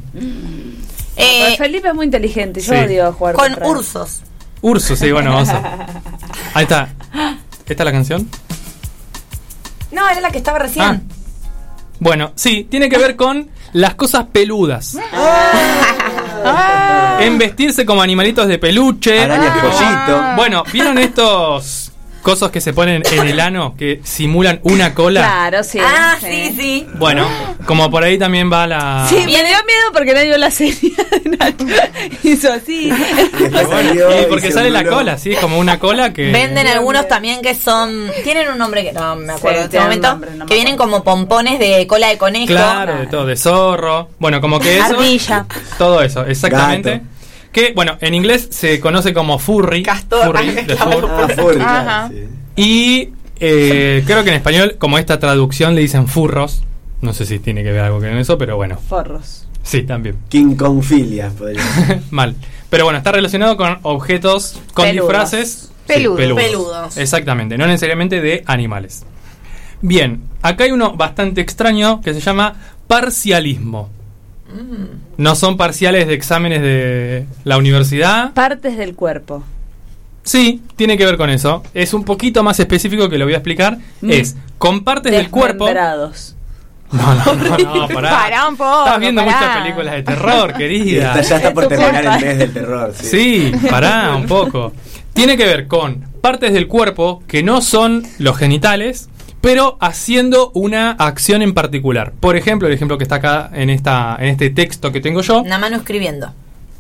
eh, 1.17 1.45
Pero 1.47 1.57
Felipe 1.57 1.89
es 1.89 1.95
muy 1.95 2.05
inteligente. 2.07 2.61
Yo 2.61 2.73
Sí. 2.73 2.79
odio 2.79 3.13
jugar 3.13 3.35
con 3.37 3.47
contra 3.49 3.69
ursos. 3.69 4.21
Ursus, 4.63 4.99
sí, 4.99 5.13
bueno, 5.13 5.39
oso. 5.39 5.53
Ahí 6.55 6.65
está. 6.65 6.89
¿Esta 7.67 7.83
es 7.83 7.85
la 7.85 7.93
canción? 7.93 8.29
No, 9.93 10.09
era 10.09 10.21
la 10.21 10.31
que 10.31 10.39
estaba 10.39 10.59
recién. 10.59 10.85
Ah. 10.85 11.01
Bueno, 12.01 12.33
sí, 12.35 12.67
tiene 12.71 12.89
que 12.89 12.99
ver 12.99 13.17
con 13.17 13.49
las 13.77 13.95
cosas 13.95 14.27
peludas. 14.33 14.97
En 17.21 17.39
vestirse 17.39 17.85
como 17.85 18.01
animalitos 18.03 18.49
de 18.49 18.59
peluche. 18.59 19.21
Arañas 19.21 19.59
pollito. 19.59 20.23
Bueno, 20.37 20.65
¿vieron 20.73 20.97
estos 20.99 21.93
cosos 22.27 22.51
que 22.51 22.61
se 22.61 22.73
ponen 22.73 23.05
en 23.13 23.29
el 23.29 23.39
ano 23.39 23.77
que 23.79 24.01
simulan 24.03 24.59
una 24.65 24.95
cola? 24.95 25.21
Claro, 25.21 25.63
sí. 25.63 25.79
Ah, 25.81 26.17
sí, 26.21 26.53
sí. 26.59 26.87
Bueno, 26.95 27.25
como 27.67 27.89
por 27.89 28.03
ahí 28.03 28.19
también 28.19 28.53
va 28.53 28.67
la... 28.67 29.07
Sí, 29.09 29.15
me 29.15 29.27
dio 29.27 29.37
miedo 29.45 29.93
porque 29.93 30.13
nadie 30.13 30.27
vio 30.27 30.37
la 30.37 30.51
serie. 30.51 30.93
Hizo 32.25 32.53
así. 32.53 32.91
Y 33.47 34.27
porque 34.29 34.51
sale 34.51 34.71
la 34.71 34.85
cola, 34.85 35.19
sí, 35.19 35.35
es 35.35 35.39
como 35.39 35.57
una 35.61 35.79
cola 35.79 36.13
que... 36.13 36.33
Venden 36.33 36.67
algunos 36.67 37.07
también 37.07 37.43
que 37.43 37.55
son. 37.55 38.11
Tienen 38.25 38.49
un 38.49 38.59
nombre 38.59 38.83
que 38.83 38.93
no 38.93 39.15
me 39.15 39.33
acuerdo 39.33 39.59
Sí, 39.59 39.61
en 39.61 39.65
este 39.67 39.81
momento. 39.81 40.09
nombre, 40.09 40.31
no 40.33 40.45
me 40.45 40.49
que 40.49 40.55
vienen 40.57 40.77
como 40.77 41.05
pompones 41.05 41.61
de 41.61 41.87
cola 41.87 42.09
de 42.09 42.19
conejo. 42.19 42.47
Claro, 42.47 42.97
de 42.99 43.07
todo, 43.07 43.25
de 43.25 43.37
zorro. 43.37 44.09
Bueno, 44.19 44.41
como 44.41 44.59
que 44.59 44.79
eso... 44.79 44.99
Ardilla. 44.99 45.47
Todo 45.79 46.03
eso, 46.03 46.27
exactamente. 46.27 46.91
Gato. 46.91 47.16
Que, 47.57 47.73
bueno, 47.73 47.97
en 48.03 48.13
inglés 48.13 48.49
se 48.51 48.79
conoce 48.81 49.15
como 49.15 49.39
furry. 49.39 49.83
Castor. 49.83 50.27
Furry, 50.27 50.51
de 50.67 50.77
fur. 50.77 51.09
Ah, 51.11 51.29
furry, 51.35 51.61
Ajá. 51.63 51.83
claro, 52.11 52.15
sí. 52.15 52.29
Y 52.55 53.09
eh, 53.41 54.05
creo 54.07 54.23
que 54.25 54.29
en 54.29 54.37
español, 54.37 54.77
como 54.79 54.99
esta 54.99 55.19
traducción 55.19 55.75
le 55.75 55.81
dicen 55.81 56.07
furros. 56.07 56.63
No 57.01 57.15
sé 57.15 57.25
si 57.25 57.39
tiene 57.39 57.65
que 57.65 57.73
ver 57.73 57.81
algo 57.81 57.97
con 57.99 58.09
eso, 58.09 58.37
pero 58.37 58.57
bueno. 58.57 58.77
Forros. 58.77 59.47
Sí, 59.63 59.85
también. 59.85 60.19
King 60.29 60.55
Kong 60.55 60.83
filia, 60.83 61.31
podría 61.31 61.63
ser. 61.63 62.01
Mal. 62.11 62.37
Pero 62.69 62.85
bueno, 62.85 62.99
está 62.99 63.13
relacionado 63.13 63.57
con 63.57 63.79
objetos, 63.85 64.61
con 64.75 64.85
Peludos. 64.85 65.09
disfraces. 65.09 65.49
sí, 65.63 65.71
Peludos. 65.87 66.35
Peludos. 66.37 66.97
Exactamente, 66.99 67.57
no 67.57 67.67
necesariamente 67.67 68.21
de 68.21 68.43
animales. 68.45 69.07
Bien, 69.81 70.25
acá 70.43 70.65
hay 70.65 70.73
uno 70.73 70.93
bastante 70.95 71.41
extraño 71.41 72.03
que 72.03 72.13
se 72.13 72.21
llama 72.21 72.53
parcialismo. 72.87 73.89
No 75.17 75.35
son 75.35 75.57
parciales 75.57 76.07
de 76.07 76.15
exámenes 76.15 76.63
de 76.63 77.27
la 77.45 77.57
universidad. 77.59 78.33
Partes 78.35 78.77
del 78.77 78.95
cuerpo. 78.95 79.43
Sí, 80.23 80.61
tiene 80.75 80.97
que 80.99 81.05
ver 81.07 81.17
con 81.17 81.31
eso. 81.31 81.63
Es 81.73 81.95
un 81.95 82.05
poquito 82.05 82.43
más 82.43 82.59
específico 82.59 83.09
que 83.09 83.17
lo 83.19 83.25
voy 83.27 83.35
a 83.35 83.39
explicar. 83.39 83.79
Mm. 84.01 84.11
Es 84.11 84.37
con 84.59 84.83
partes 84.83 85.13
del 85.13 85.31
cuerpo. 85.31 85.67
Desmembrados. 85.67 86.33
No, 86.93 87.15
no, 87.17 87.35
no, 87.35 87.59
no, 87.59 87.89
pará. 87.89 88.11
Pará 88.11 88.49
un 88.49 88.57
poco, 88.57 88.85
Estás 88.85 89.01
viendo 89.01 89.25
pará. 89.25 89.37
muchas 89.39 89.57
películas 89.59 89.95
de 89.97 90.03
terror, 90.05 90.53
querida. 90.57 91.21
ya 91.21 91.37
está 91.37 91.53
por 91.53 91.67
terminar 91.67 91.95
culpa. 92.05 92.17
el 92.19 92.25
mes 92.25 92.39
del 92.39 92.53
terror. 92.53 92.95
Sí. 92.95 93.51
Sí, 93.53 93.69
pará 93.69 94.15
un 94.15 94.27
poco. 94.27 94.73
Tiene 95.13 95.37
que 95.37 95.47
ver 95.47 95.67
con 95.67 96.03
partes 96.21 96.53
del 96.53 96.69
cuerpo 96.69 97.25
que 97.27 97.43
no 97.43 97.61
son 97.61 98.05
los 98.19 98.37
genitales, 98.37 99.09
pero 99.47 99.77
haciendo 99.81 100.51
una 100.55 100.91
acción 100.91 101.41
en 101.41 101.55
particular. 101.55 102.13
Por 102.19 102.35
ejemplo, 102.37 102.67
el 102.67 102.75
ejemplo 102.75 102.99
que 102.99 103.05
está 103.05 103.17
acá 103.17 103.49
en 103.55 103.71
esta 103.71 104.17
en 104.19 104.27
este 104.31 104.51
texto 104.51 104.91
que 104.91 105.01
tengo 105.01 105.21
yo, 105.23 105.43
Una 105.43 105.57
mano 105.59 105.77
escribiendo. 105.77 106.33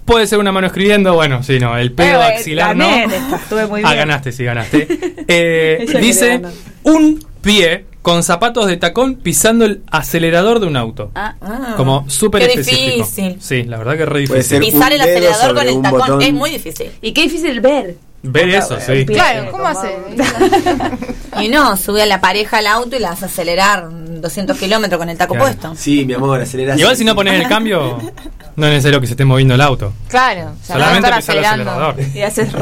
puede 0.04 0.26
ser 0.26 0.40
una 0.40 0.50
mano 0.50 0.66
escribiendo, 0.66 1.14
bueno, 1.14 1.44
sí, 1.44 1.60
no, 1.60 1.78
el 1.78 1.92
pedo 1.92 2.20
Eh, 2.20 2.24
axilar 2.24 2.74
no. 2.76 2.88
gané 2.88 3.06
estuve 3.36 3.66
muy 3.68 3.82
Ah, 3.84 3.90
bien. 3.92 3.98
ganaste, 4.08 4.32
sí, 4.32 4.42
ganaste. 4.42 4.88
Eh, 5.28 5.86
dice 6.00 6.42
un 6.82 7.24
pie 7.40 7.84
con 8.06 8.22
zapatos 8.22 8.68
de 8.68 8.76
tacón 8.76 9.16
pisando 9.16 9.64
el 9.64 9.82
acelerador 9.90 10.60
de 10.60 10.66
un 10.68 10.76
auto. 10.76 11.10
Ah, 11.16 11.34
Ah, 11.40 11.74
Como 11.76 12.08
súper 12.08 12.42
qué 12.46 12.60
específico. 12.60 12.98
difícil. 12.98 13.36
Sí, 13.40 13.64
la 13.64 13.78
verdad 13.78 13.96
que 13.96 14.04
es 14.04 14.08
re 14.08 14.20
difícil. 14.20 14.60
Pisar 14.60 14.92
el 14.92 15.00
acelerador 15.00 15.54
con 15.56 15.66
el 15.66 15.82
tacón 15.82 15.98
botón. 15.98 16.22
es 16.22 16.32
muy 16.32 16.50
difícil. 16.50 16.92
y 17.02 17.10
qué 17.10 17.22
difícil 17.22 17.60
ver. 17.60 17.96
Ver 18.22 18.48
eso, 18.50 18.78
sí. 18.78 19.04
Claro, 19.06 19.50
¿cómo 19.50 19.66
hace? 19.66 19.88
Y 21.42 21.48
no, 21.48 21.76
sube 21.76 22.00
a 22.02 22.06
la 22.06 22.20
pareja 22.20 22.58
al 22.58 22.68
auto 22.68 22.94
y 22.94 23.00
la 23.00 23.10
hace 23.10 23.24
acelerar 23.24 23.88
200 23.90 24.56
kilómetros 24.56 25.00
con 25.00 25.08
el 25.08 25.18
taco 25.18 25.34
Claro. 25.34 25.48
puesto. 25.50 25.74
Sí, 25.76 26.04
mi 26.06 26.12
amor, 26.14 26.40
aceleración. 26.40 26.78
Igual 26.78 26.96
si 26.96 27.04
no 27.04 27.16
pones 27.16 27.40
el 27.42 27.48
cambio, 27.48 27.98
no 28.56 28.66
es 28.66 28.72
necesario 28.72 29.00
que 29.00 29.08
se 29.08 29.14
esté 29.14 29.24
moviendo 29.24 29.54
el 29.54 29.60
auto. 29.62 29.92
Claro, 30.08 30.52
o 30.62 30.64
sea, 30.64 30.76
no 30.76 30.84
Solamente 30.84 31.10
pisar 31.16 31.36
el 31.38 31.44
acelerador. 31.44 31.96
Y 32.14 32.20
haces. 32.22 32.50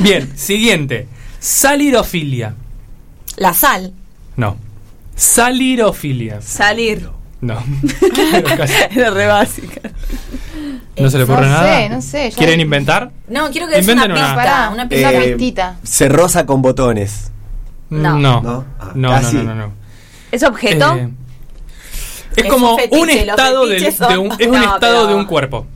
Bien, 0.00 0.30
siguiente. 0.36 1.08
Salirofilia. 1.46 2.54
La 3.36 3.54
sal. 3.54 3.92
No. 4.36 4.56
Salirofilia. 5.14 6.40
Salir. 6.42 7.08
No. 7.40 7.62
Era 8.90 9.10
re 9.10 9.26
básica. 9.28 9.80
¿No 10.98 11.08
se 11.08 11.18
le 11.18 11.24
ocurre 11.24 11.42
No 11.42 11.48
nada? 11.48 11.76
sé, 11.76 11.88
no 11.88 12.02
sé, 12.02 12.32
¿Quieren 12.36 12.60
inventar? 12.60 13.12
No, 13.28 13.48
quiero 13.52 13.68
que 13.68 13.76
des 13.76 13.82
Inventen 13.88 14.10
una 14.10 14.20
pista. 14.20 14.34
Pará, 14.34 14.70
Una 14.72 14.88
pista. 15.38 15.70
Eh. 15.74 15.86
Se 15.86 16.08
rosa 16.08 16.46
con 16.46 16.62
botones. 16.62 17.30
No. 17.90 18.18
No. 18.18 18.40
¿No? 18.40 18.64
Ah, 18.80 18.90
No, 18.96 19.08
no, 19.08 19.14
casi. 19.14 19.36
no, 19.36 19.42
no, 19.44 19.54
no. 19.54 19.72
¿Es 20.32 20.42
objeto? 20.42 20.96
Eh, 20.96 21.10
es 22.36 22.44
Es 22.44 22.50
como 22.50 22.72
un 22.74 22.78
fetiche, 22.80 23.00
un 23.00 23.06
los 23.08 23.16
estado 23.18 23.66
del- 23.66 23.78
fetiches 23.78 23.98
de, 24.00 24.04
son- 24.06 24.18
un, 24.18 24.32
es 24.36 24.46
un 24.48 24.52
No, 24.54 24.74
estado 24.74 24.80
pero- 24.80 25.06
de 25.06 25.14
un 25.14 25.24
cuerpo. 25.26 25.66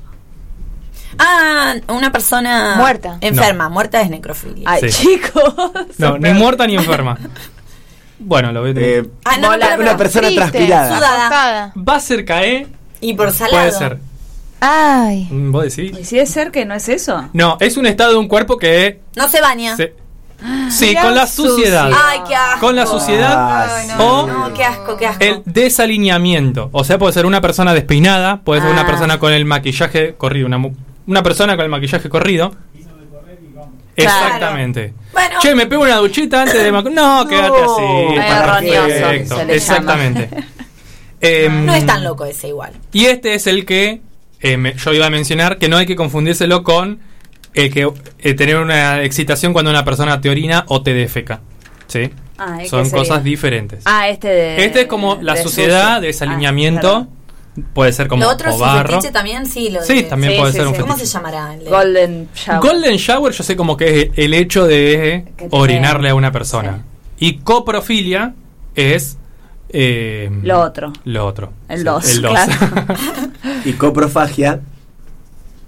Ah, 1.20 1.74
una 1.88 2.10
persona 2.12 2.74
Muerta. 2.76 3.18
Enferma, 3.20 3.68
muerta 3.68 4.01
es 4.01 4.10
necrofilia. 4.10 4.68
Ay, 4.68 4.90
Sí. 4.90 5.06
chicos. 5.06 5.55
No, 5.98 6.18
ni 6.18 6.32
muerta 6.32 6.66
ni 6.66 6.74
enferma. 6.76 7.18
Bueno, 8.18 8.52
lo 8.52 8.60
voy 8.60 8.72
a 8.72 8.74
tener. 8.74 8.88
Eh, 9.05 9.10
Ah, 9.24 9.36
no, 9.38 9.51
pero- 9.59 9.80
una 9.82 9.97
persona 9.97 10.26
Triste, 10.28 10.40
transpirada. 10.40 10.97
Sudada. 10.97 11.72
Va 11.76 12.01
cerca, 12.01 12.42
¿eh? 12.44 12.66
Y 13.01 13.14
por 13.14 13.32
salado. 13.32 13.56
Puede 13.59 13.72
ser. 13.72 13.98
Ay. 14.60 15.26
Mm, 15.30 15.52
¿Vos 15.52 15.74
decís? 15.74 15.98
¿Y 15.98 16.05
si 16.05 16.18
es 16.18 16.28
ser 16.30 16.51
que 16.51 16.66
no 16.66 16.74
es 16.74 16.88
eso? 16.90 17.28
No, 17.32 17.56
es 17.60 17.76
un 17.78 17.86
estado 17.86 18.12
de 18.12 18.18
un 18.18 18.28
cuerpo 18.28 18.59
que. 18.59 19.01
No 19.16 19.26
se 19.28 19.40
baña. 19.40 19.74
se- 19.76 19.94
sí, 20.68 20.88
Mirá, 20.88 21.02
con 21.02 21.14
la 21.14 21.26
suciedad. 21.26 21.86
sucio. 21.88 22.02
Ay, 22.06 22.18
qué 22.28 22.34
asco. 22.36 22.60
Con 22.60 22.76
la 22.76 22.86
suciedad 22.86 23.32
Ah, 23.34 23.66
Ay, 23.74 23.88
o 23.98 24.26
No, 24.26 24.52
qué 24.52 24.64
asco, 24.64 24.97
qué 24.98 25.06
asco. 25.06 25.24
el 25.24 25.42
desalineamiento. 25.47 26.68
O 26.72 26.84
sea, 26.84 26.98
puede 26.98 27.14
ser 27.14 27.24
una 27.24 27.40
persona 27.40 27.72
despeinada, 27.72 28.42
puede 28.42 28.60
ser 28.60 28.70
Ah. 28.70 28.74
una 28.74 28.86
persona 28.86 29.18
con 29.18 29.32
el 29.32 29.47
maquillaje 29.47 30.14
corrido, 30.16 30.47
una, 30.47 30.59
mu- 30.59 30.74
una 31.11 31.23
persona 31.23 31.57
con 31.57 31.65
el 31.65 31.70
maquillaje 31.70 32.09
corrido. 32.09 32.55
Exactamente. 33.97 34.95
Bueno. 35.12 35.39
Che, 35.41 35.55
me 35.55 35.66
pego 35.66 35.82
una 35.82 35.97
duchita 35.97 36.43
antes 36.43 36.62
de... 36.62 36.70
No, 36.73 37.27
quédate 37.28 37.62
así. 37.62 38.16
Perfecto. 38.16 39.37
se 39.37 39.45
le 39.45 39.55
Exactamente. 39.57 40.31
No 41.51 41.74
es 41.74 41.85
tan 41.85 42.03
loco 42.03 42.24
ese 42.24 42.49
igual. 42.49 42.73
Y 42.93 43.05
este 43.07 43.35
es 43.35 43.47
el 43.47 43.66
que 43.66 44.01
eh, 44.41 44.57
me- 44.57 44.73
yo 44.73 44.95
iba 44.95 45.05
a 45.05 45.11
mencionar, 45.11 45.59
que 45.59 45.69
no 45.69 45.77
hay 45.77 45.85
que 45.85 45.95
confundírselo 45.95 46.62
con 46.62 47.01
el 47.53 47.70
que 47.70 47.93
eh, 48.20 48.32
tener 48.35 48.57
una 48.57 49.03
excitación 49.03 49.53
cuando 49.53 49.70
una 49.70 49.85
persona 49.85 50.19
te 50.23 50.31
orina 50.31 50.65
o 50.69 50.82
te 50.82 50.95
defeca. 50.95 51.41
¿Sí? 51.89 52.11
Ah, 52.39 52.57
¿y 52.61 52.62
qué 52.62 52.69
Son 52.70 52.89
cosas 52.89 53.23
diferentes. 53.23 53.82
Ah, 53.85 54.09
este 54.09 54.28
de. 54.28 54.65
este 54.65 54.81
es 54.82 54.87
como 54.87 55.19
la 55.20 55.35
de 55.35 55.43
suciedad, 55.43 55.97
sucio. 55.97 56.07
desalineamiento. 56.07 57.07
Ah, 57.11 57.19
puede 57.72 57.93
ser 57.93 58.09
como 58.09 58.22
Lo 58.24 58.31
otro 58.31 58.51
o 58.51 58.55
es 58.55 58.60
barro. 58.60 58.81
un 58.97 59.01
fetiche 59.02 59.12
también, 59.12 59.47
sí. 59.47 59.70
Lo 59.70 59.82
Sí, 59.82 59.94
de- 59.94 60.02
también 60.05 60.32
Sí, 60.35 60.39
puede 60.39 60.52
sí, 60.52 60.59
ser 60.59 60.66
un. 60.68 60.74
¿Cómo 60.74 60.97
se 60.97 61.05
llamará? 61.06 61.55
El 61.55 61.64
de- 61.64 61.70
Golden 61.70 62.28
Shower. 62.35 62.60
Golden 62.60 62.97
Shower 62.97 63.32
yo 63.32 63.43
sé 63.44 63.56
como 63.56 63.77
que 63.77 64.01
es 64.01 64.10
el 64.16 64.35
hecho 64.35 64.66
de 64.66 65.32
Que 65.36 65.48
orinarle 65.51 66.10
a 66.10 66.14
una 66.14 66.31
persona. 66.32 66.85
Y 67.18 67.39
coprofilia 67.39 68.35
es... 68.74 69.18
eh, 69.68 70.31
Lo 70.43 70.60
otro. 70.60 70.93
Lo 71.05 71.27
otro. 71.27 71.52
El 71.68 71.78
Sí, 71.78 71.85
dos, 71.85 72.09
El 72.09 72.22
dos. 72.22 72.31
claro. 72.32 72.52
Y 73.64 73.72
coprofagia. 73.74 74.60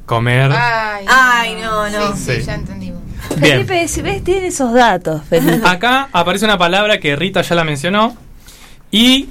Comer. 0.06 0.50
Ay, 0.52 1.04
Ay, 1.08 1.54
no, 1.62 1.88
no. 1.90 2.16
Sí, 2.16 2.22
sí, 2.24 2.40
Sí. 2.40 2.42
ya 2.46 2.54
entendimos. 2.54 3.00
Bien. 3.36 3.66
Felipe, 3.66 3.86
si 3.88 4.02
ves, 4.02 4.24
tiene 4.24 4.48
esos 4.48 4.72
datos, 4.72 5.22
Felipe. 5.28 5.60
Acá 5.66 6.08
aparece 6.12 6.44
una 6.44 6.58
palabra 6.58 6.98
que 6.98 7.14
Rita 7.16 7.42
ya 7.42 7.54
la 7.54 7.64
mencionó. 7.64 8.16
Y 8.90 9.28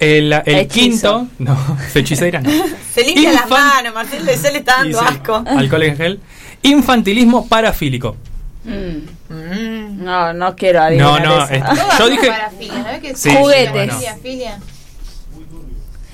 el, 0.00 0.32
el 0.44 0.66
quinto. 0.66 1.28
No, 1.38 1.56
fechiceira 1.92 2.40
no. 2.40 2.50
Se 2.92 3.04
limpia 3.04 3.32
las 3.32 3.48
manos, 3.48 3.94
Martín, 3.94 4.24
le- 4.24 4.32
está 4.32 4.50
Y 4.50 4.62
dando 4.62 4.98
sí, 4.98 5.04
asco. 5.08 5.44
Alcohol 5.46 5.82
en 5.84 5.96
gel. 5.96 6.20
Infantilismo 6.62 7.46
parafílico. 7.46 8.16
Mm. 8.64 9.32
Mm. 9.34 10.04
No, 10.04 10.32
no 10.32 10.56
quiero 10.56 10.80
No, 10.80 10.84
adivinar 11.14 11.22
no. 11.24 11.44
eso. 11.44 11.54
es- 11.54 11.60
Todas 11.64 11.98
yo 11.98 12.08
dije. 12.10 12.28
¿no 12.28 13.16
Sí, 13.16 13.30
Juguetes. 13.34 13.92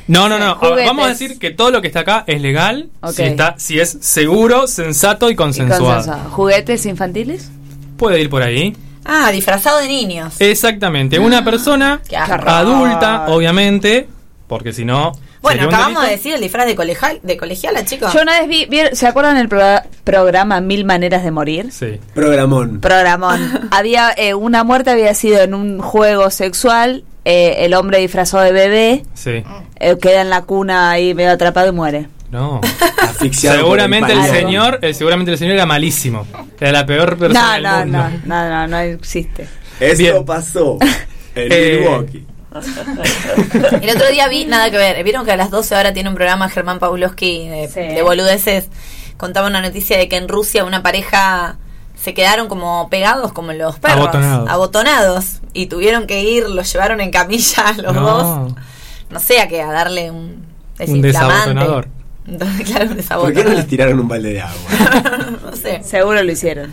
No, 0.08 0.28
no, 0.28 0.38
no. 0.38 0.54
Juguetes. 0.56 0.86
Vamos 0.86 1.06
a 1.06 1.08
decir 1.08 1.38
que 1.38 1.50
todo 1.50 1.70
lo 1.70 1.80
que 1.80 1.88
está 1.88 2.00
acá 2.00 2.22
es 2.28 2.40
legal. 2.40 2.90
Si, 3.12 3.22
está, 3.22 3.54
si 3.58 3.80
es 3.80 3.98
seguro, 4.00 4.66
sensato 4.68 5.28
y 5.28 5.32
Y 5.32 5.36
consensuado. 5.36 5.84
consensuado. 5.94 6.30
¿Juguetes 6.30 6.86
infantiles? 6.86 7.50
Puede 7.96 8.20
ir 8.20 8.30
por 8.30 8.42
ahí. 8.42 8.76
Ah, 9.08 9.30
disfrazado 9.32 9.78
de 9.78 9.88
niños. 9.88 10.34
Exactamente, 10.40 11.18
una 11.18 11.44
persona 11.44 12.00
Qué 12.08 12.16
asco. 12.16 12.48
adulta, 12.48 13.26
obviamente, 13.28 14.08
porque 14.48 14.72
si 14.72 14.84
no... 14.84 15.12
Bueno, 15.42 15.68
acabamos 15.68 16.02
de 16.02 16.10
decir 16.10 16.34
el 16.34 16.40
disfraz 16.40 16.66
de 16.66 16.74
colegial, 16.74 17.20
de 17.22 17.36
colegiala, 17.36 17.84
chicos. 17.84 18.12
Yo 18.12 18.22
una 18.22 18.40
vez 18.40 18.48
vi, 18.48 18.64
vi- 18.66 18.94
¿se 18.96 19.06
acuerdan 19.06 19.36
el 19.36 19.48
pro- 19.48 19.80
programa 20.02 20.60
Mil 20.60 20.84
Maneras 20.84 21.22
de 21.22 21.30
Morir? 21.30 21.70
Sí. 21.70 22.00
Programón. 22.14 22.80
Programón. 22.80 23.68
había 23.70 24.10
eh, 24.16 24.34
una 24.34 24.64
muerte 24.64 24.90
había 24.90 25.14
sido 25.14 25.40
en 25.42 25.54
un 25.54 25.78
juego 25.80 26.30
sexual. 26.30 27.04
eh, 27.24 27.64
el 27.64 27.74
hombre 27.74 27.98
disfrazado 27.98 28.42
de 28.42 28.50
bebé 28.52 29.02
Sí. 29.14 29.44
eh, 29.80 29.96
queda 30.00 30.20
en 30.22 30.30
la 30.30 30.42
cuna 30.42 30.90
ahí 30.90 31.14
medio 31.14 31.30
atrapado 31.30 31.68
y 31.68 31.72
muere. 31.72 32.08
No. 32.30 32.60
Asfixiado 33.02 33.58
seguramente 33.58 34.12
el 34.12 34.18
el 34.20 34.26
señor, 34.30 34.78
eh, 34.82 34.92
seguramente 34.94 35.32
el 35.32 35.38
señor 35.38 35.54
era 35.54 35.66
malísimo. 35.66 36.26
Era 36.60 36.72
la 36.72 36.86
peor 36.86 37.16
persona 37.16 37.58
No, 37.58 37.78
del 37.78 37.92
no, 37.92 38.02
mundo. 38.02 38.18
no, 38.26 38.42
no, 38.42 38.48
no, 38.50 38.66
no 38.68 38.78
existe. 38.78 39.48
Bien. 39.96 40.24
pasó 40.24 40.78
en 41.34 41.52
Eh, 41.52 41.78
Milwaukee. 41.82 42.26
El 43.82 43.90
otro 43.96 44.08
día 44.10 44.28
vi, 44.28 44.44
nada 44.46 44.70
que 44.70 44.78
ver, 44.78 45.02
vieron 45.04 45.24
que 45.24 45.32
a 45.32 45.36
las 45.36 45.50
12 45.50 45.74
ahora 45.76 45.92
tiene 45.92 46.08
un 46.08 46.14
programa 46.14 46.48
Germán 46.48 46.78
Pavlovsky 46.78 47.48
de, 47.48 47.68
Sí. 47.68 47.80
de 47.80 48.02
boludeces. 48.02 48.68
Contaba 49.16 49.46
una 49.46 49.60
noticia 49.60 49.96
de 49.98 50.08
que 50.08 50.16
en 50.16 50.28
Rusia 50.28 50.64
una 50.64 50.82
pareja 50.82 51.56
se 51.94 52.12
quedaron 52.14 52.48
como 52.48 52.88
pegados 52.90 53.32
como 53.32 53.52
los 53.52 53.78
perros. 53.78 53.98
Abotonados. 53.98 54.48
abotonados, 54.50 55.24
Y 55.52 55.66
tuvieron 55.66 56.06
que 56.06 56.22
ir, 56.22 56.48
los 56.48 56.70
llevaron 56.72 57.00
en 57.00 57.10
camilla 57.10 57.72
los 57.82 57.94
No. 57.94 58.00
dos. 58.00 58.52
No 59.10 59.20
sé 59.20 59.40
a 59.40 59.48
qué, 59.48 59.62
a 59.62 59.70
darle 59.72 60.10
un 60.10 60.16
Un 60.16 60.46
desinflamante. 60.78 61.06
desabotonador. 61.08 61.88
Entonces, 62.26 62.66
claro, 62.70 62.90
un 62.90 62.96
¿Por 62.96 63.32
qué 63.32 63.44
no 63.44 63.50
les 63.50 63.66
tiraron 63.66 64.00
un 64.00 64.08
balde 64.08 64.34
de 64.34 64.40
agua? 64.40 65.38
no 65.44 65.56
sé. 65.56 65.82
Seguro 65.82 66.22
lo 66.22 66.32
hicieron. 66.32 66.72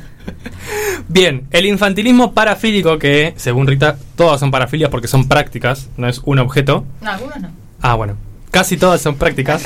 Bien, 1.08 1.48
el 1.52 1.66
infantilismo 1.66 2.34
parafílico, 2.34 2.98
que 2.98 3.34
según 3.38 3.68
Rita, 3.68 3.98
todas 4.16 4.40
son 4.40 4.52
parafilias 4.52 4.90
porque 4.90 5.08
son 5.08 5.28
prácticas, 5.28 5.90
no 5.98 6.08
es 6.08 6.22
un 6.26 6.40
objeto. 6.40 6.86
No, 7.02 7.12
algunos 7.12 7.40
no. 7.40 7.50
Ah, 7.82 7.96
bueno. 7.96 8.16
Casi 8.52 8.78
todas 8.78 9.02
son 9.02 9.16
prácticas. 9.16 9.66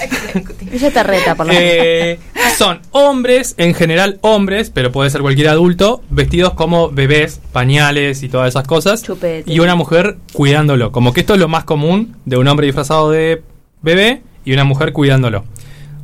Ella 0.72 0.92
te 0.92 1.04
reta 1.04 1.36
por 1.36 1.46
la 1.46 1.54
Eh, 1.54 2.20
son 2.58 2.80
hombres, 2.92 3.54
en 3.58 3.74
general 3.74 4.18
hombres, 4.22 4.72
pero 4.74 4.94
puede 4.94 5.10
ser 5.10 5.20
cualquier 5.20 5.50
adulto, 5.50 6.02
vestidos 6.10 6.54
como 6.54 6.90
bebés, 6.90 7.42
pañales 7.52 8.24
y 8.24 8.30
todas 8.30 8.48
esas 8.48 8.66
cosas. 8.66 9.04
Chupete. 9.04 9.52
Y 9.52 9.60
una 9.60 9.76
mujer 9.76 10.16
cuidándolo. 10.32 10.94
Como 10.94 11.12
que 11.12 11.20
esto 11.20 11.34
es 11.34 11.40
lo 11.42 11.50
más 11.50 11.66
común 11.66 12.16
de 12.24 12.38
un 12.38 12.48
hombre 12.48 12.68
disfrazado 12.68 13.12
de 13.12 13.44
bebé 13.82 14.22
y 14.46 14.54
una 14.54 14.64
mujer 14.64 14.94
cuidándolo. 14.94 15.44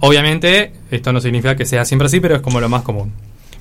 Obviamente, 0.06 0.74
esto 0.92 1.14
no 1.14 1.22
significa 1.22 1.56
que 1.56 1.66
sea 1.66 1.86
siempre 1.86 2.08
así, 2.08 2.20
pero 2.20 2.36
es 2.36 2.42
como 2.42 2.60
lo 2.60 2.68
más 2.68 2.82
común. 2.82 3.14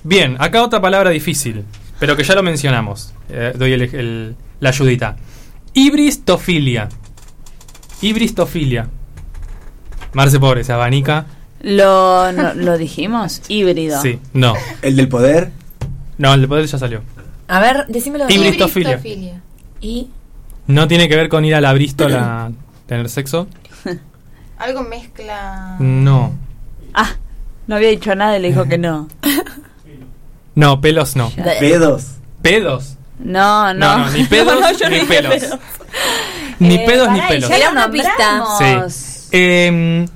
Bien, 0.03 0.35
acá 0.41 0.65
otra 0.65 0.81
palabra 0.81 1.11
difícil, 1.11 1.63
pero 2.01 2.17
que 2.17 2.25
ya 2.25 2.35
lo 2.35 2.43
mencionamos. 2.43 3.15
Eh, 3.31 3.53
doy 3.57 3.73
el- 3.75 3.83
el- 3.95 4.37
la 4.59 4.71
ayudita. 4.71 5.17
Ibristofilia. 5.73 6.89
Ibristofilia. 8.01 8.89
Marce 10.15 10.41
pobre, 10.41 10.65
se 10.65 10.73
abanica. 10.73 11.27
¿Lo, 11.61 12.33
no- 12.33 12.55
¿Lo 12.55 12.77
dijimos? 12.77 13.43
Híbrido. 13.49 14.03
Sí, 14.03 14.19
no. 14.33 14.55
¿El 14.83 14.97
del 14.97 15.09
poder? 15.09 15.53
No, 16.19 16.35
el 16.35 16.41
de 16.41 16.49
poder 16.49 16.67
ya 16.67 16.79
salió. 16.79 17.03
A 17.47 17.61
ver, 17.61 17.87
decímelo. 17.89 18.27
de 18.27 18.35
nuevo. 18.35 18.45
Ibristofilia. 18.49 18.91
Ibristofilia. 18.99 19.41
Y 19.81 20.09
No 20.67 20.89
tiene 20.89 21.09
que 21.09 21.15
ver 21.15 21.29
con 21.29 21.45
ir 21.45 21.55
a 21.55 21.61
la 21.61 21.73
Bristol 21.73 22.13
a 22.15 22.51
tener 22.87 23.09
sexo. 23.09 23.47
Algo 24.63 24.83
mezcla. 24.83 25.77
No. 25.81 26.33
Ah, 26.95 27.11
no 27.67 27.77
había 27.77 27.89
dicho 27.91 28.15
nada 28.15 28.39
y 28.39 28.43
le 28.43 28.49
dijo 28.49 28.65
que 28.67 28.79
no. 28.79 29.09
No, 30.55 30.81
pelos 30.83 31.17
no. 31.17 31.31
¿Pedos? 31.61 32.07
¿Pedos? 32.43 32.97
No, 33.19 33.73
no. 33.73 33.99
No, 33.99 33.99
no, 34.05 34.11
ni 34.11 34.25
pedos 34.25 34.55
No, 34.83 34.89
ni 34.91 35.01
pelos. 35.01 35.35
Ni 36.59 36.75
Eh, 36.75 36.85
pedos 36.87 37.11
ni 37.11 37.19
y 37.19 37.23
pelos. 37.23 37.49
ya 37.49 37.57
Era 37.57 37.71
una 37.71 37.91
pista. 37.91 38.45
Sí. 38.89 39.29
Em, 39.33 40.07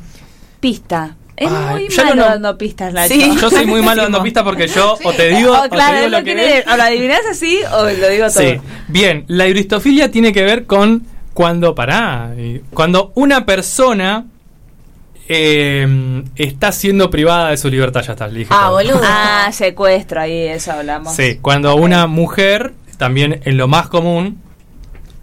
Pista. 0.61 1.17
Es 1.37 1.51
Ay, 1.51 1.87
muy 1.87 1.97
malo 1.97 2.15
nom- 2.23 2.29
dando 2.29 2.59
pistas, 2.59 2.93
Nacho. 2.93 3.15
Sí. 3.15 3.31
yo 3.41 3.51
soy 3.51 3.67
muy 3.67 3.83
malo 3.83 4.03
dando 4.03 4.23
pistas 4.23 4.43
porque 4.45 4.69
yo 4.69 4.97
o 5.05 5.13
te 5.13 5.29
digo, 5.31 5.53
Oh, 5.53 5.65
o 5.65 5.69
claro, 5.69 5.93
te 5.93 5.97
digo 6.01 6.11
no 6.11 6.19
lo 6.19 6.25
que 6.25 6.35
tiene- 6.35 6.59
es. 6.59 6.67
o 6.67 6.77
lo 6.77 6.83
adivinás 6.83 7.21
así 7.31 7.61
o 7.73 7.83
lo 7.85 8.09
digo 8.09 8.27
todo. 8.31 8.43
Sí. 8.43 8.61
Bien, 8.89 9.25
la 9.29 9.47
ibristofilia 9.47 10.11
tiene 10.11 10.33
que 10.33 10.43
ver 10.45 10.67
con 10.67 11.07
cuando, 11.35 11.75
pará, 11.75 12.33
y- 12.39 12.61
cuando 12.75 13.13
una 13.15 13.45
persona 13.47 14.25
eh, 15.29 16.23
está 16.37 16.73
siendo 16.73 17.11
privada 17.11 17.51
de 17.51 17.57
su 17.57 17.69
libertad, 17.69 18.03
ya 18.03 18.13
está, 18.13 18.29
le 18.29 18.41
dije 18.41 18.51
Ah, 18.53 18.67
todo. 18.69 18.77
boludo. 18.77 19.01
Ah, 19.03 19.51
secuestro, 19.53 20.21
ahí 20.21 20.47
eso 20.49 20.73
hablamos. 20.73 21.15
Sí, 21.15 21.39
cuando 21.43 21.75
una 21.77 22.07
mujer, 22.07 22.75
también 22.99 23.41
en 23.45 23.57
lo 23.57 23.69
más 23.69 23.89
común, 23.89 24.41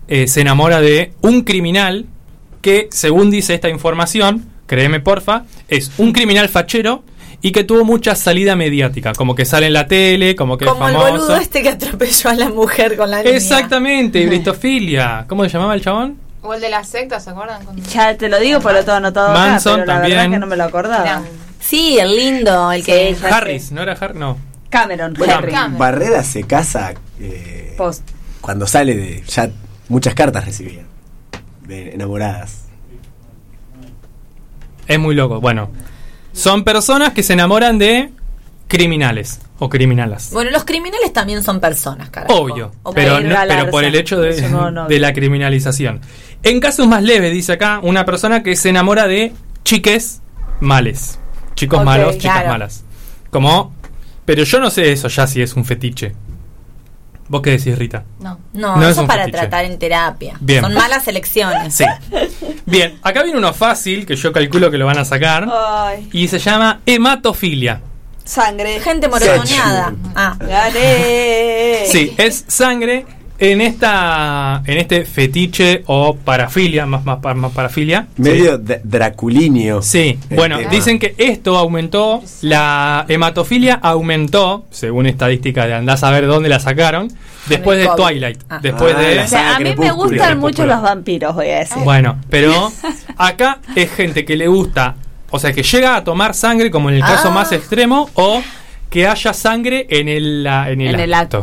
eh, 0.08 0.28
se 0.28 0.42
enamora 0.42 0.82
de 0.82 1.14
un 1.22 1.44
criminal 1.44 2.06
que, 2.62 2.88
según 2.92 3.32
dice 3.32 3.54
esta 3.54 3.70
información, 3.70 4.46
créeme 4.68 5.00
porfa, 5.00 5.44
es 5.68 5.92
un 5.98 6.12
criminal 6.14 6.50
fachero 6.50 7.04
y 7.42 7.52
que 7.52 7.64
tuvo 7.66 7.84
mucha 7.84 8.16
salida 8.16 8.56
mediática, 8.56 9.14
como 9.14 9.36
que 9.36 9.44
sale 9.46 9.68
en 9.68 9.74
la 9.74 9.86
tele, 9.88 10.34
como 10.36 10.58
que 10.58 10.66
Como 10.66 10.88
es 10.88 10.94
el 10.94 10.98
famoso. 11.02 11.22
boludo 11.24 11.36
este 11.38 11.62
que 11.62 11.70
atropelló 11.70 12.30
a 12.30 12.36
la 12.36 12.50
mujer 12.50 12.96
con 12.96 13.12
la 13.12 13.22
niña. 13.22 13.36
Exactamente, 13.36 14.20
ibristofilia. 14.22 15.26
¿Cómo 15.30 15.44
se 15.44 15.50
llamaba 15.50 15.74
el 15.76 15.82
chabón? 15.82 16.18
O 16.44 16.53
el 16.53 16.61
de 16.61 16.70
la 16.70 16.84
secta, 16.84 17.20
¿se 17.20 17.30
acuerdan? 17.30 17.64
Cuando- 17.64 17.82
Ya 17.84 18.15
te 18.18 18.28
lo 18.30 18.40
digo, 18.40 18.60
por 18.60 18.74
lo 18.74 18.84
todo 18.84 18.95
anotado 18.98 19.32
acá, 19.32 19.40
Manson 19.40 19.74
pero 19.76 19.86
la 19.86 19.94
también. 19.94 20.11
verdad 20.11 20.26
es 20.26 20.32
que 20.34 20.40
no 20.40 20.45
me 20.48 20.56
lo 20.57 20.64
acordaba. 20.65 21.22
Sí, 21.60 21.98
el 21.98 22.15
lindo, 22.15 22.72
el 22.72 22.84
que... 22.84 23.15
Ya 23.20 23.38
Harris, 23.38 23.72
¿no 23.72 23.82
era 23.82 23.94
Harris? 23.94 24.18
No. 24.20 24.38
Cameron, 24.70 25.14
Bueno. 25.14 25.34
Cameron. 25.36 25.78
Barrera 25.78 26.24
se 26.24 26.44
casa 26.44 26.94
eh, 27.20 27.76
Post. 27.78 28.02
cuando 28.41 28.65
sale 28.68 28.95
de. 28.95 29.22
Ya 29.28 29.49
muchas 29.88 30.15
cartas 30.15 30.45
recibía. 30.45 30.84
De 31.61 31.94
enamoradas. 31.94 32.64
Es 34.88 34.99
muy 34.99 35.15
loco. 35.15 35.40
Bueno, 35.40 35.70
son 36.34 36.64
personas 36.64 37.14
que 37.14 37.24
se 37.24 37.34
enamoran 37.34 37.78
de 37.78 38.11
criminales 38.68 39.40
o 39.60 39.70
criminalas. 39.70 40.32
Bueno, 40.32 40.52
los 40.52 40.66
criminales 40.66 41.14
también 41.14 41.44
son 41.44 41.60
personas, 41.60 42.10
carajo. 42.10 42.34
Obvio, 42.42 42.72
pero, 42.94 43.20
no- 43.22 43.36
pero 43.48 43.70
por 43.70 43.84
el 43.84 43.96
hecho 43.96 44.20
de, 44.20 44.34
de 44.90 45.00
la 45.00 45.14
criminalización. 45.14 46.02
En 46.44 46.60
casos 46.60 46.88
más 46.88 47.04
leves, 47.04 47.32
dice 47.34 47.54
acá, 47.54 47.80
una 47.82 48.04
persona 48.06 48.44
que 48.44 48.56
se 48.56 48.70
enamora 48.70 49.08
de 49.08 49.32
chiques 49.64 50.22
males. 50.60 51.20
Chicos 51.56 51.84
malos, 51.84 52.18
chicas 52.18 52.34
claro. 52.38 52.50
malas. 52.50 52.84
Como, 53.30 53.74
pero 54.26 54.44
yo 54.44 54.60
no 54.60 54.70
sé 54.70 54.92
eso 54.92 55.08
ya 55.08 55.28
si 55.28 55.42
es 55.42 55.54
un 55.54 55.64
fetiche. 55.66 56.14
¿Vos 57.30 57.42
qué 57.42 57.52
decís, 57.52 57.78
Rita? 57.78 58.04
No. 58.20 58.38
No, 58.54 58.76
No 58.76 58.84
es 58.84 58.90
eso 58.92 59.02
un 59.02 59.06
es 59.06 59.08
para 59.08 59.24
fetiche. 59.26 59.40
tratar 59.40 59.66
en 59.66 59.80
terapia. 59.80 60.36
Bien. 60.42 60.62
Son 60.62 60.74
malas 60.74 61.08
elecciones. 61.08 61.74
Sí. 61.74 61.86
Bien, 62.66 63.00
acá 63.02 63.24
viene 63.24 63.38
uno 63.38 63.54
fácil, 63.54 64.06
que 64.06 64.16
yo 64.18 64.34
calculo 64.34 64.70
que 64.70 64.78
lo 64.78 64.86
van 64.86 64.98
a 64.98 65.06
sacar, 65.06 65.48
Ay, 65.50 66.10
y 66.12 66.28
se 66.28 66.40
llama 66.40 66.82
hematofilia. 66.86 67.82
Sangre. 68.24 68.80
Gente 68.80 69.08
moroneada. 69.08 69.94
Ah, 70.16 70.36
Gané. 70.40 71.86
Sí, 71.88 72.14
es 72.18 72.45
sangre 72.48 73.06
en 73.40 73.62
esta 73.62 74.62
en 74.66 74.78
este 74.78 75.06
fetiche 75.06 75.84
o 75.88 76.16
parafilia, 76.16 76.86
más, 76.86 77.04
más, 77.04 77.20
más 77.36 77.52
parafilia. 77.52 78.08
Medio 78.18 78.58
draculinio. 78.58 79.82
Sí, 79.82 80.18
Este, 80.22 80.36
bueno, 80.36 80.58
ah. 80.64 80.70
dicen 80.70 81.00
que 81.00 81.16
esto 81.18 81.58
aumentó, 81.58 82.24
la 82.41 83.06
hematofilia 83.10 83.76
aumentó, 83.82 84.66
según 84.72 85.08
estadística 85.08 85.66
de 85.66 85.74
andás 85.74 86.04
a 86.04 86.12
ver 86.12 86.28
dónde 86.28 86.48
la 86.48 86.60
sacaron, 86.60 87.10
después 87.48 87.80
de 87.80 87.88
COVID. 87.88 88.02
Twilight, 88.04 88.40
Ah. 88.50 88.60
después 88.62 88.95
Ah, 88.95 89.02
de... 89.02 89.16
la 89.16 89.24
O 89.24 89.28
sea, 89.28 89.56
a 89.56 89.60
mí 89.60 89.76
me 89.78 89.91
gustan 89.91 90.40
mucho 90.40 90.66
los 90.66 90.82
vampiros, 90.82 91.36
voy 91.36 91.50
a 91.50 91.60
decir. 91.60 91.84
Bueno, 91.84 92.18
pero 92.30 92.72
acá 93.18 93.60
es 93.76 93.91
gente 93.91 94.24
que 94.26 94.38
le 94.38 94.48
gusta, 94.48 94.95
o 95.35 95.39
sea, 95.39 95.51
que 95.51 95.64
llega 95.64 95.95
a 95.95 96.03
tomar 96.03 96.34
sangre 96.35 96.69
como 96.69 96.89
en 96.89 96.95
el 96.95 97.01
caso 97.01 97.30
Ah. 97.30 97.31
más 97.31 97.51
extremo 97.51 98.10
o 98.14 98.41
que 98.89 99.07
haya 99.07 99.34
sangre 99.34 99.88
en 99.89 100.07
el, 100.07 100.43
la- 100.43 100.69
en 100.69 100.81
el, 100.81 100.93
en 100.93 100.99
el 100.99 101.14
acto. 101.14 101.41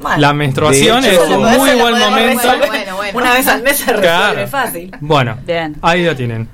bueno. 0.00 0.18
La 0.18 0.32
menstruación 0.34 1.02
es 1.04 1.18
un 1.18 1.40
muy 1.40 1.70
buen 1.80 1.98
momento. 1.98 2.42
resolver. 2.42 2.68
Bueno, 2.68 2.96
bueno. 2.96 3.18
Una 3.18 3.32
vez 3.34 3.46
al 3.46 3.62
mes 3.62 3.76
se 3.78 3.84
resuelve 3.86 4.02
Claro. 4.02 4.48
fácil. 4.48 4.90
Bueno, 5.00 5.38
Bien. 5.46 5.76
ahí 5.82 6.04
lo 6.04 6.14
tienen. 6.14 6.48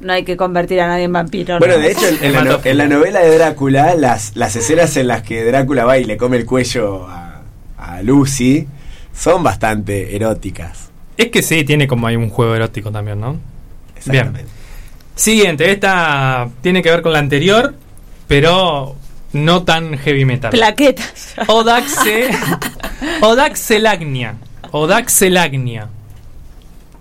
No 0.00 0.12
hay 0.12 0.22
que 0.24 0.36
convertir 0.36 0.80
a 0.80 0.86
nadie 0.86 1.04
en 1.04 1.12
vampiro. 1.12 1.58
Bueno, 1.58 1.74
¿no? 1.74 1.80
de 1.80 1.90
hecho, 1.90 2.06
en, 2.06 2.22
en 2.24 2.32
la 2.34 2.44
no- 2.44 2.60
en 2.62 2.78
la 2.78 2.86
novela 2.86 3.18
de 3.20 3.36
Drácula, 3.36 3.94
las, 3.96 4.36
las 4.36 4.54
escenas 4.54 4.96
en 4.96 5.08
las 5.08 5.22
que 5.24 5.42
Drácula 5.44 5.84
va 5.84 5.98
y 5.98 6.04
le 6.04 6.16
come 6.16 6.36
el 6.36 6.46
cuello 6.46 7.08
a, 7.08 7.40
a 7.76 8.02
Lucy 8.02 8.68
son 9.12 9.42
bastante 9.42 10.14
eróticas. 10.14 10.90
Es 11.16 11.26
que 11.32 11.42
sí, 11.42 11.64
tiene 11.64 11.88
como 11.88 12.06
hay 12.06 12.14
un 12.14 12.30
juego 12.30 12.54
erótico 12.54 12.92
también, 12.92 13.20
¿no? 13.20 13.36
Exactamente. 13.96 14.44
Siguiente, 15.18 15.72
esta 15.72 16.48
tiene 16.62 16.80
que 16.80 16.90
ver 16.90 17.02
con 17.02 17.12
la 17.12 17.18
anterior, 17.18 17.74
pero 18.28 18.94
no 19.32 19.64
tan 19.64 19.98
heavy 19.98 20.24
metal. 20.24 20.52
Plaquetas. 20.52 21.34
Odaxe, 21.48 22.30
Odaxelagnia. 23.20 24.36
Odaxelagnia. 24.70 25.88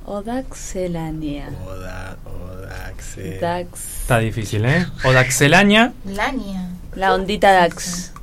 Odaxelania. 0.07 1.49
Oda, 1.67 2.17
Odaxe. 2.25 3.37
Dax. 3.39 3.99
Está 4.01 4.17
difícil, 4.17 4.65
¿eh? 4.65 4.87
Odaxelania. 5.03 5.93
Lania. 6.03 6.69
La 6.95 7.13
ondita 7.13 7.51
Dax. 7.51 8.13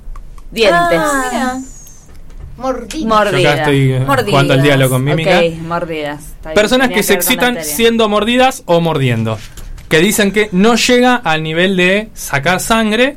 Dientes. 0.50 0.98
Ah, 1.00 1.60
Mordidas. 2.56 3.00
Yo 3.00 3.06
Mordida. 3.06 3.52
acá 3.52 3.62
estoy 3.62 3.98
Mordidas. 4.00 4.30
jugando 4.30 4.54
al 4.54 4.62
diálogo 4.62 4.90
con 4.90 5.04
mímica. 5.04 5.38
Ok, 5.38 5.54
mordidas. 5.62 6.34
Personas 6.52 6.88
que 6.88 7.04
se 7.04 7.14
excitan 7.14 7.62
siendo 7.62 8.08
mordidas 8.08 8.64
o 8.66 8.80
mordiendo. 8.80 9.38
Que 9.94 10.00
dicen 10.00 10.32
que 10.32 10.48
no 10.50 10.74
llega 10.74 11.14
al 11.16 11.40
nivel 11.42 11.76
de 11.76 12.08
sacar 12.14 12.58
sangre, 12.58 13.16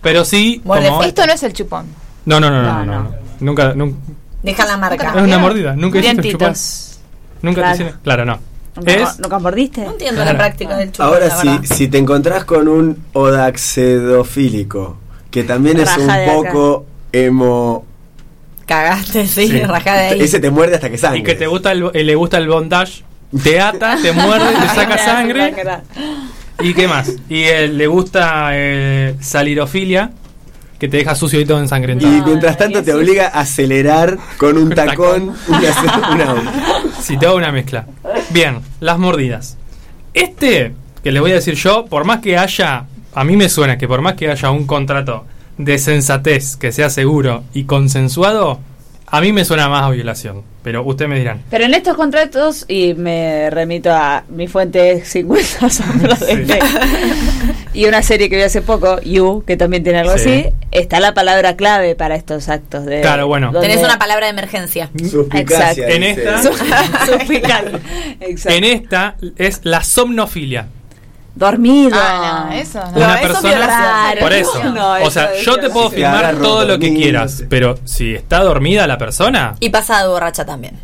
pero 0.00 0.24
sí 0.24 0.62
Muerde 0.64 0.88
como... 0.88 1.02
Esto 1.02 1.26
no 1.26 1.32
es 1.34 1.42
el 1.42 1.52
chupón. 1.52 1.86
No, 2.24 2.40
no, 2.40 2.48
no, 2.50 2.62
no, 2.62 2.72
No, 2.72 2.84
no, 2.86 3.02
no. 3.02 3.14
Nunca, 3.40 3.74
nunca... 3.74 3.98
Deja 4.42 4.64
la 4.64 4.76
marca. 4.78 5.12
Es 5.14 5.22
una 5.22 5.38
mordida. 5.38 5.76
Nunca 5.76 5.98
hiciste 5.98 6.22
un 6.22 6.32
chupón. 6.32 6.54
Nunca 7.42 7.60
Claro. 7.60 7.76
te 7.76 7.82
hicieron... 7.82 8.00
Claro, 8.02 8.24
no. 8.24 8.38
¿Nunca, 8.76 8.92
Es... 8.92 9.18
¿Nunca 9.18 9.38
mordiste? 9.38 9.80
No 9.84 9.90
entiendo 9.90 10.22
Claro. 10.22 10.32
la 10.32 10.38
práctica 10.38 10.76
del 10.78 10.90
chupón. 10.92 11.06
Ahora, 11.06 11.30
si, 11.38 11.66
si 11.74 11.88
te 11.88 11.98
encontrás 11.98 12.44
con 12.46 12.66
un 12.66 13.04
odaxedofílico, 13.12 14.96
que 15.30 15.44
también 15.44 15.80
es 15.80 15.96
un 15.98 16.06
de 16.06 16.12
acá. 16.12 16.32
poco 16.32 16.86
emo. 17.12 17.84
Cagaste, 18.66 19.26
sí, 19.26 19.48
Sí. 19.48 19.60
rajá 19.60 19.94
de 19.94 20.06
ahí. 20.08 20.20
Ese 20.22 20.40
te 20.40 20.50
muerde 20.50 20.76
hasta 20.76 20.88
que 20.90 20.98
sangre. 20.98 21.20
Y 21.20 21.22
que 21.22 21.34
te 21.34 21.46
gusta 21.46 21.72
el, 21.72 21.90
le 21.92 22.14
gusta 22.14 22.38
el 22.38 22.48
bondage, 22.48 23.04
te 23.42 23.60
ata, 23.60 23.96
te 24.00 24.12
muerde, 24.12 24.54
te 24.54 24.68
saca 24.74 24.98
sangre. 24.98 25.54
¿Y 26.60 26.74
qué 26.74 26.88
más? 26.88 27.12
Y 27.28 27.42
eh, 27.42 27.68
le 27.68 27.86
gusta 27.86 28.50
eh, 28.52 29.14
salirofilia, 29.20 30.10
que 30.78 30.88
te 30.88 30.98
deja 30.98 31.14
sucio 31.14 31.40
y 31.40 31.44
todo 31.44 31.58
Y 31.58 31.62
ensangrentado. 31.62 32.12
mientras 32.24 32.56
tanto 32.56 32.82
te 32.82 32.92
obliga 32.92 33.28
a 33.28 33.40
acelerar 33.40 34.18
con 34.38 34.56
un 34.58 34.70
tacón 34.74 35.34
una, 35.48 35.60
te 37.16 37.26
hago 37.26 37.36
una 37.36 37.52
mezcla. 37.52 37.86
Bien, 38.30 38.60
las 38.80 38.98
mordidas. 38.98 39.56
Este, 40.14 40.74
que 41.02 41.12
les 41.12 41.20
voy 41.20 41.32
a 41.32 41.34
decir 41.34 41.54
yo, 41.54 41.86
por 41.86 42.04
más 42.04 42.20
que 42.20 42.38
haya, 42.38 42.86
a 43.14 43.24
mí 43.24 43.36
me 43.36 43.48
suena 43.48 43.78
que 43.78 43.86
por 43.86 44.00
más 44.00 44.14
que 44.14 44.30
haya 44.30 44.50
un 44.50 44.66
contrato 44.66 45.24
de 45.58 45.78
sensatez 45.78 46.56
que 46.56 46.72
sea 46.72 46.90
seguro 46.90 47.44
y 47.54 47.64
consensuado, 47.64 48.60
a 49.06 49.20
mí 49.20 49.32
me 49.32 49.44
suena 49.44 49.68
más 49.68 49.82
a 49.84 49.90
violación. 49.90 50.42
Pero 50.62 50.82
ustedes 50.84 51.08
me 51.08 51.18
dirán. 51.18 51.42
Pero 51.48 51.64
en 51.64 51.74
estos 51.74 51.96
contratos, 51.96 52.64
y 52.66 52.94
me 52.94 53.50
remito 53.50 53.92
a 53.92 54.24
mi 54.28 54.48
fuente 54.48 55.04
50 55.04 55.70
sombras 55.70 56.18
Sí. 56.18 56.34
Grey, 56.34 56.58
y 57.72 57.84
una 57.86 58.02
serie 58.02 58.28
que 58.28 58.34
vi 58.36 58.42
hace 58.42 58.62
poco, 58.62 59.00
You, 59.02 59.44
que 59.46 59.56
también 59.56 59.84
tiene 59.84 60.00
algo 60.00 60.18
Sí. 60.18 60.28
así, 60.28 60.46
está 60.72 60.98
la 60.98 61.14
palabra 61.14 61.54
clave 61.54 61.94
para 61.94 62.16
estos 62.16 62.48
actos 62.48 62.84
de... 62.84 63.00
Claro, 63.00 63.28
bueno. 63.28 63.52
Tenés 63.60 63.78
una 63.78 63.96
palabra 63.98 64.26
de 64.26 64.32
emergencia. 64.32 64.90
Suspicacia. 65.08 65.86
En 65.88 66.00
dice. 66.02 66.24
esta-. 66.24 67.20
Exacto. 68.20 68.56
En 68.56 68.64
esta 68.64 69.16
es 69.36 69.60
la 69.62 69.84
somnofilia. 69.84 70.66
Dormido. 71.36 71.96
Ah, 72.00 72.46
no, 72.48 72.52
eso 72.56 72.80
no. 72.80 72.96
Una 72.96 73.20
eso 73.20 73.28
persona. 73.28 73.48
violación. 73.54 74.18
Por 74.20 74.32
eso. 74.32 74.64
No, 74.72 74.90
o 74.92 74.96
eso 74.96 75.10
sea, 75.10 75.30
yo 75.42 75.58
te 75.60 75.68
puedo 75.70 75.90
firmar 75.90 76.24
Agarro 76.24 76.38
todo 76.42 76.64
lo 76.64 76.78
que 76.78 76.94
quieras, 76.94 77.44
pero 77.48 77.78
si 77.84 78.14
está 78.14 78.42
dormida 78.42 78.86
la 78.86 78.96
persona. 78.98 79.54
Y 79.60 79.68
pasada 79.68 80.08
borracha 80.08 80.44
también. 80.46 80.80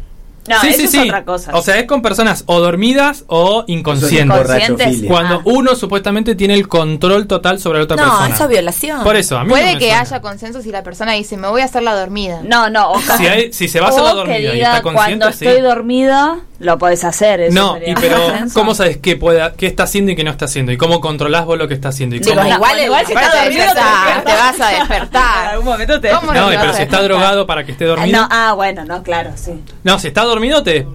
No, 0.49 0.61
sí, 0.61 0.69
eso 0.71 0.77
sí, 0.79 0.85
es 0.87 0.91
sí. 0.91 0.99
otra 0.99 1.25
cosa. 1.25 1.53
O 1.55 1.63
sea, 1.63 1.79
es 1.79 1.87
con 1.87 2.03
personas 2.03 2.43
o 2.47 2.59
dormidas 2.59 3.23
o 3.29 3.63
inconscientes. 3.69 4.41
Inconscientes. 4.41 5.05
Cuando 5.07 5.37
Ah. 5.37 5.43
uno 5.45 5.77
supuestamente 5.77 6.35
tiene 6.35 6.55
el 6.55 6.67
control 6.67 7.29
total 7.29 7.61
sobre 7.61 7.79
la 7.79 7.85
otra 7.85 7.97
No, 7.97 8.03
persona. 8.03 8.35
eso 8.35 8.43
es 8.45 8.51
violación. 8.51 9.05
Por 9.05 9.15
eso, 9.15 9.39
a 9.39 9.45
mí 9.45 9.49
no 9.51 9.55
Puede 9.55 9.75
que 9.79 9.85
suena. 9.87 10.01
haya 10.01 10.21
consenso 10.21 10.61
si 10.61 10.73
la 10.73 10.83
persona 10.83 11.13
dice, 11.13 11.37
me 11.37 11.47
voy 11.47 11.63
a 11.63 11.67
hacer 11.67 11.85
la 11.85 11.95
dormida. 11.95 12.41
No, 12.43 12.69
no. 12.71 12.91
O, 12.91 13.01
Si, 13.01 13.27
hay- 13.29 13.53
si 13.53 13.69
se 13.69 13.79
va 13.81 13.87
a 13.87 13.91
hacer 13.91 14.03
la 14.03 14.13
o 14.13 14.17
dormida 14.17 14.39
y 14.41 14.61
está 14.61 14.83
consciente, 14.83 14.93
cuando 15.21 15.33
sí. 15.39 15.47
estoy 15.47 15.61
dormida, 15.63 16.39
lo 16.63 16.79
podés 16.79 17.05
hacer. 17.05 17.41
eso 17.41 17.55
No, 17.55 17.77
y 17.77 17.95
pero. 17.95 18.17
¿cómo 18.55 18.75
sabes 18.75 18.97
qué, 18.99 19.17
pueda, 19.17 19.53
qué 19.55 19.67
está 19.67 19.83
haciendo 19.83 20.13
y 20.13 20.17
qué 20.17 20.25
no 20.25 20.31
está 20.31 20.47
haciendo? 20.47 20.73
¿Y 20.73 20.77
cómo 20.77 21.01
controlás 21.01 21.45
vos 21.45 21.59
lo 21.59 21.69
que 21.69 21.75
está 21.75 21.89
haciendo? 21.89 22.17
¿Y 22.17 22.21
Digo, 22.21 22.37
cómo- 22.37 22.49
igual, 22.49 22.81
igual 22.81 23.05
si 23.07 23.13
está 23.13 23.43
dormido, 23.43 23.63
empezar, 23.63 24.25
te 24.25 24.33
vas 24.33 24.61
a 24.61 24.73
En 24.73 24.79
despertar. 24.79 25.47
algún 25.49 25.65
momento 25.67 26.01
te 26.01 26.11
¿Cómo 26.11 26.33
No, 26.33 26.49
te 26.49 26.59
pero 26.59 26.73
si 26.75 26.83
está 26.83 27.03
drogado 27.03 27.47
para 27.47 27.65
que 27.65 27.73
esté 27.73 27.85
Ah, 27.85 27.89
dormido. 27.89 28.21
No, 28.23 28.29
ah, 28.31 28.53
bueno, 28.55 28.85
no, 28.85 29.03
claro, 29.03 29.33
sí. 29.35 29.53
No, 29.85 29.99
si 29.99 30.09
está 30.09 30.23
dormido 30.23 30.63
te... 30.63 30.87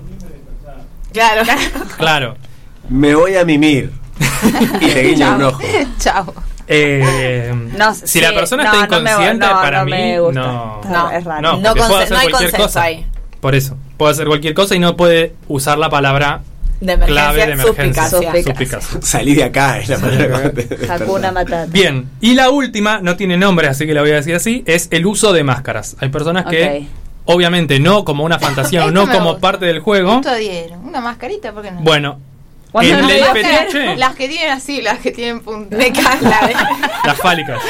Claro. 1.13 1.43
Claro. 1.97 2.37
Me 2.89 3.15
voy 3.15 3.35
a 3.35 3.43
mimir. 3.45 3.91
y 4.81 4.87
te 4.87 5.01
guiña 5.03 5.35
un 5.35 5.43
ojo. 5.43 5.59
Chao. 5.99 6.33
Eh, 6.67 7.53
No, 7.77 7.93
si 7.93 8.07
sí, 8.07 8.21
la 8.21 8.33
persona 8.33 8.63
no, 8.63 8.69
está 8.73 8.97
no 8.97 9.03
me- 9.03 9.09
inconsciente, 9.11 9.45
no, 9.47 9.53
para 9.53 9.79
no 9.79 9.85
mí 9.85 9.91
me 9.91 10.19
gusta. 10.19 10.41
no. 10.41 10.81
No, 10.89 11.11
es 11.11 11.23
raro. 11.23 11.41
No, 11.41 11.57
No 11.59 11.73
puede 11.75 12.09
no 12.09 12.17
hay 12.17 12.29
consenso 12.29 12.57
cosa. 12.57 12.81
ahí. 12.83 13.05
Por 13.39 13.55
eso, 13.55 13.77
puede 13.97 14.13
hacer 14.13 14.27
cualquier 14.27 14.53
cosa 14.53 14.75
y 14.75 14.79
no 14.79 14.95
puede 14.97 15.33
usar 15.47 15.77
la 15.77 15.89
palabra 15.89 16.41
De 16.79 16.93
emergencia, 16.93 17.23
clave 17.23 17.45
de 17.45 17.51
emergencia. 17.53 18.09
suspicacia. 18.09 18.43
Suspicacia. 18.43 18.99
Salí 19.01 19.35
de 19.35 19.43
acá, 19.43 19.79
es 19.79 19.89
la 19.89 19.97
despertás. 19.97 21.01
Hakuna 21.01 21.31
Matata. 21.31 21.65
Bien, 21.71 22.09
y 22.21 22.33
la 22.33 22.49
última, 22.49 22.99
no 22.99 23.15
tiene 23.15 23.37
nombre, 23.37 23.67
así 23.67 23.85
que 23.85 23.93
la 23.93 24.01
voy 24.01 24.11
a 24.11 24.15
decir 24.15 24.35
así, 24.35 24.63
es 24.65 24.87
el 24.91 25.05
uso 25.05 25.33
de 25.33 25.43
máscaras. 25.43 25.95
Hay 25.99 26.09
personas 26.09 26.45
que, 26.45 26.87
obviamente, 27.25 27.79
no 27.79 28.03
como 28.05 28.23
una 28.23 28.39
fantasía 28.39 28.85
o 28.85 28.91
no 28.91 29.07
como 29.09 29.31
gusta. 29.31 29.41
parte 29.41 29.65
del 29.65 29.79
juego. 29.79 30.21
Dieron. 30.39 30.85
Una 30.85 31.01
mascarita, 31.01 31.51
¿por 31.53 31.63
qué 31.63 31.71
no? 31.71 31.81
Bueno, 31.81 32.19
no 32.73 33.33
fetiche, 33.33 33.95
Las 33.95 34.15
que 34.15 34.27
tienen 34.27 34.51
así, 34.51 34.81
las 34.81 34.99
que 34.99 35.11
tienen 35.11 35.41
punta. 35.41 35.77
La 35.77 36.71
las 37.05 37.17
fálicas. 37.17 37.61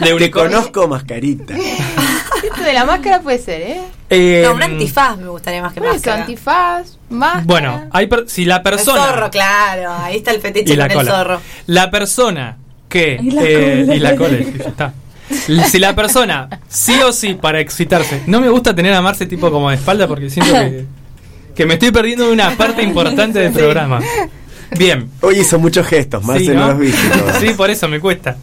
De 0.00 0.14
Te 0.14 0.30
conozco 0.30 0.88
mascarita. 0.88 1.54
Esto 2.42 2.62
de 2.62 2.72
la 2.72 2.84
máscara 2.84 3.20
puede 3.20 3.38
ser, 3.38 3.62
¿eh? 3.62 3.80
Eh, 4.10 4.42
No, 4.44 4.54
un 4.54 4.62
antifaz 4.62 5.16
me 5.18 5.28
gustaría 5.28 5.62
más 5.62 5.72
que 5.72 5.80
Por 5.80 5.88
eso, 5.88 5.96
máscara. 5.96 6.20
antifaz, 6.22 6.98
máscara. 7.10 7.44
Bueno, 7.44 7.84
hay 7.90 8.06
per- 8.06 8.24
si 8.28 8.44
la 8.44 8.56
El 8.56 8.62
persona... 8.62 9.04
zorro, 9.06 9.30
claro. 9.30 9.92
Ahí 10.02 10.16
está 10.18 10.30
el 10.32 10.40
fetiche 10.40 10.72
y 10.72 10.76
la 10.76 10.88
con 10.88 10.92
el 11.00 11.06
cola. 11.06 11.10
zorro. 11.18 11.40
La 11.66 11.90
persona 11.90 12.56
que 12.88 13.18
Y 13.22 13.30
la 13.30 13.42
eh, 13.44 13.82
cola. 13.84 13.94
y 13.94 13.98
la 14.00 14.16
cola, 14.16 14.36
y 14.38 14.58
ya 14.58 14.64
está. 14.68 14.94
Si 15.70 15.78
la 15.78 15.94
persona 15.94 16.60
sí 16.68 16.94
o 17.00 17.10
sí 17.12 17.34
para 17.34 17.58
excitarse, 17.60 18.22
no 18.26 18.40
me 18.40 18.48
gusta 18.50 18.74
tener 18.74 18.92
a 18.92 19.00
Marce 19.00 19.24
tipo 19.26 19.50
como 19.50 19.70
de 19.70 19.76
espalda 19.76 20.06
porque 20.06 20.28
siento 20.28 20.52
que, 20.52 20.84
que 21.54 21.64
me 21.64 21.74
estoy 21.74 21.90
perdiendo 21.90 22.26
de 22.26 22.32
una 22.32 22.50
parte 22.50 22.82
importante 22.82 23.38
del 23.38 23.52
programa. 23.52 24.00
Bien. 24.76 25.10
Hoy 25.22 25.38
hizo 25.40 25.58
muchos 25.58 25.86
gestos, 25.86 26.22
Marce, 26.24 26.44
Sí, 26.44 26.50
no 26.50 26.60
¿no? 26.60 26.68
los 26.68 26.78
viste. 26.78 27.08
todos. 27.18 27.36
Sí, 27.36 27.50
por 27.56 27.70
eso 27.70 27.88
me 27.88 27.98
cuesta. 28.00 28.36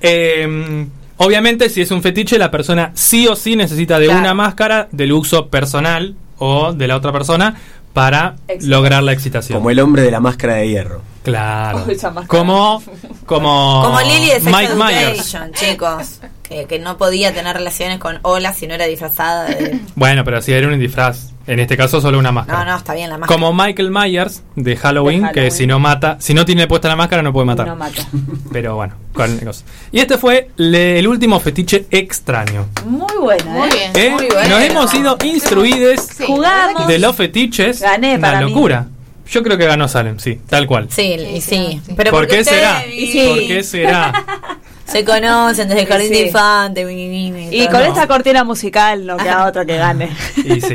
Eh, 0.00 0.86
obviamente, 1.24 1.68
si 1.68 1.80
es 1.80 1.90
un 1.90 2.02
fetiche, 2.02 2.38
la 2.38 2.50
persona 2.50 2.90
sí 2.94 3.26
o 3.28 3.34
sí 3.36 3.56
necesita 3.56 3.98
de 3.98 4.06
Claro. 4.06 4.20
una 4.20 4.34
máscara 4.34 4.88
del 4.92 5.12
uso 5.12 5.48
personal 5.48 6.14
o 6.38 6.72
de 6.72 6.86
la 6.88 6.96
otra 6.96 7.12
persona 7.12 7.56
para 7.92 8.36
Excitación. 8.48 8.70
lograr 8.70 9.02
la 9.02 9.12
excitación. 9.12 9.58
Como 9.58 9.70
el 9.70 9.78
hombre 9.80 10.02
de 10.02 10.10
la 10.10 10.20
máscara 10.20 10.54
de 10.54 10.68
hierro. 10.68 11.02
Claro. 11.22 11.84
Como, 12.26 12.82
como, 13.26 13.82
Como 13.84 14.00
Lily 14.00 14.26
de 14.26 14.40
Sex 14.40 14.44
Mike 14.46 14.74
Myers. 14.74 15.36
Chicos. 15.52 16.20
Que, 16.42 16.64
que 16.66 16.78
no 16.78 16.96
podía 16.98 17.32
tener 17.32 17.56
relaciones 17.56 17.98
con 17.98 18.18
Ola 18.22 18.52
si 18.52 18.66
no 18.66 18.74
era 18.74 18.86
disfrazada 18.86 19.44
de... 19.46 19.78
Bueno, 19.94 20.24
pero 20.24 20.42
si 20.42 20.52
era 20.52 20.66
un 20.68 20.78
disfraz. 20.78 21.31
En 21.46 21.58
este 21.58 21.76
caso, 21.76 22.00
solo 22.00 22.18
una 22.18 22.30
máscara. 22.32 22.64
No, 22.64 22.70
no, 22.72 22.76
está 22.78 22.94
bien 22.94 23.10
la 23.10 23.18
máscara. 23.18 23.34
Como 23.40 23.52
Michael 23.52 23.90
Myers 23.90 24.42
de 24.56 24.76
Halloween, 24.76 25.22
De 25.24 25.32
que 25.32 25.50
si 25.50 25.66
no 25.66 25.78
mata, 25.78 26.16
si 26.20 26.34
no 26.34 26.44
tiene 26.44 26.66
puesta 26.66 26.88
la 26.88 26.96
máscara, 26.96 27.22
no 27.22 27.32
puede 27.32 27.46
matar. 27.46 27.66
No 27.66 27.76
mata. 27.76 28.02
Pero 28.52 28.76
bueno, 28.76 28.94
con 29.12 29.36
cosas. 29.38 29.64
Y 29.90 30.00
este 30.00 30.18
fue 30.18 30.50
le- 30.56 30.98
el 30.98 31.08
último 31.08 31.40
fetiche 31.40 31.86
extraño. 31.90 32.66
Muy 32.86 33.16
buena, 33.20 33.44
Muy 33.50 33.68
¿eh? 33.68 33.90
bien. 33.92 34.06
¿Eh? 34.06 34.10
Muy 34.10 34.26
bueno. 34.28 34.48
Nos 34.50 34.62
hemos 34.62 34.90
sido 34.90 35.18
instruidos 35.24 36.00
Sí, 36.16 36.24
Jugamos. 36.26 36.86
de 36.86 36.98
los 36.98 37.16
fetiches. 37.16 37.80
Gané 37.80 38.16
Una 38.16 38.20
para 38.28 38.40
mí. 38.42 38.50
locura. 38.52 38.86
Yo 39.30 39.42
creo 39.42 39.56
que 39.56 39.64
ganó 39.66 39.88
Salem, 39.88 40.18
sí, 40.18 40.40
tal 40.46 40.66
cual. 40.66 40.88
Sí, 40.90 41.16
Sí, 41.18 41.24
y 41.36 41.40
sí. 41.40 41.80
Pero 41.96 42.10
¿Por 42.10 42.26
qué 42.26 42.44
será? 42.44 42.82
Sí. 42.82 43.24
¿Por 43.28 43.38
qué 43.46 43.62
será? 43.62 44.12
se 44.92 45.04
conocen 45.04 45.68
desde 45.68 45.80
el 45.82 45.86
jardín 45.88 46.08
Sí. 46.08 46.14
de 46.14 46.26
infante. 46.26 46.84
mi, 46.84 47.08
mi, 47.08 47.32
mi, 47.32 47.48
Y 47.56 47.66
con 47.68 47.82
esta 47.82 48.06
cortina 48.06 48.44
musical 48.44 49.04
no 49.06 49.16
queda 49.16 49.46
otro 49.46 49.64
que 49.66 49.76
gane. 49.76 50.10
Y 50.44 50.60
sí. 50.60 50.74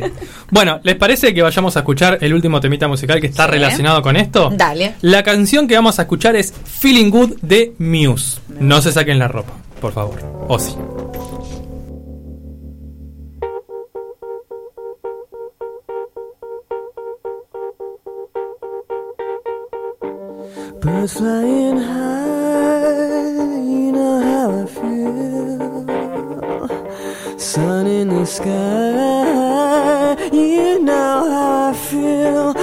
Bueno, 0.50 0.80
¿les 0.84 0.96
parece 0.96 1.34
que 1.34 1.42
vayamos 1.42 1.76
a 1.76 1.80
escuchar 1.80 2.18
el 2.22 2.34
último 2.34 2.60
temita 2.60 2.88
musical 2.88 3.20
que 3.22 3.28
está 3.28 3.46
Sí. 3.46 3.52
relacionado 3.52 4.02
con 4.02 4.16
esto? 4.16 4.50
Dale. 4.54 4.96
La 5.02 5.24
canción 5.24 5.68
que 5.68 5.76
vamos 5.76 6.00
a 6.00 6.04
escuchar 6.04 6.36
es 6.36 6.54
Feeling 6.66 7.10
Good 7.10 7.38
de 7.42 7.74
Muse. 7.78 8.40
No 8.60 8.82
se 8.82 8.92
saquen 8.92 9.20
la 9.20 9.28
ropa, 9.28 9.54
por 9.82 9.94
favor. 9.94 10.20
O 10.48 10.58
sí. 10.58 10.74
Birds 20.82 21.14
flying 21.18 21.78
high, 21.80 22.17
Sun 27.58 27.88
in 27.88 28.10
the 28.10 28.24
sky, 28.24 30.16
you 30.32 30.80
know 30.80 31.28
how 31.28 31.72
I 31.72 31.74
feel. 31.74 32.54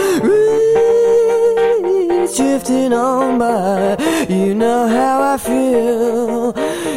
Drifting 2.37 2.93
on 2.93 3.39
by, 3.41 3.97
you 4.29 4.55
know 4.55 4.87
how 4.87 5.35
I 5.35 5.37
feel. 5.37 6.53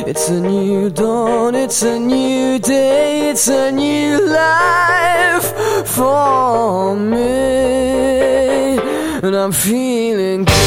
It's 0.07 0.29
a 0.29 0.39
new 0.39 0.91
dawn, 0.91 1.55
it's 1.55 1.81
a 1.81 1.99
new 1.99 2.59
day, 2.59 3.31
it's 3.31 3.47
a 3.47 3.71
new 3.71 4.23
life 4.27 5.47
for 5.87 6.95
me. 6.95 8.77
And 9.23 9.35
I'm 9.35 9.51
feeling 9.51 10.45
good. 10.45 10.66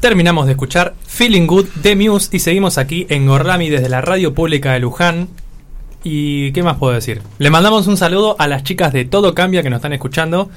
Terminamos 0.00 0.46
de 0.46 0.52
escuchar 0.52 0.94
Feeling 1.06 1.46
Good 1.46 1.66
de 1.82 1.94
Muse 1.94 2.30
y 2.32 2.38
seguimos 2.38 2.78
aquí 2.78 3.06
en 3.10 3.26
Gorlami 3.26 3.68
desde 3.68 3.88
la 3.90 4.00
radio 4.00 4.34
pública 4.34 4.72
de 4.72 4.80
Luján. 4.80 5.28
¿Y 6.02 6.52
qué 6.52 6.62
más 6.62 6.78
puedo 6.78 6.94
decir? 6.94 7.20
Le 7.38 7.50
mandamos 7.50 7.86
un 7.86 7.98
saludo 7.98 8.34
a 8.38 8.46
las 8.48 8.62
chicas 8.62 8.94
de 8.94 9.04
Todo 9.04 9.34
Cambia 9.34 9.62
que 9.62 9.68
nos 9.68 9.76
están 9.78 9.92
escuchando 9.92 10.48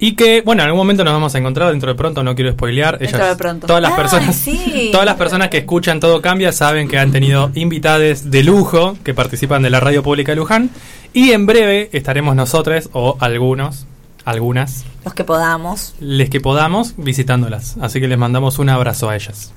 y 0.00 0.16
que, 0.16 0.42
bueno, 0.42 0.62
en 0.62 0.66
algún 0.66 0.78
momento 0.78 1.04
nos 1.04 1.12
vamos 1.12 1.32
a 1.34 1.38
encontrar 1.38 1.70
dentro 1.70 1.88
de 1.92 1.94
pronto, 1.96 2.24
no 2.24 2.34
quiero 2.34 2.50
spoilear. 2.52 2.98
Dentro 2.98 3.18
Ellas- 3.18 3.30
de 3.30 3.36
pronto. 3.36 3.66
Todas 3.68 3.82
las 3.82 3.92
Ah, 3.92 3.96
personas, 3.96 4.34
sí. 4.34 4.88
todas 4.92 5.06
las 5.06 5.14
personas 5.14 5.48
que 5.48 5.58
escuchan 5.58 6.00
Todo 6.00 6.20
Cambia 6.20 6.50
saben 6.50 6.88
que 6.88 6.98
han 6.98 7.12
tenido 7.12 7.52
invitades 7.54 8.32
de 8.32 8.42
lujo 8.42 8.96
que 9.04 9.14
participan 9.14 9.62
de 9.62 9.70
la 9.70 9.78
radio 9.78 10.02
pública 10.02 10.32
de 10.32 10.36
Luján 10.36 10.70
y 11.12 11.30
en 11.30 11.46
breve 11.46 11.88
estaremos 11.92 12.34
nosotros 12.34 12.90
o 12.92 13.16
algunos, 13.20 13.86
algunas, 14.30 14.84
Los 15.04 15.14
que 15.14 15.24
podamos. 15.24 15.94
les 16.00 16.30
que 16.30 16.40
podamos 16.40 16.94
visitándolas. 16.96 17.76
Así 17.80 18.00
que 18.00 18.08
les 18.08 18.18
mandamos 18.18 18.58
un 18.58 18.68
abrazo 18.68 19.08
a 19.08 19.16
ellas. 19.16 19.52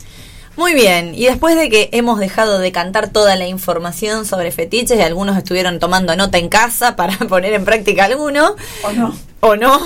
Muy 0.58 0.74
bien, 0.74 1.14
y 1.16 1.26
después 1.26 1.56
de 1.56 1.70
que 1.70 1.90
hemos 1.94 2.20
dejado 2.20 2.60
de 2.60 2.72
cantar 2.74 3.10
toda 3.10 3.36
la 3.38 3.48
información 3.48 4.26
sobre 4.26 4.52
fetiches 4.52 5.00
y 5.00 5.02
algunos 5.02 5.38
estuvieron 5.38 5.80
tomando 5.80 6.16
nota 6.16 6.38
en 6.38 6.50
casa 6.50 6.96
para 6.96 7.18
poner 7.30 7.54
en 7.54 7.64
práctica 7.64 8.06
alguno. 8.06 8.56
O 8.84 8.92
no. 8.92 9.16
O 9.40 9.56
no. 9.56 9.80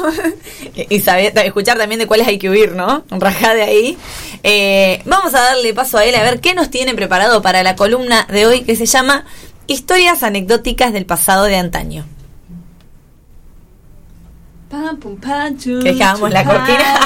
y 0.90 1.00
saber, 1.00 1.34
escuchar 1.38 1.78
también 1.78 2.00
de 2.00 2.08
cuáles 2.08 2.28
hay 2.28 2.40
que 2.40 2.50
huir, 2.50 2.74
¿no? 2.74 3.04
Rajá 3.10 3.54
de 3.54 3.62
ahí. 3.62 3.98
Eh, 4.44 5.02
vamos 5.06 5.34
a 5.36 5.42
darle 5.42 5.74
paso 5.74 5.98
a 5.98 6.06
él 6.06 6.16
a 6.16 6.24
ver 6.24 6.42
qué 6.42 6.56
nos 6.56 6.70
tiene 6.70 6.94
preparado 6.96 7.42
para 7.42 7.64
la 7.64 7.76
columna 7.76 8.28
de 8.30 8.46
hoy 8.48 8.62
que 8.64 8.76
se 8.76 8.86
llama 8.88 9.26
Historias 9.68 10.24
anecdóticas 10.24 10.94
del 10.94 11.06
pasado 11.06 11.46
de 11.46 11.58
antaño. 11.58 12.06
Pam, 14.70 14.98
pum, 15.00 15.16
pam, 15.18 15.58
chu, 15.58 15.80
¿Querés 15.80 15.98
que 15.98 16.04
hagamos 16.04 16.32
la 16.32 16.44
cortina? 16.44 17.00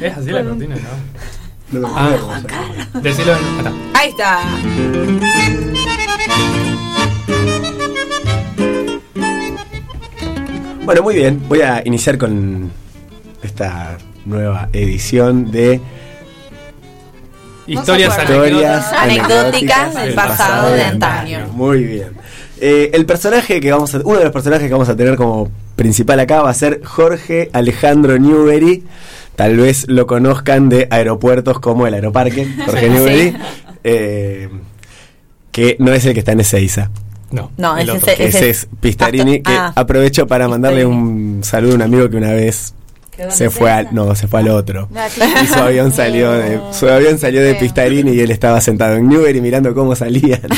¿Es 0.00 0.16
así 0.16 0.30
la 0.30 0.44
cortina? 0.44 0.76
No. 1.70 1.80
No 1.80 1.88
Ah, 1.94 2.08
podemos. 2.18 3.02
decilo 3.02 3.32
en- 3.36 3.60
acá. 3.66 3.72
Ahí 3.94 4.08
está. 4.10 4.40
Bueno, 10.84 11.02
muy 11.02 11.14
bien. 11.14 11.42
Voy 11.48 11.60
a 11.60 11.82
iniciar 11.84 12.16
con 12.18 12.70
esta 13.42 13.98
nueva 14.24 14.68
edición 14.72 15.50
de 15.50 15.80
Historias 17.66 18.16
Historias 18.18 18.92
Anecdóticas 18.92 19.94
del 19.94 20.14
pasado 20.14 20.72
de 20.72 20.84
antaño. 20.84 21.46
Muy 21.52 21.84
bien. 21.84 22.12
Eh, 22.60 22.90
el 22.94 23.06
personaje 23.06 23.60
que 23.60 23.70
vamos 23.70 23.94
a, 23.94 23.98
uno 24.04 24.18
de 24.18 24.24
los 24.24 24.32
personajes 24.32 24.66
que 24.66 24.72
vamos 24.72 24.88
a 24.88 24.96
tener 24.96 25.16
como 25.16 25.50
principal 25.76 26.18
acá 26.20 26.42
va 26.42 26.50
a 26.50 26.54
ser 26.54 26.80
Jorge 26.84 27.50
Alejandro 27.52 28.18
Newbery. 28.18 28.84
Tal 29.36 29.56
vez 29.56 29.84
lo 29.88 30.06
conozcan 30.06 30.68
de 30.68 30.88
aeropuertos 30.90 31.60
como 31.60 31.86
el 31.86 31.94
Aeroparque, 31.94 32.46
Jorge 32.66 32.86
Sí. 32.86 32.92
Newbery, 32.92 33.36
eh, 33.84 34.48
que 35.52 35.76
no 35.78 35.92
es 35.92 36.04
el 36.06 36.12
que 36.14 36.18
está 36.20 36.32
en 36.32 36.40
Ezeiza. 36.40 36.90
No, 37.30 37.50
No, 37.56 37.76
el 37.76 37.88
ese 37.90 37.98
otro. 37.98 38.12
es- 38.24 38.34
Ese 38.34 38.50
es 38.50 38.68
Pistarini, 38.80 39.40
que 39.42 39.52
Ah. 39.52 39.72
aprovecho 39.76 40.26
para 40.26 40.48
mandarle 40.48 40.84
un 40.86 41.40
saludo 41.44 41.72
a 41.72 41.74
un 41.76 41.82
amigo 41.82 42.08
que 42.10 42.16
una 42.16 42.32
vez 42.32 42.72
¿Quedó 42.72 42.74
en 42.74 42.87
se 43.30 43.50
fue 43.50 43.70
al, 43.70 43.88
no, 43.92 44.14
se 44.14 44.28
fue 44.28 44.40
al 44.40 44.48
otro. 44.48 44.88
No, 44.90 45.00
sí. 45.08 45.20
Y 45.42 45.46
su 45.46 45.58
avión 45.58 45.92
salió 45.92 46.32
de, 46.32 46.60
su 46.72 46.88
avión 46.88 47.18
salió 47.18 47.42
de. 47.42 47.54
Pistarini 47.54 48.12
y 48.12 48.20
él 48.20 48.30
estaba 48.30 48.60
sentado 48.60 48.96
en 48.96 49.08
Newbery 49.08 49.40
mirando 49.40 49.74
cómo 49.74 49.96
salían. 49.96 50.42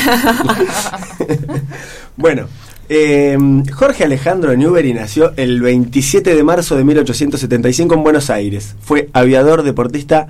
bueno, 2.17 2.47
eh, 2.89 3.37
Jorge 3.73 4.03
Alejandro 4.03 4.55
Newbery 4.55 4.93
nació 4.93 5.33
el 5.37 5.61
27 5.61 6.35
de 6.35 6.43
marzo 6.43 6.75
de 6.75 6.83
1875 6.83 7.95
en 7.95 8.03
Buenos 8.03 8.29
Aires. 8.29 8.75
Fue 8.81 9.09
aviador, 9.13 9.63
deportista, 9.63 10.27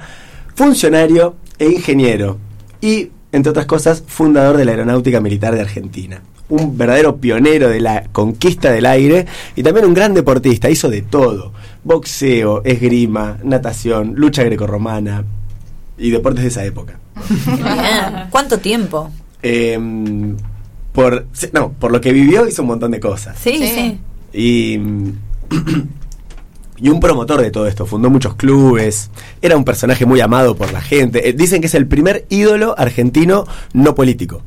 funcionario 0.56 1.36
e 1.58 1.66
ingeniero. 1.66 2.38
Y, 2.80 3.10
entre 3.32 3.50
otras 3.50 3.66
cosas, 3.66 4.04
fundador 4.06 4.58
de 4.58 4.66
la 4.66 4.72
Aeronáutica 4.72 5.20
Militar 5.20 5.56
de 5.56 5.62
Argentina. 5.62 6.22
Un 6.52 6.78
verdadero 6.78 7.18
pionero 7.18 7.70
de 7.70 7.80
la 7.80 8.04
conquista 8.12 8.72
del 8.72 8.86
aire 8.86 9.26
y 9.56 9.64
también 9.64 9.86
un 9.86 9.94
gran 9.94 10.14
deportista. 10.14 10.70
Hizo 10.70 10.90
de 10.90 11.02
todo. 11.02 11.52
Boxeo, 11.84 12.62
esgrima, 12.64 13.38
natación, 13.44 14.14
lucha 14.16 14.44
grecorromana 14.44 15.26
y 15.98 16.12
deportes 16.12 16.44
de 16.44 16.50
esa 16.50 16.64
época. 16.64 17.00
¿Cuánto 18.30 18.60
tiempo? 18.60 19.10
Eh, 19.44 19.80
por, 20.92 21.26
no, 21.54 21.72
por 21.72 21.92
lo 21.92 22.02
que 22.02 22.12
vivió 22.12 22.48
hizo 22.48 22.62
un 22.62 22.68
montón 22.68 22.92
de 22.92 23.00
cosas. 23.00 23.38
Sí, 23.40 23.58
sí. 23.58 23.68
Sí. 23.68 24.00
Y, 24.34 24.80
y 26.78 26.90
un 26.90 27.00
promotor 27.00 27.42
de 27.42 27.52
todo 27.52 27.68
esto. 27.68 27.86
Fundó 27.86 28.10
muchos 28.10 28.36
clubes. 28.36 29.10
Era 29.42 29.56
un 29.56 29.64
personaje 29.64 30.06
muy 30.06 30.20
amado 30.20 30.56
por 30.56 30.74
la 30.74 30.82
gente. 30.82 31.30
Eh, 31.30 31.34
dicen 31.34 31.62
que 31.62 31.68
es 31.68 31.76
el 31.76 31.88
primer 31.88 32.26
ídolo 32.30 32.76
argentino 32.78 33.46
no 33.74 33.96
político. 33.96 34.42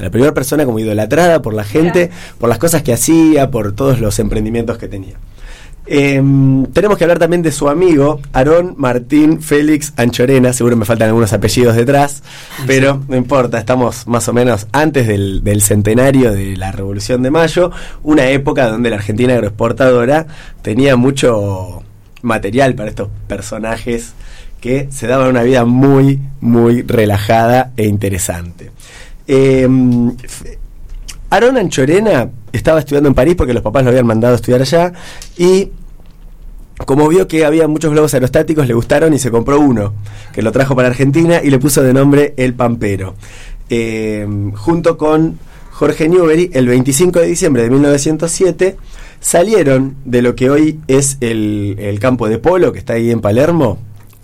La 0.00 0.10
primera 0.10 0.34
persona 0.34 0.64
como 0.64 0.78
idolatrada 0.78 1.42
por 1.42 1.54
la 1.54 1.64
gente, 1.64 2.10
por 2.38 2.48
las 2.48 2.58
cosas 2.58 2.82
que 2.82 2.92
hacía, 2.92 3.50
por 3.50 3.72
todos 3.72 4.00
los 4.00 4.18
emprendimientos 4.18 4.78
que 4.78 4.88
tenía. 4.88 5.16
Eh, 5.92 6.22
tenemos 6.72 6.98
que 6.98 7.04
hablar 7.04 7.18
también 7.18 7.42
de 7.42 7.50
su 7.50 7.68
amigo, 7.68 8.20
Aarón 8.32 8.74
Martín 8.76 9.42
Félix 9.42 9.92
Anchorena. 9.96 10.52
Seguro 10.52 10.76
me 10.76 10.84
faltan 10.84 11.08
algunos 11.08 11.32
apellidos 11.32 11.74
detrás, 11.74 12.22
pero 12.66 13.02
no 13.08 13.16
importa, 13.16 13.58
estamos 13.58 14.06
más 14.06 14.28
o 14.28 14.32
menos 14.32 14.68
antes 14.70 15.08
del, 15.08 15.42
del 15.42 15.62
centenario 15.62 16.32
de 16.32 16.56
la 16.56 16.70
Revolución 16.70 17.22
de 17.22 17.32
Mayo, 17.32 17.72
una 18.04 18.28
época 18.28 18.68
donde 18.68 18.90
la 18.90 18.96
Argentina 18.96 19.34
agroexportadora 19.34 20.26
tenía 20.62 20.94
mucho 20.94 21.82
material 22.22 22.74
para 22.74 22.90
estos 22.90 23.08
personajes 23.26 24.12
que 24.60 24.88
se 24.92 25.06
daban 25.06 25.28
una 25.28 25.42
vida 25.42 25.64
muy, 25.64 26.20
muy 26.40 26.82
relajada 26.82 27.72
e 27.76 27.86
interesante. 27.86 28.70
Eh, 29.32 29.68
Aarón 31.30 31.56
Anchorena 31.56 32.30
estaba 32.52 32.80
estudiando 32.80 33.08
en 33.08 33.14
París 33.14 33.36
porque 33.36 33.54
los 33.54 33.62
papás 33.62 33.84
lo 33.84 33.90
habían 33.90 34.04
mandado 34.06 34.34
a 34.34 34.36
estudiar 34.36 34.60
allá 34.60 34.92
y 35.38 35.70
como 36.84 37.06
vio 37.06 37.28
que 37.28 37.44
había 37.44 37.68
muchos 37.68 37.92
globos 37.92 38.12
aerostáticos, 38.12 38.66
le 38.66 38.74
gustaron 38.74 39.14
y 39.14 39.20
se 39.20 39.30
compró 39.30 39.60
uno, 39.60 39.94
que 40.32 40.42
lo 40.42 40.50
trajo 40.50 40.74
para 40.74 40.88
Argentina 40.88 41.40
y 41.44 41.50
le 41.50 41.60
puso 41.60 41.80
de 41.80 41.92
nombre 41.92 42.34
El 42.38 42.54
Pampero. 42.54 43.14
Eh, 43.68 44.26
junto 44.56 44.96
con 44.96 45.38
Jorge 45.70 46.08
Newbery, 46.08 46.50
el 46.52 46.66
25 46.66 47.20
de 47.20 47.26
diciembre 47.26 47.62
de 47.62 47.70
1907, 47.70 48.78
salieron 49.20 49.94
de 50.04 50.22
lo 50.22 50.34
que 50.34 50.50
hoy 50.50 50.80
es 50.88 51.18
el, 51.20 51.76
el 51.78 52.00
campo 52.00 52.28
de 52.28 52.38
polo, 52.38 52.72
que 52.72 52.80
está 52.80 52.94
ahí 52.94 53.12
en 53.12 53.20
Palermo, 53.20 53.78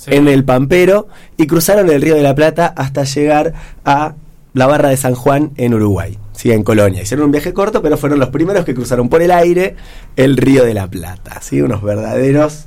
en 0.09 0.27
el 0.27 0.43
Pampero, 0.45 1.07
y 1.37 1.47
cruzaron 1.47 1.91
el 1.91 2.03
Río 2.03 2.16
de 2.16 2.23
la 2.23 2.35
Plata 2.35 2.66
hasta 2.77 3.05
llegar 3.05 3.53
a 3.85 4.16
la 4.57 4.66
Barra 4.66 4.89
de 4.89 4.97
San 4.97 5.15
Juan 5.15 5.51
en 5.59 5.74
Uruguay, 5.74 6.16
¿sí? 6.33 6.51
en 6.51 6.62
Colonia. 6.62 7.03
Hicieron 7.03 7.27
un 7.27 7.31
viaje 7.31 7.53
corto, 7.53 7.83
pero 7.83 7.99
fueron 7.99 8.19
los 8.19 8.31
primeros 8.31 8.65
que 8.65 8.74
cruzaron 8.74 9.11
por 9.11 9.20
el 9.20 9.31
aire 9.31 9.77
el 10.16 10.39
Río 10.39 10.65
de 10.65 10.73
la 10.73 10.89
Plata, 10.89 11.43
¿sí? 11.43 11.61
unos 11.61 11.83
verdaderos 11.83 12.65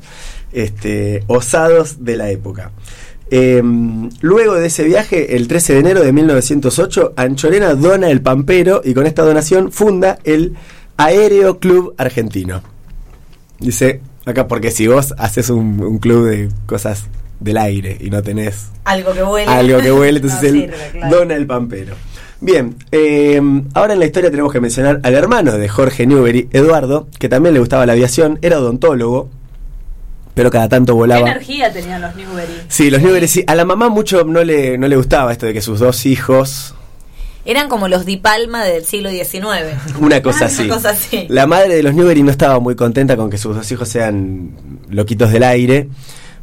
este, 0.54 1.24
osados 1.26 2.06
de 2.06 2.16
la 2.16 2.30
época. 2.30 2.72
Eh, 3.32 3.64
luego 4.22 4.54
de 4.54 4.68
ese 4.68 4.84
viaje, 4.84 5.36
el 5.36 5.48
13 5.48 5.74
de 5.74 5.80
enero 5.80 6.02
de 6.02 6.14
1908, 6.14 7.14
Anchorena 7.16 7.74
dona 7.74 8.12
el 8.12 8.22
Pampero 8.22 8.84
y 8.86 8.94
con 8.94 9.08
esta 9.08 9.24
donación 9.24 9.72
funda 9.72 10.20
el 10.26 10.54
Aéreo 10.98 11.58
Club 11.58 11.96
Argentino. 11.98 12.62
Dice, 13.58 14.02
acá, 14.26 14.48
porque 14.48 14.70
si 14.70 14.86
vos 14.86 15.16
haces 15.18 15.50
un 15.50 15.98
club 15.98 16.28
de 16.28 16.50
cosas 16.68 17.08
del 17.40 17.58
aire 17.58 17.98
y 18.00 18.10
no 18.10 18.22
tenés 18.22 18.68
Algo 18.84 19.14
que 19.14 19.24
huele. 19.24 19.52
algo 19.52 19.80
que 19.80 19.92
huele, 19.92 20.20
entonces 20.22 20.42
No 20.42 20.48
él 20.60 20.62
sirve, 20.72 20.90
claro. 21.00 21.18
dona 21.18 21.36
el 21.36 21.46
pampero. 21.48 21.96
Bien, 22.42 22.76
eh, 22.92 23.42
ahora 23.74 23.94
en 23.94 24.00
la 24.00 24.06
historia 24.06 24.32
tenemos 24.32 24.52
que 24.52 24.62
mencionar 24.62 25.00
al 25.04 25.14
hermano 25.14 25.54
de 25.58 25.68
Jorge 25.68 26.08
Newbery, 26.08 26.48
Eduardo, 26.54 27.08
que 27.20 27.28
también 27.28 27.54
le 27.54 27.60
gustaba 27.60 27.86
la 27.86 27.94
aviación, 27.94 28.40
era 28.42 28.60
odontólogo, 28.60 29.30
pero 30.36 30.50
cada 30.50 30.70
tanto 30.70 30.94
¿Qué 30.94 30.98
volaba. 30.98 31.30
energía 31.32 31.72
tenían 31.74 32.02
los 32.02 32.16
Newbery? 32.16 32.54
Sí, 32.70 32.90
los 32.90 33.02
Newbery 33.02 33.28
sí. 33.28 33.44
A 33.46 33.56
la 33.56 33.66
mamá 33.66 33.90
mucho 33.90 34.24
no 34.24 34.44
le, 34.44 34.78
no 34.78 34.88
le 34.88 34.96
gustaba 34.96 35.34
esto 35.34 35.46
de 35.48 35.54
que 35.54 35.62
sus 35.62 35.80
dos 35.80 36.06
hijos, 36.06 36.76
Eran 37.46 37.68
como 37.68 37.88
los 37.90 38.06
Di 38.06 38.16
Palma 38.18 38.64
del 38.64 38.86
siglo 38.86 39.10
XIX. 39.10 39.42
una 40.00 40.22
cosa 40.22 40.46
así. 40.46 40.64
Una 40.64 40.76
cosa 40.76 40.92
así. 40.92 41.26
La 41.30 41.46
madre 41.46 41.76
de 41.76 41.84
los 41.84 41.94
Newbery 41.94 42.24
no 42.24 42.32
estaba 42.32 42.60
muy 42.62 42.76
contenta 42.76 43.18
con 43.18 43.30
que 43.30 43.38
sus 43.38 43.54
dos 43.56 43.70
hijos 43.72 43.90
sean 43.90 44.52
loquitos 44.90 45.32
del 45.32 45.44
aire, 45.44 45.90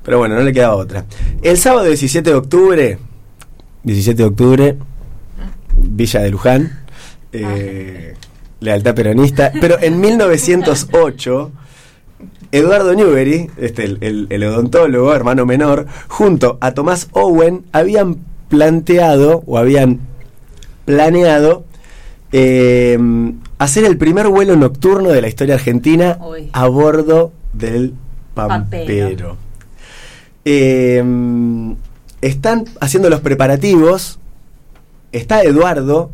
pero 0.07 0.19
bueno, 0.19 0.37
no 0.37 0.41
le 0.43 0.53
quedaba 0.55 0.77
otra. 0.77 1.05
El 1.43 1.59
sábado 1.59 1.85
17 1.87 2.31
de 2.31 2.37
octubre, 2.37 2.99
17 3.83 4.23
de 4.23 4.29
octubre, 4.29 4.77
Villa 5.77 6.21
de 6.23 6.31
Luján, 6.31 6.81
eh, 7.33 8.15
lealtad 8.61 8.95
peronista, 8.95 9.53
pero 9.61 9.77
en 9.83 10.01
1908, 10.01 11.51
Eduardo 12.53 12.95
Newbery, 12.95 13.51
este, 13.59 13.85
el, 13.85 13.99
el- 14.01 14.27
el 14.31 14.45
odontólogo, 14.45 15.13
hermano 15.13 15.45
menor, 15.45 15.87
junto 16.09 16.57
a 16.63 16.73
Tomás 16.73 17.09
Owen, 17.13 17.65
habían 17.73 18.17
planteado 18.49 19.43
o 19.47 19.59
habían 19.59 20.01
planeado 20.85 21.65
eh, 22.33 22.97
hacer 23.59 23.85
el 23.85 23.99
primer 23.99 24.29
vuelo 24.29 24.57
nocturno 24.57 25.09
de 25.11 25.21
la 25.21 25.29
historia 25.29 25.55
argentina 25.57 26.19
a 26.53 26.67
bordo 26.69 27.33
del 27.53 27.95
Pampero. 28.35 28.57
Pampero. 28.87 29.37
Eh, 30.49 31.03
están 32.23 32.65
haciendo 32.81 33.11
los 33.11 33.21
preparativos. 33.21 34.19
Está 35.13 35.43
Eduardo 35.43 36.11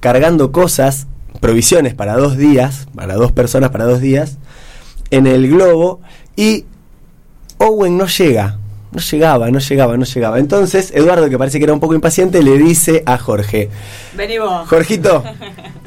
cargando 0.00 0.50
cosas, 0.50 1.06
provisiones 1.40 1.94
para 1.94 2.16
dos 2.16 2.36
días, 2.38 2.88
para 2.94 3.14
dos 3.16 3.32
personas 3.32 3.68
para 3.70 3.84
dos 3.84 4.00
días, 4.00 4.38
en 5.10 5.26
el 5.26 5.48
globo 5.50 6.00
y 6.36 6.64
Owen 7.58 7.96
no 7.98 8.06
llega. 8.06 8.56
No 8.92 9.00
llegaba, 9.00 9.50
no 9.50 9.58
llegaba, 9.60 9.96
no 9.96 10.04
llegaba. 10.04 10.38
Entonces, 10.38 10.90
Eduardo, 10.94 11.28
que 11.28 11.38
parece 11.38 11.58
que 11.58 11.64
era 11.64 11.72
un 11.74 11.80
poco 11.80 11.94
impaciente, 11.94 12.42
le 12.42 12.56
dice 12.58 13.02
a 13.06 13.18
Jorge, 13.18 13.68
Vení 14.16 14.38
vos. 14.38 14.66
Jorgito, 14.68 15.22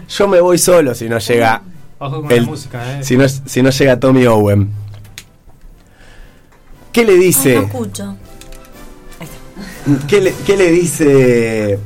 yo 0.07 0.27
me 0.27 0.39
voy 0.39 0.57
solo 0.57 0.93
si 0.95 1.09
no 1.09 1.17
llega 1.17 1.63
Ojo 1.99 2.21
con 2.21 2.31
el- 2.31 2.43
la 2.43 2.49
música, 2.49 2.99
eh. 2.99 3.03
si 3.03 3.17
no, 3.17 3.27
si 3.27 3.61
no 3.63 3.71
llega 3.71 3.99
Tommy 3.99 4.25
Owen. 4.27 4.69
¿Qué 6.93 7.03
le 7.03 7.13
Ay, 7.13 7.19
dice? 7.19 7.55
no 7.55 7.61
escucho. 7.63 8.15
¿Qué 10.07 10.21
le, 10.21 10.33
qué 10.45 10.55
le 10.55 10.71
dice 10.71 11.79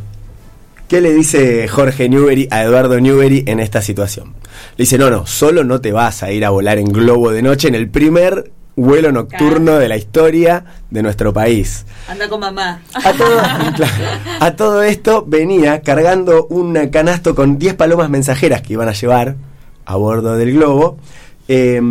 qué 0.88 1.02
le 1.02 1.14
dice 1.14 1.68
Jorge 1.68 2.08
Newbery 2.08 2.48
a 2.52 2.64
Eduardo 2.64 3.00
Newbery 3.00 3.44
en 3.48 3.60
esta 3.60 3.82
situación? 3.82 4.34
Le 4.78 4.84
dice, 4.84 4.98
no, 4.98 5.10
no, 5.10 5.26
solo 5.26 5.64
no 5.64 5.82
te 5.82 5.92
vas 5.92 6.24
a 6.24 6.32
ir 6.32 6.46
a 6.46 6.50
volar 6.52 6.78
en 6.78 6.88
globo 6.92 7.32
de 7.32 7.42
noche 7.42 7.68
en 7.68 7.76
el 7.76 7.90
primer 7.90 8.52
vuelo 8.76 9.12
nocturno 9.12 9.78
de 9.78 9.88
la 9.90 9.98
historia 9.98 10.64
de 10.92 11.02
nuestro 11.02 11.34
país. 11.34 11.86
Anda 12.08 12.30
con 12.30 12.40
mamá. 12.40 12.82
A 12.94 13.12
todo, 13.14 13.42
a 14.40 14.56
todo 14.56 14.84
esto 14.84 15.26
venía 15.28 15.82
cargando 15.82 16.46
un 16.48 16.76
canasto 16.90 17.34
con 17.36 17.58
10 17.58 17.74
palomas 17.74 18.10
mensajeras 18.10 18.62
que 18.62 18.74
iban 18.74 18.88
a 18.88 18.94
llevar 18.94 19.36
a 19.86 19.96
bordo 19.96 20.38
del 20.38 20.54
globo. 20.54 21.00
eh, 21.48 21.82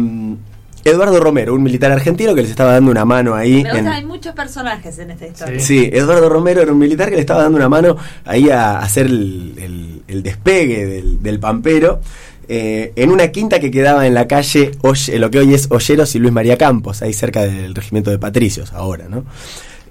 Eduardo 0.91 1.21
Romero, 1.21 1.55
un 1.55 1.63
militar 1.63 1.91
argentino 1.93 2.35
que 2.35 2.43
les 2.43 2.51
estaba 2.51 2.73
dando 2.73 2.91
una 2.91 3.05
mano 3.05 3.35
ahí. 3.35 3.63
Me 3.63 3.69
en- 3.71 3.77
gusta, 3.77 3.95
hay 3.95 4.05
muchos 4.05 4.35
personajes 4.35 4.99
en 4.99 5.11
esta 5.11 5.27
historia. 5.27 5.61
Sí, 5.61 5.91
Eduardo 5.93 6.29
Romero 6.29 6.63
era 6.63 6.73
un 6.73 6.79
militar 6.79 7.09
que 7.11 7.17
le 7.17 7.21
estaba 7.23 7.43
dando 7.43 7.57
una 7.57 7.69
mano 7.69 7.97
ahí 8.25 8.51
a 8.51 8.79
hacer 8.79 9.07
el, 9.07 9.55
el- 9.59 10.03
el 10.09 10.23
despegue 10.23 10.87
del, 10.87 11.23
del 11.23 11.41
Pampero 11.41 12.01
eh, 12.49 12.93
en 12.95 13.11
una 13.11 13.29
quinta 13.33 13.59
que 13.59 13.73
quedaba 13.73 14.07
en 14.07 14.15
la 14.15 14.29
calle, 14.29 14.71
Oye- 14.83 15.19
lo 15.19 15.31
que 15.31 15.41
hoy 15.41 15.53
es 15.53 15.67
Olleros 15.71 16.15
y 16.15 16.21
Luis 16.21 16.33
María 16.33 16.57
Campos, 16.57 17.03
ahí 17.03 17.13
cerca 17.13 17.43
del 17.43 17.75
regimiento 17.75 18.11
de 18.13 18.19
Patricios, 18.21 18.73
ahora, 18.73 19.07
¿no? 19.09 19.25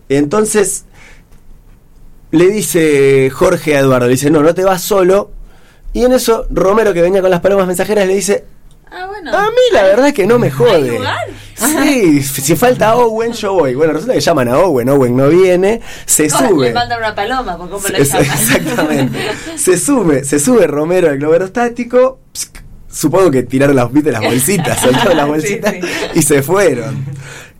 Entonces, 0.07 0.85
le 2.31 2.47
dice 2.49 3.29
Jorge 3.33 3.75
a 3.75 3.79
Eduardo, 3.81 4.05
le 4.07 4.13
dice, 4.13 4.29
no, 4.29 4.41
no 4.41 4.53
te 4.53 4.63
vas 4.63 4.81
solo. 4.81 5.31
Y 5.93 6.03
en 6.03 6.11
eso, 6.13 6.45
Romero, 6.49 6.93
que 6.93 7.01
venía 7.01 7.21
con 7.21 7.29
las 7.31 7.39
palomas 7.41 7.67
mensajeras, 7.67 8.05
le 8.07 8.15
dice, 8.15 8.45
Ah, 8.97 9.07
bueno. 9.07 9.35
a 9.37 9.49
mí 9.49 9.57
la 9.73 9.83
verdad 9.83 10.07
es 10.07 10.13
que 10.13 10.25
no 10.25 10.39
me 10.39 10.49
jode. 10.49 10.97
lugar? 10.97 11.17
Sí, 11.55 12.21
si 12.23 12.55
falta 12.55 12.95
Owen, 12.95 13.33
yo 13.33 13.53
voy. 13.53 13.75
Bueno, 13.75 13.93
resulta 13.93 14.13
que 14.13 14.19
llaman 14.21 14.47
a 14.49 14.59
Owen, 14.59 14.87
Owen 14.89 15.15
no 15.17 15.27
viene, 15.29 15.81
se 16.05 16.29
sube. 16.29 16.67
Le 16.67 16.73
mandan 16.73 16.99
una 16.99 17.13
paloma, 17.15 17.57
porque 17.57 17.73
cómo 17.73 17.87
le 17.89 18.01
Es- 18.01 18.09
llaman. 18.09 18.25
exactamente. 18.25 19.19
se 19.57 19.77
sube, 19.77 20.23
se 20.23 20.39
sube 20.39 20.65
Romero 20.67 21.09
al 21.09 21.17
globo 21.17 21.33
aerostático. 21.33 22.19
Supongo 22.89 23.29
que 23.31 23.43
tiraron 23.43 23.75
las, 23.75 23.91
bolsitas, 23.91 24.79
soltaron 24.81 25.17
las 25.17 25.27
bolsitas 25.27 25.73
sí. 25.73 25.79
y 26.13 26.21
se 26.21 26.41
fueron. 26.41 27.03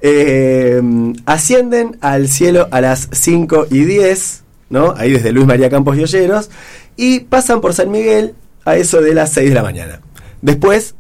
Eh, 0.02 0.82
ascienden 1.26 1.98
al 2.02 2.28
cielo 2.30 2.68
a 2.72 2.80
las 2.80 3.10
5 3.12 3.68
y 3.72 3.86
10, 3.86 4.44
¿no? 4.70 4.94
Ahí 4.98 5.12
desde 5.12 5.32
Luis 5.32 5.46
María 5.48 5.70
Campos 5.70 5.98
y 5.98 6.04
Olleros. 6.04 6.50
Y 6.96 7.22
pasan 7.22 7.60
por 7.60 7.74
San 7.74 7.92
Miguel 7.92 8.36
a 8.64 8.76
eso 8.78 9.02
de 9.02 9.14
las 9.14 9.32
6 9.34 9.50
de 9.50 9.56
la 9.56 9.64
mañana. 9.64 10.00
Después, 10.42 10.96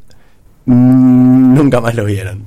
nunca 0.65 1.81
más 1.81 1.95
lo 1.95 2.05
vieron. 2.05 2.43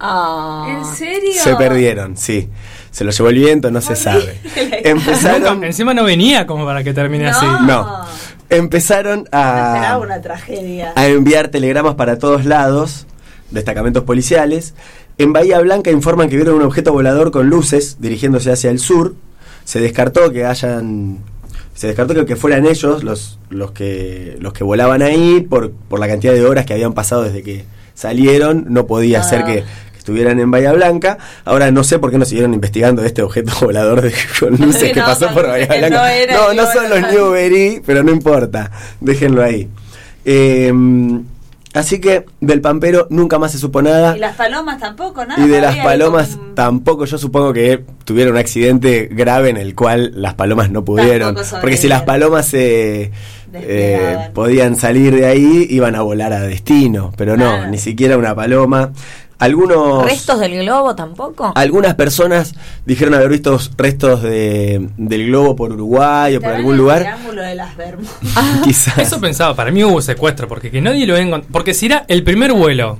Ah. 0.00 0.66
¿En 0.68 0.84
serio? 0.84 1.32
Se 1.42 1.54
perdieron, 1.56 2.16
sí. 2.16 2.48
Se 2.90 3.04
lo 3.04 3.10
llevó 3.10 3.28
el 3.30 3.36
viento, 3.36 3.70
no 3.70 3.80
se 3.80 3.96
sabe. 3.96 4.38
Empezaron. 4.84 5.54
Nunca- 5.54 5.66
encima 5.66 5.94
no 5.94 6.04
venía 6.04 6.46
como 6.46 6.64
para 6.64 6.84
que 6.84 6.92
termine 6.92 7.28
así. 7.28 7.46
No. 7.66 8.04
Empezaron 8.50 9.20
Esperaba 9.20 9.90
a, 9.92 9.98
una 9.98 10.20
tragedia. 10.20 10.92
a 10.94 11.06
enviar 11.06 11.48
telegramas 11.48 11.94
para 11.94 12.18
todos 12.18 12.44
lados, 12.44 13.06
destacamentos 13.50 14.04
policiales. 14.04 14.74
En 15.16 15.32
Bahía 15.32 15.58
Blanca 15.60 15.90
informan 15.90 16.28
que 16.28 16.36
vieron 16.36 16.56
un 16.56 16.62
objeto 16.62 16.92
volador 16.92 17.30
con 17.30 17.48
luces 17.48 17.96
dirigiéndose 18.00 18.52
hacia 18.52 18.70
el 18.70 18.78
sur. 18.78 19.14
Se 19.64 19.80
descartó 19.80 20.30
que 20.32 20.44
hayan. 20.44 21.18
Se 21.74 21.88
descartó 21.88 22.14
que, 22.14 22.24
que 22.24 22.36
fueran 22.36 22.66
ellos 22.66 23.02
los, 23.04 23.38
los, 23.50 23.72
que, 23.72 24.36
los 24.40 24.52
que 24.52 24.62
volaban 24.64 25.02
ahí 25.02 25.40
por, 25.48 25.72
por 25.72 25.98
la 26.00 26.06
cantidad 26.08 26.32
de 26.32 26.44
horas 26.44 26.64
que 26.66 26.72
habían 26.72 26.92
pasado 26.94 27.22
desde 27.24 27.42
que 27.42 27.64
salieron. 27.94 28.66
No 28.68 28.86
podía 28.86 29.20
Ah. 29.20 29.24
ser 29.24 29.44
que, 29.44 29.54
que 29.92 29.98
estuvieran 29.98 30.38
en 30.40 30.50
Bahía 30.50 30.72
Blanca. 30.72 31.18
Ahora 31.44 31.70
no 31.72 31.82
sé 31.84 31.98
por 31.98 32.10
qué 32.10 32.18
no 32.18 32.24
siguieron 32.24 32.54
investigando 32.54 33.04
este 33.04 33.22
objeto 33.22 33.52
volador 33.60 34.00
de, 34.02 34.12
con 34.38 34.50
luces 34.58 34.82
Sí, 34.82 34.92
que 34.92 35.00
pasó 35.00 35.28
por 35.34 35.46
Bahía 35.48 35.66
Blanca. 35.66 35.90
no 35.90 36.04
era 36.06 36.34
no, 36.36 36.54
no 36.54 36.72
son 36.72 36.88
los 36.90 37.00
Newbery, 37.12 37.82
pero 37.84 38.02
no 38.04 38.12
importa. 38.12 38.70
Déjenlo 39.00 39.42
ahí. 39.42 39.68
Eh, 40.24 40.72
así 41.74 42.00
que 42.00 42.24
del 42.40 42.60
Pampero 42.60 43.06
nunca 43.10 43.38
más 43.38 43.52
se 43.52 43.58
supo 43.58 43.82
nada. 43.82 44.16
Y 44.16 44.20
las 44.20 44.36
palomas 44.36 44.78
tampoco, 44.80 45.24
nada. 45.26 45.44
Y 45.44 45.48
de 45.48 45.60
las 45.60 45.76
palomas 45.78 46.34
un- 46.40 46.54
tampoco, 46.54 47.04
yo 47.04 47.18
supongo 47.18 47.52
que 47.52 47.84
tuvieron 48.04 48.32
un 48.34 48.38
accidente 48.38 49.08
grave 49.12 49.50
en 49.50 49.56
el 49.58 49.74
cual 49.74 50.12
las 50.14 50.34
palomas 50.34 50.70
no 50.70 50.84
pudieron. 50.84 51.36
Porque 51.60 51.76
si 51.76 51.88
las 51.88 52.02
palomas 52.02 52.46
se 52.46 53.10
Desplegaban. 53.52 54.32
podían 54.32 54.76
salir 54.76 55.14
de 55.14 55.26
ahí, 55.26 55.66
iban 55.70 55.94
a 55.94 56.02
volar 56.02 56.32
a 56.32 56.40
destino. 56.40 57.12
Pero 57.16 57.36
no, 57.36 57.66
ni 57.68 57.78
siquiera 57.78 58.16
una 58.18 58.34
paloma. 58.34 58.92
Algunos 59.38 60.04
¿Restos 60.04 60.38
del 60.40 60.58
globo 60.64 60.94
tampoco? 60.94 61.52
Algunas 61.56 61.94
personas 61.96 62.54
dijeron 62.86 63.14
haber 63.14 63.28
visto 63.30 63.58
restos 63.76 64.22
de, 64.22 64.88
del 64.96 65.26
globo 65.26 65.56
por 65.56 65.72
Uruguay 65.72 66.36
o 66.36 66.40
por 66.40 66.50
algún 66.52 66.76
lugar. 66.76 67.00
Triángulo 67.00 67.42
de 67.42 67.54
las 67.54 67.76
Bermudas. 67.76 68.14
Quizás. 68.64 68.98
Eso 68.98 69.20
pensaba, 69.20 69.54
para 69.56 69.70
mí 69.70 69.82
hubo 69.84 70.00
secuestro, 70.00 70.46
porque 70.48 70.70
que 70.70 70.80
nadie 70.80 71.06
lo 71.06 71.14
venga. 71.14 71.42
Porque 71.50 71.74
si 71.74 71.86
era 71.86 72.04
el 72.08 72.22
primer 72.22 72.52
vuelo 72.52 72.98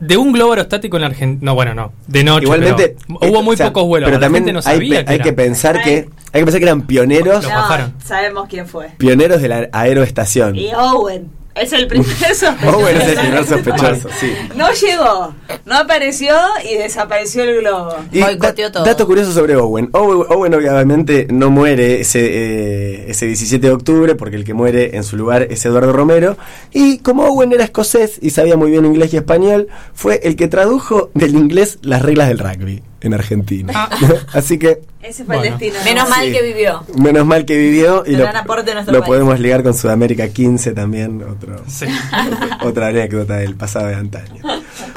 de 0.00 0.16
un 0.16 0.32
globo 0.32 0.52
aerostático 0.52 0.96
en 0.96 1.00
la 1.02 1.06
Argentina. 1.08 1.40
No, 1.42 1.54
bueno, 1.54 1.74
no. 1.74 1.92
De 2.06 2.22
noche. 2.24 2.44
Igualmente 2.44 2.96
pero 3.06 3.18
hubo 3.32 3.40
eh, 3.40 3.42
muy 3.42 3.54
o 3.54 3.56
sea, 3.56 3.66
pocos 3.68 3.84
vuelos. 3.88 4.06
Pero 4.08 4.18
la 4.18 4.26
también 4.26 4.44
gente 4.44 4.52
no 4.52 4.58
hay, 4.58 4.76
sabía 4.76 4.98
pe- 5.00 5.04
que 5.04 5.12
hay 5.12 5.18
que 5.20 5.32
pensar 5.32 5.82
que 5.82 5.90
hay 6.32 6.40
que 6.40 6.44
pensar 6.44 6.58
que 6.60 6.64
eran 6.66 6.82
pioneros, 6.86 7.44
bajaron. 7.46 7.94
Sabemos 8.04 8.46
quién 8.48 8.66
fue. 8.66 8.88
pioneros 8.98 9.40
de 9.40 9.48
la 9.48 9.68
aeroestación. 9.72 10.56
Y 10.56 10.70
Owen. 10.74 11.30
Es 11.56 11.72
el 11.72 11.86
primer 11.86 12.06
sospechoso. 12.08 12.54
Owen 12.76 12.96
es 13.00 13.08
el 13.08 13.14
primer 13.18 13.46
sospechoso, 13.46 14.08
sí. 14.20 14.32
No 14.54 14.70
llegó, 14.72 15.34
no 15.64 15.74
apareció 15.76 16.34
y 16.70 16.74
desapareció 16.76 17.44
el 17.44 17.60
globo. 17.60 17.94
Y 18.12 18.20
da- 18.20 18.52
dato 18.84 19.06
curioso 19.06 19.32
sobre 19.32 19.56
Owen. 19.56 19.88
Owen. 19.92 20.26
Owen 20.30 20.54
obviamente 20.54 21.26
no 21.30 21.50
muere 21.50 22.00
ese, 22.02 22.20
eh, 22.24 23.04
ese 23.10 23.26
17 23.26 23.66
de 23.66 23.72
octubre 23.72 24.14
porque 24.14 24.36
el 24.36 24.44
que 24.44 24.54
muere 24.54 24.96
en 24.96 25.04
su 25.04 25.16
lugar 25.16 25.46
es 25.50 25.64
Eduardo 25.64 25.92
Romero. 25.92 26.36
Y 26.72 26.98
como 26.98 27.24
Owen 27.24 27.52
era 27.52 27.64
escocés 27.64 28.18
y 28.20 28.30
sabía 28.30 28.56
muy 28.56 28.70
bien 28.70 28.84
inglés 28.84 29.14
y 29.14 29.16
español, 29.16 29.68
fue 29.94 30.20
el 30.24 30.36
que 30.36 30.48
tradujo 30.48 31.10
del 31.14 31.34
inglés 31.34 31.78
las 31.82 32.02
reglas 32.02 32.28
del 32.28 32.38
rugby 32.38 32.82
en 33.06 33.14
Argentina. 33.14 33.88
Así 34.32 34.58
que 34.58 34.80
Ese 35.02 35.24
fue 35.24 35.36
Bueno. 35.36 35.54
el 35.54 35.58
destino. 35.58 35.84
Menos 35.84 36.08
mal 36.08 36.32
que 36.32 36.42
vivió. 36.42 36.84
menos 36.98 37.26
mal 37.26 37.44
que 37.44 37.56
vivió 37.56 38.02
y 38.06 38.16
lo, 38.16 39.04
podemos 39.04 39.38
ligar 39.40 39.62
con 39.62 39.74
Sudamérica 39.74 40.28
15 40.28 40.72
también, 40.72 41.22
otro, 41.22 41.62
Sí. 41.68 41.86
otra 42.62 42.88
anécdota 42.88 43.36
del 43.36 43.54
pasado 43.54 43.86
de 43.88 43.94
antaño. 43.94 44.42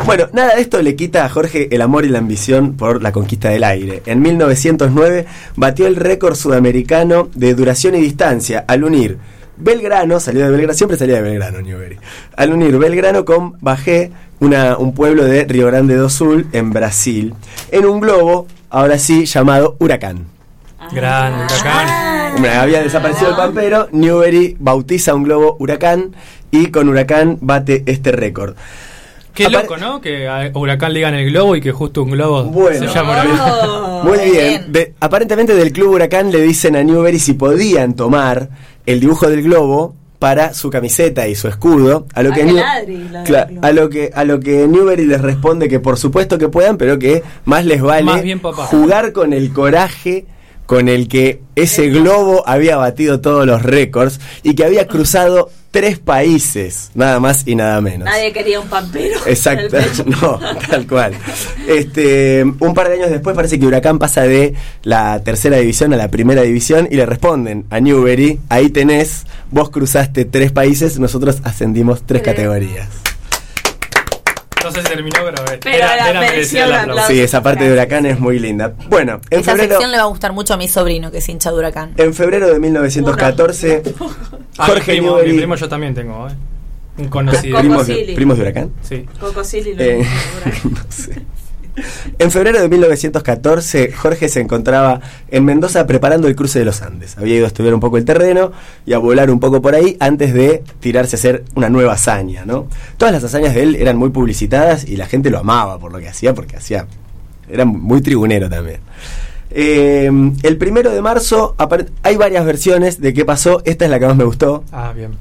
Bueno, 0.05 0.27
nada 0.33 0.55
de 0.55 0.61
esto 0.61 0.81
le 0.81 0.95
quita 0.95 1.25
a 1.25 1.29
Jorge 1.29 1.67
el 1.71 1.81
amor 1.81 2.05
y 2.05 2.09
la 2.09 2.19
ambición 2.19 2.75
por 2.75 3.01
la 3.01 3.11
conquista 3.11 3.49
del 3.49 3.63
aire. 3.63 4.01
En 4.05 4.21
1909 4.21 5.25
batió 5.55 5.87
el 5.87 5.95
récord 5.95 6.35
sudamericano 6.35 7.29
de 7.35 7.53
duración 7.53 7.95
y 7.95 8.01
distancia 8.01 8.65
al 8.67 8.83
unir 8.83 9.17
Belgrano, 9.59 10.19
salió 10.19 10.45
de 10.45 10.51
Belgrano, 10.51 10.73
siempre 10.73 10.97
salía 10.97 11.15
de 11.15 11.21
Belgrano, 11.21 11.61
Newbery. 11.61 11.97
Al 12.35 12.53
unir 12.53 12.77
Belgrano 12.77 13.25
con 13.25 13.57
Bajé, 13.59 14.11
una, 14.39 14.77
un 14.77 14.93
pueblo 14.93 15.25
de 15.25 15.43
Río 15.43 15.67
Grande 15.67 15.95
do 15.95 16.09
Sul, 16.09 16.47
en 16.53 16.71
Brasil, 16.71 17.33
en 17.71 17.85
un 17.85 17.99
globo, 17.99 18.47
ahora 18.69 18.97
sí, 18.97 19.25
llamado 19.25 19.75
Huracán. 19.79 20.25
Gran 20.91 21.33
huracán. 21.33 22.35
Hombre, 22.35 22.51
había 22.51 22.81
desaparecido 22.81 23.31
el 23.31 23.35
pampero, 23.35 23.89
Newbery 23.91 24.55
bautiza 24.59 25.13
un 25.13 25.23
globo 25.23 25.57
Huracán 25.59 26.15
y 26.51 26.67
con 26.67 26.87
Huracán 26.87 27.37
bate 27.41 27.83
este 27.85 28.11
récord. 28.11 28.55
Qué 29.39 29.47
Apare- 29.47 29.61
loco, 29.63 29.77
¿no? 29.77 30.01
Que 30.01 30.27
a 30.27 30.51
Huracán 30.53 30.91
le 30.93 30.99
digan 30.99 31.13
el 31.15 31.29
globo 31.31 31.55
y 31.55 31.61
que 31.61 31.71
justo 31.71 32.03
un 32.03 32.11
globo 32.11 32.43
Bueno. 32.43 32.79
se 32.79 32.93
llama 32.93 33.23
Huracán. 33.23 34.03
Muy 34.03 34.31
bien. 34.31 34.71
De- 34.71 34.93
aparentemente 34.99 35.55
del 35.55 35.71
Club 35.71 35.93
Huracán 35.95 36.31
le 36.31 36.41
dicen 36.41 36.75
a 36.75 36.83
Newbery 36.83 37.19
si 37.19 37.33
podían 37.33 37.95
tomar 37.95 38.49
el 38.85 38.99
dibujo 38.99 39.27
del 39.29 39.41
globo 39.43 39.95
para 40.19 40.53
su 40.53 40.69
camiseta 40.69 41.27
y 41.29 41.35
su 41.35 41.47
escudo, 41.47 42.05
a 42.13 42.21
lo 42.23 42.33
que 42.33 42.43
New- 42.43 42.57
lo 42.57 42.63
a 43.61 43.71
lo 43.71 43.89
que 43.89 44.11
a 44.13 44.23
lo 44.25 44.39
que 44.41 44.67
Newbery 44.67 45.05
les 45.05 45.21
responde 45.21 45.69
que 45.69 45.79
por 45.79 45.97
supuesto 45.97 46.37
que 46.37 46.49
puedan, 46.49 46.75
pero 46.77 46.99
que 46.99 47.23
más 47.45 47.63
les 47.65 47.81
vale 47.81 48.03
Más 48.03 48.21
bien, 48.21 48.39
papá. 48.41 48.65
jugar 48.65 49.13
con 49.13 49.31
el 49.31 49.53
coraje 49.53 50.25
con 50.65 50.87
el 50.89 51.07
que 51.07 51.41
ese 51.55 51.87
globo 51.89 52.43
había 52.45 52.75
batido 52.77 53.21
todos 53.21 53.45
los 53.45 53.63
récords 53.63 54.19
y 54.43 54.53
que 54.55 54.65
había 54.65 54.87
cruzado 54.87 55.49
tres 55.71 55.99
países, 55.99 56.91
nada 56.95 57.19
más 57.19 57.43
y 57.45 57.55
nada 57.55 57.79
menos. 57.81 58.05
Nadie 58.05 58.33
quería 58.33 58.59
un 58.59 58.67
pampero. 58.67 59.19
Exacto, 59.25 59.77
no, 60.05 60.39
tal 60.69 60.87
cual. 60.87 61.13
Este, 61.67 62.43
un 62.43 62.73
par 62.73 62.89
de 62.89 62.95
años 62.95 63.11
después 63.11 63.35
parece 63.35 63.59
que 63.59 63.65
Huracán 63.65 63.99
pasa 63.99 64.23
de 64.23 64.55
la 64.83 65.21
tercera 65.23 65.57
división 65.57 65.93
a 65.93 65.97
la 65.97 66.09
primera 66.09 66.41
división 66.41 66.87
y 66.89 66.95
le 66.95 67.05
responden 67.05 67.65
a 67.69 67.79
Newbery, 67.79 68.39
ahí 68.49 68.69
tenés, 68.69 69.25
vos 69.51 69.69
cruzaste 69.69 70.25
tres 70.25 70.51
países, 70.51 70.99
nosotros 70.99 71.39
ascendimos 71.43 72.03
tres 72.05 72.21
categorías. 72.21 73.08
No 74.69 74.75
sé 74.75 74.81
si 74.87 74.87
terminó, 74.93 75.15
pero, 75.23 75.43
eh, 75.53 75.59
Pero 75.61 75.75
era, 75.77 75.95
la 75.95 76.09
era 76.09 76.27
el 76.35 76.55
el 76.57 76.73
aplauso. 76.73 77.07
Sí, 77.07 77.19
esa 77.19 77.41
parte 77.41 77.63
de 77.65 77.73
Huracán 77.73 78.05
es 78.05 78.19
muy 78.19 78.39
linda. 78.39 78.73
Bueno, 78.89 79.19
en 79.29 79.39
Esa 79.39 79.51
febrero, 79.51 79.73
sección 79.73 79.91
le 79.91 79.97
va 79.97 80.03
a 80.03 80.07
gustar 80.07 80.31
mucho 80.33 80.53
a 80.53 80.57
mi 80.57 80.67
sobrino, 80.67 81.11
que 81.11 81.17
es 81.17 81.29
hincha 81.29 81.51
de 81.51 81.57
huracán. 81.57 81.93
en 81.97 82.13
febrero 82.13 82.47
de 82.47 82.59
1914, 82.59 83.83
Ah, 84.57 84.65
Jorge 84.67 84.91
mi 84.93 84.97
primo, 84.99 85.07
Newbery... 85.15 85.31
mi 85.31 85.37
primo 85.37 85.55
yo 85.55 85.69
también 85.69 85.93
tengo, 85.95 86.27
eh. 86.27 86.31
Un 86.97 87.07
conocido. 87.07 87.57
¿Primos 87.59 87.87
primos 87.87 88.37
de 88.37 88.43
Huracán? 88.43 88.71
Sí. 88.81 89.05
Coco 89.19 89.43
Silly 89.43 89.73
lo 89.73 89.81
Eh, 89.83 90.05
no 90.65 90.81
sé. 90.89 91.21
En 92.17 92.31
febrero 92.31 92.61
de 92.61 92.69
1914, 92.69 93.91
Jorge 93.91 94.29
se 94.29 94.39
encontraba 94.39 95.01
en 95.29 95.45
Mendoza 95.45 95.85
preparando 95.87 96.27
el 96.27 96.35
cruce 96.35 96.59
de 96.59 96.65
los 96.65 96.81
Andes. 96.81 97.17
Había 97.17 97.35
ido 97.35 97.45
a 97.45 97.47
estudiar 97.47 97.73
un 97.73 97.79
poco 97.79 97.97
el 97.97 98.05
terreno 98.05 98.51
y 98.85 98.93
a 98.93 98.97
volar 98.97 99.29
un 99.29 99.39
poco 99.39 99.61
por 99.61 99.75
ahí 99.75 99.97
antes 99.99 100.33
de 100.33 100.63
tirarse 100.79 101.15
a 101.15 101.19
hacer 101.19 101.43
una 101.55 101.69
nueva 101.69 101.93
hazaña, 101.93 102.45
¿no? 102.45 102.67
Todas 102.97 103.13
las 103.13 103.23
hazañas 103.23 103.53
de 103.53 103.63
él 103.63 103.75
eran 103.75 103.97
muy 103.97 104.09
publicitadas 104.09 104.85
y 104.87 104.97
la 104.97 105.07
gente 105.07 105.29
lo 105.29 105.39
amaba 105.39 105.79
por 105.79 105.91
lo 105.91 105.99
que 105.99 106.09
hacía, 106.09 106.33
porque 106.33 106.57
hacía. 106.57 106.87
Era 107.49 107.65
muy 107.65 108.01
tribunero 108.01 108.49
también. 108.49 108.79
Eh, 109.51 110.11
el 110.43 110.57
primero 110.57 110.91
de 110.91 111.01
marzo 111.01 111.55
hay 112.03 112.15
varias 112.17 112.45
versiones 112.45 113.01
de 113.01 113.13
qué 113.13 113.25
pasó. 113.25 113.61
Esta 113.65 113.85
es 113.85 113.91
la 113.91 113.99
que 113.99 114.05
más 114.05 114.15
me 114.15 114.23
gustó. 114.23 114.63
Ah, 114.71 114.93
bien. 114.95 115.11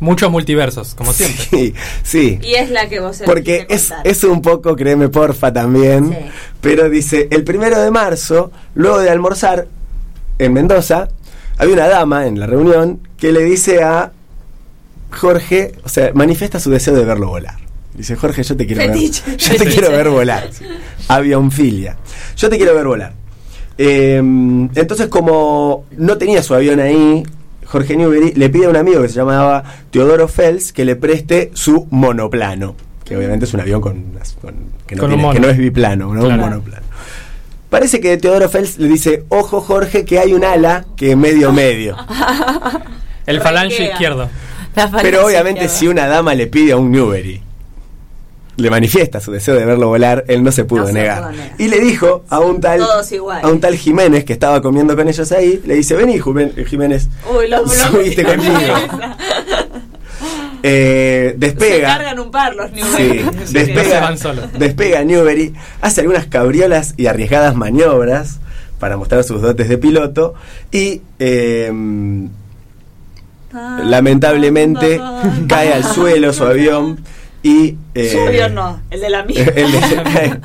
Muchos 0.00 0.30
multiversos, 0.30 0.94
como 0.94 1.12
siempre. 1.12 1.44
Sí, 1.50 1.74
sí. 2.04 2.38
Y 2.42 2.54
es 2.54 2.70
la 2.70 2.88
que 2.88 3.00
vos 3.00 3.20
Porque 3.26 3.66
es, 3.68 3.92
es 4.04 4.22
un 4.24 4.42
poco, 4.42 4.76
créeme 4.76 5.08
porfa 5.08 5.52
también, 5.52 6.10
Sí. 6.10 6.16
pero 6.60 6.88
dice, 6.88 7.26
el 7.32 7.42
primero 7.44 7.80
de 7.80 7.90
marzo, 7.90 8.52
luego 8.74 8.98
de 9.00 9.10
almorzar 9.10 9.66
en 10.38 10.52
Mendoza, 10.52 11.08
había 11.56 11.74
una 11.74 11.88
dama 11.88 12.26
en 12.28 12.38
la 12.38 12.46
reunión 12.46 13.00
que 13.16 13.32
le 13.32 13.42
dice 13.42 13.82
a 13.82 14.12
Jorge, 15.10 15.72
o 15.84 15.88
sea, 15.88 16.12
manifiesta 16.14 16.60
su 16.60 16.70
deseo 16.70 16.94
de 16.94 17.04
verlo 17.04 17.28
volar. 17.28 17.56
Dice, 17.94 18.14
Jorge, 18.14 18.44
yo 18.44 18.56
te 18.56 18.66
quiero 18.66 18.82
Fetiche. 18.82 19.22
ver. 19.26 19.36
Yo 19.38 19.48
te 19.52 19.58
Fetiche. 19.58 19.80
quiero 19.80 19.90
ver 19.96 20.08
volar. 20.10 20.48
Avionfilia. 21.08 21.96
Yo 22.36 22.48
te 22.48 22.56
quiero 22.56 22.74
ver 22.74 22.86
volar. 22.86 23.12
Eh, 23.76 24.16
entonces, 24.18 25.08
como 25.08 25.84
no 25.96 26.16
tenía 26.18 26.42
su 26.42 26.54
avión 26.54 26.78
ahí, 26.78 27.24
Jorge 27.68 27.96
Newbery 27.96 28.32
le 28.34 28.48
pide 28.50 28.66
a 28.66 28.70
un 28.70 28.76
amigo 28.76 29.02
que 29.02 29.08
se 29.08 29.14
llamaba 29.16 29.62
Teodoro 29.90 30.26
Fels 30.28 30.72
que 30.72 30.84
le 30.84 30.96
preste 30.96 31.50
su 31.54 31.86
monoplano. 31.90 32.74
Que 33.04 33.16
obviamente 33.16 33.44
es 33.44 33.54
un 33.54 33.60
avión 33.60 33.80
con, 33.80 34.04
que, 34.86 34.96
no 34.96 35.02
Con 35.02 35.10
un 35.12 35.16
tiene- 35.16 35.22
mono. 35.22 35.32
que 35.34 35.40
no 35.40 35.48
es 35.48 35.56
biplano, 35.58 36.14
¿no? 36.14 36.20
Claro. 36.20 36.34
un 36.34 36.40
monoplano. 36.50 36.86
Parece 37.70 38.00
que 38.00 38.16
Teodoro 38.16 38.48
Fels 38.48 38.78
le 38.78 38.88
dice, 38.88 39.24
ojo 39.28 39.60
Jorge, 39.60 40.04
que 40.06 40.18
hay 40.18 40.32
un 40.32 40.44
ala 40.44 40.86
que 40.96 41.14
medio 41.16 41.52
medio. 41.52 41.96
El 43.26 43.40
falange 43.42 43.90
izquierdo. 43.90 44.28
Pero 45.02 45.26
obviamente 45.26 45.68
si 45.68 45.88
una 45.88 46.06
dama 46.06 46.34
le 46.34 46.46
pide 46.46 46.72
a 46.72 46.76
un 46.76 46.90
Newbery, 46.90 47.42
le 48.58 48.70
manifiesta 48.70 49.20
su 49.20 49.32
deseo 49.32 49.54
de 49.54 49.64
verlo 49.64 49.88
volar, 49.88 50.24
él 50.28 50.42
no 50.44 50.52
se 50.52 50.64
pudo, 50.64 50.80
No 50.82 50.86
se 50.88 50.92
negar. 50.92 51.18
pudo 51.22 51.30
negar. 51.32 51.52
Y 51.58 51.68
le 51.68 51.80
dijo 51.80 52.24
a 52.28 52.40
un 52.40 52.60
tal 52.60 52.82
a 52.82 53.48
un 53.48 53.60
tal 53.60 53.76
Jiménez 53.76 54.24
que 54.24 54.32
estaba 54.34 54.60
comiendo 54.60 54.94
con 54.96 55.08
ellos 55.08 55.32
ahí, 55.32 55.62
le 55.64 55.74
dice, 55.76 55.94
vení 55.96 56.20
Jiménez, 56.66 57.08
Uy, 57.34 57.48
los 57.48 57.72
subiste 57.74 58.24
conmigo. 58.24 58.52
Eh, 60.64 61.30
Se 61.34 61.38
despega. 61.38 61.86
cargan 61.96 62.18
un 62.18 62.32
par 62.32 62.52
los 62.56 62.72
New 62.72 62.84
Sí, 62.96 63.24
despega, 63.52 64.00
van 64.00 64.18
solos. 64.18 64.46
despega 64.58 65.04
Newbery, 65.04 65.54
hace 65.80 66.00
algunas 66.00 66.26
cabriolas 66.26 66.94
y 66.96 67.06
arriesgadas 67.06 67.54
maniobras 67.54 68.40
para 68.80 68.96
mostrar 68.96 69.22
sus 69.22 69.40
dotes 69.40 69.68
de 69.68 69.78
piloto 69.78 70.34
y 70.72 71.02
eh, 71.20 71.70
lamentablemente 73.84 75.00
cae 75.48 75.72
al 75.72 75.84
suelo 75.84 76.32
su 76.32 76.44
avión 76.44 76.98
y 77.48 77.78
eh, 77.94 78.10
Su 78.10 78.20
avión 78.20 78.54
no, 78.54 78.80
el 78.90 79.00
de 79.00 79.08
la 79.10 79.22
mía. 79.24 79.42
el 79.56 79.72
de- 79.72 79.80
cae, 80.04 80.40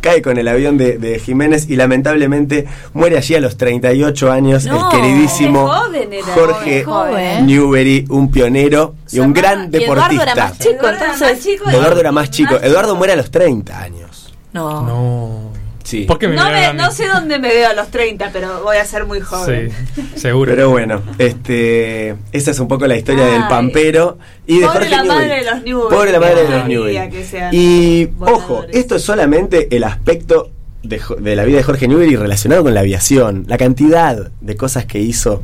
cae 0.00 0.22
con 0.22 0.36
el 0.38 0.46
avión 0.48 0.76
de, 0.76 0.98
de 0.98 1.18
Jiménez 1.18 1.70
y 1.70 1.76
lamentablemente 1.76 2.66
muere 2.92 3.16
allí 3.16 3.34
a 3.34 3.40
los 3.40 3.56
38 3.56 4.30
años 4.30 4.66
No, 4.66 4.90
el 4.90 4.96
queridísimo 5.00 5.64
qué 5.70 5.76
joven 5.78 6.12
era. 6.12 6.26
Jorge 6.34 6.84
Joven. 6.84 7.46
Newbery, 7.46 8.04
un 8.10 8.30
pionero 8.30 8.94
y 9.10 9.20
un 9.20 9.32
gran 9.32 9.70
y 9.72 9.76
Eduardo 9.84 10.02
deportista. 10.08 10.22
era 10.22 10.34
más 10.34 10.58
chico, 10.58 10.70
Eduardo 10.80 10.90
era 10.90 11.04
entonces. 11.12 11.28
más 11.30 11.40
chico. 11.40 11.70
Eduardo 11.70 12.00
era 12.00 12.12
más 12.12 12.30
chico. 12.30 12.54
Eduardo 12.62 12.96
muere 12.96 13.12
a 13.14 13.16
los 13.16 13.30
30 13.30 13.80
años. 13.80 14.34
No. 14.52 14.82
No. 14.82 15.43
Sí. 15.84 16.04
¿Por 16.04 16.18
qué 16.18 16.28
me 16.28 16.34
No, 16.34 16.44
me- 16.44 16.50
sé 16.90 17.06
dónde 17.06 17.38
me 17.38 17.48
veo 17.48 17.68
a 17.68 17.74
los 17.74 17.88
30, 17.88 18.30
pero 18.32 18.62
voy 18.62 18.78
a 18.78 18.86
ser 18.86 19.04
muy 19.04 19.20
joven. 19.20 19.70
Sí, 19.94 20.02
seguro. 20.16 20.50
Pero 20.50 20.70
bueno, 20.70 21.02
este, 21.18 22.16
esa 22.32 22.50
es 22.50 22.58
un 22.58 22.68
poco 22.68 22.86
la 22.86 22.96
historia 22.96 23.26
del. 23.26 23.46
Pampero 23.48 24.18
y 24.46 24.60
de 24.60 24.66
Pobre 24.66 24.78
Jorge 24.78 24.90
la 24.90 25.04
madre 25.04 25.36
de 25.36 25.44
los 25.44 25.62
Newbery. 25.62 25.94
Pobre 25.94 26.12
la 26.12 26.20
madre 26.20 26.44
de 26.44 27.12
los 27.12 27.26
sean 27.28 27.50
Y 27.52 28.08
ojo, 28.20 28.64
esto 28.72 28.96
es 28.96 29.02
solamente 29.02 29.68
el 29.76 29.84
aspecto 29.84 30.50
de, 30.82 31.36
la 31.36 31.44
vida 31.44 31.58
de 31.58 31.62
Jorge 31.62 31.86
Newbery 31.86 32.16
relacionado 32.16 32.62
con 32.62 32.72
la 32.72 32.80
aviación, 32.80 33.44
la 33.46 33.58
cantidad 33.58 34.30
de 34.40 34.56
cosas 34.56 34.86
que 34.86 35.00
hizo. 35.00 35.42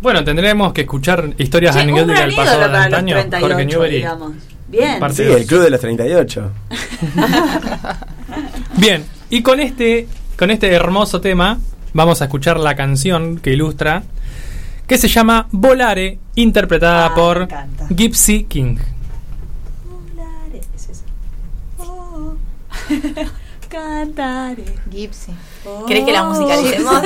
Bueno, 0.00 0.22
tendremos 0.22 0.72
que 0.72 0.82
escuchar 0.82 1.32
historias 1.38 1.74
un 1.74 1.82
anecdóticas 1.82 2.26
del 2.26 2.36
pasado 2.36 2.68
de 2.68 2.76
antaño. 2.76 3.14
38, 3.16 3.46
Jorge 3.46 3.66
Newbery. 3.66 3.96
digamos. 3.96 4.32
Bien. 4.68 5.00
Sí, 5.12 5.22
el 5.22 5.46
club 5.46 5.62
de 5.62 5.70
los 5.70 5.80
38. 5.80 6.50
Bien, 8.76 9.04
y 9.30 9.42
con 9.42 9.60
este, 9.60 10.06
con 10.38 10.50
este 10.50 10.72
hermoso 10.72 11.20
tema 11.20 11.58
vamos 11.92 12.20
a 12.22 12.26
escuchar 12.26 12.58
la 12.60 12.76
canción 12.76 13.38
que 13.38 13.50
ilustra, 13.52 14.02
que 14.86 14.98
se 14.98 15.08
llama 15.08 15.48
Volare, 15.50 16.18
interpretada 16.34 17.06
Ah, 17.06 17.14
por. 17.14 17.48
Gypsy 17.90 18.44
King. 18.44 18.76
Cantaré. 23.68 24.64
Gypsy. 24.90 25.32
¿Querés 25.88 26.04
que 26.04 26.12
la 26.12 26.22
musicalicemos? 26.24 27.02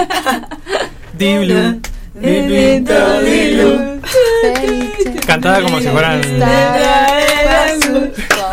Felice. 4.42 5.14
Cantada 5.26 5.62
como 5.62 5.80
si 5.80 5.88
fueran... 5.88 6.20
¿No 6.20 6.26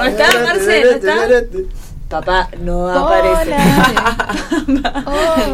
está, 0.06 0.28
Marce? 0.44 0.82
¿No 0.84 0.90
está? 0.92 1.18
Papá, 2.10 2.50
no 2.62 2.88
aparece. 2.90 3.56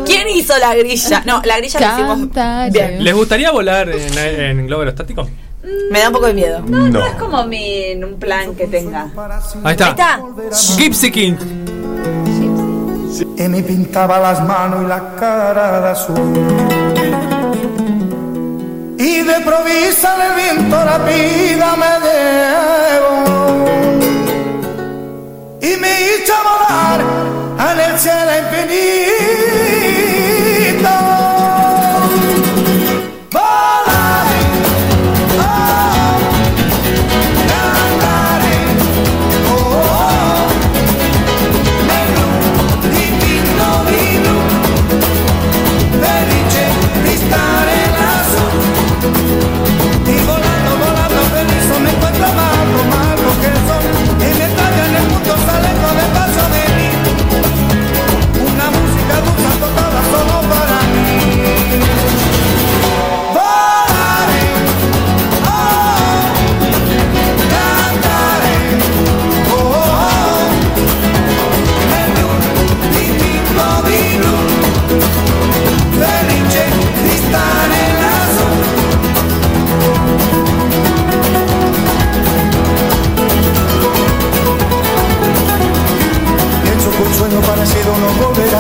¿Quién 0.06 0.28
hizo 0.30 0.58
la 0.60 0.76
grilla? 0.76 1.24
No, 1.26 1.42
la 1.44 1.58
grilla 1.58 1.80
la 1.80 1.94
hicimos 1.94 2.72
bien. 2.72 3.04
¿Les 3.04 3.14
gustaría 3.16 3.52
volar 3.52 3.90
en, 3.90 4.18
en 4.18 4.68
globo 4.68 4.82
aerostático? 4.82 5.28
Me 5.90 6.00
da 6.00 6.08
un 6.10 6.14
poco 6.14 6.28
de 6.28 6.34
miedo. 6.34 6.62
No, 6.68 6.90
no 6.90 7.06
es 7.06 7.16
como 7.16 7.46
mi, 7.46 7.94
un 7.96 8.20
plan 8.20 8.54
que 8.56 8.68
tenga. 8.68 9.08
Ahí 9.64 9.72
está. 9.72 9.86
Ahí 9.86 9.92
está. 9.92 10.22
Gypsy 10.78 11.12
King. 11.12 11.36
y 13.38 13.48
me 13.48 13.64
pintaba 13.64 14.20
las 14.20 14.44
manos 14.44 14.84
y 14.84 14.88
la 14.88 15.16
cara 15.16 15.82
de 15.82 15.90
azul. 15.90 16.34
Y 19.00 19.22
de 19.22 19.34
provisa 19.42 20.16
el 20.28 20.36
viento 20.36 20.76
la 20.86 20.98
vida 21.00 21.76
me 21.78 22.00
llevó 22.06 23.43
y 25.64 25.78
me 25.78 26.02
hizo 26.02 26.34
volar 26.44 27.00
en 27.72 27.80
el 27.80 27.98
cielo 27.98 28.32
infinito. 28.38 29.83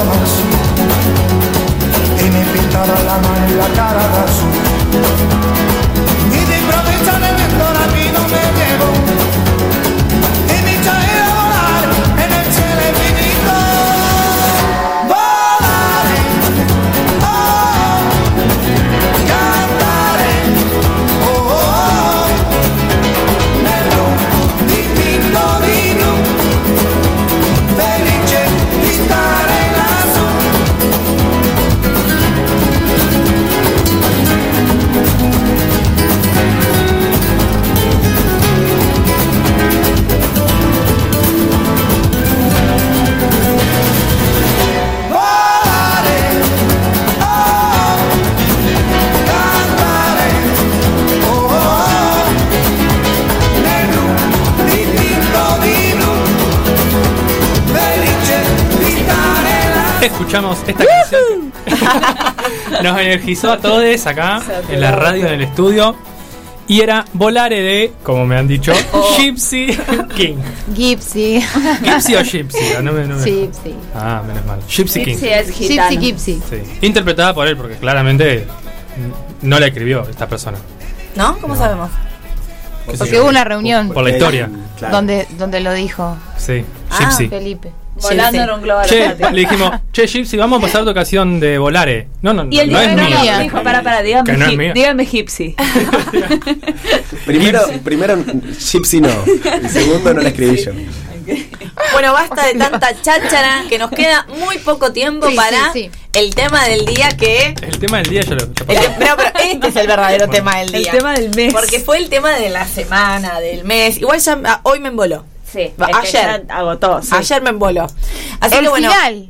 No 0.05 0.13
Y 2.23 2.29
me 2.29 2.43
pintará 2.45 2.97
la 3.03 3.17
mano 3.17 3.45
y 3.49 3.53
la 3.55 3.69
cara 3.75 4.07
de 4.13 4.19
azul. 4.19 4.55
Y 6.31 6.45
de 6.49 6.55
improviso 6.59 7.11
en 7.17 7.23
el 7.23 7.35
viento 7.35 7.65
rápido 7.73 8.19
me 8.31 8.43
llevo 8.57 9.22
Escuchamos 60.11 60.57
esta 60.67 60.85
canción. 60.85 61.53
que 61.65 62.83
Nos 62.83 62.99
energizó 62.99 63.51
a 63.51 63.57
todos 63.57 64.05
acá 64.07 64.41
en 64.69 64.81
la 64.81 64.91
radio, 64.91 65.27
en 65.27 65.33
el 65.33 65.41
estudio. 65.41 65.95
Y 66.65 66.79
era 66.79 67.03
Volare 67.11 67.59
de, 67.61 67.93
como 68.03 68.25
me 68.25 68.37
han 68.37 68.47
dicho, 68.47 68.71
Oh. 68.93 69.15
Gypsy 69.17 69.77
King. 70.15 70.37
Gypsy. 70.73 71.43
¿Gypsy 71.83 72.15
o 72.15 72.23
Gypsy? 72.23 72.57
Ah, 72.77 72.81
no 72.81 72.93
me- 72.93 73.05
no 73.05 73.15
me- 73.17 73.23
Gypsy. 73.25 73.75
Ah, 73.93 74.23
menos 74.25 74.45
mal. 74.45 74.59
Gypsy 74.67 75.03
King. 75.03 75.11
Gypsy 75.15 75.27
es 75.29 75.51
gitano. 75.51 75.99
Gypsy, 75.99 76.35
Gypsy. 76.35 76.41
Sí. 76.49 76.77
Interpretada 76.87 77.33
por 77.33 77.47
él, 77.47 77.57
porque 77.57 77.75
claramente 77.75 78.47
no 79.41 79.59
la 79.59 79.67
escribió 79.67 80.07
esta 80.09 80.27
persona. 80.27 80.57
¿No? 81.17 81.37
¿Cómo 81.39 81.55
sabemos? 81.57 81.89
¿Qué 82.85 82.91
sé 82.93 82.97
Porque 82.97 83.19
hubo 83.19 83.27
una 83.29 83.43
reunión 83.43 83.89
Por 83.89 84.03
la 84.03 84.09
historia. 84.11 84.49
donde, 84.89 85.27
donde 85.37 85.59
lo 85.59 85.73
dijo 85.73 86.15
Sí, 86.37 86.63
Ah, 86.89 86.99
Gypsy. 86.99 87.27
Felipe. 87.27 87.71
Volando 88.01 88.41
en 88.43 88.49
un 88.49 88.61
globo 88.61 88.81
Che, 88.85 88.95
aerostático. 89.03 89.29
le 89.31 89.39
dijimos, 89.41 89.71
che, 89.91 90.07
Gypsy, 90.07 90.37
vamos 90.37 90.59
a 90.59 90.61
pasar 90.61 90.81
otra 90.81 90.91
ocasión 90.91 91.39
de 91.39 91.57
Volare. 91.57 92.07
No, 92.21 92.33
no, 92.33 92.47
Y 92.49 92.59
el 92.59 92.71
no 92.71 92.79
es 92.79 92.95
no, 92.95 93.03
mía. 93.03 93.39
dijo, 93.39 93.61
para, 93.63 93.81
para, 93.83 94.01
dígame, 94.01 94.33
no 94.37 94.51
mía. 94.53 94.73
dígame 94.73 95.05
Gypsy. 95.05 95.55
Primero, 97.25 97.61
primero 97.83 98.17
Gypsy 98.59 99.01
no. 99.01 99.09
El 99.53 99.69
segundo 99.69 100.13
no 100.13 100.21
la 100.21 100.29
escribí 100.29 100.57
yo. 100.63 100.71
Bueno, 101.93 102.11
basta 102.13 102.45
de 102.47 102.55
tanta 102.55 103.01
cháchara 103.01 103.63
que 103.69 103.77
nos 103.79 103.89
queda 103.91 104.27
muy 104.45 104.57
poco 104.59 104.91
tiempo 104.91 105.27
Sí, 105.29 105.35
para 105.35 105.71
sí, 105.73 105.83
sí. 105.83 105.91
el 106.13 106.35
tema 106.35 106.65
del 106.65 106.85
día 106.85 107.09
que... 107.17 107.55
El 107.61 107.79
tema 107.79 107.97
del 107.97 108.09
día 108.09 108.21
ya 108.21 108.35
lo 108.35 108.53
ya 108.53 108.63
el 108.67 108.99
no, 108.99 109.15
pero 109.17 109.31
este 109.43 109.67
es 109.69 109.75
el 109.77 109.87
verdadero 109.87 110.27
tema 110.27 110.57
del 110.57 110.73
El 110.75 110.83
día. 110.83 110.91
tema 110.91 111.13
del 111.13 111.33
mes. 111.35 111.53
Porque 111.53 111.79
fue 111.79 111.97
el 111.97 112.09
tema 112.09 112.31
de 112.31 112.49
la 112.49 112.67
semana, 112.67 113.39
del 113.39 113.63
mes. 113.63 113.97
Igual 113.97 114.19
ya 114.19 114.39
ah, 114.45 114.59
hoy 114.63 114.79
me 114.79 114.89
emboló. 114.89 115.25
Sí, 115.53 115.61
es 115.61 116.15
ayer. 116.15 116.45
agotó. 116.49 116.99
sí. 117.03 117.09
Ayer 117.11 117.43
me 117.43 117.51
emboló. 117.51 117.85
Así 118.39 118.55
el 118.55 118.63
que 118.63 118.69
bueno, 118.69 118.91
final 118.91 119.29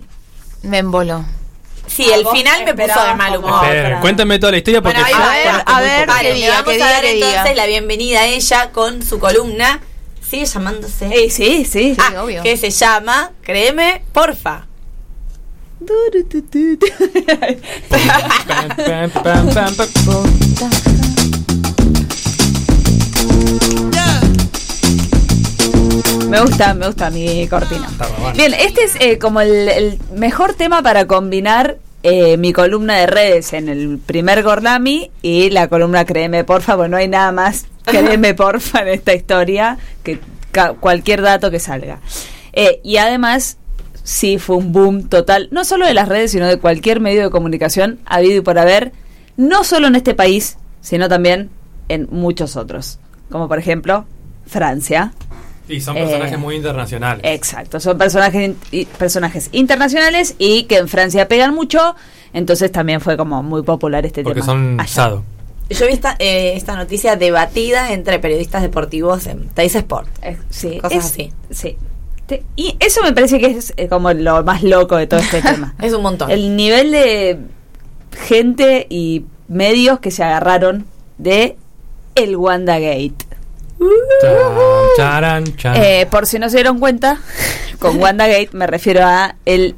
me 0.62 0.78
emboló. 0.78 1.26
sí, 1.86 2.10
el 2.10 2.26
final 2.26 2.64
me 2.64 2.74
puso 2.74 3.04
de 3.04 3.16
mal 3.16 3.36
humor. 3.38 3.66
Esperen, 3.66 4.00
cuéntame 4.00 4.40
toda 4.40 4.54
la 4.54 4.58
historia 4.58 4.82
porque 4.82 5.02
Bueno, 5.02 5.18
A 5.66 5.74
muy 5.76 5.84
ver, 5.84 6.08
vamos 6.08 6.74
a 6.74 6.78
dar 6.78 7.04
entonces 7.04 7.58
la 7.58 7.66
bienvenida 7.66 8.22
a 8.22 8.28
ella 8.28 8.72
con 8.72 9.04
su 9.04 9.20
columna. 9.20 9.82
Sigue 10.26 10.46
llamándose. 10.46 11.10
Sí, 11.10 11.30
sí, 11.30 11.66
sí. 11.66 11.98
Ah, 12.00 12.24
obvio. 12.24 12.42
que 12.42 12.56
se 12.56 12.70
llama, 12.72 13.32
créeme, 13.44 14.02
porfa. 14.14 14.68
Me 26.34 26.42
gusta, 26.42 26.74
me 26.74 26.88
gusta 26.88 27.12
mi 27.12 27.48
cortina. 27.48 27.88
Bueno. 28.20 28.36
Bien, 28.36 28.54
este 28.56 28.84
es 28.86 28.96
eh, 29.00 29.20
como 29.20 29.40
el, 29.40 29.70
el 29.70 30.00
mejor 30.16 30.56
tema 30.56 30.82
para 30.82 31.06
combinar 31.06 31.78
eh, 32.02 32.38
mi 32.38 32.54
columna 32.54 32.98
de 32.98 33.06
redes 33.06 33.54
en 33.54 33.70
el 33.70 34.00
primer 34.00 34.42
Gorlami 34.42 35.12
y 35.22 35.52
la 35.52 35.68
columna 35.68 36.06
Créeme 36.06 36.44
Porfa, 36.44 36.76
porque 36.76 36.90
no 36.90 36.98
hay 36.98 37.08
nada 37.08 37.32
más 37.32 37.66
Créeme 37.86 38.34
Porfa 38.34 38.82
en 38.82 38.88
esta 38.88 39.14
historia 39.14 39.78
que 40.02 40.20
ca- 40.52 40.74
cualquier 40.74 41.22
dato 41.22 41.52
que 41.52 41.60
salga. 41.60 42.00
Eh, 42.52 42.80
y 42.84 42.98
además, 42.98 43.58
sí 44.04 44.40
fue 44.40 44.56
un 44.56 44.72
boom 44.72 45.10
total, 45.10 45.50
no 45.52 45.64
solo 45.66 45.86
de 45.86 45.94
las 45.94 46.10
redes, 46.10 46.32
sino 46.32 46.48
de 46.48 46.58
cualquier 46.58 47.00
medio 47.00 47.22
de 47.22 47.30
comunicación 47.30 48.00
habido 48.08 48.38
y 48.38 48.42
por 48.42 48.58
haber, 48.58 48.92
no 49.38 49.64
solo 49.64 49.86
en 49.86 49.94
este 49.96 50.16
país, 50.16 50.58
sino 50.82 51.08
también 51.10 51.52
en 51.90 52.08
muchos 52.10 52.56
otros, 52.56 52.98
como 53.30 53.48
por 53.48 53.60
ejemplo 53.60 54.06
Francia. 54.48 55.14
Y 55.70 55.80
son 55.82 55.96
personajes 55.96 56.34
Eh, 56.34 56.38
muy 56.38 56.56
internacionales. 56.56 57.22
Exacto, 57.26 57.80
son 57.80 57.98
personajes, 57.98 58.52
personajes 58.98 59.50
internacionales 59.54 60.36
y 60.38 60.64
que 60.64 60.78
en 60.78 60.88
Francia 60.88 61.28
pegan 61.28 61.54
mucho, 61.56 61.96
entonces 62.34 62.72
también 62.72 63.00
fue 63.02 63.16
como 63.18 63.42
muy 63.44 63.64
popular 63.64 64.06
este 64.06 64.24
porque 64.24 64.42
tema. 64.42 64.46
son 64.46 64.80
allá. 64.80 64.88
sado. 64.94 65.24
Yo 65.70 65.88
vi 65.88 65.94
esta, 65.94 66.16
eh, 66.20 66.54
esta 66.56 66.76
noticia 66.76 67.16
debatida 67.16 67.94
entre 67.94 68.20
periodistas 68.20 68.62
deportivos 68.62 69.26
en 69.28 69.48
Teis 69.50 69.74
Sport. 69.76 70.10
Eh, 70.22 70.38
sí, 70.50 70.78
Cosas 70.80 70.98
es- 71.00 71.06
así. 71.06 71.34
Sí. 71.50 71.78
Te- 72.28 72.44
Y 72.58 72.76
eso 72.80 73.02
me 73.02 73.14
parece 73.14 73.40
que 73.40 73.48
es 73.48 73.74
eh, 73.78 73.88
como 73.88 74.12
lo 74.14 74.44
más 74.44 74.64
loco 74.64 74.98
de 74.98 75.08
todo 75.08 75.22
este 75.22 75.42
tema. 75.42 75.74
Es 75.82 75.94
un 75.94 76.04
montón. 76.04 76.30
El 76.30 76.56
nivel 76.58 76.92
de 76.92 77.40
gente 78.28 78.86
y 78.90 79.26
medios 79.48 80.00
que 80.00 80.12
se 80.12 80.24
agarraron 80.24 80.86
de 81.18 81.56
el 82.16 82.36
WandaGate. 82.36 83.26
Charan, 84.98 85.44
chan. 85.58 85.76
Eh, 85.78 86.08
por 86.10 86.26
si 86.28 86.40
no 86.40 86.50
se 86.50 86.58
dieron 86.58 86.80
cuenta, 86.80 87.18
con 87.80 88.00
WandaGate 88.02 88.50
me 88.54 88.68
refiero 88.68 89.06
a 89.06 89.36
el 89.46 89.76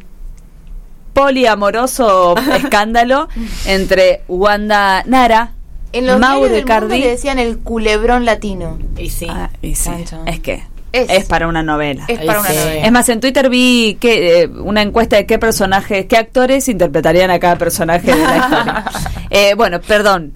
poliamoroso 1.13 2.35
escándalo 2.55 3.27
entre 3.65 4.23
Wanda 4.27 5.03
Nara, 5.05 5.51
En 5.93 6.07
los 6.07 6.19
Mauro 6.19 6.43
del 6.43 6.51
mundo 6.51 6.57
Icardi. 6.65 6.99
le 6.99 7.07
decían 7.09 7.39
el 7.39 7.59
culebrón 7.59 8.25
latino. 8.25 8.77
Y 8.97 9.09
sí. 9.09 9.27
Ah, 9.29 9.49
y 9.61 9.75
sí, 9.75 9.91
es 10.25 10.39
que 10.41 10.63
Es- 10.91 11.09
es, 11.09 11.25
para 11.25 11.47
una 11.47 11.63
novela. 11.63 12.03
Es 12.07 12.19
para 12.19 12.39
una 12.41 12.49
sí. 12.49 12.55
novela. 12.57 12.85
Es 12.85 12.91
más, 12.91 13.07
en 13.09 13.19
Twitter 13.21 13.49
vi 13.49 13.97
que 13.99 14.41
eh, 14.43 14.47
una 14.47 14.81
encuesta 14.81 15.15
de 15.15 15.25
qué 15.25 15.39
personajes, 15.39 16.05
qué 16.05 16.17
actores 16.17 16.67
interpretarían 16.67 17.31
a 17.31 17.39
cada 17.39 17.57
personaje 17.57 18.13
de 18.13 18.17
la 18.21 18.37
historia. 18.37 18.85
Eh, 19.29 19.53
bueno, 19.55 19.79
perdón. 19.81 20.33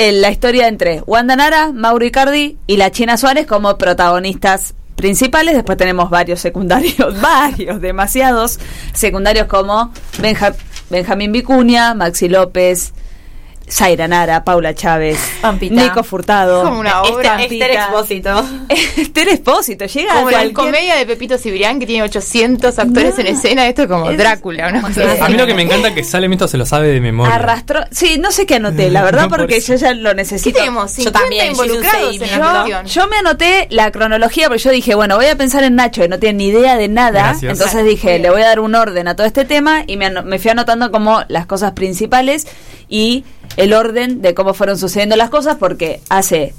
Eh, 0.00 0.12
la 0.12 0.30
historia 0.30 0.68
entre 0.68 1.02
Wanda 1.06 1.34
Nara, 1.34 1.72
Mauro 1.72 2.04
Icardi 2.04 2.56
y 2.68 2.76
la 2.76 2.92
China 2.92 3.16
Suárez 3.16 3.46
como 3.48 3.76
protagonistas 3.78 4.74
principales. 4.94 5.54
Después 5.54 5.76
tenemos 5.76 6.08
varios 6.08 6.38
secundarios, 6.40 7.20
varios, 7.20 7.80
demasiados 7.80 8.60
secundarios 8.92 9.48
como 9.48 9.92
Benja- 10.20 10.54
Benjamín 10.88 11.32
Vicuña, 11.32 11.94
Maxi 11.94 12.28
López, 12.28 12.92
Zaira 13.70 14.08
Nara, 14.08 14.44
Paula 14.44 14.74
Chávez, 14.74 15.18
Pampita. 15.40 15.74
Nico 15.82 16.02
Furtado. 16.04 16.62
Como 16.64 16.80
una 16.80 17.02
obra. 17.02 17.42
Esther, 17.42 17.70
Expósito. 17.72 18.44
Esther 18.68 19.28
Espósito, 19.28 19.84
llega 19.86 20.14
Como 20.14 20.28
a 20.28 20.30
la 20.32 20.38
cualquier- 20.38 20.54
comedia 20.54 20.96
de 20.96 21.06
Pepito 21.06 21.38
Cibrián 21.38 21.78
que 21.80 21.86
tiene 21.86 22.02
800 22.04 22.78
actores 22.78 23.18
en 23.18 23.26
escena. 23.28 23.66
Esto 23.66 23.82
es 23.82 23.88
como 23.88 24.10
Es- 24.10 24.18
Drácula. 24.18 24.68
Una 24.68 24.82
cosa. 24.82 25.24
A 25.24 25.28
mí 25.28 25.36
lo 25.36 25.46
que 25.46 25.54
me 25.54 25.62
encanta 25.62 25.88
es 25.88 25.94
que 25.94 26.04
Salem 26.04 26.32
esto 26.32 26.48
se 26.48 26.56
lo 26.58 26.66
sabe 26.66 26.88
de 26.88 27.00
memoria. 27.00 27.34
Arrastró. 27.34 27.80
Sí, 27.90 28.18
no 28.18 28.30
sé 28.32 28.46
qué 28.46 28.56
anoté, 28.56 28.90
la 28.90 29.02
verdad, 29.02 29.22
No, 29.22 29.28
porque 29.36 29.60
yo 29.60 29.74
ya 29.74 29.92
lo 29.94 30.10
¿Qué 30.10 30.16
necesito. 30.16 30.58
tenemos? 30.58 30.90
Yo 30.96 31.02
50 31.04 31.20
también, 31.20 31.44
yo 31.46 31.50
involucrados 31.64 32.14
en 32.14 32.40
la 32.40 32.50
cuestión. 32.52 32.86
Yo 32.86 33.06
me 33.08 33.16
anoté 33.18 33.66
la 33.70 33.90
cronología 33.90 34.48
porque 34.48 34.62
yo 34.62 34.70
dije, 34.70 34.94
bueno, 34.94 35.16
voy 35.16 35.26
a 35.26 35.36
pensar 35.36 35.62
en 35.64 35.76
Nacho, 35.76 36.02
que 36.02 36.08
no 36.08 36.18
tiene 36.18 36.38
ni 36.38 36.46
idea 36.48 36.76
de 36.76 36.88
nada. 36.88 37.20
Gracias. 37.30 37.52
Entonces 37.52 37.84
dije, 37.84 38.18
le 38.18 38.30
voy 38.30 38.42
a 38.42 38.46
dar 38.46 38.60
un 38.60 38.74
orden 38.74 39.08
a 39.08 39.16
todo 39.16 39.26
este 39.26 39.44
tema 39.44 39.84
y 39.86 39.96
me, 39.96 40.06
ano- 40.06 40.22
me 40.22 40.38
fui 40.38 40.50
anotando 40.50 40.90
como 40.90 41.22
las 41.28 41.46
cosas 41.46 41.72
principales 41.72 42.46
y 42.88 43.24
el 43.56 43.72
orden 43.74 44.22
de 44.22 44.34
cómo 44.34 44.54
fueron 44.54 44.78
sucediendo 44.78 45.16
las 45.16 45.30
cosas 45.30 45.56
porque 45.58 46.00
hace... 46.08 46.54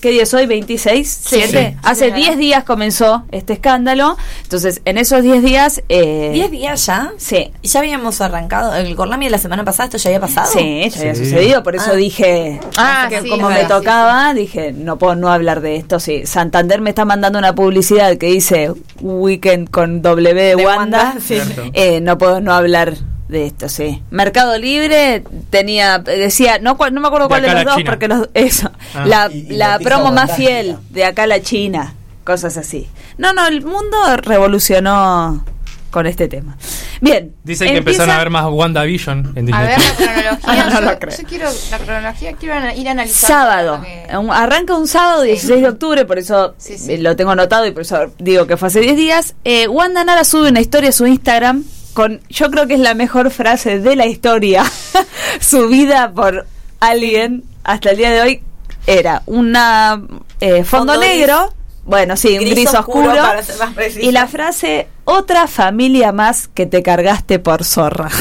¿Qué 0.00 0.10
día 0.10 0.24
es 0.24 0.34
hoy? 0.34 0.46
¿26? 0.46 1.04
¿Siete? 1.04 1.74
Sí. 1.74 1.78
Hace 1.84 2.06
Sí, 2.06 2.12
10 2.12 2.36
días 2.36 2.64
comenzó 2.64 3.22
este 3.30 3.52
escándalo. 3.52 4.16
Entonces, 4.42 4.82
en 4.84 4.98
esos 4.98 5.22
10 5.22 5.44
días... 5.44 5.80
Eh, 5.88 6.32
¿10 6.34 6.50
días 6.50 6.86
ya? 6.86 7.12
Sí. 7.18 7.52
¿Y 7.62 7.68
ya 7.68 7.78
habíamos 7.78 8.20
arrancado? 8.20 8.74
¿El 8.74 8.96
Gorlami 8.96 9.26
de 9.26 9.30
la 9.30 9.38
semana 9.38 9.62
pasada 9.64 9.84
esto 9.84 9.98
ya 9.98 10.08
había 10.08 10.18
pasado? 10.18 10.50
Sí, 10.52 10.90
ya 10.90 10.98
había 11.02 11.14
sucedido, 11.14 11.62
por 11.62 11.76
eso 11.76 11.92
Ah. 11.92 11.94
dije, 11.94 12.58
Ah, 12.76 13.06
que 13.08 13.22
sí, 13.22 13.28
como 13.28 13.48
me 13.48 13.62
tocaba, 13.66 14.34
dije, 14.34 14.72
no 14.72 14.98
puedo 14.98 15.14
no 15.14 15.30
hablar 15.32 15.60
de 15.60 15.76
esto. 15.76 16.00
Sí, 16.00 16.26
Santander 16.26 16.80
me 16.80 16.90
está 16.90 17.04
mandando 17.04 17.38
una 17.38 17.54
publicidad 17.54 18.16
que 18.16 18.26
dice 18.26 18.72
Weekend 19.00 19.70
con 19.70 20.02
W 20.02 20.34
de, 20.34 20.56
De 20.56 20.66
Wanda. 20.66 21.14
Wanda. 21.16 21.70
Eh, 21.74 22.00
no 22.00 22.18
puedo 22.18 22.40
no 22.40 22.52
hablar 22.54 22.94
de 23.32 23.46
esto, 23.46 23.68
sí. 23.68 24.02
Mercado 24.10 24.56
Libre 24.58 25.24
tenía, 25.50 25.98
decía, 25.98 26.58
no, 26.60 26.76
no 26.92 27.00
me 27.00 27.06
acuerdo 27.08 27.26
De 27.26 27.28
cuál 27.28 27.42
de 27.42 27.48
los 27.48 27.56
la 27.56 27.64
dos, 27.64 27.76
China. 27.76 27.90
porque 27.90 28.08
los, 28.08 28.28
eso, 28.34 28.70
Ah. 28.94 29.04
la, 29.06 29.28
Y- 29.32 29.46
y 29.50 29.56
la 29.56 29.78
promo 29.80 30.12
más 30.12 30.36
fiel 30.36 30.76
de 30.90 31.04
acá 31.04 31.26
la 31.26 31.40
China, 31.42 31.94
cosas 32.24 32.56
así. 32.56 32.88
No, 33.18 33.32
no, 33.32 33.46
el 33.46 33.62
mundo 33.64 33.96
revolucionó 34.18 35.44
con 35.90 36.06
este 36.06 36.26
tema. 36.26 36.56
Bien. 37.02 37.34
Dicen 37.44 37.68
que 37.68 37.76
empezaron 37.78 38.14
a 38.14 38.18
ver 38.18 38.30
más 38.30 38.46
WandaVision 38.50 39.32
en 39.36 39.52
A 39.52 39.62
Disney. 39.62 39.66
ver 39.66 39.78
la 39.78 40.38
cronología. 40.38 40.64
No 40.72 40.80
yo, 40.80 40.80
lo 40.92 40.98
creo. 40.98 41.16
yo 41.18 41.24
quiero 41.28 41.50
la 41.70 41.78
cronología, 41.78 42.32
quiero 42.34 42.54
ir 42.74 42.88
analizando. 42.88 43.26
Sábado. 43.34 43.84
Un- 44.18 44.30
Arranca 44.30 44.74
un 44.74 44.88
sábado 44.88 45.22
16 45.22 45.60
de 45.60 45.68
octubre, 45.68 46.04
por 46.06 46.18
eso 46.18 46.54
Sí, 46.56 46.78
sí. 46.78 46.92
eh, 46.94 46.98
lo 46.98 47.14
tengo 47.16 47.32
anotado 47.32 47.66
y 47.66 47.72
por 47.72 47.82
eso 47.82 48.10
digo 48.18 48.46
que 48.46 48.56
fue 48.56 48.68
hace 48.68 48.80
10 48.80 48.96
días. 48.96 49.34
Eh, 49.44 49.68
Wanda 49.68 50.02
Nara 50.04 50.24
sube 50.24 50.48
una 50.48 50.60
historia 50.60 50.88
a 50.88 50.92
su 50.92 51.06
Instagram 51.06 51.64
con, 51.92 52.20
yo 52.28 52.50
creo 52.50 52.66
que 52.66 52.74
es 52.74 52.80
la 52.80 52.94
mejor 52.94 53.30
frase 53.30 53.78
de 53.78 53.96
la 53.96 54.06
historia, 54.06 54.64
subida 55.40 56.12
por 56.12 56.46
alguien 56.80 57.44
hasta 57.64 57.90
el 57.90 57.96
día 57.96 58.10
de 58.10 58.20
hoy. 58.20 58.42
Era 58.86 59.22
una 59.26 60.02
eh, 60.40 60.64
fondo, 60.64 60.98
negro, 60.98 61.54
bueno, 61.84 62.16
sí, 62.16 62.36
un 62.38 62.44
gris, 62.44 62.74
oscuro, 62.74 63.14
para 63.14 63.42
ser 63.42 63.58
más 63.58 63.74
preciso. 63.74 64.08
y 64.08 64.10
la 64.12 64.26
frase, 64.26 64.88
otra 65.04 65.46
familia 65.46 66.12
más 66.12 66.48
que 66.48 66.66
te 66.66 66.82
cargaste 66.82 67.38
por 67.38 67.64
zorra. 67.64 68.08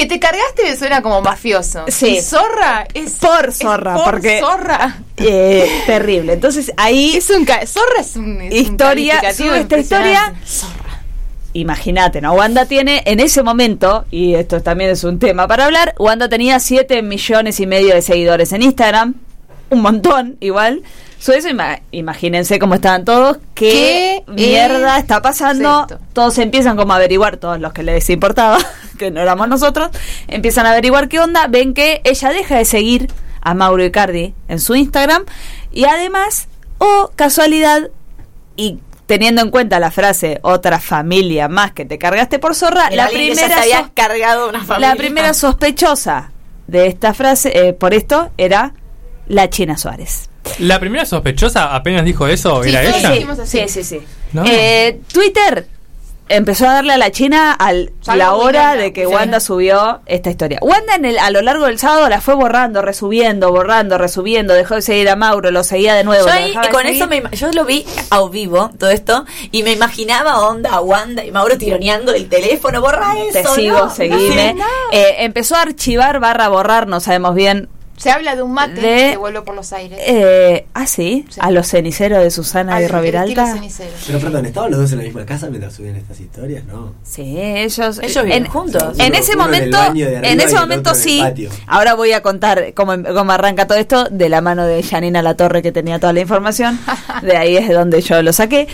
Que 0.00 0.06
te 0.06 0.18
cargaste 0.18 0.62
me 0.62 0.76
suena 0.78 1.02
como 1.02 1.20
mafioso. 1.20 1.84
Sí. 1.88 2.16
Y 2.16 2.20
zorra 2.22 2.86
es. 2.94 3.16
Por 3.16 3.50
es 3.50 3.58
zorra, 3.58 3.96
por 3.96 4.04
porque- 4.14 4.40
Zorra. 4.40 4.96
Eh, 5.18 5.82
terrible. 5.84 6.32
Entonces 6.32 6.72
ahí... 6.78 7.18
Es 7.18 7.28
un. 7.28 7.46
Zorra 7.46 8.00
es 8.00 8.16
un. 8.16 8.40
es 8.40 8.54
historia, 8.54 9.20
sube 9.34 9.60
esta 9.60 9.76
historia. 9.76 10.34
Imagínate, 11.52 12.20
¿no? 12.20 12.32
Wanda 12.34 12.66
tiene 12.66 13.02
en 13.06 13.18
ese 13.18 13.42
momento, 13.42 14.04
y 14.10 14.34
esto 14.34 14.62
también 14.62 14.90
es 14.90 15.02
un 15.02 15.18
tema 15.18 15.48
para 15.48 15.64
hablar, 15.66 15.94
Wanda 15.98 16.28
tenía 16.28 16.60
7 16.60 17.02
millones 17.02 17.58
y 17.58 17.66
medio 17.66 17.92
de 17.94 18.02
seguidores 18.02 18.52
en 18.52 18.62
Instagram, 18.62 19.14
un 19.70 19.82
montón 19.82 20.36
igual. 20.40 20.82
Sobre 21.18 21.38
eso, 21.38 21.48
ima- 21.48 21.80
imagínense 21.90 22.58
cómo 22.58 22.74
estaban 22.76 23.04
todos, 23.04 23.38
qué, 23.54 24.22
¿Qué 24.26 24.32
mierda 24.32 24.96
es 24.96 25.02
está 25.02 25.20
pasando. 25.20 25.82
esto? 25.82 25.98
Todos 26.12 26.38
empiezan 26.38 26.76
como 26.76 26.92
a 26.92 26.96
averiguar, 26.96 27.36
todos 27.36 27.60
los 27.60 27.72
que 27.72 27.82
les 27.82 28.08
importaba, 28.10 28.58
que 28.98 29.10
no 29.10 29.20
éramos 29.20 29.48
nosotros, 29.48 29.90
empiezan 30.28 30.66
a 30.66 30.70
averiguar 30.70 31.08
qué 31.08 31.18
onda, 31.20 31.46
ven 31.48 31.74
que 31.74 32.00
ella 32.04 32.30
deja 32.30 32.56
de 32.56 32.64
seguir 32.64 33.08
a 33.42 33.54
Mauro 33.54 33.84
Icardi 33.84 34.34
en 34.48 34.60
su 34.60 34.74
Instagram 34.76 35.24
y 35.72 35.84
además, 35.84 36.46
oh 36.78 37.10
casualidad, 37.16 37.90
y 38.56 38.78
teniendo 39.10 39.42
en 39.42 39.50
cuenta 39.50 39.80
la 39.80 39.90
frase 39.90 40.38
otra 40.42 40.78
familia 40.78 41.48
más 41.48 41.72
que 41.72 41.84
te 41.84 41.98
cargaste 41.98 42.38
por 42.38 42.54
zorra, 42.54 42.86
Era 42.86 42.94
la 42.96 43.04
alguien 43.06 43.30
que 43.30 43.34
ya 43.34 43.42
primera, 43.42 43.54
se 43.56 43.60
había 43.74 43.84
so- 43.86 43.92
cargado 43.92 44.48
una 44.48 44.62
familia. 44.64 44.88
la 44.90 44.94
primera 44.94 45.34
sospechosa 45.34 46.30
de 46.68 46.86
esta 46.86 47.12
frase, 47.12 47.50
eh, 47.68 47.72
por 47.72 47.92
esto, 47.92 48.30
era 48.38 48.72
la 49.26 49.50
China 49.50 49.76
Suárez. 49.76 50.30
La 50.60 50.78
primera 50.78 51.04
sospechosa 51.04 51.74
apenas 51.74 52.04
dijo 52.04 52.28
eso, 52.28 52.62
Sí, 52.62 52.68
¿era 52.70 52.84
ella? 52.84 53.12
Sí, 53.46 53.64
sí, 53.66 53.82
sí. 53.82 54.00
No. 54.32 54.44
Eh, 54.46 55.00
Twitter 55.12 55.66
empezó 56.30 56.68
a 56.68 56.74
darle 56.74 56.92
a 56.92 56.98
la 56.98 57.10
China 57.10 57.52
al 57.52 57.92
Ya 58.02 58.16
la 58.16 58.34
hora 58.34 58.74
de 58.76 58.92
que 58.92 59.04
sí. 59.04 59.06
Wanda 59.06 59.40
subió 59.40 60.00
esta 60.06 60.30
historia. 60.30 60.58
Wanda 60.62 60.94
en 60.94 61.04
el, 61.04 61.18
a 61.18 61.30
lo 61.30 61.42
largo 61.42 61.66
del 61.66 61.78
sábado 61.78 62.08
la 62.08 62.20
fue 62.20 62.34
borrando, 62.34 62.82
resubiendo, 62.82 63.50
borrando, 63.50 63.98
resubiendo, 63.98 64.54
dejó 64.54 64.76
de 64.76 64.82
seguir 64.82 65.08
a 65.10 65.16
Mauro, 65.16 65.50
lo 65.50 65.64
seguía 65.64 65.94
de 65.94 66.04
nuevo. 66.04 66.26
Yo 66.26 66.32
ahí, 66.32 66.54
con 66.72 66.86
eso 66.86 67.06
me, 67.08 67.22
yo 67.32 67.52
lo 67.52 67.64
vi 67.64 67.84
a 68.10 68.22
vivo, 68.28 68.70
todo 68.78 68.90
esto, 68.90 69.24
y 69.50 69.62
me 69.62 69.72
imaginaba 69.72 70.46
onda 70.46 70.80
Wanda 70.80 71.24
y 71.24 71.32
Mauro 71.32 71.58
tironeando 71.58 72.14
el 72.14 72.28
teléfono, 72.28 72.80
borra 72.80 73.18
eso. 73.18 73.32
Te 73.32 73.44
sigo, 73.60 73.78
no, 73.78 73.90
seguime. 73.90 74.54
no. 74.56 74.64
Eh, 74.92 75.16
empezó 75.24 75.56
a 75.56 75.62
archivar 75.62 76.20
barra 76.20 76.48
borrar, 76.48 76.86
no 76.86 77.00
sabemos 77.00 77.34
bien. 77.34 77.68
Se 78.00 78.10
habla 78.10 78.34
de 78.34 78.42
un 78.42 78.52
mate 78.54 78.80
De- 78.80 79.10
que 79.10 79.16
vuelve 79.18 79.42
por 79.42 79.54
los 79.54 79.72
aires. 79.74 79.98
Eh, 80.06 80.64
ah, 80.72 80.86
sí, 80.86 81.26
Sí. 81.28 81.38
a 81.42 81.50
los 81.50 81.66
ceniceros 81.68 82.22
de 82.22 82.30
Susana 82.30 82.76
Al 82.76 82.80
y 82.80 82.84
estilo 82.86 82.98
Roviralta. 82.98 83.52
cenicero. 83.52 83.90
Pero 84.06 84.18
perdón, 84.20 84.46
¿estaban 84.46 84.70
los 84.70 84.80
dos 84.80 84.92
en 84.92 84.98
la 84.98 85.04
misma 85.04 85.26
casa 85.26 85.48
mientras 85.50 85.74
subían 85.74 85.96
estas 85.96 86.18
historias? 86.18 86.64
No. 86.64 86.94
Sí, 87.02 87.36
ellos. 87.38 88.00
Ellos 88.02 88.24
viven 88.24 88.46
juntos. 88.46 88.98
En 88.98 89.06
Uno- 89.10 89.18
ese 89.18 89.34
uno 89.34 89.44
momento, 89.44 89.78
en 89.92 89.96
y 90.40 90.42
ese 90.42 90.54
momento 90.56 90.94
sí. 90.94 91.22
Ahora 91.66 91.92
voy 91.94 92.12
a 92.12 92.22
contar 92.22 92.72
cómo, 92.74 92.94
cómo 93.14 93.32
arranca 93.32 93.66
todo 93.66 93.76
esto 93.76 94.04
de 94.10 94.28
la 94.30 94.40
mano 94.40 94.64
de 94.66 94.82
Janina 94.82 95.20
La 95.20 95.34
Torre 95.36 95.60
que 95.60 95.70
tenía 95.72 95.98
toda 96.00 96.14
la 96.14 96.20
información. 96.20 96.78
De 97.22 97.36
ahí 97.36 97.58
es 97.58 97.68
de 97.68 97.74
donde 97.74 98.00
yo 98.00 98.22
lo 98.22 98.32
saqué. 98.32 98.66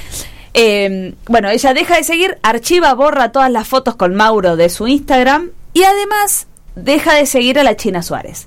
Eh, 0.55 1.15
bueno, 1.27 1.51
ella 1.51 1.75
deja 1.75 1.97
de 1.97 2.05
seguir, 2.05 2.39
archiva, 2.43 2.95
borra 2.95 3.33
todas 3.33 3.51
las 3.51 3.67
fotos 3.69 3.97
con 3.97 4.15
Mauro 4.15 4.57
de 4.57 4.69
su 4.71 4.87
Instagram 4.87 5.51
y 5.75 5.83
además 5.83 6.47
deja 6.77 7.15
de 7.15 7.27
seguir 7.27 7.59
a 7.59 7.65
la 7.65 7.77
China 7.77 8.03
Suárez. 8.03 8.47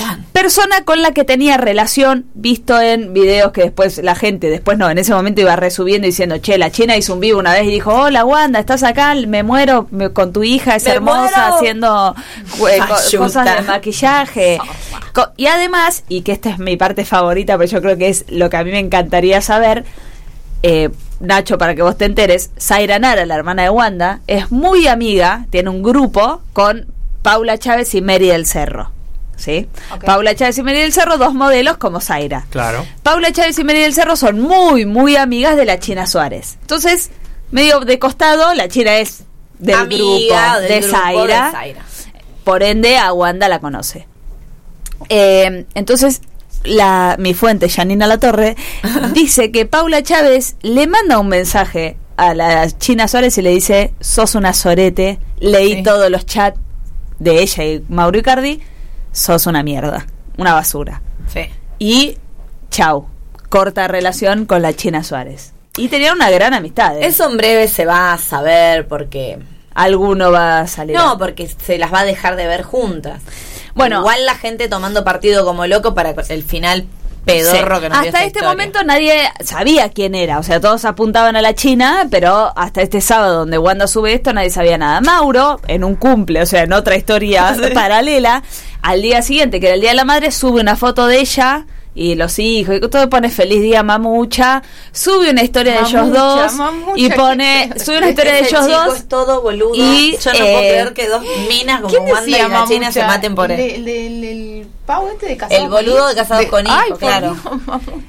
Chan. 0.00 0.24
Persona 0.32 0.84
con 0.84 1.02
la 1.02 1.12
que 1.12 1.24
tenía 1.24 1.56
relación, 1.58 2.24
visto 2.34 2.80
en 2.80 3.12
videos 3.12 3.52
que 3.52 3.62
después 3.64 3.98
la 3.98 4.14
gente, 4.14 4.48
después 4.48 4.78
no, 4.78 4.88
en 4.90 4.96
ese 4.98 5.12
momento 5.12 5.40
iba 5.42 5.56
resubiendo 5.56 6.06
diciendo, 6.06 6.38
che, 6.38 6.56
la 6.58 6.70
China 6.70 6.96
hizo 6.96 7.12
un 7.14 7.20
vivo 7.20 7.38
una 7.38 7.52
vez 7.52 7.64
y 7.64 7.70
dijo, 7.70 7.92
hola 7.92 8.24
Wanda, 8.24 8.58
estás 8.60 8.82
acá, 8.82 9.14
me 9.14 9.42
muero 9.42 9.86
me- 9.90 10.10
con 10.10 10.32
tu 10.32 10.42
hija, 10.42 10.76
es 10.76 10.84
Me 10.84 10.92
hermosa, 10.92 11.20
muero. 11.48 11.54
haciendo 11.56 12.14
eh, 12.70 12.78
co- 12.78 13.18
cosas 13.18 13.44
de 13.56 13.62
maquillaje. 13.62 14.58
Co- 15.12 15.28
y 15.36 15.46
además, 15.48 16.04
y 16.08 16.22
que 16.22 16.32
esta 16.32 16.50
es 16.50 16.58
mi 16.58 16.76
parte 16.76 17.04
favorita, 17.04 17.58
pero 17.58 17.68
yo 17.70 17.82
creo 17.82 17.98
que 17.98 18.08
es 18.08 18.24
lo 18.28 18.48
que 18.48 18.56
a 18.56 18.64
mí 18.64 18.70
me 18.70 18.78
encantaría 18.78 19.40
saber, 19.42 19.84
eh, 20.62 20.88
Nacho, 21.20 21.58
para 21.58 21.74
que 21.74 21.82
vos 21.82 21.98
te 21.98 22.06
enteres, 22.06 22.50
Zaira 22.58 22.98
Nara, 22.98 23.26
la 23.26 23.34
hermana 23.34 23.64
de 23.64 23.70
Wanda, 23.70 24.20
es 24.26 24.50
muy 24.50 24.86
amiga, 24.86 25.44
tiene 25.50 25.68
un 25.68 25.82
grupo 25.82 26.40
con 26.54 26.86
Paula 27.22 27.58
Chávez 27.58 27.94
y 27.94 28.00
Mary 28.00 28.28
del 28.28 28.46
Cerro. 28.46 28.92
¿Sí? 29.40 29.66
Paula 30.04 30.34
Chávez 30.34 30.58
y 30.58 30.62
Mary 30.62 30.80
del 30.80 30.92
Cerro, 30.92 31.16
dos 31.16 31.32
modelos 31.32 31.78
como 31.78 32.00
Zaira. 32.02 32.46
Claro. 32.50 32.84
Paula 33.02 33.32
Chávez 33.32 33.58
y 33.58 33.64
Mary 33.64 33.80
del 33.80 33.94
Cerro 33.94 34.14
son 34.16 34.38
muy, 34.38 34.84
muy 34.84 35.16
amigas 35.16 35.56
de 35.56 35.64
la 35.64 35.78
China 35.78 36.06
Suárez. 36.06 36.58
Entonces, 36.60 37.10
medio 37.50 37.80
de 37.80 37.98
costado, 37.98 38.52
la 38.52 38.68
China 38.68 38.98
es 38.98 39.24
del 39.58 39.76
Amiga 39.76 40.58
grupo 40.58 40.60
del 40.60 40.68
de 40.68 40.80
grupo 40.80 40.96
Zaira. 40.98 41.46
de 41.46 41.52
Zaira. 41.52 41.84
Por 42.44 42.62
ende, 42.62 42.98
a 42.98 43.14
Wanda 43.14 43.48
la 43.48 43.60
conoce. 43.60 44.06
Eh, 45.08 45.64
entonces, 45.74 46.20
la, 46.64 47.16
mi 47.18 47.32
fuente, 47.32 47.70
Janina 47.70 48.06
Latorre, 48.06 48.56
dice 49.14 49.50
que 49.50 49.64
Paula 49.64 50.02
Chávez 50.02 50.56
le 50.60 50.86
manda 50.86 51.18
un 51.18 51.28
mensaje 51.28 51.96
a 52.18 52.34
la 52.34 52.68
China 52.78 53.08
Suárez 53.08 53.38
y 53.38 53.42
le 53.42 53.50
dice, 53.50 53.94
sos 54.00 54.34
una 54.34 54.52
sorete, 54.52 55.18
leí 55.38 55.82
todos 55.82 56.10
los 56.10 56.26
chats 56.26 56.58
de 57.18 57.40
ella 57.42 57.64
y 57.64 57.82
Mauro 57.88 58.18
Icardi, 58.18 58.60
sos 59.12 59.46
una 59.46 59.62
mierda, 59.62 60.06
una 60.36 60.54
basura. 60.54 61.02
Sí. 61.32 61.48
Y 61.78 62.18
chau, 62.70 63.06
corta 63.48 63.88
relación 63.88 64.46
con 64.46 64.62
la 64.62 64.72
China 64.74 65.02
Suárez. 65.04 65.52
Y 65.76 65.88
tenían 65.88 66.16
una 66.16 66.30
gran 66.30 66.52
amistad. 66.54 66.96
¿eh? 66.96 67.06
Eso 67.06 67.28
en 67.30 67.36
breve 67.36 67.68
se 67.68 67.86
va 67.86 68.12
a 68.12 68.18
saber 68.18 68.86
porque... 68.88 69.38
Alguno 69.72 70.32
va 70.32 70.60
a 70.60 70.66
salir. 70.66 70.96
No, 70.96 71.16
porque 71.16 71.46
se 71.46 71.78
las 71.78 71.92
va 71.94 72.00
a 72.00 72.04
dejar 72.04 72.34
de 72.34 72.46
ver 72.46 72.62
juntas. 72.62 73.22
Bueno. 73.74 74.00
Igual 74.00 74.26
la 74.26 74.34
gente 74.34 74.68
tomando 74.68 75.04
partido 75.04 75.44
como 75.44 75.64
loco 75.66 75.94
para 75.94 76.10
el 76.28 76.42
final 76.42 76.86
pedorro 77.24 77.76
Sí. 77.76 77.82
que 77.82 77.88
nos 77.88 77.98
Hasta 77.98 78.08
esta 78.08 78.18
este 78.18 78.26
historia. 78.26 78.48
momento 78.48 78.82
nadie 78.82 79.14
sabía 79.44 79.90
quién 79.90 80.14
era, 80.16 80.38
o 80.38 80.42
sea, 80.42 80.60
todos 80.60 80.84
apuntaban 80.84 81.36
a 81.36 81.40
la 81.42 81.54
China, 81.54 82.08
pero 82.10 82.52
hasta 82.56 82.82
este 82.82 83.00
sábado 83.00 83.38
donde 83.40 83.58
Wanda 83.58 83.86
sube 83.86 84.12
esto 84.12 84.32
nadie 84.32 84.50
sabía 84.50 84.76
nada. 84.76 85.00
Mauro, 85.02 85.60
en 85.68 85.84
un 85.84 85.94
cumple, 85.94 86.42
o 86.42 86.46
sea, 86.46 86.62
en 86.64 86.72
otra 86.72 86.96
historia 86.96 87.54
paralela, 87.74 88.42
al 88.82 89.02
día 89.02 89.22
siguiente, 89.22 89.60
que 89.60 89.66
era 89.66 89.74
el 89.74 89.80
Día 89.80 89.90
de 89.90 89.96
la 89.96 90.04
Madre, 90.04 90.30
sube 90.30 90.60
una 90.60 90.76
foto 90.76 91.06
de 91.06 91.20
ella 91.20 91.66
y 91.94 92.14
los 92.14 92.38
hijos, 92.38 92.76
y 92.76 92.80
todo 92.80 93.10
pone 93.10 93.30
feliz 93.30 93.60
día 93.60 93.82
mamucha, 93.82 94.62
sube 94.92 95.30
una 95.30 95.42
historia 95.42 95.72
de 95.74 95.80
ellos 95.80 96.12
dos 96.12 96.52
mamucha, 96.54 96.92
y 96.96 97.10
pone, 97.10 97.70
sube 97.84 97.98
una 97.98 98.10
historia 98.10 98.32
de 98.34 98.40
ellos 98.40 98.68
dos 98.68 98.96
es 98.96 99.08
todo 99.08 99.42
boludo. 99.42 99.74
y, 99.74 100.16
Yo 100.18 100.32
no 100.32 100.38
puedo 100.38 100.58
eh, 100.58 100.68
creer 100.68 100.92
que 100.94 101.08
dos 101.08 101.22
minas 101.48 101.80
como 101.80 101.88
¿Quién 101.88 102.02
Wanda 102.04 102.28
y 102.28 102.32
decía 102.32 102.48
la 102.48 102.64
China 102.64 102.92
se 102.92 103.04
maten 103.04 103.34
por 103.34 103.50
él. 103.50 104.66
Este 105.12 105.26
de 105.26 105.36
casado 105.36 105.62
El 105.62 105.68
boludo 105.70 106.08
de 106.08 106.14
casados 106.14 106.46
con 106.46 106.66
hijos, 106.66 106.84
por 106.90 106.98
claro. 106.98 107.36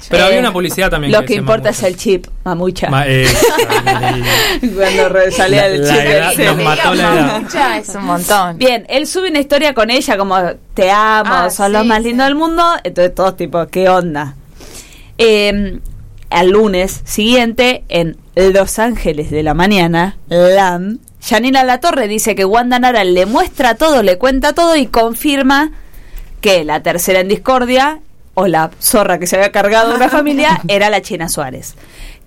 Pero 0.09 0.25
había 0.25 0.39
una 0.39 0.53
publicidad 0.53 0.89
también. 0.89 1.11
Lo 1.13 1.23
que 1.25 1.35
importa 1.35 1.69
mamucha. 1.69 1.87
es 1.87 1.93
el 1.93 1.97
chip, 1.97 2.27
mamucha. 2.43 2.89
Ma- 2.89 3.05
eh, 3.07 3.27
Cuando 4.59 5.31
salía 5.31 5.61
La- 5.61 5.67
el 5.67 5.87
la 5.87 6.31
chip. 6.31 6.45
nos 6.45 6.57
mató 6.63 6.93
la 6.93 7.03
edad. 7.13 7.25
Mamucha 7.33 7.77
es 7.77 7.89
un 7.95 8.05
montón. 8.05 8.57
Bien, 8.57 8.85
él 8.89 9.07
sube 9.07 9.29
una 9.29 9.39
historia 9.39 9.73
con 9.73 9.89
ella 9.89 10.17
como 10.17 10.37
te 10.73 10.89
amo, 10.91 11.29
Ah, 11.33 11.49
son 11.49 11.67
sí, 11.67 11.73
los 11.73 11.85
más 11.85 11.99
sí. 11.99 12.09
lindos 12.09 12.25
del 12.27 12.35
mundo. 12.35 12.63
Entonces 12.83 13.13
todos 13.15 13.37
tipo, 13.37 13.65
¿qué 13.67 13.89
onda? 13.89 14.35
Eh, 15.17 15.79
al 16.29 16.49
lunes 16.49 17.01
siguiente, 17.03 17.83
en 17.89 18.17
Los 18.35 18.79
Ángeles 18.79 19.29
de 19.31 19.43
la 19.43 19.53
Mañana, 19.53 20.17
LAM, 20.29 20.99
Janina 21.23 21.63
Latorre 21.63 22.07
dice 22.07 22.35
que 22.35 22.45
Wanda 22.45 22.79
Nara 22.79 23.03
le 23.03 23.25
muestra 23.25 23.75
todo, 23.75 24.01
le 24.01 24.17
cuenta 24.17 24.53
todo 24.53 24.75
y 24.75 24.87
confirma 24.87 25.71
que 26.41 26.63
la 26.63 26.83
tercera 26.83 27.19
en 27.19 27.27
discordia, 27.27 27.99
o 28.33 28.47
la 28.47 28.71
zorra 28.79 29.19
que 29.19 29.27
se 29.27 29.35
había 29.35 29.51
cargado 29.51 29.95
una 29.95 30.09
familia, 30.09 30.61
era 30.67 30.89
la 30.89 31.01
China 31.01 31.29
Suárez. 31.29 31.75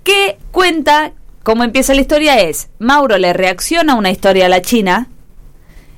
Que 0.03 0.37
cuenta, 0.51 1.11
cómo 1.43 1.63
empieza 1.63 1.93
la 1.93 2.01
historia 2.01 2.39
es, 2.39 2.69
Mauro 2.79 3.17
le 3.17 3.33
reacciona 3.33 3.95
una 3.95 4.11
historia 4.11 4.45
a 4.45 4.49
la 4.49 4.61
China, 4.61 5.09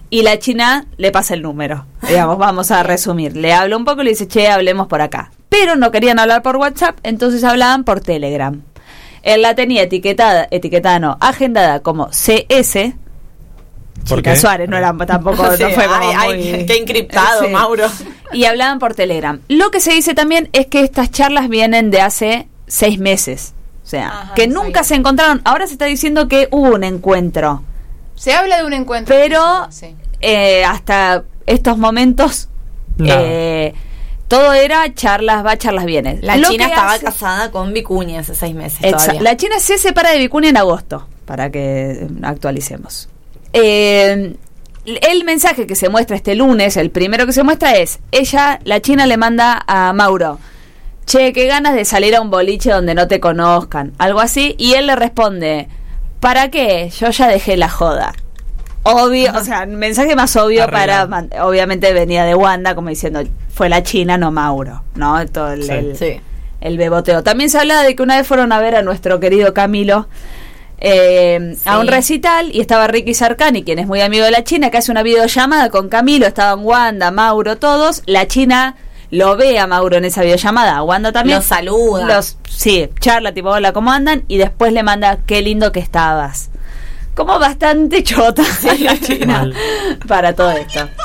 y 0.09 0.21
la 0.21 0.39
China 0.39 0.85
le 0.97 1.11
pasa 1.11 1.33
el 1.33 1.41
número. 1.41 1.85
Digamos, 2.07 2.37
vamos 2.37 2.71
a 2.71 2.83
resumir. 2.83 3.35
Le 3.35 3.53
habla 3.53 3.75
un 3.75 3.85
poco 3.85 4.01
y 4.01 4.05
le 4.05 4.09
dice, 4.11 4.27
che, 4.27 4.47
hablemos 4.47 4.87
por 4.87 5.01
acá. 5.01 5.31
Pero 5.49 5.75
no 5.75 5.91
querían 5.91 6.19
hablar 6.19 6.41
por 6.41 6.57
WhatsApp, 6.57 6.97
entonces 7.03 7.43
hablaban 7.43 7.83
por 7.83 7.99
Telegram. 7.99 8.61
Él 9.23 9.41
la 9.41 9.55
tenía 9.55 9.83
etiquetada, 9.83 10.47
etiquetada 10.51 10.99
no, 10.99 11.17
agendada 11.19 11.81
como 11.81 12.07
CS. 12.07 12.93
¿Por 14.07 14.19
Chica 14.19 14.33
qué? 14.33 14.39
Suárez 14.39 14.69
no 14.69 14.77
era 14.77 14.95
tampoco, 15.05 15.43
Sí, 15.57 15.63
no 15.63 15.69
fue 15.71 15.85
ay, 15.89 16.13
ay, 16.17 16.51
muy- 16.51 16.65
qué 16.65 16.77
encriptado, 16.77 17.43
Sí. 17.45 17.49
Mauro. 17.49 17.87
Y 18.33 18.45
hablaban 18.45 18.79
por 18.79 18.93
Telegram. 18.95 19.39
Lo 19.47 19.71
que 19.71 19.79
se 19.79 19.91
dice 19.93 20.13
también 20.13 20.49
es 20.53 20.67
que 20.67 20.81
estas 20.81 21.11
charlas 21.11 21.49
vienen 21.49 21.91
de 21.91 22.01
hace 22.01 22.47
seis 22.67 22.99
meses. 22.99 23.53
O 23.83 23.89
sea, 23.89 24.07
Ajá, 24.07 24.33
que 24.33 24.47
nunca 24.47 24.83
se 24.83 24.95
encontraron. 24.95 25.41
Ahora 25.45 25.65
se 25.67 25.73
está 25.73 25.85
diciendo 25.85 26.27
que 26.27 26.47
hubo 26.51 26.75
un 26.75 26.83
encuentro. 26.83 27.63
Se 28.15 28.33
habla 28.33 28.57
de 28.57 28.65
un 28.65 28.73
encuentro. 28.73 29.15
Pero 29.15 29.67
Sí. 29.69 29.95
eh, 30.19 30.65
hasta 30.65 31.23
estos 31.45 31.77
momentos 31.77 32.49
eh, 32.99 33.73
todo 34.27 34.51
era 34.53 34.93
charlas 34.93 35.45
va, 35.45 35.57
charlas 35.57 35.85
vienes. 35.85 36.21
La 36.21 36.35
Lo 36.35 36.49
China 36.49 36.65
estaba 36.65 36.93
hace- 36.93 37.05
casada 37.05 37.51
con 37.51 37.71
Vicuña 37.73 38.19
hace 38.19 38.35
seis 38.35 38.53
meses 38.55 38.79
todavía. 38.81 39.21
La 39.21 39.37
China 39.37 39.59
se 39.59 39.77
separa 39.77 40.11
de 40.11 40.17
Vicuña 40.17 40.49
en 40.49 40.57
agosto, 40.57 41.07
para 41.25 41.49
que 41.49 42.07
actualicemos. 42.23 43.07
Eh, 43.53 44.35
el 44.85 45.23
mensaje 45.25 45.67
que 45.67 45.75
se 45.75 45.89
muestra 45.89 46.15
este 46.15 46.35
lunes, 46.35 46.77
el 46.77 46.91
primero 46.91 47.25
que 47.25 47.33
se 47.33 47.43
muestra 47.43 47.75
es, 47.75 47.99
ella, 48.11 48.59
la 48.63 48.79
China 48.81 49.05
le 49.05 49.17
manda 49.17 49.63
a 49.67 49.91
Mauro, 49.93 50.39
che, 51.05 51.33
qué 51.33 51.45
ganas 51.47 51.73
de 51.75 51.83
salir 51.85 52.15
a 52.15 52.21
un 52.21 52.29
boliche 52.29 52.71
donde 52.71 52.95
no 52.95 53.07
te 53.07 53.19
conozcan, 53.19 53.91
algo 53.97 54.19
así, 54.21 54.55
y 54.57 54.73
él 54.73 54.87
le 54.87 54.95
responde, 54.95 55.67
¿para 56.21 56.49
qué? 56.51 56.89
Yo 56.99 57.09
ya 57.09 57.27
dejé 57.27 57.57
la 57.57 57.69
joda. 57.69 58.13
Obvio, 58.83 59.33
o 59.35 59.43
sea, 59.43 59.65
mensaje 59.65 60.15
más 60.15 60.33
obvio 60.37 60.65
para, 60.69 61.03
obviamente 61.41 61.91
venía 61.91 62.23
de 62.23 62.35
Wanda, 62.35 62.73
como 62.73 62.87
diciendo, 62.87 63.21
fue 63.53 63.67
la 63.67 63.83
China, 63.83 64.17
no 64.17 64.31
Mauro, 64.31 64.83
¿no? 64.95 65.25
Todo 65.27 65.51
el, 65.51 65.63
Sí. 65.63 65.71
el- 65.73 65.97
Sí. 65.97 66.21
el 66.61 66.77
beboteo. 66.77 67.21
También 67.23 67.49
se 67.49 67.57
habla 67.59 67.81
de 67.83 67.93
que 67.97 68.03
una 68.03 68.15
vez 68.15 68.25
fueron 68.25 68.53
a 68.53 68.59
ver 68.61 68.75
a 68.77 68.83
nuestro 68.83 69.19
querido 69.19 69.53
Camilo 69.53 70.07
eh, 70.79 71.57
a 71.65 71.79
un 71.79 71.87
recital 71.87 72.53
y 72.53 72.61
estaba 72.61 72.87
Ricky 72.87 73.13
Sarkani, 73.13 73.63
quien 73.63 73.79
es 73.79 73.87
muy 73.87 74.01
amigo 74.01 74.25
de 74.25 74.31
la 74.31 74.43
China, 74.43 74.69
que 74.69 74.77
hace 74.77 74.91
una 74.91 75.03
videollamada 75.03 75.69
con 75.69 75.89
Camilo, 75.89 76.27
estaban 76.27 76.63
Wanda, 76.63 77.11
Mauro, 77.11 77.57
todos. 77.57 78.03
La 78.05 78.27
China 78.27 78.75
lo 79.09 79.37
ve 79.37 79.57
a 79.57 79.67
Mauro 79.67 79.97
en 79.97 80.05
esa 80.05 80.21
videollamada, 80.21 80.77
a 80.77 80.83
Wanda 80.83 81.11
también. 81.11 81.39
Lo 81.39 81.43
saluda. 81.43 82.05
Los, 82.05 82.37
sí, 82.49 82.89
charla 82.99 83.33
tipo, 83.33 83.49
hola, 83.49 83.73
¿cómo 83.73 83.91
andan? 83.91 84.23
Y 84.27 84.37
después 84.37 84.73
le 84.73 84.83
manda, 84.83 85.17
qué 85.25 85.41
lindo 85.41 85.71
que 85.71 85.79
estabas. 85.79 86.49
Como 87.15 87.39
bastante 87.39 88.03
chota 88.03 88.43
la 88.79 88.99
China 88.99 89.25
Mal. 89.25 89.55
para 90.07 90.33
todo 90.33 90.51
esto. 90.51 90.87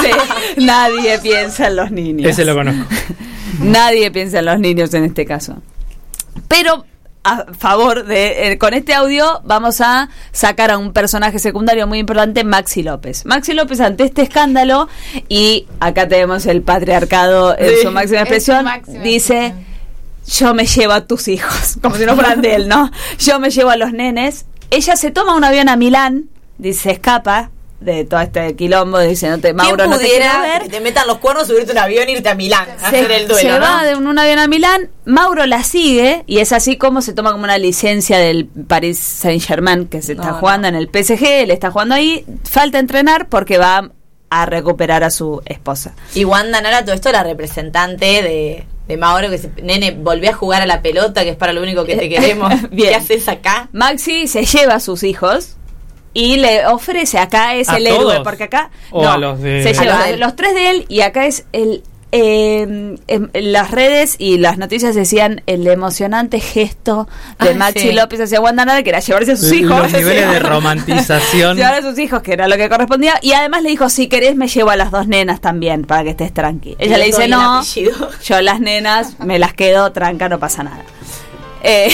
Sí, 0.00 0.10
nadie 0.64 1.18
piensa 1.18 1.66
en 1.66 1.76
los 1.76 1.90
niños. 1.90 2.30
Ese 2.30 2.44
lo 2.46 2.54
conozco. 2.54 2.86
Nadie 3.58 4.10
piensa 4.10 4.38
en 4.38 4.46
los 4.46 4.58
niños 4.58 4.94
en 4.94 5.04
este 5.04 5.26
caso. 5.26 5.56
Pero 6.48 6.86
a 7.24 7.46
favor 7.52 8.04
de 8.04 8.52
eh, 8.52 8.58
con 8.58 8.74
este 8.74 8.94
audio 8.94 9.40
vamos 9.44 9.80
a 9.80 10.08
sacar 10.32 10.70
a 10.70 10.78
un 10.78 10.92
personaje 10.92 11.38
secundario 11.38 11.86
muy 11.86 11.98
importante, 11.98 12.44
Maxi 12.44 12.82
López. 12.82 13.24
Maxi 13.26 13.52
López 13.52 13.80
ante 13.80 14.04
este 14.04 14.22
escándalo 14.22 14.88
y 15.28 15.66
acá 15.80 16.08
tenemos 16.08 16.46
el 16.46 16.62
patriarcado 16.62 17.56
en 17.58 17.68
Sí, 17.68 17.74
su 17.82 17.90
máxima 17.90 18.18
su 18.18 18.22
expresión, 18.24 18.64
máxima 18.64 19.02
dice 19.02 19.54
yo 20.26 20.54
me 20.54 20.66
llevo 20.66 20.92
a 20.92 21.06
tus 21.06 21.28
hijos, 21.28 21.76
como 21.82 21.96
si 21.96 22.06
no 22.06 22.14
fueran 22.14 22.42
de 22.42 22.54
él, 22.54 22.68
¿no? 22.68 22.90
Yo 23.18 23.40
me 23.40 23.50
llevo 23.50 23.70
a 23.70 23.76
los 23.76 23.92
nenes. 23.92 24.46
Ella 24.70 24.96
se 24.96 25.10
toma 25.10 25.34
un 25.34 25.44
avión 25.44 25.68
a 25.68 25.76
Milán, 25.76 26.28
dice, 26.58 26.92
escapa 26.92 27.50
de 27.84 28.04
todo 28.04 28.20
este 28.20 28.54
quilombo, 28.56 28.98
dice, 29.00 29.28
no 29.28 29.38
te, 29.38 29.52
Mauro, 29.52 29.76
¿Quién 29.76 29.90
no 29.90 29.98
te 29.98 30.06
quiero 30.06 30.40
ver. 30.40 30.62
que 30.62 30.68
te 30.68 30.80
metan 30.80 31.06
los 31.06 31.18
cuernos, 31.18 31.46
subirte 31.46 31.72
un 31.72 31.78
avión 31.78 32.08
e 32.08 32.12
irte 32.12 32.28
a 32.28 32.34
Milán 32.34 32.68
a 32.70 32.78
se, 32.90 32.96
hacer 32.96 33.10
el 33.12 33.28
duelo, 33.28 33.40
se 33.52 33.58
¿no? 33.58 33.60
va 33.60 33.84
de 33.84 33.94
un, 33.96 34.06
un 34.06 34.18
avión 34.18 34.38
a 34.38 34.46
Milán, 34.48 34.90
Mauro 35.04 35.46
la 35.46 35.62
sigue 35.62 36.24
y 36.26 36.38
es 36.38 36.52
así 36.52 36.76
como 36.76 37.02
se 37.02 37.12
toma 37.12 37.32
como 37.32 37.44
una 37.44 37.58
licencia 37.58 38.18
del 38.18 38.46
Paris 38.46 38.98
Saint 38.98 39.42
Germain 39.42 39.86
que 39.86 40.02
se 40.02 40.12
está 40.12 40.28
No, 40.32 40.34
jugando 40.34 40.68
en 40.68 40.74
el 40.74 40.88
PSG, 40.88 41.24
él 41.24 41.50
está 41.50 41.70
jugando 41.70 41.94
ahí, 41.94 42.24
falta 42.44 42.78
entrenar 42.78 43.28
porque 43.28 43.58
va 43.58 43.90
a 44.30 44.46
recuperar 44.46 45.04
a 45.04 45.10
su 45.10 45.42
esposa. 45.44 45.94
Y 46.14 46.24
Wanda 46.24 46.60
Nara, 46.62 46.84
todo 46.84 46.94
esto, 46.94 47.12
la 47.12 47.22
representante 47.22 48.22
de, 48.22 48.64
de 48.88 48.96
Mauro, 48.96 49.28
que 49.28 49.36
se, 49.36 49.50
nene, 49.62 49.90
volví 49.90 50.26
a 50.26 50.32
jugar 50.32 50.62
a 50.62 50.66
la 50.66 50.80
pelota, 50.80 51.22
que 51.22 51.28
es 51.30 51.36
para 51.36 51.52
lo 51.52 51.60
único 51.62 51.84
que 51.84 51.96
te 51.96 52.08
queremos. 52.08 52.50
Bien. 52.70 52.88
¿Qué 52.90 52.94
haces 52.94 53.28
acá? 53.28 53.68
Maxi 53.72 54.26
se 54.28 54.46
lleva 54.46 54.76
a 54.76 54.80
sus 54.80 55.02
hijos 55.02 55.56
y 56.14 56.36
le 56.36 56.66
ofrece, 56.66 57.18
acá 57.18 57.54
es 57.54 57.68
¿A 57.68 57.76
el 57.78 57.86
héroe, 57.86 57.98
todos? 58.00 58.18
porque 58.24 58.44
acá 58.44 58.70
¿O 58.90 59.02
no, 59.02 59.10
a 59.12 59.18
los 59.18 59.40
de- 59.40 59.62
se 59.62 59.70
A 59.70 59.72
lleva 59.82 60.10
los 60.10 60.20
los 60.20 60.36
tres 60.36 60.54
de 60.54 60.70
él 60.70 60.84
y 60.88 61.00
acá 61.00 61.26
es 61.26 61.44
el 61.52 61.82
eh, 62.14 62.96
en 63.06 63.30
las 63.52 63.70
redes 63.70 64.16
y 64.18 64.36
las 64.36 64.58
noticias 64.58 64.94
decían 64.94 65.40
el 65.46 65.66
emocionante 65.66 66.40
gesto 66.40 67.08
de 67.40 67.48
Ay, 67.48 67.54
Maxi 67.54 67.80
sí. 67.88 67.92
López 67.92 68.20
hacia 68.20 68.38
Wanda 68.38 68.66
Nara, 68.66 68.82
que 68.82 68.90
era 68.90 69.00
llevarse 69.00 69.32
a 69.32 69.36
sus 69.36 69.50
hijos. 69.50 69.78
Los 69.80 69.92
niveles 69.94 70.30
de 70.30 70.38
romantización. 70.40 71.56
Llevar 71.56 71.76
a 71.76 71.80
sus 71.80 71.98
hijos, 71.98 72.20
que 72.20 72.34
era 72.34 72.48
lo 72.48 72.58
que 72.58 72.68
correspondía. 72.68 73.14
Y 73.22 73.32
además 73.32 73.62
le 73.62 73.70
dijo, 73.70 73.88
si 73.88 74.08
querés 74.08 74.36
me 74.36 74.46
llevo 74.48 74.68
a 74.68 74.76
las 74.76 74.90
dos 74.90 75.06
nenas 75.08 75.40
también, 75.40 75.84
para 75.84 76.04
que 76.04 76.10
estés 76.10 76.34
tranqui. 76.34 76.76
Ella 76.78 76.98
le 76.98 77.06
dice, 77.06 77.28
no, 77.28 77.60
apellido". 77.60 78.10
yo 78.22 78.42
las 78.42 78.60
nenas 78.60 79.18
me 79.20 79.38
las 79.38 79.54
quedo, 79.54 79.90
tranca, 79.92 80.28
no 80.28 80.38
pasa 80.38 80.64
nada. 80.64 80.82
Eh, 81.62 81.90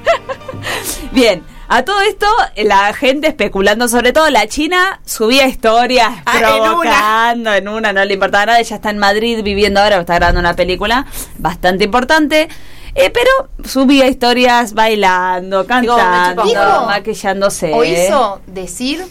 Bien, 1.12 1.42
a 1.72 1.84
todo 1.84 2.00
esto 2.02 2.26
la 2.56 2.92
gente 2.92 3.28
especulando, 3.28 3.86
sobre 3.88 4.12
todo 4.12 4.28
la 4.28 4.46
China, 4.48 5.00
subía 5.06 5.46
historias 5.46 6.10
Ah, 6.26 6.38
en 6.40 6.44
una. 6.44 6.62
provocando, 6.64 7.54
en 7.54 7.68
una. 7.68 7.92
no 7.92 8.04
le 8.04 8.14
importaba 8.14 8.46
nada, 8.46 8.58
ella 8.60 8.76
está 8.76 8.90
en 8.90 8.98
Madrid 8.98 9.42
viviendo 9.44 9.80
ahora, 9.80 9.98
está 10.00 10.16
grabando 10.16 10.40
una 10.40 10.54
película 10.54 11.06
bastante 11.38 11.84
importante. 11.84 12.48
eh, 12.96 13.10
pero 13.10 13.48
subía 13.68 14.08
historias 14.08 14.74
bailando, 14.74 15.64
cantando, 15.64 16.44
maquillándose. 16.86 17.72
O 17.72 17.84
hizo 17.84 18.40
decir 18.48 19.04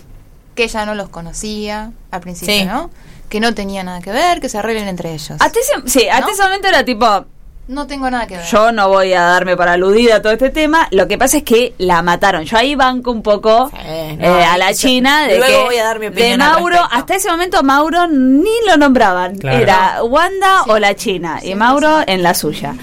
que 0.54 0.66
ella 0.66 0.86
no 0.86 0.96
los 0.96 1.08
conocía 1.08 1.92
al 2.12 2.20
principio, 2.20 2.54
Sí. 2.54 2.66
¿no? 2.66 2.90
Que 3.30 3.40
no 3.40 3.54
tenía 3.54 3.84
nada 3.84 4.02
que 4.02 4.12
ver, 4.12 4.42
que 4.42 4.50
se 4.50 4.58
arreglen 4.58 4.90
entre 4.90 5.14
ellos. 5.14 5.38
Hasta 5.40 5.60
ese, 5.60 5.74
sí, 5.86 6.10
hasta 6.10 6.26
¿No? 6.28 6.34
ese 6.34 6.44
momento 6.44 6.68
era 6.68 6.84
tipo, 6.84 7.26
No 7.70 7.86
tengo 7.86 8.10
nada 8.10 8.26
que 8.26 8.36
ver. 8.36 8.46
yo 8.48 8.72
no 8.72 8.90
voy 8.90 9.14
a 9.14 9.22
darme 9.22 9.56
para 9.56 9.74
aludida 9.74 10.16
a 10.16 10.22
todo 10.24 10.34
este 10.34 10.50
tema. 10.50 10.88
Lo 10.90 11.08
que 11.08 11.20
pasa 11.20 11.38
es 11.38 11.44
que 11.44 11.76
la 11.78 12.02
mataron. 12.02 12.44
Yo 12.44 12.58
ahí 12.58 12.74
banco 12.74 13.12
un 13.12 13.22
poco 13.22 13.70
eh, 13.78 14.18
no, 14.20 14.28
a 14.34 14.58
la 14.58 14.74
China 14.74 15.28
de 15.28 15.38
luego 15.38 15.60
que 15.60 15.64
voy 15.66 15.78
a 15.78 15.84
dar 15.84 16.00
mi 16.00 16.10
de 16.10 16.36
Mauro. 16.36 16.78
Hasta 16.92 17.16
ese 17.16 17.30
momento 17.30 17.62
Mauro 17.62 18.08
ni 18.08 18.50
lo 18.68 18.76
nombraban. 18.76 19.38
Claro. 19.38 19.60
Era 19.60 20.04
Wanda 20.04 20.64
o 20.66 20.80
la 20.80 20.96
China. 20.96 21.42
Y 21.44 21.54
Mauro 21.54 22.00
en 22.08 22.24
la 22.24 22.34
suya. 22.34 22.74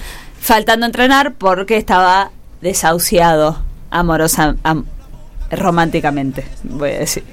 Faltando 0.40 0.86
entrenar 0.86 1.32
porque 1.34 1.76
estaba 1.76 2.30
desahuciado 2.60 3.60
amorosa, 3.90 4.54
am- 4.62 4.84
románticamente, 5.50 6.46
voy 6.62 6.90
a 6.92 6.98
decir. 7.00 7.24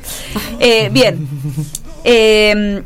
Eh, 0.59 0.89
bien. 0.91 1.27
Eh, 2.05 2.83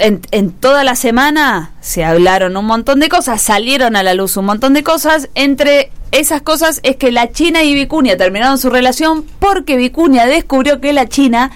en, 0.00 0.20
en 0.32 0.50
toda 0.50 0.82
la 0.84 0.94
semana 0.96 1.72
se 1.80 2.04
hablaron 2.04 2.56
un 2.56 2.64
montón 2.64 3.00
de 3.00 3.08
cosas, 3.08 3.40
salieron 3.40 3.94
a 3.96 4.02
la 4.02 4.14
luz 4.14 4.36
un 4.36 4.46
montón 4.46 4.74
de 4.74 4.82
cosas. 4.82 5.28
Entre 5.34 5.90
esas 6.12 6.42
cosas 6.42 6.80
es 6.82 6.96
que 6.96 7.12
la 7.12 7.30
China 7.32 7.62
y 7.62 7.74
Vicuña 7.74 8.16
terminaron 8.16 8.58
su 8.58 8.70
relación 8.70 9.24
porque 9.38 9.76
Vicuña 9.76 10.26
descubrió 10.26 10.80
que 10.80 10.92
la 10.92 11.06
China 11.06 11.50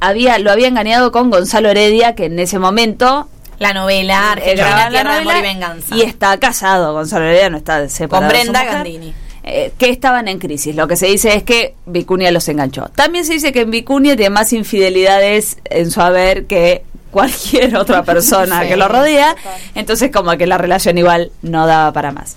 había 0.00 0.38
lo 0.38 0.52
había 0.52 0.68
engañado 0.68 1.10
con 1.10 1.30
Gonzalo 1.30 1.68
Heredia, 1.70 2.14
que 2.14 2.26
en 2.26 2.38
ese 2.38 2.58
momento 2.60 3.28
La 3.58 3.72
novela 3.72 4.14
eh, 4.14 4.52
Argentina, 4.52 4.90
la 4.90 4.90
de 4.90 4.98
Amor 5.00 5.20
y 5.22 5.24
novela, 5.24 5.40
Venganza. 5.42 5.96
y 5.96 6.02
está 6.02 6.38
casado. 6.38 6.92
Gonzalo 6.92 7.24
Heredia 7.24 7.50
no 7.50 7.56
está 7.56 7.88
separado. 7.88 8.30
con 8.30 8.38
Brenda 8.40 8.60
mujer 8.60 8.74
Gandini. 8.76 9.14
eh, 9.42 9.72
que 9.78 9.88
estaban 9.90 10.28
en 10.28 10.38
crisis. 10.38 10.76
Lo 10.76 10.86
que 10.86 10.94
se 10.96 11.06
dice 11.06 11.34
es 11.34 11.42
que 11.42 11.74
Vicuña 11.86 12.30
los 12.30 12.48
enganchó. 12.48 12.88
También 12.94 13.24
se 13.24 13.32
dice 13.32 13.50
que 13.52 13.62
en 13.62 13.72
Vicuña 13.72 14.14
tiene 14.14 14.30
más 14.30 14.52
infidelidades 14.52 15.56
en 15.64 15.90
su 15.90 16.00
haber 16.00 16.46
que 16.46 16.84
cualquier 17.10 17.76
otra 17.76 18.02
persona 18.04 18.62
Sí, 18.62 18.68
que 18.68 18.76
lo 18.76 18.88
rodea. 18.88 19.34
total. 19.34 19.52
Entonces 19.74 20.10
como 20.12 20.36
que 20.36 20.46
la 20.46 20.58
relación 20.58 20.98
igual 20.98 21.30
no 21.42 21.66
daba 21.66 21.92
para 21.92 22.12
más. 22.12 22.36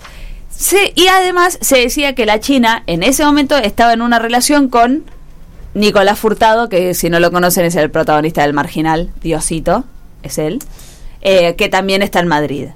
Sí, 0.50 0.92
y 0.94 1.08
además 1.08 1.58
se 1.60 1.78
decía 1.78 2.14
que 2.14 2.26
la 2.26 2.38
China 2.40 2.82
en 2.86 3.02
ese 3.02 3.24
momento 3.24 3.56
estaba 3.56 3.92
en 3.92 4.02
una 4.02 4.18
relación 4.18 4.68
con 4.68 5.04
Nicolás 5.74 6.18
Furtado, 6.18 6.68
que 6.68 6.94
si 6.94 7.08
no 7.10 7.18
lo 7.18 7.32
conocen 7.32 7.64
es 7.64 7.74
el 7.76 7.90
protagonista 7.90 8.42
del 8.42 8.52
Marginal, 8.52 9.10
Diosito, 9.22 9.84
es 10.22 10.38
él, 10.38 10.58
eh, 11.22 11.54
que 11.56 11.68
también 11.68 12.02
está 12.02 12.20
en 12.20 12.28
Madrid. 12.28 12.68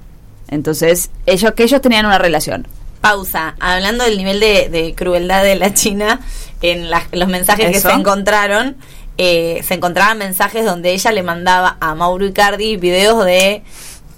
Entonces, 0.49 1.11
ellos 1.25 1.51
que 1.53 1.63
ellos 1.63 1.79
tenían 1.81 2.05
una 2.05 2.17
relación. 2.17 2.67
Pausa. 3.01 3.55
Hablando 3.59 4.03
del 4.03 4.17
nivel 4.17 4.39
de, 4.39 4.69
de 4.69 4.95
crueldad 4.95 5.43
de 5.43 5.55
la 5.55 5.73
China, 5.73 6.19
en 6.61 6.89
las- 6.89 7.03
los 7.11 7.27
mensajes 7.27 7.65
Eso. 7.65 7.71
que 7.87 7.93
se 7.93 7.99
encontraron, 7.99 8.75
eh, 9.17 9.61
se 9.63 9.73
encontraban 9.73 10.17
mensajes 10.17 10.65
donde 10.65 10.91
ella 10.91 11.11
le 11.11 11.23
mandaba 11.23 11.77
a 11.79 11.95
Mauro 11.95 12.25
Icardi 12.25 12.77
videos 12.77 13.25
de 13.25 13.63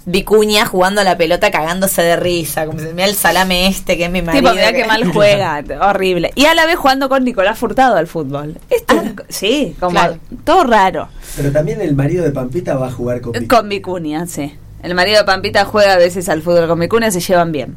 Vicuña 0.06 0.64
jugando 0.66 1.02
a 1.02 1.04
la 1.04 1.16
pelota 1.18 1.50
cagándose 1.50 2.02
de 2.02 2.16
risa, 2.16 2.64
como 2.66 2.78
se 2.78 2.92
mira 2.94 3.06
el 3.06 3.14
salame 3.14 3.66
este 3.68 3.96
que 3.98 4.06
es 4.06 4.10
mi 4.10 4.22
marido. 4.22 4.50
Tipo, 4.50 4.54
mira 4.54 4.72
que 4.72 4.84
mal 4.88 5.04
juega, 5.12 5.62
horrible. 5.82 6.32
Y 6.34 6.46
a 6.46 6.54
la 6.54 6.66
vez 6.66 6.76
jugando 6.76 7.08
con 7.08 7.22
Nicolás 7.24 7.58
Furtado 7.58 7.96
al 7.96 8.06
fútbol. 8.06 8.58
Esto, 8.70 8.94
sí, 9.28 9.76
como 9.78 9.92
Claro. 9.92 10.18
todo 10.44 10.64
raro. 10.64 11.08
Pero 11.36 11.52
también 11.52 11.80
el 11.82 11.94
marido 11.94 12.24
de 12.24 12.30
Pampita 12.32 12.76
va 12.76 12.88
a 12.88 12.90
jugar 12.90 13.20
con 13.20 13.32
Con 13.46 13.68
Vicuña, 13.68 14.26
sí. 14.26 14.54
El 14.82 14.94
marido 14.94 15.18
de 15.18 15.24
Pampita 15.24 15.66
juega 15.66 15.92
a 15.92 15.98
veces 15.98 16.28
al 16.30 16.40
fútbol 16.42 16.66
con 16.66 16.80
Vicuña, 16.80 17.10
se 17.10 17.20
llevan 17.20 17.52
bien. 17.52 17.76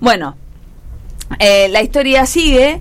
Bueno, 0.00 0.36
eh, 1.38 1.68
la 1.68 1.82
historia 1.82 2.26
sigue. 2.26 2.80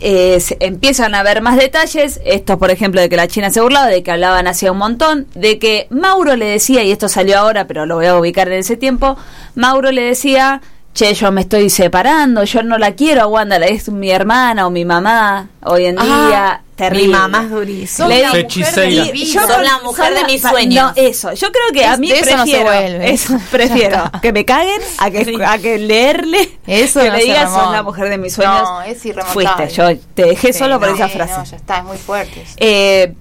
Eh, 0.00 0.38
se- 0.40 0.56
empiezan 0.60 1.14
a 1.14 1.20
haber 1.20 1.40
más 1.42 1.56
detalles. 1.56 2.20
Estos, 2.24 2.56
por 2.58 2.70
ejemplo, 2.70 3.00
de 3.00 3.08
que 3.08 3.16
la 3.16 3.28
China 3.28 3.50
se 3.50 3.60
burlaba, 3.60 3.86
de 3.86 4.02
que 4.02 4.10
hablaban 4.10 4.46
hacía 4.46 4.72
un 4.72 4.78
montón, 4.78 5.26
de 5.34 5.58
que 5.58 5.86
Mauro 5.90 6.36
le 6.36 6.46
decía, 6.46 6.82
y 6.82 6.90
esto 6.92 7.08
salió 7.08 7.38
ahora, 7.38 7.66
pero 7.66 7.86
lo 7.86 7.96
voy 7.96 8.06
a 8.06 8.18
ubicar 8.18 8.48
en 8.48 8.54
ese 8.60 8.76
tiempo. 8.76 9.16
Mauro 9.54 9.90
le 9.92 10.02
decía, 10.02 10.60
che, 10.94 11.12
yo 11.14 11.30
me 11.32 11.40
estoy 11.42 11.70
separando, 11.70 12.44
yo 12.44 12.62
no 12.62 12.78
la 12.78 12.92
quiero 12.92 13.22
a 13.22 13.26
Wanda, 13.26 13.56
es 13.56 13.88
mi 13.88 14.10
hermana 14.10 14.66
o 14.66 14.70
mi 14.70 14.84
mamá 14.84 15.48
hoy 15.62 15.86
en 15.86 15.98
Ah, 15.98 16.04
día. 16.28 16.60
Terrible. 16.76 17.06
Mi 17.06 17.12
mamá 17.12 17.42
es 17.44 17.50
durísima. 17.50 18.08
Le 18.08 18.22
la 18.22 18.28
mujer 18.32 18.74
de 18.74 19.12
vida. 19.12 19.46
Sos 19.46 19.62
la 19.62 19.78
mujer 19.82 20.14
de 20.14 20.24
mis 20.24 20.42
sueños. 20.42 20.92
No, 20.96 21.02
eso. 21.02 21.32
Yo 21.32 21.48
creo 21.52 21.64
que 21.72 21.84
a 21.84 21.96
mí 21.96 22.08
de 22.08 22.18
eso 22.20 22.36
no 22.36 22.44
se 22.46 22.52
prefiero. 22.52 22.64
vuelve. 22.64 23.10
eso, 23.12 23.40
prefiero 23.50 24.10
que 24.22 24.32
me 24.32 24.44
caguen 24.44 24.80
a 24.98 25.10
que, 25.10 25.44
a 25.46 25.58
que 25.58 25.78
leerle. 25.78 26.58
Eso 26.66 27.00
que 27.00 27.10
no 27.10 27.16
le 27.16 27.22
digas, 27.24 27.52
sos 27.52 27.70
la 27.72 27.82
mujer 27.82 28.08
de 28.08 28.18
mis 28.18 28.32
sueños. 28.34 28.62
No, 28.62 28.82
es 28.82 29.04
irremontable. 29.04 29.48
Fuiste, 29.66 29.74
yo 29.74 29.98
te 30.14 30.24
dejé 30.26 30.52
Sí, 30.52 30.58
solo 30.58 30.78
por 30.80 30.88
esa 30.90 31.08
sí, 31.08 31.14
frase. 31.14 31.32
No, 31.38 31.44
ya 31.44 31.56
está, 31.56 31.78
es 31.78 31.84
muy 31.84 31.96
fuerte. 31.98 32.42
eso. 32.42 32.54
Eh, 32.58 33.14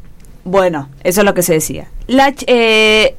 bueno, 0.44 0.90
eso 1.04 1.22
es 1.22 1.26
lo 1.26 1.34
que 1.34 1.42
se 1.42 1.54
decía. 1.54 1.88
La, 2.08 2.30
ch- 2.32 2.44
eh, 2.48 3.16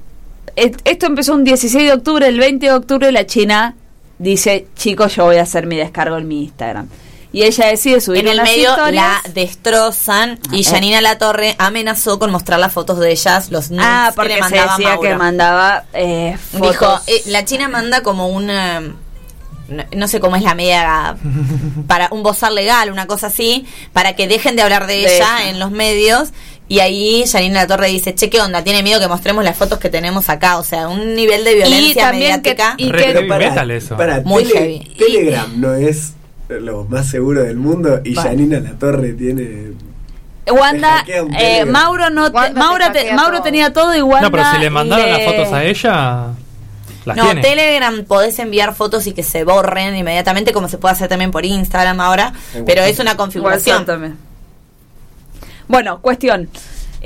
esto 0.56 1.06
empezó 1.06 1.34
un 1.34 1.44
16 1.44 1.84
de 1.84 1.92
octubre, 1.92 2.26
el 2.28 2.38
20 2.38 2.66
de 2.66 2.72
octubre 2.72 3.10
la 3.12 3.26
China 3.26 3.76
dice, 4.18 4.66
chicos, 4.76 5.16
yo 5.16 5.24
voy 5.24 5.36
a 5.36 5.42
hacer 5.42 5.66
mi 5.66 5.76
descargo 5.76 6.16
en 6.18 6.28
mi 6.28 6.42
Instagram. 6.44 6.88
Y 7.34 7.42
ella 7.42 7.66
decide 7.66 8.00
subir 8.00 8.20
En 8.20 8.28
el 8.28 8.34
unas 8.38 8.48
medio 8.48 8.70
historias. 8.70 8.94
la 9.24 9.30
destrozan 9.32 10.38
y 10.52 10.60
eh. 10.60 10.64
Janina 10.64 11.00
La 11.00 11.18
Torre 11.18 11.56
amenazó 11.58 12.18
con 12.18 12.30
mostrar 12.30 12.60
las 12.60 12.72
fotos 12.72 12.98
de 13.00 13.10
ellas, 13.10 13.50
los 13.50 13.70
nudes 13.70 13.84
Ah, 13.86 14.12
que 14.14 14.28
le 14.28 14.34
se 14.36 14.40
mandaba 14.40 14.76
decía 14.76 14.88
Mauro. 14.90 15.00
que 15.02 15.14
mandaba 15.16 15.84
eh, 15.94 16.36
fotos. 16.52 16.70
Dijo, 16.70 17.00
eh, 17.08 17.22
la 17.26 17.44
China 17.44 17.68
manda 17.68 18.02
como 18.02 18.28
una 18.28 18.80
no, 19.66 19.82
no 19.96 20.08
sé 20.08 20.20
cómo 20.20 20.36
es 20.36 20.42
la 20.42 20.54
media 20.54 21.16
para 21.88 22.08
un 22.12 22.22
bozal 22.22 22.54
legal, 22.54 22.92
una 22.92 23.06
cosa 23.06 23.26
así, 23.28 23.66
para 23.92 24.14
que 24.14 24.28
dejen 24.28 24.56
de 24.56 24.62
hablar 24.62 24.86
de, 24.86 24.94
De 24.94 25.16
ella 25.16 25.40
ella. 25.42 25.50
en 25.50 25.58
los 25.58 25.70
medios. 25.70 26.28
Y 26.66 26.78
ahí 26.80 27.24
Janina 27.30 27.60
La 27.62 27.66
Torre 27.66 27.88
dice, 27.88 28.14
che, 28.14 28.30
¿qué 28.30 28.40
onda? 28.40 28.62
Tiene 28.64 28.82
miedo 28.82 28.98
que 28.98 29.06
mostremos 29.08 29.44
las 29.44 29.54
fotos 29.56 29.78
que 29.78 29.90
tenemos 29.90 30.30
acá. 30.30 30.56
O 30.58 30.64
sea, 30.64 30.88
un 30.88 31.14
nivel 31.14 31.44
de 31.44 31.56
violencia 31.56 32.04
también 32.04 32.40
que- 32.42 32.50
mediática. 32.54 32.74
y 32.78 32.90
que- 32.90 33.26
Pará, 33.28 33.50
metal 33.50 33.70
eso. 33.70 33.96
Muy 34.24 34.44
Tele- 34.44 34.58
heavy. 34.58 34.94
Telegram 34.96 35.60
no 35.60 35.74
es 35.74 36.13
lo 36.48 36.84
más 36.84 37.08
seguro 37.08 37.42
del 37.42 37.56
mundo 37.56 38.00
y 38.04 38.14
Vale. 38.14 38.28
Janina 38.30 38.60
La 38.60 38.72
Torre 38.78 39.12
tiene. 39.14 39.72
Wanda, 40.50 40.98
hackea 40.98 41.22
un 41.24 41.34
eh. 41.34 41.64
Mauro 41.64 42.10
no, 42.10 42.30
te- 42.30 42.36
Wanda 42.36 42.52
te 42.52 42.58
Mauro, 42.58 42.84
te- 42.92 43.12
Mauro 43.14 43.36
todo. 43.38 43.42
tenía 43.44 43.72
todo 43.72 43.96
y 43.96 44.02
Wanda 44.02 44.28
No, 44.28 44.30
pero 44.30 44.44
si 44.52 44.58
le 44.58 44.68
mandaron 44.70 45.10
las 45.10 45.24
fotos 45.24 45.52
a 45.54 45.64
ella, 45.64 46.26
las 47.06 47.16
no, 47.16 47.24
tiene. 47.24 47.40
Telegram 47.40 48.04
podés 48.04 48.38
enviar 48.38 48.74
fotos 48.74 49.06
y 49.06 49.12
que 49.12 49.22
se 49.22 49.44
borren 49.44 49.96
inmediatamente, 49.96 50.52
como 50.52 50.68
se 50.68 50.76
puede 50.76 50.92
hacer 50.92 51.08
también 51.08 51.30
por 51.30 51.46
Instagram 51.46 51.98
ahora. 52.00 52.34
En 52.54 52.64
Pero 52.66 52.82
WhatsApp. 52.82 52.94
es 52.94 53.00
una 53.00 53.16
configuración. 53.16 53.86
También. 53.86 54.16
Bueno, 55.66 56.00
cuestión. 56.00 56.48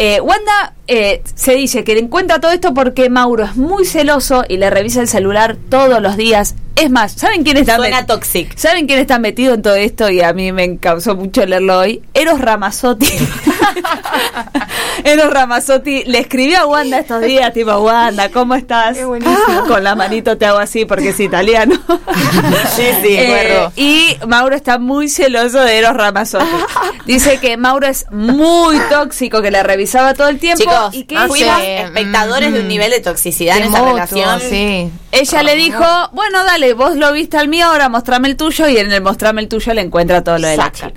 Eh, 0.01 0.21
Wanda 0.21 0.75
eh, 0.87 1.23
se 1.35 1.55
dice 1.55 1.83
que 1.85 1.95
le 1.95 2.01
encuentra 2.01 2.41
todo 2.41 2.53
esto 2.53 2.73
porque 2.75 3.11
Mauro 3.11 3.45
es 3.45 3.57
muy 3.57 3.85
celoso 3.85 4.45
y 4.49 4.57
le 4.57 4.71
revisa 4.71 5.01
el 5.01 5.09
celular 5.09 5.57
todos 5.71 6.01
los 6.01 6.17
días. 6.17 6.55
Es 6.81 6.91
más, 6.91 7.13
¿saben 7.13 7.43
quién 7.43 7.57
está 7.57 7.77
Suena 7.77 8.07
toxic. 8.07 8.57
¿Saben 8.57 8.87
quién 8.87 9.01
está 9.01 9.19
metido 9.19 9.55
en 9.55 9.63
todo 9.63 9.75
esto? 9.75 10.09
Y 10.11 10.21
a 10.21 10.33
mí 10.33 10.53
me 10.53 10.79
causó 10.79 11.17
mucho 11.17 11.45
leerlo 11.45 11.79
hoy. 11.81 12.03
Eros 12.15 12.41
Ramazzotti. 12.41 13.09
Eros 15.05 15.31
Ramazzotti 15.33 16.05
le 16.05 16.19
escribió 16.19 16.59
a 16.61 16.67
Wanda 16.67 16.99
estos 16.99 17.21
días, 17.23 17.53
tipo, 17.53 17.73
Wanda, 17.79 18.31
¿cómo 18.31 18.55
estás? 18.55 18.97
Qué 18.97 19.05
buenísimo. 19.05 19.65
Con 19.69 19.83
la 19.85 19.95
manito 19.95 20.37
te 20.37 20.47
hago 20.47 20.59
así 20.59 20.85
porque 20.85 21.11
es 21.11 21.21
italiano. 21.21 21.75
Sí, 22.77 22.85
sí, 23.03 23.09
Eh, 23.19 23.69
y 23.77 24.17
Mauro 24.27 24.55
está 24.55 24.79
muy 24.79 25.09
celoso 25.09 25.61
de 25.61 25.79
Eros 25.79 25.95
Ramazzotti. 25.97 26.45
Dice 27.07 27.39
que 27.41 27.57
Mauro 27.57 27.87
es 27.89 28.07
muy 28.11 28.79
tóxico, 28.91 29.43
que 29.43 29.51
le 29.51 29.63
revisaba 29.63 30.15
todo 30.15 30.29
el 30.29 30.39
tiempo 30.39 30.63
Chicos, 30.63 30.95
y 30.95 31.05
que 31.05 31.15
ella, 31.17 31.57
sé. 31.59 31.83
espectadores 31.83 32.53
de 32.53 32.61
un 32.61 32.67
Mm. 32.67 32.69
nivel 32.69 32.91
de 32.93 33.01
toxicidad 33.01 33.57
en 33.59 33.65
esa 33.65 33.83
relación. 33.85 34.41
sí. 34.41 34.91
Ella 35.13 35.43
le 35.43 35.55
dijo, 35.57 35.85
bueno, 36.13 36.45
dale, 36.45 36.75
vos 36.75 36.97
lo 36.97 37.13
viste 37.13 37.37
al 37.39 37.49
mío, 37.49 37.67
ahora 37.67 37.89
mostrame 37.89 38.29
el 38.29 38.37
tuyo 38.37 38.69
y 38.69 38.77
en 38.79 38.93
el 38.93 39.03
mostrame 39.03 39.41
el 39.43 39.49
tuyo 39.49 39.73
le 39.75 39.81
encuentra 39.83 40.23
todo 40.23 40.39
lo 40.39 40.49
de 40.49 40.57
la 40.57 40.71
chica. 40.73 40.93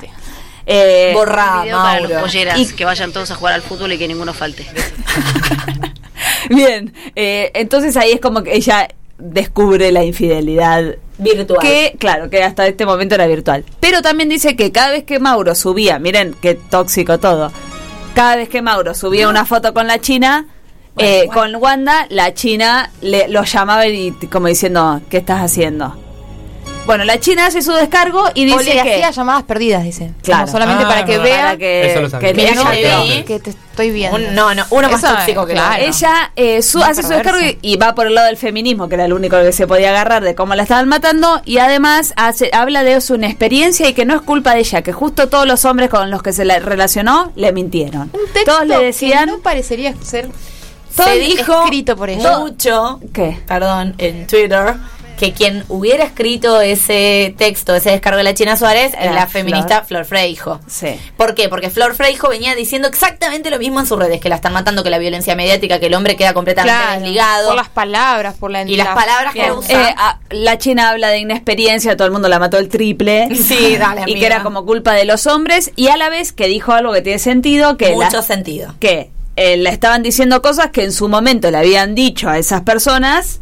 Eh, 0.66 1.12
Borra, 1.14 1.64
Video 1.64 1.78
para 1.78 2.00
los 2.02 2.10
Mauro. 2.12 2.26
polleras, 2.26 2.60
Y- 2.60 2.68
que 2.74 2.86
vayan 2.86 3.12
todos 3.12 3.32
a 3.32 3.36
jugar 3.36 3.54
al 3.56 3.62
fútbol 3.62 3.94
y 3.94 3.98
que 3.98 4.08
ninguno 4.08 4.34
falte. 4.34 4.66
Bien, 6.50 6.94
eh, 7.16 7.52
entonces 7.56 7.98
ahí 7.98 8.12
es 8.12 8.20
como 8.22 8.44
que 8.44 8.56
ella 8.56 8.88
descubre 9.18 9.92
la 9.92 10.04
infidelidad 10.04 10.96
Virtual. 11.18 11.60
que 11.62 11.96
claro 12.00 12.30
que 12.30 12.44
hasta 12.44 12.66
este 12.66 12.88
momento 12.88 13.14
era 13.14 13.28
virtual 13.28 13.64
pero 13.80 14.02
también 14.02 14.30
dice 14.30 14.56
que 14.56 14.72
cada 14.72 14.90
vez 14.90 15.04
que 15.04 15.20
Mauro 15.20 15.54
subía 15.54 16.00
miren 16.00 16.36
qué 16.42 16.56
tóxico 16.56 17.20
todo 17.20 17.52
cada 18.16 18.38
vez 18.38 18.50
que 18.50 18.64
Mauro 18.64 18.96
subía 18.96 19.30
una 19.30 19.46
foto 19.46 19.76
con 19.76 19.86
la 19.86 20.00
China 20.00 20.48
eh, 20.98 21.28
con 21.34 21.56
Wanda 21.56 22.06
la 22.10 22.34
China 22.34 22.92
le, 23.02 23.28
lo 23.28 23.44
llamaba 23.44 23.88
y 23.88 24.12
como 24.32 24.48
diciendo 24.48 25.02
¿qué 25.10 25.18
estás 25.18 25.42
haciendo? 25.42 25.96
bueno 26.86 27.04
la 27.06 27.20
China 27.20 27.46
hace 27.46 27.62
su 27.62 27.72
descargo 27.74 28.26
y 28.34 28.52
O 28.52 28.58
dice 28.58 28.74
le 28.76 28.82
que 28.84 28.92
hacía 28.94 29.12
llamadas 29.12 29.44
perdidas, 29.44 29.84
dice. 29.84 30.12
Claro. 30.24 30.42
Como 30.46 30.52
solamente 30.54 30.84
Ah, 30.84 30.88
para 30.88 31.06
que 31.06 31.18
no, 31.18 31.24
vea 31.24 31.44
para 31.44 31.58
que, 31.58 31.92
Eso 31.92 32.02
lo 32.02 32.10
sabía. 32.10 33.24
que 33.24 33.40
te 33.40 33.50
estoy 33.52 33.92
viendo. 33.92 34.18
Un- 34.18 34.34
no, 34.36 34.54
no, 34.56 34.66
uno 34.72 34.90
más 34.90 35.04
Eso, 35.04 35.14
tóxico 35.14 35.46
que 35.46 35.54
claro. 35.54 35.76
el 35.76 35.90
otro. 35.90 35.96
Ella 35.98 36.32
eh, 36.36 36.62
su- 36.64 36.82
hace 36.84 37.04
su 37.04 37.10
descargo 37.10 37.40
y, 37.62 37.78
va 37.78 37.94
por 37.94 38.08
el 38.08 38.16
lado 38.16 38.28
del 38.28 38.36
feminismo, 38.38 38.90
que 38.90 38.96
era 38.96 39.06
el 39.06 39.14
único 39.14 39.38
que 39.40 39.52
se 39.54 39.68
podía 39.68 39.92
agarrar 39.92 40.24
de 40.24 40.34
cómo 40.34 40.56
la 40.56 40.64
estaban 40.64 40.88
matando, 40.90 41.42
y 41.46 41.60
además 41.60 42.14
hace, 42.18 42.50
habla 42.52 42.84
de 42.84 43.00
su 43.00 43.14
experiencia 43.16 43.88
y 43.88 43.94
que 43.94 44.04
no 44.06 44.16
es 44.16 44.22
culpa 44.22 44.54
de 44.56 44.62
ella, 44.62 44.82
que 44.82 44.92
justo 44.92 45.30
todos 45.30 45.46
los 45.46 45.64
hombres 45.66 45.90
con 45.90 46.10
los 46.10 46.24
que 46.24 46.34
se 46.34 46.46
la 46.46 46.58
relacionó 46.60 47.32
le 47.36 47.54
mintieron. 47.54 48.10
Un 48.14 48.34
texto 48.34 48.54
todos 48.54 48.66
le 48.68 48.80
decían, 48.84 49.26
que 49.28 49.32
no 49.34 49.38
parecería 49.40 49.94
ser 50.04 50.30
Se 50.96 51.20
dijo 51.20 51.64
escrito 51.64 51.96
por 51.96 52.10
ella. 52.10 52.40
mucho, 52.40 53.00
¿qué? 53.14 53.38
perdón, 53.48 53.96
en 53.98 54.28
Twitter, 54.28 54.76
que 55.18 55.34
quien 55.34 55.64
hubiera 55.70 56.04
escrito 56.04 56.60
ese 56.62 57.36
texto, 57.38 57.76
ese 57.76 57.92
descargo 57.92 58.18
de 58.18 58.24
la 58.24 58.34
China 58.34 58.58
Suárez, 58.58 58.94
es 58.96 59.00
Era 59.02 59.14
la 59.14 59.28
Flor. 59.28 59.30
feminista 59.44 59.84
Flor 59.84 60.04
Freijo. 60.06 60.60
Sí. 60.68 61.00
¿Por 61.16 61.36
qué? 61.36 61.48
Porque 61.48 61.70
Flor 61.70 61.94
Freijo 61.94 62.28
venía 62.30 62.56
diciendo 62.56 62.88
exactamente 62.88 63.52
lo 63.52 63.60
mismo 63.60 63.80
en 63.80 63.86
sus 63.86 64.00
redes, 64.00 64.20
que 64.20 64.30
la 64.30 64.36
están 64.36 64.52
matando, 64.54 64.82
que 64.84 64.90
la 64.90 64.98
violencia 64.98 65.36
mediática, 65.36 65.80
que 65.80 65.86
el 65.88 65.94
hombre 65.94 66.16
queda 66.16 66.34
completamente 66.34 66.76
Claro, 66.76 67.02
desligado. 67.02 67.48
por 67.50 67.56
las 67.56 67.70
palabras, 67.70 68.36
por 68.40 68.50
la 68.50 68.64
Y 68.64 68.76
las 68.76 68.88
palabras 68.88 69.34
que 69.36 69.52
usa. 69.52 69.90
Eh, 69.90 69.96
a- 69.96 70.20
la 70.32 70.58
China 70.58 70.90
habla 70.90 71.10
de 71.10 71.20
inexperiencia, 71.20 71.96
todo 71.96 72.08
el 72.08 72.14
mundo 72.14 72.28
la 72.28 72.40
mató 72.40 72.58
el 72.58 72.68
triple. 72.70 73.28
Sí, 73.36 73.78
dale, 73.78 74.02
Y 74.02 74.04
amiga. 74.04 74.20
que 74.22 74.26
era 74.26 74.42
como 74.44 74.66
culpa 74.66 74.94
de 74.94 75.06
los 75.06 75.28
hombres, 75.28 75.72
y 75.76 75.90
a 75.90 75.98
la 75.98 76.10
vez 76.10 76.32
que 76.32 76.48
dijo 76.48 76.72
algo 76.74 76.94
que 76.94 77.04
tiene 77.04 77.20
sentido, 77.20 77.78
que 77.78 77.90
la- 77.96 78.06
Mucho 78.08 78.24
sentido. 78.24 78.74
que 78.80 79.12
eh, 79.36 79.58
le 79.58 79.70
estaban 79.70 80.04
diciendo 80.04 80.42
cosas 80.42 80.72
que 80.72 80.84
en 80.84 80.92
su 80.92 81.08
momento 81.08 81.50
le 81.52 81.58
habían 81.58 81.96
dicho 81.96 82.30
a 82.30 82.38
esas 82.38 82.62
personas 82.62 83.40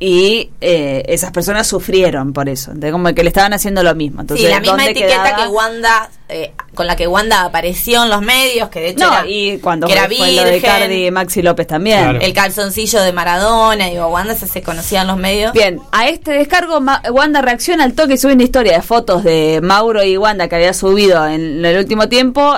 y 0.00 0.50
eh, 0.60 1.04
esas 1.06 1.30
personas 1.30 1.66
sufrieron 1.68 2.32
por 2.32 2.48
eso, 2.48 2.72
de 2.74 2.90
como 2.90 3.14
que 3.14 3.22
le 3.22 3.28
estaban 3.28 3.52
haciendo 3.52 3.82
lo 3.82 3.94
mismo. 3.94 4.20
Entonces, 4.22 4.44
sí, 4.46 4.52
la 4.52 4.60
misma 4.60 4.76
¿dónde 4.76 4.90
etiqueta 4.90 5.22
quedaba? 5.22 5.36
que 5.44 5.48
Wanda, 5.48 6.10
eh, 6.28 6.52
con 6.74 6.86
la 6.88 6.96
que 6.96 7.06
Wanda 7.06 7.44
apareció 7.44 8.02
en 8.02 8.10
los 8.10 8.20
medios, 8.20 8.68
que 8.68 8.80
de 8.80 8.88
hecho 8.90 9.06
No, 9.08 9.12
era, 9.20 9.26
y 9.26 9.58
cuando 9.58 9.86
que 9.86 9.94
fue, 9.94 10.02
era 10.02 10.08
fue 10.16 10.32
lo 10.32 10.44
de 10.44 10.50
virgen, 10.52 10.70
Cardi 10.70 11.06
y 11.06 11.10
Maxi 11.12 11.42
López 11.42 11.66
también. 11.68 12.00
Claro. 12.00 12.20
el 12.20 12.32
calzoncillo 12.34 13.00
de 13.02 13.12
Maradona, 13.12 13.86
digo, 13.86 14.08
Wanda 14.08 14.34
se, 14.34 14.46
se 14.48 14.62
conocía 14.62 15.02
en 15.02 15.06
los 15.06 15.16
medios. 15.16 15.52
Bien, 15.52 15.80
a 15.92 16.08
este 16.08 16.32
descargo 16.32 16.80
Ma- 16.80 17.00
Wanda 17.10 17.40
reacciona 17.40 17.84
al 17.84 17.94
toque 17.94 18.14
y 18.14 18.18
sube 18.18 18.34
una 18.34 18.42
historia 18.42 18.72
de 18.72 18.82
fotos 18.82 19.22
de 19.24 19.60
Mauro 19.62 20.02
y 20.04 20.16
Wanda 20.18 20.48
que 20.48 20.56
había 20.56 20.74
subido 20.74 21.26
en 21.26 21.64
el 21.64 21.78
último 21.78 22.08
tiempo 22.08 22.56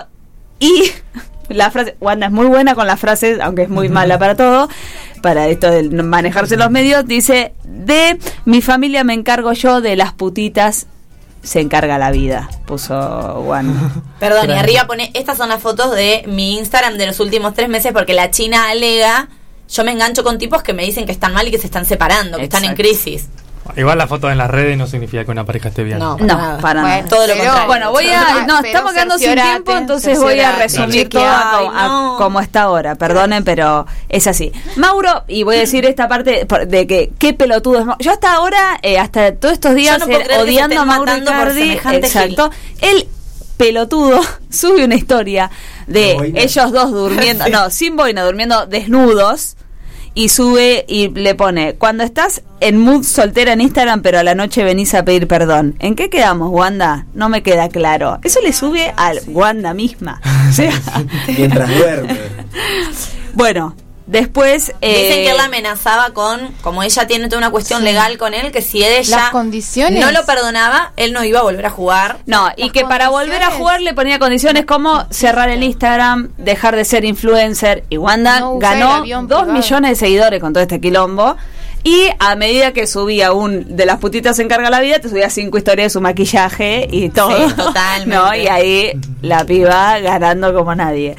y 0.58 0.90
la 1.48 1.70
frase, 1.70 1.96
Wanda 2.00 2.26
es 2.26 2.32
muy 2.32 2.46
buena 2.46 2.74
con 2.74 2.86
las 2.86 3.00
frases, 3.00 3.40
aunque 3.40 3.62
es 3.62 3.68
muy 3.68 3.88
mala 3.88 4.18
para 4.18 4.34
todo, 4.34 4.68
para 5.22 5.48
esto 5.48 5.70
de 5.70 5.82
manejarse 6.02 6.54
en 6.54 6.60
los 6.60 6.70
medios, 6.70 7.06
dice, 7.06 7.52
de 7.64 8.18
mi 8.44 8.62
familia 8.62 9.04
me 9.04 9.14
encargo 9.14 9.52
yo, 9.52 9.80
de 9.80 9.96
las 9.96 10.12
putitas 10.12 10.86
se 11.42 11.60
encarga 11.60 11.96
la 11.96 12.10
vida, 12.10 12.50
puso 12.66 12.94
Wanda. 13.46 13.92
Perdón, 14.18 14.50
y 14.50 14.52
arriba 14.54 14.86
pone, 14.86 15.10
estas 15.14 15.38
son 15.38 15.48
las 15.48 15.62
fotos 15.62 15.94
de 15.94 16.24
mi 16.26 16.58
Instagram 16.58 16.94
de 16.98 17.06
los 17.06 17.20
últimos 17.20 17.54
tres 17.54 17.68
meses 17.68 17.92
porque 17.92 18.14
la 18.14 18.30
China 18.30 18.68
alega, 18.68 19.28
yo 19.68 19.84
me 19.84 19.92
engancho 19.92 20.24
con 20.24 20.38
tipos 20.38 20.62
que 20.62 20.72
me 20.72 20.84
dicen 20.84 21.06
que 21.06 21.12
están 21.12 21.32
mal 21.32 21.46
y 21.46 21.50
que 21.52 21.58
se 21.58 21.66
están 21.66 21.86
separando, 21.86 22.38
que 22.38 22.44
están 22.44 22.64
en 22.64 22.74
crisis. 22.74 23.28
Igual 23.76 23.98
la 23.98 24.06
foto 24.06 24.30
en 24.30 24.38
las 24.38 24.50
redes 24.50 24.76
no 24.78 24.86
significa 24.86 25.24
que 25.24 25.30
una 25.30 25.44
pareja 25.44 25.68
esté 25.68 25.82
bien. 25.84 25.98
No, 25.98 26.16
No, 26.18 26.24
nada. 26.26 26.58
para 26.58 26.82
Bueno, 26.82 26.96
nada. 26.96 27.08
Todo 27.08 27.20
lo 27.26 27.32
pero- 27.32 27.38
contrario. 27.44 27.66
Bueno, 27.66 27.90
voy 27.92 28.06
a. 28.08 28.44
No, 28.46 28.56
Pero 28.58 28.66
estamos 28.66 28.92
quedando 28.92 29.18
sin 29.18 29.34
tiempo, 29.34 29.76
entonces 29.76 30.18
voy 30.20 30.40
a 30.40 30.52
resumir 30.56 31.08
todo 31.08 31.24
a 31.26 31.86
no. 31.88 32.14
como 32.18 32.40
está 32.40 32.62
ahora. 32.62 32.94
Perdonen, 32.94 33.44
pero 33.44 33.86
es 34.08 34.26
así. 34.26 34.52
Mauro, 34.76 35.24
y 35.28 35.42
voy 35.42 35.56
a 35.56 35.60
decir 35.60 35.84
esta 35.86 36.08
parte 36.08 36.46
por- 36.46 36.66
de 36.66 36.86
que 36.86 37.12
qué 37.18 37.32
pelotudo 37.34 37.78
es 37.80 37.86
Mauro. 37.86 37.98
Yo 38.02 38.12
hasta 38.12 38.34
ahora, 38.34 38.78
eh, 38.82 38.98
hasta 38.98 39.34
todos 39.34 39.54
estos 39.54 39.74
días, 39.74 39.98
no 39.98 40.06
eh, 40.12 40.26
odiando 40.40 40.80
a 40.80 40.84
Mauro 40.84 41.06
matando 41.12 41.30
por 41.32 41.40
Icardi, 41.40 41.60
semejante 41.62 42.06
exacto. 42.06 42.50
El 42.80 43.08
pelotudo 43.56 44.20
sube 44.50 44.84
una 44.84 44.94
historia 44.96 45.50
de 45.86 46.32
ellos 46.34 46.72
dos 46.72 46.90
durmiendo, 46.92 47.48
no, 47.50 47.70
sin 47.70 47.96
boina, 47.96 48.22
durmiendo 48.24 48.66
desnudos. 48.66 49.56
Y 50.18 50.30
sube 50.30 50.86
y 50.88 51.10
le 51.10 51.34
pone, 51.34 51.74
cuando 51.74 52.02
estás 52.02 52.40
en 52.60 52.78
mood 52.78 53.04
soltera 53.04 53.52
en 53.52 53.60
Instagram, 53.60 54.00
pero 54.00 54.18
a 54.18 54.22
la 54.22 54.34
noche 54.34 54.64
venís 54.64 54.94
a 54.94 55.04
pedir 55.04 55.28
perdón. 55.28 55.76
¿En 55.78 55.94
qué 55.94 56.08
quedamos, 56.08 56.48
Wanda? 56.50 57.04
No 57.12 57.28
me 57.28 57.42
queda 57.42 57.68
claro. 57.68 58.18
Eso 58.24 58.40
le 58.40 58.54
sube 58.54 58.94
a 58.96 59.12
Wanda 59.26 59.74
misma. 59.74 60.22
O 60.48 60.52
sea, 60.52 60.72
Mientras 61.36 61.68
duerme. 61.68 62.16
bueno, 63.34 63.74
después... 64.06 64.66
Dicen 64.66 64.76
que 64.80 65.26
eh, 65.26 65.30
él 65.30 65.36
la 65.36 65.44
amenazaba 65.44 66.10
con, 66.10 66.52
como 66.62 66.82
ella 66.82 67.06
tiene 67.06 67.26
toda 67.28 67.38
una 67.38 67.50
cuestión 67.50 67.84
legal 67.84 68.16
con 68.18 68.34
él, 68.34 68.52
que 68.52 68.62
si 68.62 68.84
ella 68.84 69.16
Las 69.16 69.30
condiciones. 69.30 70.00
no 70.00 70.10
lo 70.12 70.24
perdonaba, 70.24 70.92
él 70.96 71.12
no 71.12 71.24
iba 71.24 71.40
a 71.40 71.42
volver 71.42 71.66
a 71.66 71.70
jugar. 71.70 72.18
No, 72.26 72.48
y 72.56 72.70
que 72.70 72.84
para 72.84 73.08
volver 73.08 73.42
a 73.42 73.50
jugar 73.50 73.80
le 73.82 73.94
ponía 73.94 74.18
condiciones 74.18 74.64
como 74.64 75.06
cerrar 75.10 75.48
el 75.50 75.62
Instagram, 75.62 76.30
dejar 76.38 76.76
de 76.76 76.84
ser 76.84 77.04
influencer. 77.04 77.84
Y 77.90 77.98
Wanda 77.98 78.40
No 78.40 78.58
ganó 78.58 78.92
avión 78.94 79.28
dos 79.28 79.42
privado. 79.42 79.58
millones 79.60 79.90
de 79.90 79.96
seguidores 79.96 80.40
con 80.40 80.52
todo 80.52 80.62
este 80.62 80.80
quilombo. 80.80 81.36
Y 81.84 82.08
a 82.18 82.34
medida 82.34 82.72
que 82.72 82.88
subía 82.88 83.32
un 83.32 83.76
de 83.76 83.86
las 83.86 83.98
putitas 83.98 84.34
se 84.36 84.42
encarga 84.42 84.70
la 84.70 84.80
vida, 84.80 84.98
te 84.98 85.08
subía 85.08 85.30
cinco 85.30 85.56
historias 85.56 85.86
de 85.86 85.90
su 85.90 86.00
maquillaje 86.00 86.88
y 86.90 87.10
todo. 87.10 87.36
Sí, 87.48 87.54
totalmente. 87.54 88.16
¿No? 88.16 88.34
Y 88.34 88.48
ahí 88.48 88.90
la 89.22 89.44
piba 89.44 90.00
ganando 90.00 90.52
como 90.52 90.74
nadie. 90.74 91.14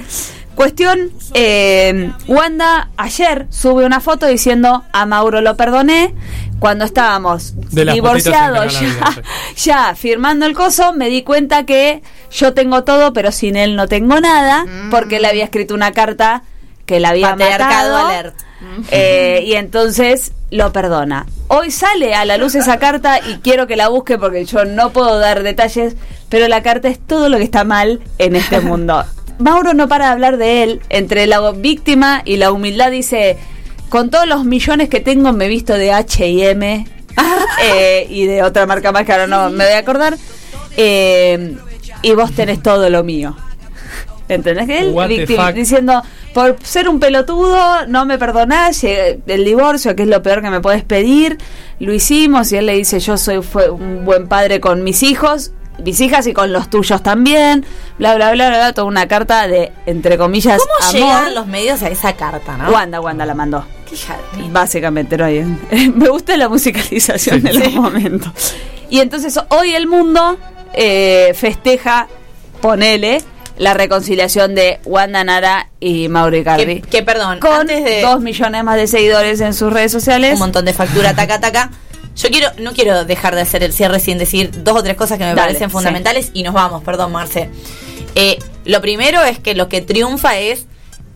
Cuestión, 0.57 1.11
eh, 1.35 2.11
Wanda 2.27 2.89
ayer 2.97 3.45
sube 3.51 3.85
una 3.85 3.99
foto 3.99 4.25
diciendo 4.25 4.83
a 4.91 5.05
Mauro 5.05 5.39
lo 5.41 5.55
perdoné 5.55 6.15
cuando 6.57 6.83
estábamos 6.83 7.53
divorciados 7.69 8.73
ya, 8.79 9.21
ya 9.55 9.95
firmando 9.95 10.47
el 10.47 10.55
coso, 10.55 10.93
me 10.93 11.09
di 11.09 11.21
cuenta 11.21 11.67
que 11.67 12.01
yo 12.31 12.55
tengo 12.55 12.83
todo, 12.83 13.13
pero 13.13 13.31
sin 13.31 13.55
él 13.55 13.75
no 13.75 13.87
tengo 13.87 14.19
nada, 14.19 14.65
porque 14.89 15.17
él 15.17 15.25
había 15.25 15.43
escrito 15.43 15.75
una 15.75 15.91
carta 15.91 16.41
que 16.87 16.99
la 16.99 17.09
había 17.09 17.35
matado. 17.35 18.07
alert. 18.07 18.35
eh, 18.89 19.43
y 19.45 19.53
entonces 19.53 20.31
lo 20.49 20.73
perdona. 20.73 21.27
Hoy 21.49 21.69
sale 21.69 22.15
a 22.15 22.25
la 22.25 22.37
luz 22.37 22.55
esa 22.55 22.79
carta 22.79 23.19
y 23.19 23.35
quiero 23.43 23.67
que 23.67 23.75
la 23.75 23.89
busque 23.89 24.17
porque 24.17 24.43
yo 24.45 24.65
no 24.65 24.89
puedo 24.89 25.19
dar 25.19 25.43
detalles, 25.43 25.95
pero 26.29 26.47
la 26.47 26.63
carta 26.63 26.87
es 26.87 26.97
todo 26.97 27.29
lo 27.29 27.37
que 27.37 27.43
está 27.43 27.63
mal 27.63 27.99
en 28.17 28.35
este 28.35 28.59
mundo. 28.61 29.05
Mauro 29.39 29.73
no 29.73 29.87
para 29.87 30.05
de 30.05 30.11
hablar 30.11 30.37
de 30.37 30.63
él, 30.63 30.81
entre 30.89 31.27
la 31.27 31.51
víctima 31.51 32.21
y 32.25 32.37
la 32.37 32.51
humildad 32.51 32.91
dice, 32.91 33.37
con 33.89 34.09
todos 34.09 34.27
los 34.27 34.45
millones 34.45 34.89
que 34.89 34.99
tengo 34.99 35.31
me 35.33 35.45
he 35.45 35.49
visto 35.49 35.73
de 35.73 35.91
H&M 35.91 36.87
eh, 37.63 38.07
y 38.09 38.25
de 38.25 38.43
otra 38.43 38.65
marca 38.65 38.91
más 38.91 39.05
que 39.05 39.11
ahora 39.11 39.27
no 39.27 39.49
me 39.49 39.65
voy 39.65 39.73
a 39.73 39.79
acordar, 39.79 40.17
eh, 40.75 41.55
y 42.01 42.11
vos 42.13 42.31
tenés 42.33 42.61
todo 42.61 42.89
lo 42.89 43.03
mío. 43.03 43.35
¿Entendés? 44.29 44.67
Él 44.67 44.93
victim- 44.93 45.53
diciendo, 45.53 46.03
por 46.33 46.57
ser 46.61 46.89
un 46.89 46.99
pelotudo, 46.99 47.87
no 47.87 48.05
me 48.05 48.17
perdonás, 48.17 48.83
el 48.83 49.45
divorcio, 49.45 49.95
que 49.95 50.03
es 50.03 50.09
lo 50.09 50.21
peor 50.21 50.41
que 50.41 50.49
me 50.49 50.59
puedes 50.59 50.83
pedir, 50.83 51.37
lo 51.79 51.93
hicimos, 51.93 52.51
y 52.51 52.57
él 52.57 52.65
le 52.65 52.73
dice, 52.73 52.99
yo 52.99 53.17
soy 53.17 53.41
fue 53.41 53.69
un 53.69 54.03
buen 54.03 54.27
padre 54.27 54.59
con 54.59 54.83
mis 54.83 55.01
hijos, 55.03 55.51
mis 55.83 55.99
hijas 56.01 56.25
y 56.27 56.33
con 56.33 56.51
los 56.53 56.69
tuyos 56.69 57.03
también, 57.03 57.65
bla, 57.99 58.15
bla, 58.15 58.31
bla, 58.31 58.49
bla, 58.49 58.57
bla, 58.57 58.73
toda 58.73 58.87
una 58.87 59.07
carta 59.07 59.47
de, 59.47 59.71
entre 59.85 60.17
comillas, 60.17 60.59
¿Cómo 60.61 60.89
amor. 60.89 60.93
llegan 60.93 61.35
los 61.35 61.47
medios 61.47 61.81
a 61.83 61.89
esa 61.89 62.13
carta, 62.13 62.57
no? 62.57 62.69
Wanda, 62.71 62.99
Wanda 63.01 63.25
la 63.25 63.33
mandó. 63.35 63.65
Básicamente, 64.51 65.17
no 65.17 65.25
hay- 65.25 65.43
Me 65.95 66.09
gusta 66.09 66.35
la 66.37 66.49
musicalización 66.49 67.45
en 67.47 67.59
los 67.59 67.73
momentos. 67.73 68.55
Y 68.89 68.99
entonces 68.99 69.39
hoy 69.49 69.75
el 69.75 69.87
mundo 69.87 70.37
eh, 70.73 71.33
festeja, 71.35 72.07
ponele, 72.61 73.21
la 73.57 73.73
reconciliación 73.73 74.53
de 74.55 74.79
Wanda 74.85 75.23
Nara 75.23 75.69
y 75.79 76.09
Mauro 76.09 76.37
Icardi. 76.37 76.65
Que, 76.65 76.81
que, 76.81 77.03
perdón, 77.03 77.39
Con 77.39 77.53
antes 77.61 77.83
de 77.83 78.01
dos 78.01 78.21
millones 78.21 78.63
más 78.63 78.75
de 78.77 78.87
seguidores 78.87 79.41
en 79.41 79.53
sus 79.53 79.73
redes 79.73 79.91
sociales. 79.91 80.33
un 80.33 80.39
montón 80.39 80.65
de 80.65 80.73
factura, 80.73 81.13
taca, 81.15 81.39
taca. 81.39 81.71
Yo 82.17 82.29
quiero, 82.29 82.49
no 82.57 82.73
quiero 82.73 83.05
dejar 83.05 83.35
de 83.35 83.41
hacer 83.41 83.63
el 83.63 83.73
cierre 83.73 83.99
sin 83.99 84.17
decir 84.17 84.63
dos 84.63 84.77
o 84.77 84.83
tres 84.83 84.97
cosas 84.97 85.17
que 85.17 85.23
me 85.23 85.29
Dale, 85.29 85.41
parecen 85.41 85.69
sí. 85.69 85.73
fundamentales 85.73 86.31
y 86.33 86.43
nos 86.43 86.53
vamos, 86.53 86.83
perdón, 86.83 87.11
Marce. 87.11 87.49
Eh, 88.15 88.39
lo 88.65 88.81
primero 88.81 89.21
es 89.23 89.37
que 89.39 89.53
lo 89.53 89.69
que 89.69 89.81
triunfa 89.81 90.37
es 90.39 90.65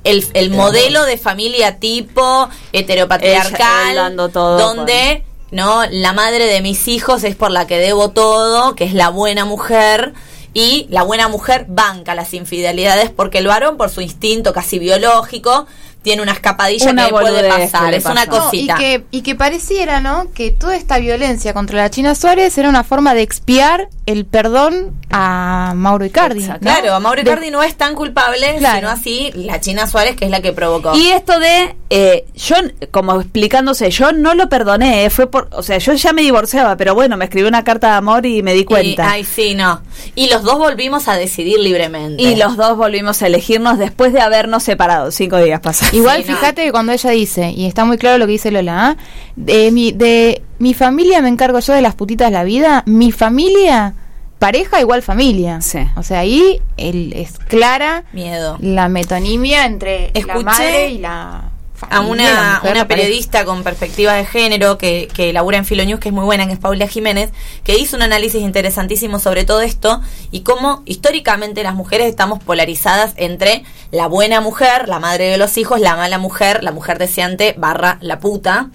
el, 0.04 0.26
el 0.34 0.52
modelo 0.52 1.04
de 1.06 1.18
familia 1.18 1.80
tipo 1.80 2.50
heteropatriarcal, 2.74 4.14
Ella, 4.14 4.30
todo 4.32 4.58
donde 4.58 5.24
no 5.52 5.84
la 5.90 6.14
madre 6.14 6.46
de 6.46 6.62
mis 6.62 6.88
hijos 6.88 7.24
es 7.24 7.36
por 7.36 7.52
la 7.52 7.68
que 7.68 7.78
debo 7.78 8.10
todo, 8.10 8.76
que 8.76 8.84
es 8.84 8.94
la 8.94 9.10
buena 9.10 9.46
mujer. 9.46 10.14
Y 10.54 10.88
la 10.90 11.04
buena 11.04 11.30
mujer 11.30 11.66
banca 11.70 12.14
las 12.14 12.34
infidelidades 12.34 13.10
porque 13.10 13.38
el 13.38 13.48
varón, 13.48 13.78
por 13.78 13.90
su 13.90 14.02
instinto 14.02 14.52
casi 14.52 14.80
biológico, 14.80 15.66
tiene 16.02 16.22
una 16.24 16.32
escapadilla 16.32 16.90
Una 16.92 17.06
que 17.06 17.12
puede 17.12 17.42
que 17.44 17.48
pasar, 17.48 17.94
es 17.94 18.06
una. 18.06 18.26
No, 18.26 18.36
y, 18.36 18.40
cosita. 18.40 18.76
que, 18.76 19.04
y 19.12 19.22
que 19.22 19.36
pareciera, 19.36 20.02
¿no? 20.02 20.28
Que 20.34 20.52
toda 20.52 20.76
esta 20.76 20.98
violencia 20.98 21.54
contra 21.54 21.78
la 21.78 21.90
China 21.90 22.16
Suárez 22.16 22.58
era 22.58 22.70
una 22.70 22.84
forma 22.84 23.14
de 23.14 23.22
expiar 23.22 23.88
el 24.08 24.26
perdón 24.26 24.96
a 25.12 25.74
Mauro 25.76 26.04
Icardi. 26.06 26.44
¿no? 26.44 26.60
Claro, 26.60 27.00
Mauro 27.00 27.22
De- 27.24 27.30
Icardi 27.30 27.52
no 27.52 27.62
es 27.64 27.76
tan 27.76 27.96
culpable, 27.96 28.56
Claro. 28.58 28.78
sino 28.78 28.90
así 28.90 29.32
la 29.36 29.60
China 29.62 29.88
Suárez, 29.88 30.16
que 30.16 30.26
es 30.26 30.32
la 30.32 30.42
que 30.42 30.54
provocó. 30.54 30.96
Y 30.96 31.10
esto 31.10 31.40
de, 31.40 31.76
eh, 31.90 32.26
yo, 32.36 32.56
como 32.90 33.22
explicándose, 33.22 33.92
yo 33.92 34.12
no 34.12 34.34
lo 34.34 34.50
perdoné, 34.50 35.06
eh, 35.06 35.10
fue 35.10 35.28
por, 35.30 35.50
o 35.52 35.62
sea, 35.64 35.78
yo 35.78 35.94
ya 35.94 36.14
me 36.14 36.22
divorciaba, 36.24 36.76
pero 36.78 36.96
bueno, 36.96 37.16
me 37.18 37.26
escribió 37.26 37.48
una 37.48 37.64
carta 37.64 37.92
de 37.92 37.94
amor 37.98 38.26
y 38.26 38.42
me 38.42 38.54
di 38.54 38.62
Y- 38.62 38.66
cuenta. 38.66 39.12
ay, 39.12 39.24
sí, 39.24 39.54
no. 39.56 39.82
Y 40.16 40.30
los 40.30 40.44
dos 40.44 40.58
volvimos 40.58 41.08
a 41.08 41.14
decidir 41.16 41.60
libremente. 41.60 42.22
Y 42.24 42.36
los 42.36 42.58
dos 42.58 42.76
volvimos 42.76 43.22
a 43.22 43.28
elegirnos 43.28 43.78
después 43.78 44.14
de 44.14 44.22
habernos 44.22 44.64
separado, 44.64 45.12
cinco 45.12 45.38
días 45.38 45.60
pasados. 45.60 45.91
Igual 45.92 46.24
Sí, 46.24 46.30
no. 46.32 46.38
fíjate 46.38 46.64
que 46.66 46.72
cuando 46.72 46.92
ella 46.92 47.10
dice, 47.12 47.52
y 47.52 47.66
está 47.66 47.86
muy 47.86 47.98
claro 47.98 48.18
lo 48.18 48.26
que 48.26 48.34
dice 48.34 48.52
Lola, 48.52 48.88
¿ah? 48.90 48.98
de, 49.36 49.72
mi, 49.72 49.92
de 49.92 50.42
mi 50.60 50.74
familia 50.74 51.22
me 51.22 51.30
encargo 51.30 51.60
yo 51.60 51.74
de 51.74 51.82
las 51.82 51.96
putitas 51.96 52.30
de 52.30 52.34
la 52.38 52.44
vida, 52.44 52.84
mi 52.86 53.12
familia, 53.12 53.94
pareja 54.40 54.80
igual 54.82 55.02
familia. 55.04 55.62
Sí. 55.62 55.80
O 55.96 56.04
sea, 56.04 56.20
ahí 56.20 56.62
el, 56.78 57.14
es 57.14 57.38
clara 57.38 58.04
Miedo. 58.14 58.58
la 58.62 58.90
metonimia 58.90 59.66
entre 59.66 60.12
la 60.26 60.40
madre 60.42 60.90
y 60.90 60.98
la 60.98 61.51
a 61.90 62.02
una, 62.02 62.60
mujer, 62.62 62.72
una 62.72 62.88
periodista 62.88 63.46
con 63.46 63.64
perspectiva 63.64 64.14
de 64.14 64.26
género 64.26 64.78
que, 64.78 65.08
que 65.14 65.34
labura 65.34 65.58
en 65.58 65.66
Filonews, 65.66 66.00
que 66.00 66.10
es 66.10 66.14
muy 66.14 66.24
buena, 66.24 66.46
que 66.48 66.54
es 66.54 66.60
Paula 66.60 66.88
Jiménez, 66.88 67.32
que 67.64 67.78
hizo 67.78 67.96
un 67.96 68.04
análisis 68.04 68.42
interesantísimo 68.42 69.20
sobre 69.20 69.46
todo 69.46 69.62
esto 69.62 70.02
y 70.32 70.42
cómo 70.42 70.84
históricamente 70.86 71.64
las 71.64 71.76
mujeres 71.76 72.08
estamos 72.08 72.44
polarizadas 72.44 73.14
entre 73.18 73.64
la 73.92 74.08
buena 74.08 74.42
mujer, 74.42 74.88
la 74.88 75.00
madre 75.00 75.26
de 75.26 75.38
los 75.38 75.58
hijos, 75.58 75.80
la 75.80 75.96
mala 75.96 76.18
mujer, 76.18 76.64
la 76.64 76.72
mujer 76.72 76.98
deseante 76.98 77.56
barra 77.58 77.98
la 78.02 78.20
puta. 78.20 78.70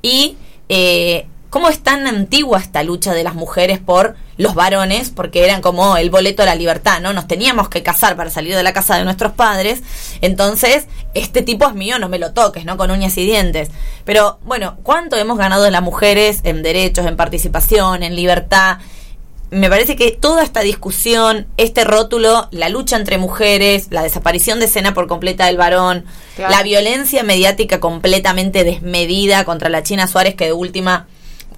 Y 0.00 0.36
eh, 0.68 1.26
cómo 1.50 1.68
es 1.68 1.82
tan 1.82 2.06
antigua 2.06 2.58
esta 2.58 2.82
lucha 2.82 3.12
de 3.12 3.24
las 3.24 3.34
mujeres 3.34 3.78
por 3.78 4.16
los 4.36 4.54
varones, 4.54 5.10
porque 5.10 5.44
eran 5.44 5.60
como 5.60 5.96
el 5.96 6.10
boleto 6.10 6.42
a 6.42 6.46
la 6.46 6.54
libertad, 6.54 7.00
¿no? 7.00 7.12
Nos 7.12 7.28
teníamos 7.28 7.68
que 7.68 7.82
casar 7.82 8.16
para 8.16 8.30
salir 8.30 8.56
de 8.56 8.62
la 8.62 8.72
casa 8.72 8.96
de 8.96 9.04
nuestros 9.04 9.32
padres, 9.32 9.82
entonces, 10.20 10.86
este 11.14 11.42
tipo 11.42 11.66
es 11.66 11.74
mío, 11.74 11.98
no 11.98 12.08
me 12.08 12.18
lo 12.18 12.32
toques, 12.32 12.64
¿no? 12.64 12.76
Con 12.76 12.90
uñas 12.90 13.16
y 13.18 13.24
dientes. 13.24 13.70
Pero, 14.04 14.38
bueno, 14.44 14.78
¿cuánto 14.82 15.16
hemos 15.16 15.38
ganado 15.38 15.68
las 15.70 15.82
mujeres 15.82 16.40
en 16.44 16.62
derechos, 16.62 17.06
en 17.06 17.16
participación, 17.16 18.02
en 18.02 18.16
libertad? 18.16 18.78
me 19.50 19.68
parece 19.68 19.96
que 19.96 20.12
toda 20.12 20.42
esta 20.42 20.60
discusión, 20.60 21.46
este 21.58 21.84
rótulo, 21.84 22.48
la 22.52 22.70
lucha 22.70 22.96
entre 22.96 23.18
mujeres, 23.18 23.88
la 23.90 24.02
desaparición 24.02 24.58
de 24.58 24.64
escena 24.64 24.94
por 24.94 25.08
completa 25.08 25.44
del 25.44 25.58
varón, 25.58 26.06
Claro. 26.36 26.52
la 26.52 26.62
violencia 26.62 27.22
mediática 27.22 27.78
completamente 27.78 28.64
desmedida 28.64 29.44
contra 29.44 29.68
la 29.68 29.82
China 29.82 30.06
Suárez, 30.06 30.36
que 30.36 30.46
de 30.46 30.54
última 30.54 31.06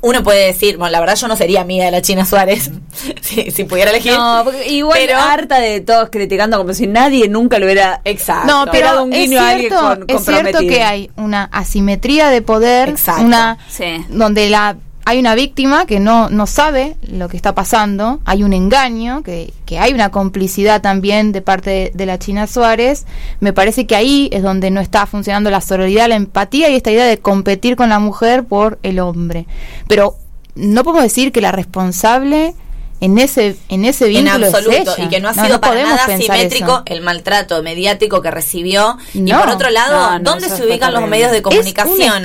uno 0.05 0.23
puede 0.23 0.47
decir, 0.47 0.77
bueno, 0.77 0.93
la 0.93 1.01
verdad 1.01 1.17
yo 1.17 1.29
no 1.29 1.37
sería 1.37 1.63
amiga 1.63 1.87
de 1.87 1.91
la 1.91 2.03
China 2.03 2.25
Suárez, 2.27 2.71
si, 3.23 3.51
si 3.51 3.65
pudiera 3.65 3.91
elegir. 3.91 4.13
No, 4.13 4.43
porque 4.45 4.69
igual 4.71 4.99
Pero- 5.01 5.19
harta 5.19 5.59
de 5.61 5.81
todos 5.81 6.11
criticando 6.11 6.59
como 6.59 6.75
si 6.75 6.87
nadie 6.87 7.29
nunca 7.29 7.59
lo 7.59 7.65
hubiera 7.67 8.01
Exacto. 8.05 8.47
No, 8.47 8.67
pero 8.71 8.87
dado 8.89 9.05
un 9.05 9.13
es 9.13 9.21
guiño 9.31 9.41
a 9.41 9.49
alguien 9.51 9.71
cierto, 9.71 9.87
con- 9.87 10.05
es 10.09 10.25
cierto 10.25 10.59
que 10.61 10.83
hay 10.83 11.11
una 11.17 11.45
asimetría 11.45 12.29
de 12.29 12.43
poder, 12.43 12.91
Exacto. 12.91 13.23
una 13.25 13.59
Sí. 13.69 14.05
donde 14.11 14.49
la 14.51 14.77
hay 15.07 15.19
una 15.19 15.35
víctima 15.35 15.85
que 15.85 16.01
no, 16.01 16.31
no 16.31 16.47
sabe 16.47 16.97
lo 17.03 17.29
que 17.29 17.37
está 17.37 17.55
pasando, 17.55 18.21
hay 18.25 18.43
un 18.43 18.55
engaño, 18.55 19.23
que, 19.23 19.53
que 19.67 19.79
hay 19.79 19.93
una 19.93 20.11
complicidad 20.11 20.81
también 20.81 21.33
de 21.33 21.43
parte 21.43 21.93
de, 21.95 22.07
la 22.07 22.19
China 22.19 22.47
Suárez. 22.47 23.07
Me 23.41 23.53
parece 23.53 23.87
que 23.87 23.97
ahí 23.97 24.31
es 24.33 24.43
donde 24.43 24.71
no 24.71 24.81
está 24.81 25.05
funcionando 25.07 25.51
la 25.51 25.61
sororidad, 25.61 26.09
la 26.09 26.17
empatía 26.17 26.71
y 26.71 26.77
esta 26.77 26.91
idea 26.91 27.05
de 27.05 27.19
competir 27.19 27.77
con 27.77 27.91
la 27.91 27.99
mujer 27.99 28.45
por 28.45 28.79
el 28.83 28.99
hombre. 28.99 29.47
Pero 29.89 30.17
no 30.55 30.85
podemos 30.85 31.03
decir 31.03 31.33
que 31.33 31.43
la 31.43 31.53
responsable 31.53 32.55
en 33.01 33.19
ese, 33.19 33.57
en 33.69 33.85
ese 33.85 34.07
en 34.07 34.25
vínculo 34.25 34.47
es 34.47 34.55
absoluto 34.55 34.95
ella. 34.97 35.05
y 35.05 35.09
que 35.09 35.21
no 35.21 35.29
ha 35.29 35.35
sido 35.35 35.49
no 35.49 35.61
para 35.61 35.83
nada 35.83 36.19
simétrico 36.19 36.71
eso. 36.73 36.83
el 36.87 37.03
maltrato 37.03 37.63
mediático 37.63 38.23
que 38.23 38.31
recibió. 38.31 38.97
Y 39.13 39.33
por 39.33 39.49
otro 39.51 39.71
lado 39.71 40.13
No, 40.13 40.19
no, 40.19 40.31
dónde 40.31 40.49
se 40.49 40.65
ubican 40.67 40.93
los 40.95 41.07
medios 41.09 41.31
de 41.31 41.39
Es 41.39 41.45
un 41.45 41.51
comunicación 41.51 42.23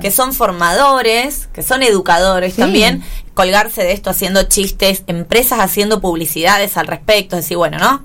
que 0.00 0.10
son 0.10 0.32
formadores 0.32 1.48
que 1.52 1.62
son 1.62 1.82
educadores 1.82 2.54
Sí. 2.54 2.60
también 2.60 3.02
colgarse 3.34 3.82
de 3.82 3.92
esto 3.92 4.10
haciendo 4.10 4.42
chistes 4.44 5.02
empresas 5.06 5.58
haciendo 5.60 6.00
publicidades 6.00 6.76
al 6.76 6.86
respecto 6.86 7.36
es 7.36 7.44
decir 7.44 7.56
bueno 7.56 7.78
no 7.78 8.02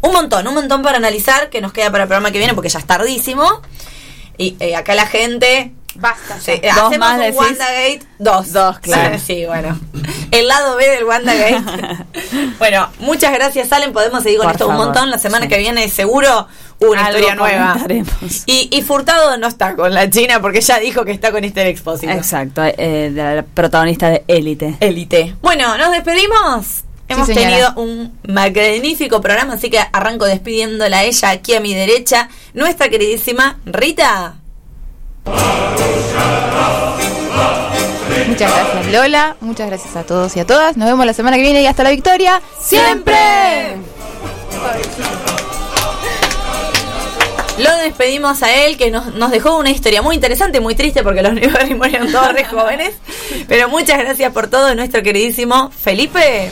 un 0.00 0.12
montón 0.12 0.46
un 0.46 0.54
montón 0.54 0.82
para 0.82 0.98
analizar 0.98 1.50
que 1.50 1.60
nos 1.60 1.72
queda 1.72 1.90
para 1.90 2.04
el 2.04 2.08
programa 2.08 2.30
que 2.30 2.38
viene 2.38 2.54
porque 2.54 2.68
ya 2.68 2.78
es 2.78 2.86
tardísimo. 2.86 3.60
Y 4.36 4.56
eh, 4.60 4.76
acá 4.76 4.94
la 4.94 5.06
gente 5.06 5.72
Basta. 5.98 6.40
Sí, 6.40 6.52
eh, 6.52 6.70
Dos 6.74 6.84
hacemos 6.84 6.98
más 6.98 7.30
un. 7.30 7.36
WandaGate 7.36 8.00
2. 8.18 8.52
Dos, 8.52 8.78
claro. 8.78 9.18
Sí, 9.18 9.44
bueno. 9.46 9.78
El 10.30 10.46
lado 10.46 10.76
B 10.76 10.88
del 10.88 11.04
WandaGate. 11.04 12.06
bueno, 12.58 12.88
muchas 13.00 13.32
gracias, 13.32 13.68
Salen. 13.68 13.92
Podemos 13.92 14.22
seguir 14.22 14.38
con 14.38 14.46
Por 14.46 14.52
esto 14.54 14.68
un 14.68 14.76
montón. 14.76 15.10
La 15.10 15.18
semana 15.18 15.44
sí. 15.44 15.48
que 15.50 15.58
viene 15.58 15.88
seguro 15.88 16.46
una 16.80 17.06
Algo 17.06 17.18
historia 17.18 17.34
nueva. 17.34 17.76
Y, 18.46 18.68
y 18.70 18.82
Furtado 18.82 19.36
no 19.38 19.48
está 19.48 19.74
con 19.74 19.92
la 19.92 20.08
China 20.08 20.40
porque 20.40 20.60
ya 20.60 20.78
dijo 20.78 21.04
que 21.04 21.12
está 21.12 21.32
con 21.32 21.42
Esther 21.44 21.66
Expósito. 21.66 22.12
Exacto, 22.12 22.62
eh, 22.64 23.10
de 23.12 23.36
la 23.36 23.42
protagonista 23.42 24.08
de 24.08 24.24
Élite. 24.28 24.76
Élite. 24.80 25.34
Bueno, 25.42 25.76
nos 25.76 25.90
despedimos. 25.90 26.84
Hemos 27.08 27.26
tenido 27.26 27.72
un 27.76 28.18
magnífico 28.28 29.22
programa, 29.22 29.54
así 29.54 29.70
que 29.70 29.78
arranco 29.78 30.26
despidiéndola 30.26 30.98
a 30.98 31.04
ella 31.04 31.30
aquí 31.30 31.54
a 31.54 31.60
mi 31.60 31.74
derecha, 31.74 32.28
nuestra 32.52 32.90
queridísima 32.90 33.58
Rita. 33.64 34.37
Muchas 38.28 38.52
gracias 38.52 38.92
Lola, 38.92 39.36
muchas 39.40 39.66
gracias 39.66 39.96
a 39.96 40.04
todos 40.04 40.36
y 40.36 40.40
a 40.40 40.46
todas. 40.46 40.76
Nos 40.76 40.88
vemos 40.88 41.04
la 41.04 41.12
semana 41.12 41.36
que 41.36 41.42
viene 41.42 41.62
y 41.62 41.66
hasta 41.66 41.82
la 41.82 41.90
victoria. 41.90 42.40
¡Siempre! 42.60 43.76
Lo 47.58 47.76
despedimos 47.78 48.42
a 48.44 48.54
él, 48.54 48.76
que 48.76 48.90
nos, 48.90 49.14
nos 49.14 49.32
dejó 49.32 49.56
una 49.56 49.70
historia 49.70 50.00
muy 50.02 50.14
interesante, 50.14 50.60
muy 50.60 50.76
triste, 50.76 51.02
porque 51.02 51.22
los 51.22 51.32
Newberry 51.34 51.74
murieron 51.74 52.12
todos 52.12 52.32
re 52.32 52.44
jóvenes. 52.44 52.94
Pero 53.48 53.68
muchas 53.68 53.98
gracias 53.98 54.32
por 54.32 54.46
todo, 54.46 54.74
nuestro 54.74 55.02
queridísimo 55.02 55.70
Felipe. 55.70 56.50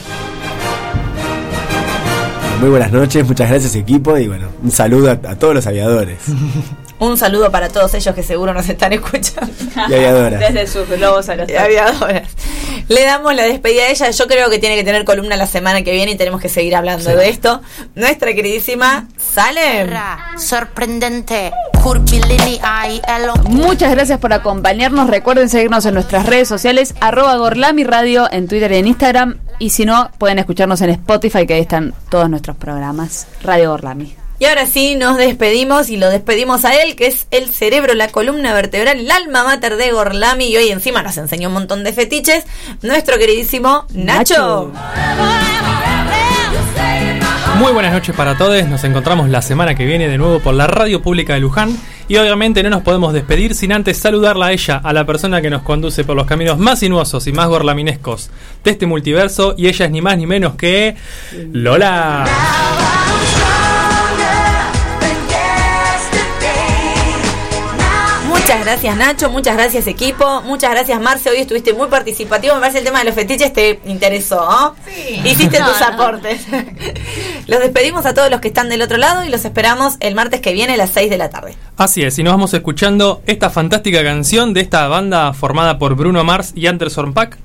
Muy 2.59 2.69
buenas 2.69 2.91
noches, 2.91 3.25
muchas 3.25 3.49
gracias 3.49 3.75
equipo 3.75 4.17
y 4.17 4.27
bueno, 4.27 4.49
un 4.63 4.71
saludo 4.71 5.11
a, 5.11 5.31
a 5.31 5.37
todos 5.37 5.53
los 5.53 5.67
aviadores 5.67 6.17
Un 6.99 7.17
saludo 7.17 7.51
para 7.51 7.69
todos 7.69 7.93
ellos 7.93 8.15
que 8.15 8.23
seguro 8.23 8.53
nos 8.53 8.67
están 8.67 8.93
escuchando. 8.93 9.51
y 9.89 9.93
aviadoras. 9.93 10.39
Desde 10.39 10.67
sus 10.67 10.87
globos 10.89 11.29
a 11.29 11.35
los 11.35 11.47
Y 11.49 11.55
aviadoras. 11.55 12.27
Le 12.87 13.03
damos 13.03 13.35
la 13.35 13.43
despedida 13.43 13.83
a 13.83 13.89
ella. 13.89 14.09
Yo 14.09 14.27
creo 14.27 14.49
que 14.49 14.59
tiene 14.59 14.75
que 14.75 14.83
tener 14.83 15.03
columna 15.05 15.35
la 15.35 15.47
semana 15.47 15.83
que 15.83 15.91
viene 15.91 16.13
y 16.13 16.15
tenemos 16.17 16.41
que 16.41 16.49
seguir 16.49 16.75
hablando 16.75 17.15
de 17.15 17.29
esto. 17.29 17.61
Nuestra 17.95 18.33
queridísima 18.33 19.07
Salem. 19.17 19.89
Sorprendente, 20.37 21.51
Muchas 23.45 23.91
gracias 23.91 24.19
por 24.19 24.33
acompañarnos. 24.33 25.09
Recuerden 25.09 25.49
seguirnos 25.49 25.85
en 25.85 25.93
nuestras 25.93 26.25
redes 26.25 26.47
sociales, 26.47 26.95
arroba 26.99 27.35
Gorlami 27.37 27.83
Radio 27.83 28.27
en 28.31 28.47
Twitter 28.47 28.71
y 28.71 28.77
en 28.77 28.87
Instagram. 28.87 29.37
Y 29.59 29.69
si 29.69 29.85
no, 29.85 30.11
pueden 30.17 30.39
escucharnos 30.39 30.81
en 30.81 30.89
Spotify, 30.91 31.45
que 31.45 31.53
ahí 31.55 31.61
están 31.61 31.93
todos 32.09 32.29
nuestros 32.29 32.57
programas. 32.57 33.27
Radio 33.41 33.71
Gorlami. 33.71 34.26
Y 34.39 34.45
ahora 34.45 34.67
sí, 34.67 34.95
nos 34.95 35.17
despedimos 35.17 35.89
y 35.89 35.97
lo 35.97 36.09
despedimos 36.09 36.63
a 36.63 36.75
él, 36.81 36.95
que 36.95 37.07
es 37.07 37.27
el 37.31 37.49
cerebro, 37.49 37.95
la 37.95 38.09
columna 38.09 38.53
vertebral, 38.53 38.99
el 38.99 39.09
alma 39.09 39.43
mater 39.43 39.77
de 39.77 39.91
Gorlami. 39.91 40.45
Y 40.45 40.57
hoy 40.57 40.69
encima 40.69 41.01
nos 41.01 41.17
enseñó 41.17 41.47
un 41.47 41.55
montón 41.55 41.83
de 41.83 41.91
fetiches. 41.91 42.45
Nuestro 42.83 43.17
queridísimo 43.17 43.87
Nacho. 43.93 44.71
Muy 47.57 47.71
buenas 47.71 47.91
noches 47.91 48.15
para 48.15 48.37
todos, 48.37 48.67
nos 48.67 48.83
encontramos 48.83 49.29
la 49.29 49.41
semana 49.41 49.73
que 49.73 49.83
viene 49.83 50.07
de 50.07 50.19
nuevo 50.19 50.39
por 50.39 50.53
la 50.53 50.67
Radio 50.67 51.01
Pública 51.01 51.33
de 51.33 51.39
Luján 51.39 51.75
y 52.07 52.17
obviamente 52.17 52.61
no 52.61 52.69
nos 52.69 52.83
podemos 52.83 53.13
despedir 53.13 53.55
sin 53.55 53.71
antes 53.71 53.97
saludarla 53.97 54.47
a 54.47 54.51
ella, 54.51 54.77
a 54.83 54.93
la 54.93 55.07
persona 55.07 55.41
que 55.41 55.49
nos 55.49 55.63
conduce 55.63 56.03
por 56.03 56.15
los 56.15 56.27
caminos 56.27 56.59
más 56.59 56.79
sinuosos 56.79 57.25
y 57.25 57.31
más 57.31 57.47
gorlaminescos 57.47 58.29
de 58.63 58.71
este 58.71 58.85
multiverso 58.85 59.55
y 59.57 59.67
ella 59.69 59.85
es 59.85 59.91
ni 59.91 60.01
más 60.01 60.17
ni 60.17 60.27
menos 60.27 60.53
que 60.53 60.95
Lola. 61.51 62.25
Gracias 68.67 68.97
Nacho, 68.97 69.29
muchas 69.29 69.55
gracias 69.55 69.87
equipo, 69.87 70.41
muchas 70.41 70.71
gracias 70.71 70.99
Marce, 70.99 71.29
hoy 71.29 71.37
estuviste 71.37 71.71
muy 71.71 71.87
participativo, 71.87 72.53
me 72.55 72.59
parece 72.59 72.79
el 72.79 72.83
tema 72.83 72.99
de 72.99 73.05
los 73.05 73.15
fetiches 73.15 73.53
te 73.53 73.79
interesó, 73.85 74.35
¿no? 74.45 74.75
Hiciste 75.23 75.59
tus 75.59 75.81
aportes. 75.81 76.41
los 77.47 77.61
despedimos 77.61 78.05
a 78.05 78.13
todos 78.13 78.29
los 78.29 78.41
que 78.41 78.49
están 78.49 78.67
del 78.67 78.81
otro 78.81 78.97
lado 78.97 79.23
y 79.23 79.29
los 79.29 79.45
esperamos 79.45 79.95
el 80.01 80.15
martes 80.15 80.41
que 80.41 80.51
viene 80.51 80.73
a 80.73 80.77
las 80.77 80.89
6 80.89 81.09
de 81.09 81.17
la 81.17 81.29
tarde. 81.29 81.55
Así 81.77 82.03
es, 82.03 82.19
y 82.19 82.23
nos 82.23 82.33
vamos 82.33 82.53
escuchando 82.53 83.21
esta 83.25 83.49
fantástica 83.49 84.03
canción 84.03 84.53
de 84.53 84.59
esta 84.59 84.85
banda 84.89 85.31
formada 85.31 85.79
por 85.79 85.95
Bruno 85.95 86.25
Mars 86.25 86.51
y 86.53 86.67
Anderson 86.67 87.13
Pack 87.13 87.37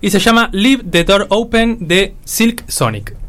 y 0.00 0.08
se 0.08 0.18
llama 0.18 0.48
Leave 0.50 0.84
the 0.90 1.04
Door 1.04 1.26
Open 1.28 1.76
de 1.88 2.14
Silk 2.24 2.64
Sonic. 2.70 3.19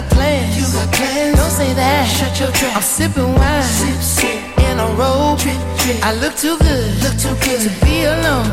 Got 0.00 0.10
plans. 0.10 0.56
You 0.56 0.64
got 0.76 0.92
plans. 0.92 1.36
Don't 1.36 1.50
say 1.50 1.72
that. 1.74 2.04
Shut 2.16 2.34
your 2.40 2.52
trap. 2.52 2.76
I'm 2.76 2.82
sipping 2.82 3.32
wine. 3.34 3.62
Sip, 3.62 4.00
sip. 4.16 4.38
In 4.68 4.78
a 4.78 4.88
robe. 5.00 5.38
Drip, 5.38 5.56
drip. 5.80 5.96
I 6.04 6.12
look 6.22 6.34
too 6.36 6.56
good. 6.58 6.88
Look 7.02 7.16
too 7.16 7.36
good 7.44 7.60
to 7.64 7.72
be 7.84 8.04
alone. 8.04 8.48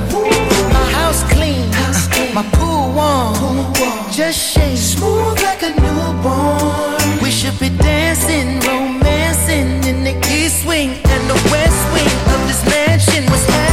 My 0.75 0.85
house 0.99 1.21
clean. 1.33 1.65
House 1.83 2.07
clean. 2.07 2.33
My 2.33 2.45
pool 2.55 2.93
warm. 2.97 3.35
Pool 3.39 3.59
warm. 3.79 4.11
Just 4.11 4.39
shake. 4.39 4.77
Smooth 4.77 5.41
like 5.43 5.63
a 5.63 5.71
newborn. 5.83 7.19
We 7.21 7.29
should 7.31 7.57
be 7.59 7.69
dancing, 7.69 8.59
romancing 8.67 9.83
in 9.89 10.03
the 10.07 10.15
east 10.31 10.65
wing 10.65 10.91
and 11.13 11.23
the 11.31 11.39
west 11.51 11.81
wing 11.93 12.13
of 12.33 12.39
this 12.47 12.63
mansion. 12.71 13.23
What's 13.31 13.45
happening? 13.47 13.72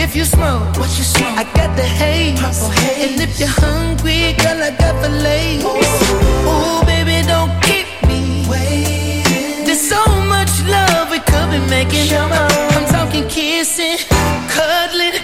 If 0.00 0.14
you 0.14 0.24
smoke, 0.24 0.76
what 0.78 0.96
you 0.96 1.02
smoke? 1.02 1.36
I 1.36 1.42
got 1.54 1.74
the 1.76 1.82
haze. 1.82 2.38
Haze. 2.38 3.10
And 3.10 3.20
if 3.20 3.40
you're 3.40 3.48
hungry, 3.48 4.32
girl, 4.38 4.62
I 4.62 4.70
got 4.70 4.94
the 5.02 5.08
lace. 5.08 5.64
Ooh, 5.64 6.86
baby, 6.86 7.26
don't 7.26 7.50
keep 7.66 7.88
me 8.06 8.46
waiting. 8.48 9.66
There's 9.66 9.80
so 9.80 10.00
much 10.30 10.52
love 10.70 11.10
we 11.10 11.18
could 11.18 11.50
be 11.50 11.58
making. 11.68 12.06
Sure. 12.06 12.30
I'm 12.30 12.86
talking 12.86 13.26
kissing, 13.26 13.98
cuddling, 14.46 15.18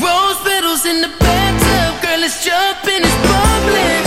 rose 0.00 0.40
petals 0.40 0.86
in 0.86 1.02
the 1.02 1.10
bathtub. 1.20 2.02
Girl, 2.02 2.24
it's 2.24 2.42
jumping, 2.42 3.04
it's 3.04 3.18
bubbling. 3.28 4.03